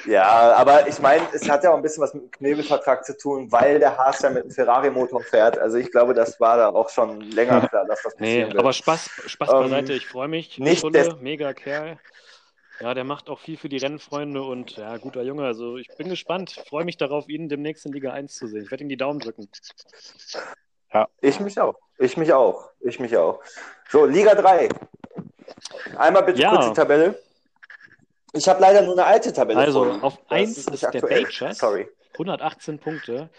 Ja, 0.06 0.54
aber 0.56 0.88
ich 0.88 1.00
meine, 1.00 1.24
es 1.34 1.48
hat 1.50 1.64
ja 1.64 1.72
auch 1.72 1.76
ein 1.78 1.82
bisschen 1.82 2.04
was 2.04 2.14
mit 2.14 2.24
dem 2.24 2.32
Knebelvertrag 2.32 3.04
zu 3.06 3.18
tun, 3.18 3.52
weil 3.52 3.80
der 3.80 3.98
Haas 3.98 4.22
ja 4.22 4.30
mit 4.30 4.44
dem 4.44 4.52
Ferrari-Motor 4.52 5.24
fährt. 5.24 5.58
Also 5.58 5.78
ich 5.78 5.90
glaube, 5.92 6.14
das 6.14 6.40
war 6.40 6.58
da 6.58 6.70
auch 6.70 6.90
schon 6.90 7.22
länger 7.22 7.66
klar, 7.68 7.86
dass 7.86 8.02
das 8.04 8.14
Nee, 8.18 8.26
passieren 8.26 8.48
wird. 8.50 8.60
aber 8.60 8.74
Spaß, 8.74 9.10
Spaß 9.28 9.50
Ähm, 9.54 9.60
beiseite, 9.62 9.94
ich 9.94 10.06
freue 10.08 10.28
mich. 10.28 10.60
nicht 10.60 10.82
Schulle, 10.82 10.92
des- 11.06 11.16
mega 11.22 11.54
Kerl. 11.54 11.98
Ja, 12.82 12.94
der 12.94 13.04
macht 13.04 13.30
auch 13.30 13.40
viel 13.40 13.58
für 13.58 13.68
die 13.70 13.78
Rennfreunde 13.78 14.42
und 14.42 14.78
ja, 14.78 14.98
guter 14.98 15.22
Junge. 15.22 15.44
Also 15.46 15.78
ich 15.78 15.90
bin 15.98 16.08
gespannt. 16.10 16.64
Freue 16.70 16.86
mich 16.86 16.98
darauf, 16.98 17.28
ihn 17.28 17.50
demnächst 17.50 17.86
in 17.86 17.92
Liga 17.94 18.14
1 18.14 18.34
zu 18.36 18.48
sehen. 18.48 18.64
Ich 18.64 18.72
werde 18.72 18.84
ihm 18.84 18.90
die 18.90 18.98
Daumen 18.98 19.20
drücken. 19.20 19.50
Ich 21.22 21.40
mich 21.40 21.60
auch. 21.60 21.76
Ich 21.98 22.18
mich 22.18 22.32
auch. 22.34 22.70
Ich 22.80 23.00
mich 23.00 23.16
auch. 23.18 23.42
So, 23.90 24.06
Liga 24.06 24.34
3. 24.34 24.70
Einmal 25.98 26.24
bitte 26.24 26.42
Ja. 26.42 26.52
kurz 26.52 26.68
die 26.68 26.74
Tabelle. 26.74 27.22
Ich 28.34 28.48
habe 28.48 28.62
leider 28.62 28.82
nur 28.84 28.94
eine 28.94 29.06
alte 29.06 29.34
Tabelle. 29.34 29.60
Also, 29.60 29.84
vorliegen. 29.84 30.04
auf 30.04 30.18
Das 30.18 30.26
eins 30.30 30.68
nicht 30.68 30.84
ist 30.84 30.94
der. 30.94 31.02
Bajers. 31.02 31.58
Sorry. 31.58 31.88
118 32.14 32.80
Punkte. 32.80 33.30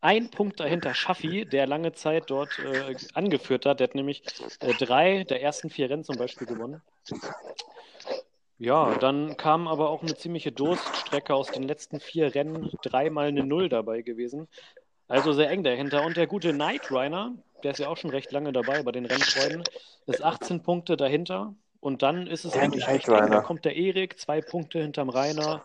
Ein 0.00 0.30
Punkt 0.30 0.60
dahinter 0.60 0.94
Schaffi, 0.94 1.44
der 1.46 1.66
lange 1.66 1.92
Zeit 1.92 2.24
dort 2.28 2.58
äh, 2.58 2.94
angeführt 3.14 3.66
hat. 3.66 3.80
Der 3.80 3.88
hat 3.88 3.94
nämlich 3.94 4.22
äh, 4.60 4.72
drei 4.74 5.24
der 5.24 5.42
ersten 5.42 5.68
vier 5.70 5.90
Rennen 5.90 6.04
zum 6.04 6.16
Beispiel 6.16 6.46
gewonnen. 6.46 6.82
Ja, 8.58 8.96
dann 8.96 9.36
kam 9.36 9.68
aber 9.68 9.90
auch 9.90 10.02
eine 10.02 10.14
ziemliche 10.14 10.50
Durststrecke 10.50 11.34
aus 11.34 11.48
den 11.48 11.64
letzten 11.64 12.00
vier 12.00 12.34
Rennen. 12.34 12.70
Dreimal 12.82 13.26
eine 13.26 13.44
Null 13.44 13.68
dabei 13.68 14.02
gewesen. 14.02 14.48
Also 15.08 15.32
sehr 15.32 15.50
eng 15.50 15.62
dahinter. 15.62 16.04
Und 16.04 16.16
der 16.16 16.26
gute 16.26 16.52
Knight 16.52 16.90
Rider, 16.90 17.32
der 17.62 17.72
ist 17.72 17.78
ja 17.78 17.88
auch 17.88 17.96
schon 17.96 18.10
recht 18.10 18.32
lange 18.32 18.52
dabei 18.52 18.82
bei 18.82 18.92
den 18.92 19.06
Rennfreunden, 19.06 19.62
ist 20.06 20.22
18 20.22 20.62
Punkte 20.62 20.96
dahinter. 20.96 21.54
Und 21.80 22.02
dann 22.02 22.26
ist 22.26 22.44
es 22.44 22.52
Der 22.52 22.62
eigentlich 22.62 22.88
recht 22.88 23.08
eng. 23.08 23.30
Da 23.30 23.42
kommt 23.42 23.64
der 23.64 23.76
Erik, 23.76 24.18
zwei 24.18 24.40
Punkte 24.40 24.80
hinterm 24.80 25.10
Rainer, 25.10 25.62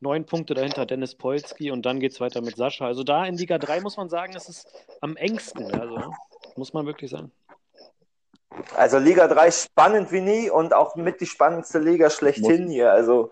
neun 0.00 0.26
Punkte 0.26 0.54
dahinter 0.54 0.84
Dennis 0.84 1.14
Polski 1.14 1.70
und 1.70 1.86
dann 1.86 2.00
geht 2.00 2.12
es 2.12 2.20
weiter 2.20 2.42
mit 2.42 2.56
Sascha. 2.56 2.86
Also 2.86 3.04
da 3.04 3.24
in 3.24 3.36
Liga 3.36 3.56
3 3.56 3.80
muss 3.80 3.96
man 3.96 4.08
sagen, 4.08 4.34
ist 4.34 4.48
es 4.48 4.66
am 5.00 5.16
engsten. 5.16 5.72
Also 5.72 6.12
muss 6.56 6.72
man 6.72 6.86
wirklich 6.86 7.10
sagen. 7.10 7.30
Also 8.76 8.98
Liga 8.98 9.28
3 9.28 9.50
spannend 9.50 10.12
wie 10.12 10.20
nie 10.20 10.50
und 10.50 10.74
auch 10.74 10.96
mit 10.96 11.20
die 11.20 11.26
spannendste 11.26 11.78
Liga 11.78 12.10
schlechthin 12.10 12.68
hier. 12.68 12.92
Also 12.92 13.30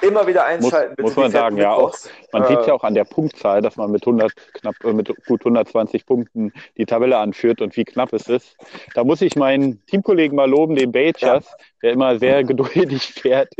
immer 0.00 0.26
wieder 0.26 0.44
einschalten. 0.44 0.94
bitte, 0.96 1.02
muss 1.02 1.16
man 1.16 1.30
sagen, 1.30 1.56
ja, 1.56 1.72
auch. 1.72 1.96
Man 2.32 2.44
Äh, 2.44 2.48
sieht 2.48 2.66
ja 2.66 2.74
auch 2.74 2.84
an 2.84 2.94
der 2.94 3.04
Punktzahl, 3.04 3.62
dass 3.62 3.76
man 3.76 3.90
mit 3.90 4.02
100 4.02 4.32
knapp 4.54 4.74
äh, 4.84 4.92
mit 4.92 5.08
gut 5.26 5.40
120 5.40 6.06
Punkten 6.06 6.52
die 6.76 6.86
Tabelle 6.86 7.18
anführt 7.18 7.60
und 7.60 7.76
wie 7.76 7.84
knapp 7.84 8.12
es 8.12 8.28
ist. 8.28 8.56
Da 8.94 9.04
muss 9.04 9.22
ich 9.22 9.36
meinen 9.36 9.84
Teamkollegen 9.86 10.36
mal 10.36 10.48
loben, 10.48 10.76
den 10.76 10.92
Bejas, 10.92 11.46
der 11.82 11.92
immer 11.92 12.18
sehr 12.18 12.44
geduldig 12.44 13.02
fährt. 13.06 13.52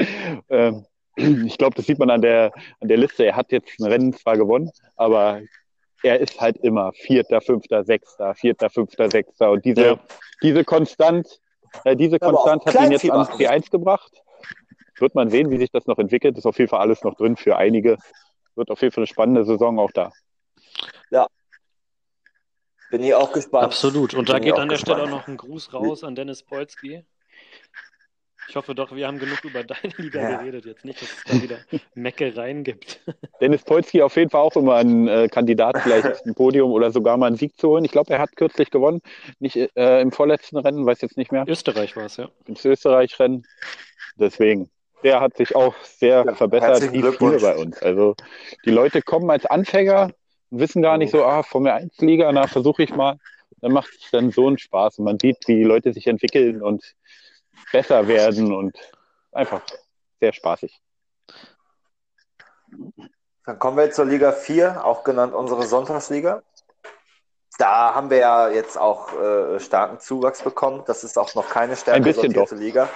Ähm, 0.49 0.84
ich 1.16 1.59
glaube, 1.59 1.74
das 1.74 1.86
sieht 1.86 1.99
man 1.99 2.11
an 2.11 2.22
der 2.22 2.53
an 2.80 2.89
der 2.89 2.97
Liste. 2.97 3.24
Er 3.24 3.34
hat 3.34 3.51
jetzt 3.51 3.80
ein 3.80 3.86
Rennen 3.86 4.12
zwar 4.12 4.36
gewonnen, 4.36 4.70
aber 4.95 5.41
er 6.03 6.20
ist 6.20 6.40
halt 6.40 6.59
immer 6.59 6.92
Vierter, 6.92 7.40
Fünfter, 7.40 7.84
Sechster, 7.84 8.34
Vierter, 8.34 8.70
Fünfter, 8.70 9.11
Sechster 9.11 9.51
und 9.51 9.64
diese 9.64 9.82
Ja. 9.82 10.01
diese 10.42 10.64
Konstant, 10.64 11.40
äh, 11.84 11.96
diese 11.96 12.18
Konstant 12.18 12.64
hat 12.66 12.74
ihn 12.74 12.92
jetzt 12.92 13.11
ans 13.11 13.30
machen. 13.30 13.40
P1 13.40 13.70
gebracht. 13.70 14.22
Wird 14.99 15.14
man 15.14 15.30
sehen, 15.30 15.51
wie 15.51 15.59
sich 15.59 15.70
das 15.70 15.86
noch 15.86 15.99
entwickelt. 15.99 16.36
Ist 16.36 16.46
auf 16.46 16.59
jeden 16.59 16.68
Fall 16.68 16.80
alles 16.80 17.05
noch 17.05 17.14
drin 17.14 17.36
für 17.36 17.57
einige. 17.57 17.99
Wird 18.57 18.70
auf 18.70 18.82
jeden 18.82 18.92
Fall 18.92 19.03
eine 19.03 19.07
spannende 19.07 19.44
Saison 19.44 19.78
auch 19.78 19.92
da. 19.92 20.12
Bin 22.90 23.03
ich 23.03 23.14
auch 23.14 23.32
gespannt. 23.32 23.64
Absolut. 23.64 24.14
Und 24.14 24.28
da 24.28 24.34
Bin 24.34 24.44
geht 24.44 24.55
an 24.55 24.68
der 24.68 24.78
Stelle 24.78 25.03
auch 25.03 25.09
noch 25.09 25.28
ein 25.28 25.36
Gruß 25.36 25.74
raus 25.74 26.05
an 26.05 26.14
Dennis 26.14 26.42
Polski. 26.42 27.05
Ich 28.49 28.57
hoffe 28.57 28.74
doch, 28.74 28.94
wir 28.94 29.07
haben 29.07 29.18
genug 29.18 29.44
über 29.44 29.62
deine 29.62 29.92
Liga 29.99 30.22
Ja. 30.22 30.36
geredet 30.38 30.64
jetzt. 30.64 30.84
Nicht, 30.84 31.03
dass 31.03 31.09
es 31.11 31.24
da 31.24 31.42
wieder 31.42 31.59
Meckereien 31.94 32.64
gibt. 32.64 33.01
Dennis 33.40 33.62
Polski 33.62 34.03
auf 34.03 34.16
jeden 34.16 34.30
Fall 34.30 34.40
auch 34.40 34.57
immer 34.57 34.76
ein 34.76 35.07
äh, 35.07 35.28
Kandidat, 35.28 35.78
vielleicht 35.82 36.07
ein 36.26 36.34
Podium 36.34 36.72
oder 36.72 36.90
sogar 36.90 37.16
mal 37.18 37.26
einen 37.26 37.36
Sieg 37.36 37.57
zu 37.59 37.68
holen. 37.68 37.84
Ich 37.84 37.92
glaube, 37.92 38.12
er 38.14 38.18
hat 38.20 38.34
kürzlich 38.36 38.70
gewonnen. 38.70 39.01
Nicht 39.38 39.57
äh, 39.57 40.01
im 40.01 40.12
vorletzten 40.12 40.57
Rennen, 40.57 40.86
weiß 40.86 41.01
jetzt 41.03 41.16
nicht 41.18 41.30
mehr. 41.30 41.44
Österreich 41.46 41.94
war 41.96 42.07
es, 42.07 42.16
ja. 42.16 42.28
Ins 42.46 42.64
Österreich-Rennen. 42.64 43.44
Deswegen. 44.16 44.70
Der 45.05 45.20
hat 45.20 45.36
sich 45.36 45.55
auch 45.55 45.76
sehr 45.84 46.24
Ja, 46.26 46.34
verbessert, 46.34 46.70
herzlichen 46.70 46.94
wie 46.94 46.99
viele 46.99 47.11
Glückwunsch. 47.11 47.42
bei 47.42 47.55
uns. 47.57 47.80
Also 47.82 48.16
die 48.64 48.70
Leute 48.70 49.01
kommen 49.01 49.30
als 49.30 49.46
Anfänger 49.46 50.11
und 50.51 50.59
wissen 50.59 50.82
gar 50.82 50.99
nicht 50.99 51.11
so, 51.12 51.22
ah, 51.24 51.44
Formel 51.44 51.70
1 51.70 51.99
Liga, 52.01 52.32
na, 52.32 52.49
versuche 52.49 52.82
ich 52.82 52.90
mal. 52.96 53.16
Dann 53.61 53.72
macht 53.72 53.90
es 54.03 54.11
dann 54.11 54.32
so 54.32 54.49
einen 54.49 54.59
Spaß 54.59 54.99
und 54.99 55.05
man 55.05 55.18
sieht, 55.20 55.36
wie 55.46 55.55
die 55.55 55.62
Leute 55.64 55.92
sich 55.92 56.07
entwickeln 56.09 56.62
und 56.62 56.94
besser 57.72 58.06
werden 58.06 58.54
und 58.54 58.76
einfach 59.32 59.62
sehr 60.20 60.32
spaßig. 60.32 60.80
Dann 63.44 63.59
kommen 63.59 63.76
wir 63.76 63.84
jetzt 63.84 63.96
zur 63.96 64.04
Liga 64.04 64.32
4, 64.32 64.84
auch 64.84 65.04
genannt 65.04 65.34
unsere 65.34 65.66
Sonntagsliga. 65.66 66.42
Da 67.59 67.94
haben 67.94 68.11
wir 68.11 68.18
ja 68.18 68.48
jetzt 68.48 68.78
auch 68.78 69.12
äh, 69.18 69.59
starken 69.59 69.98
Zuwachs 70.00 70.42
bekommen. 70.42 70.84
Das 70.86 71.02
ist 71.02 71.18
auch 71.18 71.34
noch 71.34 71.48
keine 71.48 71.76
stärker 71.76 72.12
sortierte 72.12 72.54
Liga. 72.54 72.88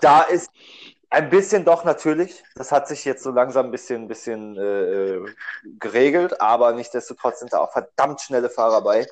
Da 0.00 0.22
ist 0.22 0.50
ein 1.10 1.28
bisschen 1.30 1.64
doch 1.64 1.84
natürlich. 1.84 2.42
Das 2.54 2.72
hat 2.72 2.88
sich 2.88 3.04
jetzt 3.04 3.22
so 3.22 3.30
langsam 3.30 3.66
ein 3.66 3.70
bisschen, 3.70 4.08
bisschen 4.08 4.56
äh, 4.56 5.20
geregelt, 5.78 6.40
aber 6.40 6.72
nichtsdestotrotz 6.72 7.40
sind 7.40 7.52
da 7.52 7.58
auch 7.58 7.72
verdammt 7.72 8.20
schnelle 8.20 8.50
Fahrer 8.50 8.82
bei. 8.82 9.06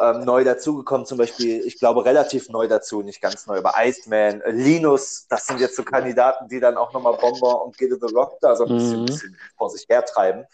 Ähm, 0.00 0.24
neu 0.24 0.42
dazugekommen, 0.42 1.04
zum 1.04 1.18
Beispiel, 1.18 1.66
ich 1.66 1.78
glaube, 1.78 2.06
relativ 2.06 2.48
neu 2.48 2.66
dazu, 2.66 3.02
nicht 3.02 3.20
ganz 3.20 3.46
neu, 3.46 3.58
aber 3.58 3.74
Iceman, 3.76 4.40
äh, 4.40 4.50
Linus, 4.50 5.26
das 5.28 5.46
sind 5.46 5.60
jetzt 5.60 5.76
so 5.76 5.82
Kandidaten, 5.82 6.48
die 6.48 6.60
dann 6.60 6.78
auch 6.78 6.94
nochmal 6.94 7.12
Bomber 7.18 7.62
und 7.62 7.76
Get 7.76 7.90
the 7.90 8.14
Rock 8.14 8.38
da 8.40 8.56
so 8.56 8.64
ein 8.64 8.74
bisschen, 8.74 9.00
Mhm. 9.02 9.04
bisschen 9.06 9.36
vor 9.58 9.68
sich 9.68 9.86
hertreiben. 9.90 10.46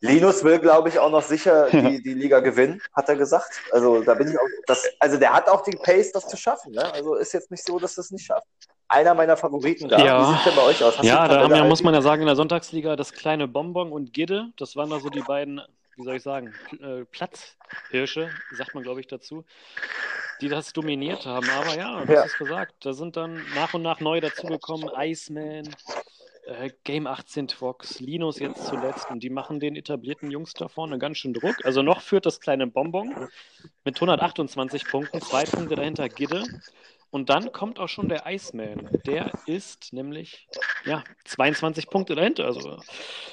Linus 0.00 0.44
will, 0.44 0.58
glaube 0.58 0.90
ich, 0.90 0.98
auch 0.98 1.10
noch 1.10 1.22
sicher 1.22 1.68
die, 1.96 2.02
die 2.02 2.14
Liga 2.14 2.40
gewinnen, 2.40 2.80
hat 2.92 3.08
er 3.08 3.16
gesagt. 3.16 3.60
Also 3.72 4.02
da 4.02 4.14
bin 4.14 4.28
ich 4.28 4.38
auch, 4.38 4.44
das, 4.66 4.86
also 5.00 5.16
der 5.16 5.32
hat 5.32 5.48
auch 5.48 5.62
die 5.62 5.76
Pace, 5.76 6.12
das 6.12 6.28
zu 6.28 6.36
schaffen. 6.36 6.72
Ne? 6.72 6.92
Also 6.92 7.14
ist 7.14 7.32
jetzt 7.32 7.50
nicht 7.50 7.64
so, 7.66 7.78
dass 7.78 7.96
er 7.96 8.02
es 8.02 8.10
nicht 8.10 8.26
schafft. 8.26 8.46
Einer 8.86 9.14
meiner 9.14 9.36
Favoriten 9.36 9.88
da. 9.88 9.98
Ja. 9.98 10.20
Wie 10.20 10.34
sieht 10.36 10.46
denn 10.46 10.56
bei 10.56 10.62
euch 10.62 10.82
aus? 10.84 10.96
Hast 10.98 11.04
Ja, 11.04 11.26
da 11.26 11.40
haben 11.42 11.54
ja, 11.54 11.64
muss 11.64 11.82
man 11.82 11.94
ja 11.94 12.00
sagen, 12.00 12.22
in 12.22 12.26
der 12.26 12.36
Sonntagsliga 12.36 12.96
das 12.96 13.12
kleine 13.12 13.48
Bonbon 13.48 13.92
und 13.92 14.12
Gidde, 14.12 14.50
das 14.56 14.76
waren 14.76 14.88
da 14.90 15.00
so 15.00 15.08
die 15.10 15.20
beiden, 15.22 15.60
wie 15.98 16.04
soll 16.04 16.16
ich 16.16 16.22
sagen, 16.22 16.54
äh, 16.80 17.04
Platzhirsche, 17.06 18.30
sagt 18.52 18.74
man, 18.74 18.84
glaube 18.84 19.00
ich, 19.00 19.08
dazu, 19.08 19.44
die 20.40 20.48
das 20.48 20.72
dominiert 20.72 21.26
haben. 21.26 21.48
Aber 21.50 21.76
ja, 21.76 22.04
du 22.04 22.12
Ja. 22.12 22.22
hast 22.22 22.32
es 22.32 22.38
gesagt, 22.38 22.86
da 22.86 22.92
sind 22.92 23.16
dann 23.16 23.42
nach 23.54 23.74
und 23.74 23.82
nach 23.82 23.98
neu 24.00 24.20
dazugekommen, 24.20 24.90
Iceman, 24.96 25.68
äh, 26.46 26.70
Game 26.84 27.06
18 27.08 27.48
Twox, 27.48 27.98
Linus 27.98 28.38
jetzt 28.38 28.64
zuletzt 28.64 29.10
und 29.10 29.22
die 29.24 29.30
machen 29.30 29.58
den 29.58 29.74
etablierten 29.74 30.30
Jungs 30.30 30.54
da 30.54 30.68
vorne 30.68 30.98
ganz 30.98 31.18
schön 31.18 31.34
Druck. 31.34 31.64
Also 31.64 31.82
noch 31.82 32.00
führt 32.00 32.26
das 32.26 32.40
kleine 32.40 32.68
Bonbon 32.68 33.28
mit 33.84 33.96
128 33.96 34.86
Punkten, 34.86 35.20
zwei 35.20 35.44
Punkte 35.44 35.74
dahinter 35.74 36.08
Gidde. 36.08 36.44
Und 37.10 37.30
dann 37.30 37.52
kommt 37.52 37.78
auch 37.80 37.88
schon 37.88 38.08
der 38.08 38.24
Iceman. 38.26 38.88
Der 39.06 39.32
ist 39.46 39.92
nämlich 39.94 40.46
ja, 40.84 41.02
22 41.24 41.88
Punkte 41.88 42.14
dahinter, 42.14 42.44
also 42.44 42.78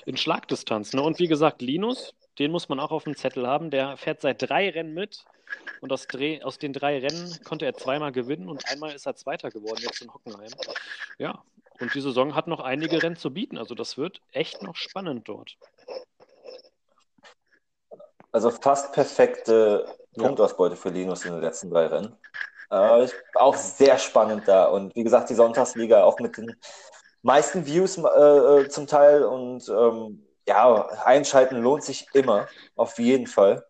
in 0.05 0.17
Schlagdistanz. 0.17 0.93
Ne? 0.93 1.01
Und 1.01 1.19
wie 1.19 1.27
gesagt, 1.27 1.61
Linus, 1.61 2.13
den 2.39 2.51
muss 2.51 2.69
man 2.69 2.79
auch 2.79 2.91
auf 2.91 3.03
dem 3.05 3.15
Zettel 3.15 3.47
haben. 3.47 3.69
Der 3.69 3.97
fährt 3.97 4.21
seit 4.21 4.41
drei 4.41 4.69
Rennen 4.69 4.93
mit. 4.93 5.25
Und 5.81 5.93
aus, 5.93 6.07
Dreh, 6.07 6.41
aus 6.41 6.57
den 6.57 6.73
drei 6.73 6.99
Rennen 6.99 7.39
konnte 7.43 7.65
er 7.65 7.75
zweimal 7.75 8.11
gewinnen 8.11 8.49
und 8.49 8.67
einmal 8.67 8.93
ist 8.93 9.05
er 9.05 9.15
Zweiter 9.15 9.51
geworden, 9.51 9.79
jetzt 9.81 10.01
in 10.01 10.11
Hockenheim. 10.11 10.51
Ja, 11.19 11.43
und 11.79 11.93
die 11.93 12.01
Saison 12.01 12.33
hat 12.35 12.47
noch 12.47 12.61
einige 12.61 13.01
Rennen 13.03 13.15
zu 13.15 13.31
bieten. 13.31 13.57
Also 13.57 13.75
das 13.75 13.97
wird 13.97 14.21
echt 14.31 14.63
noch 14.63 14.75
spannend 14.75 15.27
dort. 15.29 15.55
Also 18.31 18.49
fast 18.51 18.91
perfekte 18.93 19.85
Ja. 20.15 20.23
Punktausbeute 20.23 20.75
für 20.75 20.89
Linus 20.89 21.25
in 21.25 21.33
den 21.33 21.41
letzten 21.41 21.69
drei 21.69 21.87
Rennen. 21.87 22.17
Äh, 22.69 23.07
auch 23.35 23.55
sehr 23.55 23.97
spannend 23.97 24.47
da. 24.47 24.65
Und 24.65 24.95
wie 24.95 25.03
gesagt, 25.03 25.29
die 25.29 25.35
Sonntagsliga 25.35 26.03
auch 26.03 26.19
mit 26.19 26.37
den 26.37 26.55
meisten 27.21 27.65
Views 27.65 27.97
äh, 27.97 28.01
äh, 28.01 28.69
zum 28.69 28.87
Teil. 28.87 29.23
Und 29.23 29.67
ähm, 29.69 30.25
ja, 30.47 30.87
einschalten 31.03 31.57
lohnt 31.57 31.83
sich 31.83 32.07
immer, 32.13 32.47
auf 32.75 32.99
jeden 32.99 33.27
Fall. 33.27 33.65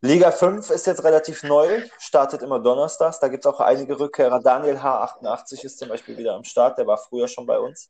Liga 0.00 0.32
5 0.32 0.68
ist 0.70 0.86
jetzt 0.86 1.04
relativ 1.04 1.44
neu, 1.44 1.82
startet 1.98 2.42
immer 2.42 2.58
donnerstags. 2.58 3.20
Da 3.20 3.28
gibt 3.28 3.46
es 3.46 3.52
auch 3.52 3.60
einige 3.60 3.98
Rückkehrer. 3.98 4.40
Daniel 4.40 4.76
H88 4.76 5.64
ist 5.64 5.78
zum 5.78 5.88
Beispiel 5.88 6.16
wieder 6.16 6.34
am 6.34 6.42
Start, 6.42 6.76
der 6.76 6.86
war 6.88 6.98
früher 6.98 7.28
schon 7.28 7.46
bei 7.46 7.58
uns. 7.58 7.88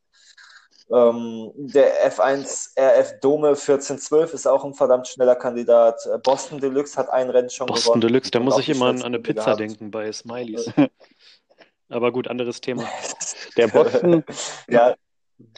Ähm, 0.90 1.52
der 1.54 2.12
F1 2.12 2.78
RF 2.78 3.20
Dome 3.20 3.48
1412 3.48 4.34
ist 4.34 4.46
auch 4.46 4.62
ein 4.64 4.74
verdammt 4.74 5.08
schneller 5.08 5.36
Kandidat. 5.36 6.04
Äh, 6.04 6.18
Boston 6.18 6.60
Deluxe 6.60 6.98
hat 6.98 7.08
ein 7.08 7.30
Rennen 7.30 7.48
schon 7.48 7.66
Boston 7.66 7.84
gewonnen. 7.84 8.00
Deluxe, 8.02 8.30
da 8.30 8.40
muss 8.40 8.58
ich 8.58 8.68
immer 8.68 8.88
an 8.88 9.02
eine 9.02 9.18
Pizza 9.18 9.44
gehabt. 9.44 9.60
denken 9.60 9.90
bei 9.90 10.12
Smileys. 10.12 10.70
Aber 11.88 12.12
gut, 12.12 12.28
anderes 12.28 12.60
Thema. 12.60 12.84
Der 13.56 13.68
Boston, 13.68 14.22
Ja, 14.68 14.94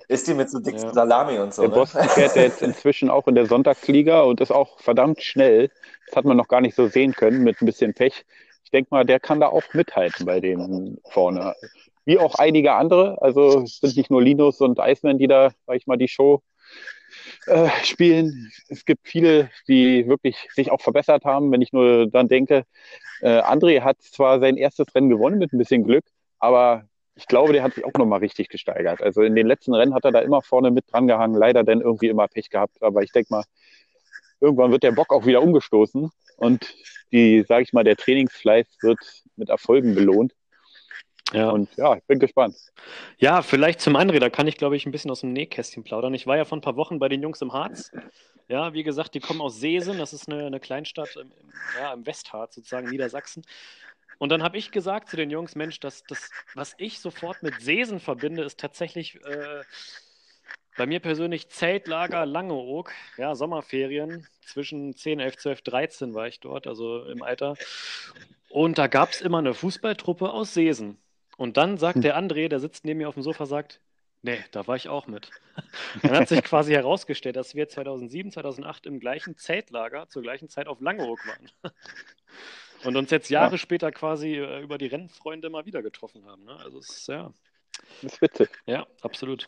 ist 0.08 0.26
die 0.26 0.34
mit 0.34 0.50
so 0.50 0.58
dicken 0.58 0.82
Ja. 0.82 0.92
Salami 0.92 1.38
und 1.38 1.54
so, 1.54 1.62
der 1.62 1.70
ne? 1.70 1.76
Boston 1.76 2.08
fährt 2.08 2.36
ja 2.36 2.42
jetzt 2.42 2.62
inzwischen 2.62 3.10
auch 3.10 3.26
in 3.26 3.34
der 3.34 3.46
Sonntagsliga 3.46 4.22
und 4.22 4.40
ist 4.40 4.50
auch 4.50 4.80
verdammt 4.80 5.22
schnell. 5.22 5.70
Das 6.06 6.16
hat 6.16 6.24
man 6.24 6.36
noch 6.36 6.48
gar 6.48 6.60
nicht 6.60 6.74
so 6.74 6.86
sehen 6.88 7.12
können 7.12 7.42
mit 7.42 7.60
ein 7.60 7.66
bisschen 7.66 7.94
Pech. 7.94 8.24
Ich 8.64 8.70
denke 8.70 8.88
mal, 8.90 9.04
der 9.04 9.20
kann 9.20 9.40
da 9.40 9.48
auch 9.48 9.62
mithalten 9.72 10.26
bei 10.26 10.40
denen 10.40 10.98
vorne. 11.10 11.54
Wie 12.04 12.18
auch 12.18 12.34
einige 12.34 12.72
andere. 12.74 13.20
Also 13.22 13.62
es 13.62 13.78
sind 13.78 13.96
nicht 13.96 14.10
nur 14.10 14.22
Linus 14.22 14.60
und 14.60 14.78
Iceman, 14.78 15.18
die 15.18 15.28
da, 15.28 15.50
sag 15.66 15.76
ich 15.76 15.86
mal, 15.86 15.96
die 15.96 16.08
Show 16.08 16.42
äh, 17.46 17.68
spielen. 17.82 18.50
Es 18.68 18.84
gibt 18.84 19.06
viele, 19.08 19.50
die 19.68 20.06
wirklich 20.08 20.48
sich 20.54 20.70
auch 20.70 20.80
verbessert 20.80 21.24
haben. 21.24 21.50
Wenn 21.52 21.62
ich 21.62 21.72
nur 21.72 22.06
dann 22.08 22.28
denke, 22.28 22.64
äh, 23.20 23.40
André 23.40 23.82
hat 23.82 24.02
zwar 24.02 24.40
sein 24.40 24.56
erstes 24.56 24.94
Rennen 24.94 25.08
gewonnen 25.08 25.38
mit 25.38 25.52
ein 25.52 25.58
bisschen 25.58 25.84
Glück, 25.84 26.04
aber 26.38 26.88
ich 27.16 27.26
glaube, 27.26 27.52
der 27.52 27.62
hat 27.62 27.74
sich 27.74 27.84
auch 27.84 27.92
nochmal 27.96 28.20
richtig 28.20 28.48
gesteigert. 28.48 29.02
Also 29.02 29.22
in 29.22 29.34
den 29.34 29.46
letzten 29.46 29.74
Rennen 29.74 29.94
hat 29.94 30.04
er 30.04 30.12
da 30.12 30.20
immer 30.20 30.42
vorne 30.42 30.70
mit 30.70 30.92
dran 30.92 31.06
gehangen, 31.06 31.36
leider 31.36 31.62
dann 31.62 31.80
irgendwie 31.80 32.08
immer 32.08 32.26
Pech 32.28 32.50
gehabt. 32.50 32.82
Aber 32.82 33.02
ich 33.02 33.12
denke 33.12 33.32
mal, 33.32 33.44
irgendwann 34.40 34.72
wird 34.72 34.82
der 34.82 34.92
Bock 34.92 35.12
auch 35.12 35.26
wieder 35.26 35.42
umgestoßen 35.42 36.10
und 36.36 36.74
die, 37.12 37.44
sage 37.46 37.62
ich 37.62 37.72
mal, 37.72 37.84
der 37.84 37.96
Trainingsfleiß 37.96 38.66
wird 38.82 38.98
mit 39.36 39.48
Erfolgen 39.48 39.94
belohnt. 39.94 40.34
Ja. 41.32 41.50
Und 41.50 41.74
ja, 41.76 41.96
ich 41.96 42.04
bin 42.04 42.18
gespannt. 42.18 42.56
Ja, 43.18 43.42
vielleicht 43.42 43.80
zum 43.80 43.96
André, 43.96 44.18
da 44.18 44.30
kann 44.30 44.46
ich, 44.46 44.56
glaube 44.56 44.76
ich, 44.76 44.86
ein 44.86 44.92
bisschen 44.92 45.10
aus 45.10 45.20
dem 45.20 45.32
Nähkästchen 45.32 45.82
plaudern. 45.82 46.14
Ich 46.14 46.26
war 46.26 46.36
ja 46.36 46.44
vor 46.44 46.58
ein 46.58 46.60
paar 46.60 46.76
Wochen 46.76 46.98
bei 46.98 47.08
den 47.08 47.22
Jungs 47.22 47.40
im 47.40 47.52
Harz. 47.52 47.90
Ja, 48.46 48.74
wie 48.74 48.82
gesagt, 48.82 49.14
die 49.14 49.20
kommen 49.20 49.40
aus 49.40 49.58
Seesen, 49.58 49.98
das 49.98 50.12
ist 50.12 50.28
eine, 50.28 50.46
eine 50.46 50.60
Kleinstadt 50.60 51.16
im, 51.16 51.32
im, 51.32 51.52
ja, 51.80 51.94
im 51.94 52.04
Westharz, 52.04 52.56
sozusagen 52.56 52.90
Niedersachsen. 52.90 53.42
Und 54.24 54.30
dann 54.30 54.42
habe 54.42 54.56
ich 54.56 54.70
gesagt 54.70 55.10
zu 55.10 55.18
den 55.18 55.28
Jungs, 55.28 55.54
Mensch, 55.54 55.80
das, 55.80 56.02
das, 56.04 56.30
was 56.54 56.74
ich 56.78 56.98
sofort 56.98 57.42
mit 57.42 57.60
Seesen 57.60 58.00
verbinde, 58.00 58.42
ist 58.42 58.58
tatsächlich 58.58 59.22
äh, 59.22 59.62
Bei 60.78 60.86
mir 60.86 61.00
persönlich 61.00 61.50
Zeltlager 61.50 62.24
Langeoog, 62.24 62.90
ja, 63.18 63.34
Sommerferien. 63.34 64.26
Zwischen 64.40 64.96
10, 64.96 65.20
11, 65.20 65.36
12, 65.36 65.60
13 65.60 66.14
war 66.14 66.26
ich 66.26 66.40
dort, 66.40 66.66
also 66.66 67.04
im 67.04 67.22
Alter. 67.22 67.56
Und 68.48 68.78
da 68.78 68.86
gab 68.86 69.10
es 69.10 69.20
immer 69.20 69.40
eine 69.40 69.52
Fußballtruppe 69.52 70.32
aus 70.32 70.54
Seesen. 70.54 70.96
Und 71.36 71.58
dann 71.58 71.76
sagt 71.76 72.02
der 72.02 72.16
André, 72.18 72.48
der 72.48 72.60
sitzt 72.60 72.86
neben 72.86 73.00
mir 73.00 73.10
auf 73.10 73.14
dem 73.16 73.22
Sofa, 73.22 73.44
sagt, 73.44 73.82
nee, 74.22 74.42
da 74.52 74.66
war 74.66 74.76
ich 74.76 74.88
auch 74.88 75.06
mit. 75.06 75.28
Dann 76.00 76.16
hat 76.16 76.28
sich 76.28 76.42
quasi 76.42 76.72
herausgestellt, 76.72 77.36
dass 77.36 77.54
wir 77.54 77.68
2007, 77.68 78.32
2008 78.32 78.86
im 78.86 79.00
gleichen 79.00 79.36
Zeltlager 79.36 80.08
zur 80.08 80.22
gleichen 80.22 80.48
Zeit 80.48 80.66
auf 80.66 80.80
Langeoog 80.80 81.18
waren. 81.26 81.50
Und 82.84 82.96
uns 82.96 83.10
jetzt 83.10 83.30
Jahre 83.30 83.52
Ja. 83.52 83.58
später 83.58 83.90
quasi 83.92 84.36
äh, 84.36 84.60
über 84.62 84.78
die 84.78 84.86
Rennfreunde 84.86 85.48
mal 85.50 85.64
wieder 85.66 85.82
getroffen 85.82 86.24
haben. 86.26 86.44
Ne? 86.44 86.56
Also 86.62 86.78
es 86.78 86.90
ist, 86.90 87.08
ja, 87.08 87.32
Das 88.02 88.12
ist 88.14 88.22
witzig. 88.22 88.48
ja, 88.66 88.86
absolut. 89.02 89.46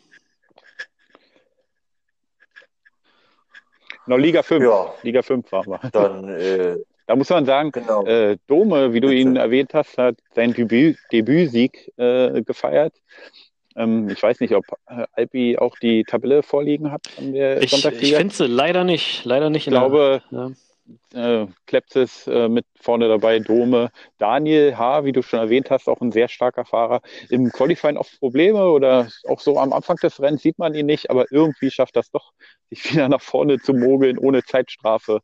Noch 4.07 4.19
Liga 4.19 4.43
5. 4.43 4.63
Ja, 4.65 4.95
Liga 5.03 5.23
5 5.23 5.51
waren 5.53 5.67
wir. 5.67 5.81
dann, 5.91 6.29
äh, 6.29 6.77
Da 7.07 7.17
muss 7.17 7.29
man 7.29 7.45
sagen, 7.45 7.73
genau. 7.73 8.05
äh, 8.07 8.37
Dome, 8.47 8.93
wie 8.93 9.01
du 9.01 9.09
Bitte. 9.09 9.21
ihn 9.21 9.37
erwähnt 9.37 9.75
hast, 9.75 9.99
hat 9.99 10.17
seinen 10.35 10.55
Debüt, 10.55 10.97
Debütsieg 11.13 11.93
äh, 11.97 12.43
gefeiert. 12.43 12.95
Ähm, 13.75 14.09
ich 14.09 14.23
weiß 14.23 14.41
nicht, 14.41 14.55
ob 14.55 14.65
äh, 14.89 15.07
Alpi 15.13 15.59
auch 15.59 15.77
die 15.79 16.05
Tabelle 16.05 16.43
vorliegen 16.43 16.91
hat 16.93 17.07
an 17.19 17.33
der 17.33 17.59
Ich, 17.59 17.65
ich 17.65 17.71
Sonntagsliga. 17.73 18.19
finde 18.19 18.35
sie 18.35 18.47
leider 18.47 18.85
nicht. 18.85 19.25
Leider 19.25 19.51
nicht. 19.51 19.67
Ich 19.67 19.71
glaube, 19.73 20.23
Ja. 20.31 20.51
Äh, 21.13 21.47
Klepsis 21.67 22.27
äh, 22.27 22.49
mit 22.49 22.67
vorne 22.81 23.09
dabei, 23.09 23.39
Dome. 23.39 23.91
Daniel 24.19 24.77
H., 24.77 25.05
wie 25.05 25.13
du 25.13 25.23
schon 25.23 25.41
erwähnt 25.41 25.71
hast, 25.71 25.89
auch 25.89 26.01
ein 26.01 26.13
sehr 26.13 26.29
starker 26.29 26.65
Fahrer. 26.65 27.01
Im 27.31 27.51
Qualifying 27.51 27.97
oft 27.97 28.19
Probleme 28.19 28.71
oder 28.71 29.09
auch 29.27 29.41
so 29.41 29.59
am 29.59 29.73
Anfang 29.73 29.97
des 29.97 30.21
Rennens 30.21 30.43
sieht 30.43 30.59
man 30.59 30.75
ihn 30.75 30.87
nicht, 30.87 31.11
aber 31.11 31.27
irgendwie 31.31 31.71
schafft 31.71 31.97
das 31.97 32.11
doch, 32.11 32.33
sich 32.71 32.85
wieder 32.93 33.09
nach 33.09 33.23
vorne 33.23 33.59
zu 33.59 33.75
mogeln 33.75 34.19
ohne 34.19 34.43
Zeitstrafe. 34.43 35.21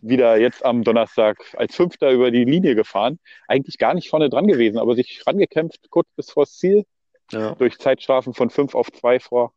Wieder 0.00 0.36
jetzt 0.36 0.64
am 0.64 0.82
Donnerstag 0.82 1.38
als 1.56 1.76
Fünfter 1.76 2.10
über 2.10 2.32
die 2.32 2.44
Linie 2.44 2.74
gefahren. 2.74 3.20
Eigentlich 3.46 3.78
gar 3.78 3.94
nicht 3.94 4.10
vorne 4.10 4.30
dran 4.30 4.48
gewesen, 4.48 4.78
aber 4.78 4.96
sich 4.96 5.22
rangekämpft 5.26 5.90
kurz 5.90 6.08
bis 6.16 6.30
vors 6.30 6.58
Ziel. 6.58 6.84
Ja. 7.30 7.54
Durch 7.54 7.78
Zeitstrafen 7.78 8.34
von 8.34 8.50
fünf 8.50 8.74
auf 8.74 8.90
zwei 8.90 9.20
vor. 9.20 9.52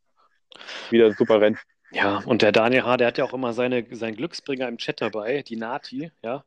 Wieder 0.91 1.07
ein 1.07 1.15
super 1.17 1.41
Rennen. 1.41 1.57
Ja, 1.91 2.21
und 2.25 2.41
der 2.41 2.51
Daniel 2.51 2.83
H., 2.83 2.97
der 2.97 3.07
hat 3.07 3.17
ja 3.17 3.23
auch 3.25 3.33
immer 3.33 3.53
seine, 3.53 3.85
seinen 3.95 4.15
Glücksbringer 4.15 4.67
im 4.67 4.77
Chat 4.77 5.01
dabei, 5.01 5.43
die 5.43 5.55
Nati, 5.55 6.11
ja. 6.21 6.43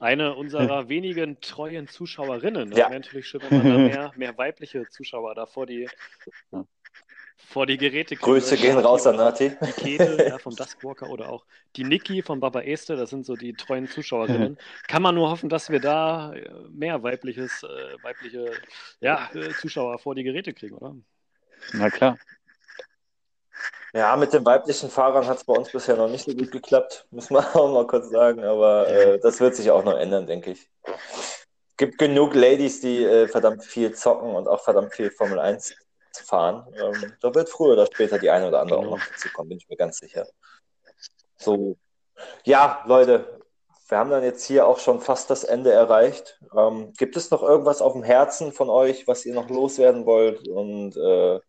Eine 0.00 0.34
unserer 0.34 0.88
wenigen 0.88 1.40
treuen 1.40 1.88
Zuschauerinnen. 1.88 2.70
Das 2.70 2.78
Ja. 2.78 2.90
wäre 2.90 3.00
natürlich 3.00 3.26
schön, 3.26 3.42
wenn 3.42 3.58
man 3.58 3.68
da 3.68 3.78
mehr, 3.78 4.12
mehr 4.16 4.38
weibliche 4.38 4.88
Zuschauer 4.88 5.34
da 5.34 5.46
vor 5.46 5.66
die, 5.66 5.88
vor 7.36 7.66
die 7.66 7.78
Geräte 7.78 8.14
kriegt. 8.14 8.22
Grüße 8.22 8.56
gehen 8.56 8.74
Nati 8.76 8.86
raus 8.86 9.06
an 9.06 9.16
Nati. 9.16 9.50
Die 9.60 9.72
Käthe 9.72 10.16
ja, 10.28 10.38
vom 10.38 10.54
Duskwalker 10.54 11.08
oder 11.08 11.28
auch 11.28 11.44
die 11.76 11.84
Niki 11.84 12.22
von 12.22 12.40
Baba 12.40 12.60
Este, 12.60 12.96
das 12.96 13.10
sind 13.10 13.26
so 13.26 13.34
die 13.34 13.54
treuen 13.54 13.88
Zuschauerinnen. 13.88 14.58
Kann 14.86 15.02
man 15.02 15.14
nur 15.14 15.30
hoffen, 15.30 15.48
dass 15.48 15.68
wir 15.68 15.80
da 15.80 16.32
äh, 16.32 16.48
mehr 16.70 17.02
weibliches, 17.02 17.62
äh, 17.64 18.02
weibliche 18.02 18.52
ja, 19.00 19.28
äh, 19.34 19.50
Zuschauer 19.50 19.98
vor 19.98 20.14
die 20.14 20.22
Geräte 20.22 20.54
kriegen, 20.54 20.76
oder? 20.76 20.94
Na 21.72 21.90
klar. 21.90 22.18
Ja, 23.94 24.16
mit 24.16 24.32
den 24.32 24.44
weiblichen 24.44 24.90
Fahrern 24.90 25.26
hat 25.26 25.38
es 25.38 25.44
bei 25.44 25.54
uns 25.54 25.70
bisher 25.72 25.96
noch 25.96 26.08
nicht 26.08 26.24
so 26.24 26.32
gut 26.34 26.50
geklappt, 26.50 27.06
muss 27.10 27.30
man 27.30 27.44
auch 27.44 27.72
mal 27.72 27.86
kurz 27.86 28.10
sagen, 28.10 28.44
aber 28.44 28.88
äh, 28.88 29.18
das 29.18 29.40
wird 29.40 29.56
sich 29.56 29.70
auch 29.70 29.84
noch 29.84 29.96
ändern, 29.98 30.26
denke 30.26 30.52
ich. 30.52 30.70
Gibt 31.76 31.98
genug 31.98 32.34
Ladies, 32.34 32.80
die 32.80 33.04
äh, 33.04 33.28
verdammt 33.28 33.64
viel 33.64 33.94
zocken 33.94 34.34
und 34.34 34.48
auch 34.48 34.62
verdammt 34.62 34.94
viel 34.94 35.10
Formel 35.10 35.38
1 35.38 35.74
fahren. 36.24 36.66
Ähm, 36.76 37.12
da 37.20 37.34
wird 37.34 37.48
früher 37.48 37.74
oder 37.74 37.86
später 37.86 38.18
die 38.18 38.30
eine 38.30 38.48
oder 38.48 38.60
andere 38.60 38.80
Genau. 38.80 38.92
auch 38.92 38.98
noch 38.98 39.06
dazu 39.06 39.28
kommen, 39.32 39.50
bin 39.50 39.58
ich 39.58 39.68
mir 39.68 39.76
ganz 39.76 39.98
sicher. 39.98 40.26
So, 41.36 41.76
ja, 42.44 42.82
Leute, 42.86 43.38
wir 43.88 43.98
haben 43.98 44.10
dann 44.10 44.24
jetzt 44.24 44.44
hier 44.44 44.66
auch 44.66 44.80
schon 44.80 45.00
fast 45.00 45.30
das 45.30 45.44
Ende 45.44 45.72
erreicht. 45.72 46.40
Ähm, 46.54 46.92
gibt 46.98 47.16
es 47.16 47.30
noch 47.30 47.42
irgendwas 47.42 47.80
auf 47.80 47.92
dem 47.92 48.02
Herzen 48.02 48.52
von 48.52 48.68
euch, 48.68 49.06
was 49.06 49.24
ihr 49.24 49.34
noch 49.34 49.48
loswerden 49.48 50.04
wollt 50.04 50.46
und 50.48 50.96
äh, 50.96 51.40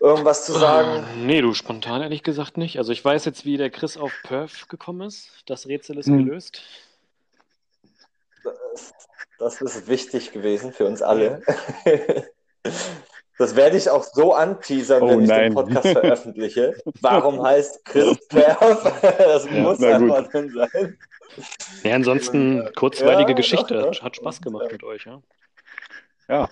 irgendwas 0.00 0.44
zu 0.46 0.52
sagen? 0.52 1.04
Nee, 1.26 1.40
du 1.40 1.54
spontan 1.54 2.02
ehrlich 2.02 2.22
gesagt 2.22 2.56
nicht. 2.56 2.78
Also 2.78 2.92
ich 2.92 3.04
weiß 3.04 3.24
jetzt, 3.24 3.44
wie 3.44 3.56
der 3.56 3.70
Chris 3.70 3.96
auf 3.96 4.12
Perth 4.22 4.68
gekommen 4.68 5.02
ist. 5.08 5.30
Das 5.46 5.66
Rätsel 5.66 5.98
ist 5.98 6.06
Hm. 6.06 6.24
gelöst. 6.26 6.62
Das, 8.42 8.92
das 9.38 9.60
ist 9.62 9.88
wichtig 9.88 10.32
gewesen 10.32 10.72
für 10.72 10.86
uns 10.86 11.02
alle. 11.02 11.42
Das 13.38 13.56
werde 13.56 13.76
ich 13.76 13.88
auch 13.90 14.04
so 14.04 14.34
anteasern, 14.34 15.02
Oh 15.02 15.08
wenn 15.08 15.22
ich 15.22 15.28
nein. 15.28 15.44
den 15.50 15.54
Podcast 15.54 15.88
veröffentliche. 15.92 16.76
Warum 17.00 17.42
heißt 17.42 17.84
Chris 17.84 18.28
Perf? 18.28 18.58
Das 19.18 19.46
Ja, 19.46 19.50
muss 19.52 19.82
einfach 19.82 20.28
drin 20.30 20.50
sein. 20.52 20.98
Ja, 21.82 21.94
ansonsten 21.96 22.70
kurzweilige 22.76 23.30
Ja, 23.30 23.36
Geschichte. 23.36 23.74
doch, 23.74 23.90
doch. 23.90 24.02
Hat 24.02 24.14
Spaß 24.16 24.42
gemacht 24.42 24.70
mit 24.70 24.84
euch, 24.84 25.06
ja. 25.06 26.48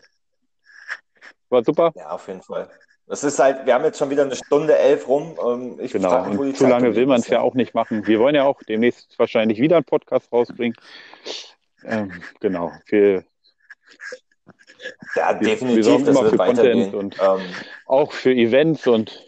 War 1.50 1.64
super. 1.64 1.92
Ja, 1.94 2.10
auf 2.10 2.26
jeden 2.26 2.42
Fall. 2.42 2.68
Das 3.10 3.24
ist 3.24 3.40
halt, 3.40 3.66
wir 3.66 3.74
haben 3.74 3.82
jetzt 3.84 3.98
schon 3.98 4.08
wieder 4.08 4.22
eine 4.22 4.36
Stunde 4.36 4.78
elf 4.78 5.08
rum. 5.08 5.36
Ähm, 5.44 5.80
Ich 5.80 5.90
Genau, 5.92 6.10
frag 6.10 6.28
mich, 6.28 6.38
wo 6.38 6.42
die 6.44 6.50
und 6.50 6.56
zu 6.56 6.62
Zeit 6.62 6.70
lange 6.70 6.94
will 6.94 7.06
man 7.06 7.18
es 7.20 7.26
ja 7.26 7.40
auch 7.40 7.54
nicht 7.54 7.74
machen. 7.74 8.06
Wir 8.06 8.20
wollen 8.20 8.36
ja 8.36 8.44
auch 8.44 8.62
demnächst 8.62 9.18
wahrscheinlich 9.18 9.58
wieder 9.60 9.74
einen 9.76 9.84
Podcast 9.84 10.32
rausbringen. 10.32 10.76
Ähm, 11.84 12.12
genau, 12.38 12.70
für, 12.86 13.24
Ja, 15.16 15.38
wir 15.40 15.48
definitiv, 15.48 15.84
sorgen 15.84 16.04
das 16.04 16.14
immer 16.16 16.22
wird 16.30 16.40
für. 16.40 16.46
Content 16.46 16.94
und- 16.94 17.16
ähm, 17.20 17.40
auch 17.86 18.12
für 18.12 18.32
Events 18.32 18.86
und 18.86 19.24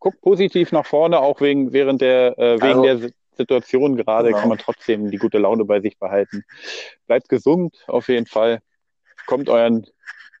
guckt 0.00 0.20
positiv 0.20 0.72
nach 0.72 0.84
vorne, 0.84 1.20
auch 1.20 1.40
wegen, 1.40 1.72
während 1.72 2.00
der, 2.00 2.36
äh, 2.38 2.54
wegen 2.60 2.64
Also- 2.64 2.82
der 2.82 2.98
Si- 2.98 3.14
Situation 3.34 3.96
gerade 3.96 4.28
Genau. 4.28 4.40
kann 4.40 4.48
man 4.50 4.58
trotzdem 4.58 5.10
die 5.10 5.16
gute 5.16 5.38
Laune 5.38 5.64
bei 5.64 5.80
sich 5.80 5.96
behalten. 5.98 6.44
Bleibt 7.06 7.28
gesund, 7.30 7.82
auf 7.86 8.08
jeden 8.08 8.26
Fall. 8.26 8.60
Kommt 9.26 9.48
euren, 9.48 9.86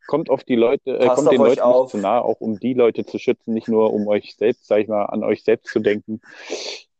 kommt 0.06 0.30
auf 0.30 0.44
die 0.44 0.56
Leute, 0.56 0.98
äh, 0.98 1.06
kommt 1.08 1.30
den 1.30 1.38
Leuten 1.38 1.50
nicht 1.50 1.60
auf. 1.62 1.90
zu 1.90 1.98
nah, 1.98 2.20
auch 2.20 2.40
um 2.40 2.58
die 2.58 2.74
Leute 2.74 3.04
zu 3.06 3.18
schützen, 3.18 3.54
nicht 3.54 3.68
nur 3.68 3.92
um 3.92 4.06
euch 4.08 4.34
selbst, 4.36 4.66
sag 4.66 4.78
ich 4.80 4.88
mal, 4.88 5.04
an 5.06 5.22
euch 5.24 5.42
selbst 5.44 5.72
zu 5.72 5.80
denken. 5.80 6.20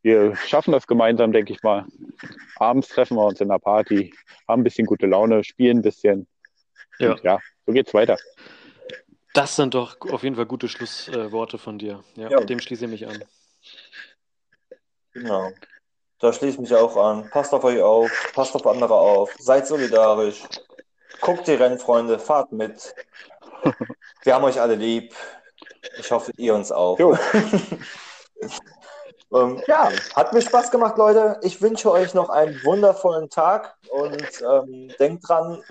Wir 0.02 0.34
schaffen 0.36 0.72
das 0.72 0.86
gemeinsam, 0.86 1.32
denke 1.32 1.52
ich 1.52 1.62
mal. 1.62 1.86
Abends 2.56 2.88
treffen 2.88 3.16
wir 3.16 3.26
uns 3.26 3.40
in 3.40 3.50
einer 3.50 3.58
Party, 3.60 4.12
haben 4.48 4.62
ein 4.62 4.64
bisschen 4.64 4.86
gute 4.86 5.06
Laune, 5.06 5.44
spielen 5.44 5.78
ein 5.78 5.82
bisschen. 5.82 6.26
Ja. 6.98 7.12
Und 7.12 7.22
ja, 7.22 7.38
so 7.66 7.72
geht's 7.72 7.94
weiter. 7.94 8.16
Das 9.34 9.56
sind 9.56 9.74
doch 9.74 9.96
auf 10.10 10.22
jeden 10.24 10.36
Fall 10.36 10.46
gute 10.46 10.68
Schlussworte 10.68 11.56
von 11.58 11.78
dir. 11.78 12.02
Ja, 12.16 12.30
Ja. 12.30 12.40
dem 12.40 12.58
schließe 12.58 12.84
ich 12.84 12.90
mich 12.90 13.06
an. 13.06 13.22
Genau. 15.12 15.50
Da 16.18 16.32
schließe 16.32 16.54
ich 16.54 16.60
mich 16.60 16.74
auch 16.74 16.96
an. 16.96 17.28
Passt 17.30 17.52
auf 17.52 17.64
euch 17.64 17.80
auf, 17.80 18.10
passt 18.34 18.54
auf 18.54 18.66
andere 18.66 18.94
auf, 18.94 19.34
seid 19.38 19.66
solidarisch, 19.66 20.42
guckt 21.22 21.46
die 21.46 21.54
Rennfreunde, 21.54 22.18
fahrt 22.18 22.52
mit. 22.52 22.94
Wir 24.22 24.34
haben 24.34 24.44
euch 24.44 24.60
alle 24.60 24.74
lieb. 24.74 25.14
Ich 25.98 26.10
hoffe, 26.10 26.32
ihr 26.36 26.54
uns 26.54 26.70
auch. 26.70 26.98
Ähm, 29.34 29.62
ja, 29.66 29.90
hat 30.14 30.34
mir 30.34 30.42
Spaß 30.42 30.70
gemacht, 30.70 30.98
Leute. 30.98 31.40
Ich 31.42 31.62
wünsche 31.62 31.90
euch 31.90 32.12
noch 32.12 32.28
einen 32.28 32.62
wundervollen 32.64 33.30
Tag 33.30 33.78
und 33.88 34.42
ähm, 34.42 34.92
denkt 34.98 35.26
dran, 35.26 35.62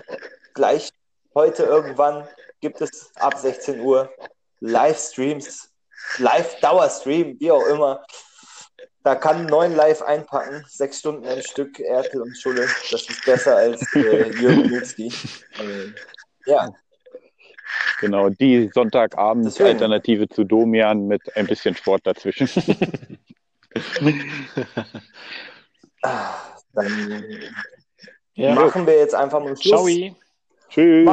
gleich 0.52 0.90
heute 1.32 1.62
irgendwann 1.62 2.26
gibt 2.60 2.80
es 2.80 3.12
ab 3.14 3.38
16 3.38 3.80
Uhr 3.80 4.10
Livestreams, 4.58 5.70
Live-Dauerstream, 6.18 7.38
wie 7.38 7.52
auch 7.52 7.64
immer. 7.66 8.04
Da 9.04 9.14
kann 9.16 9.46
neun 9.46 9.74
live 9.74 10.00
einpacken, 10.02 10.64
sechs 10.68 11.00
Stunden 11.00 11.26
am 11.26 11.40
Stück, 11.42 11.80
Ertel 11.80 12.22
und 12.22 12.36
Schulle. 12.36 12.66
Das 12.90 13.02
ist 13.08 13.24
besser 13.24 13.56
als 13.56 13.82
äh, 13.94 14.30
Jürgen 14.32 14.70
Milzki. 14.70 15.12
Ja, 16.46 16.72
Genau, 18.00 18.28
die 18.28 18.68
Sonntagabend 18.74 19.46
Deswegen. 19.46 19.68
Alternative 19.70 20.28
zu 20.28 20.44
Domian 20.44 21.06
mit 21.06 21.22
ein 21.36 21.46
bisschen 21.46 21.74
Sport 21.74 22.06
dazwischen. 22.06 22.48
ah, 26.02 26.34
dann 26.74 27.32
Ja. 28.34 28.54
machen 28.54 28.86
wir 28.86 28.98
jetzt 28.98 29.14
einfach 29.14 29.40
mal 29.40 29.56
Schluss. 29.56 29.86
Ciao. 29.86 30.16
Tschüss. 30.68 31.08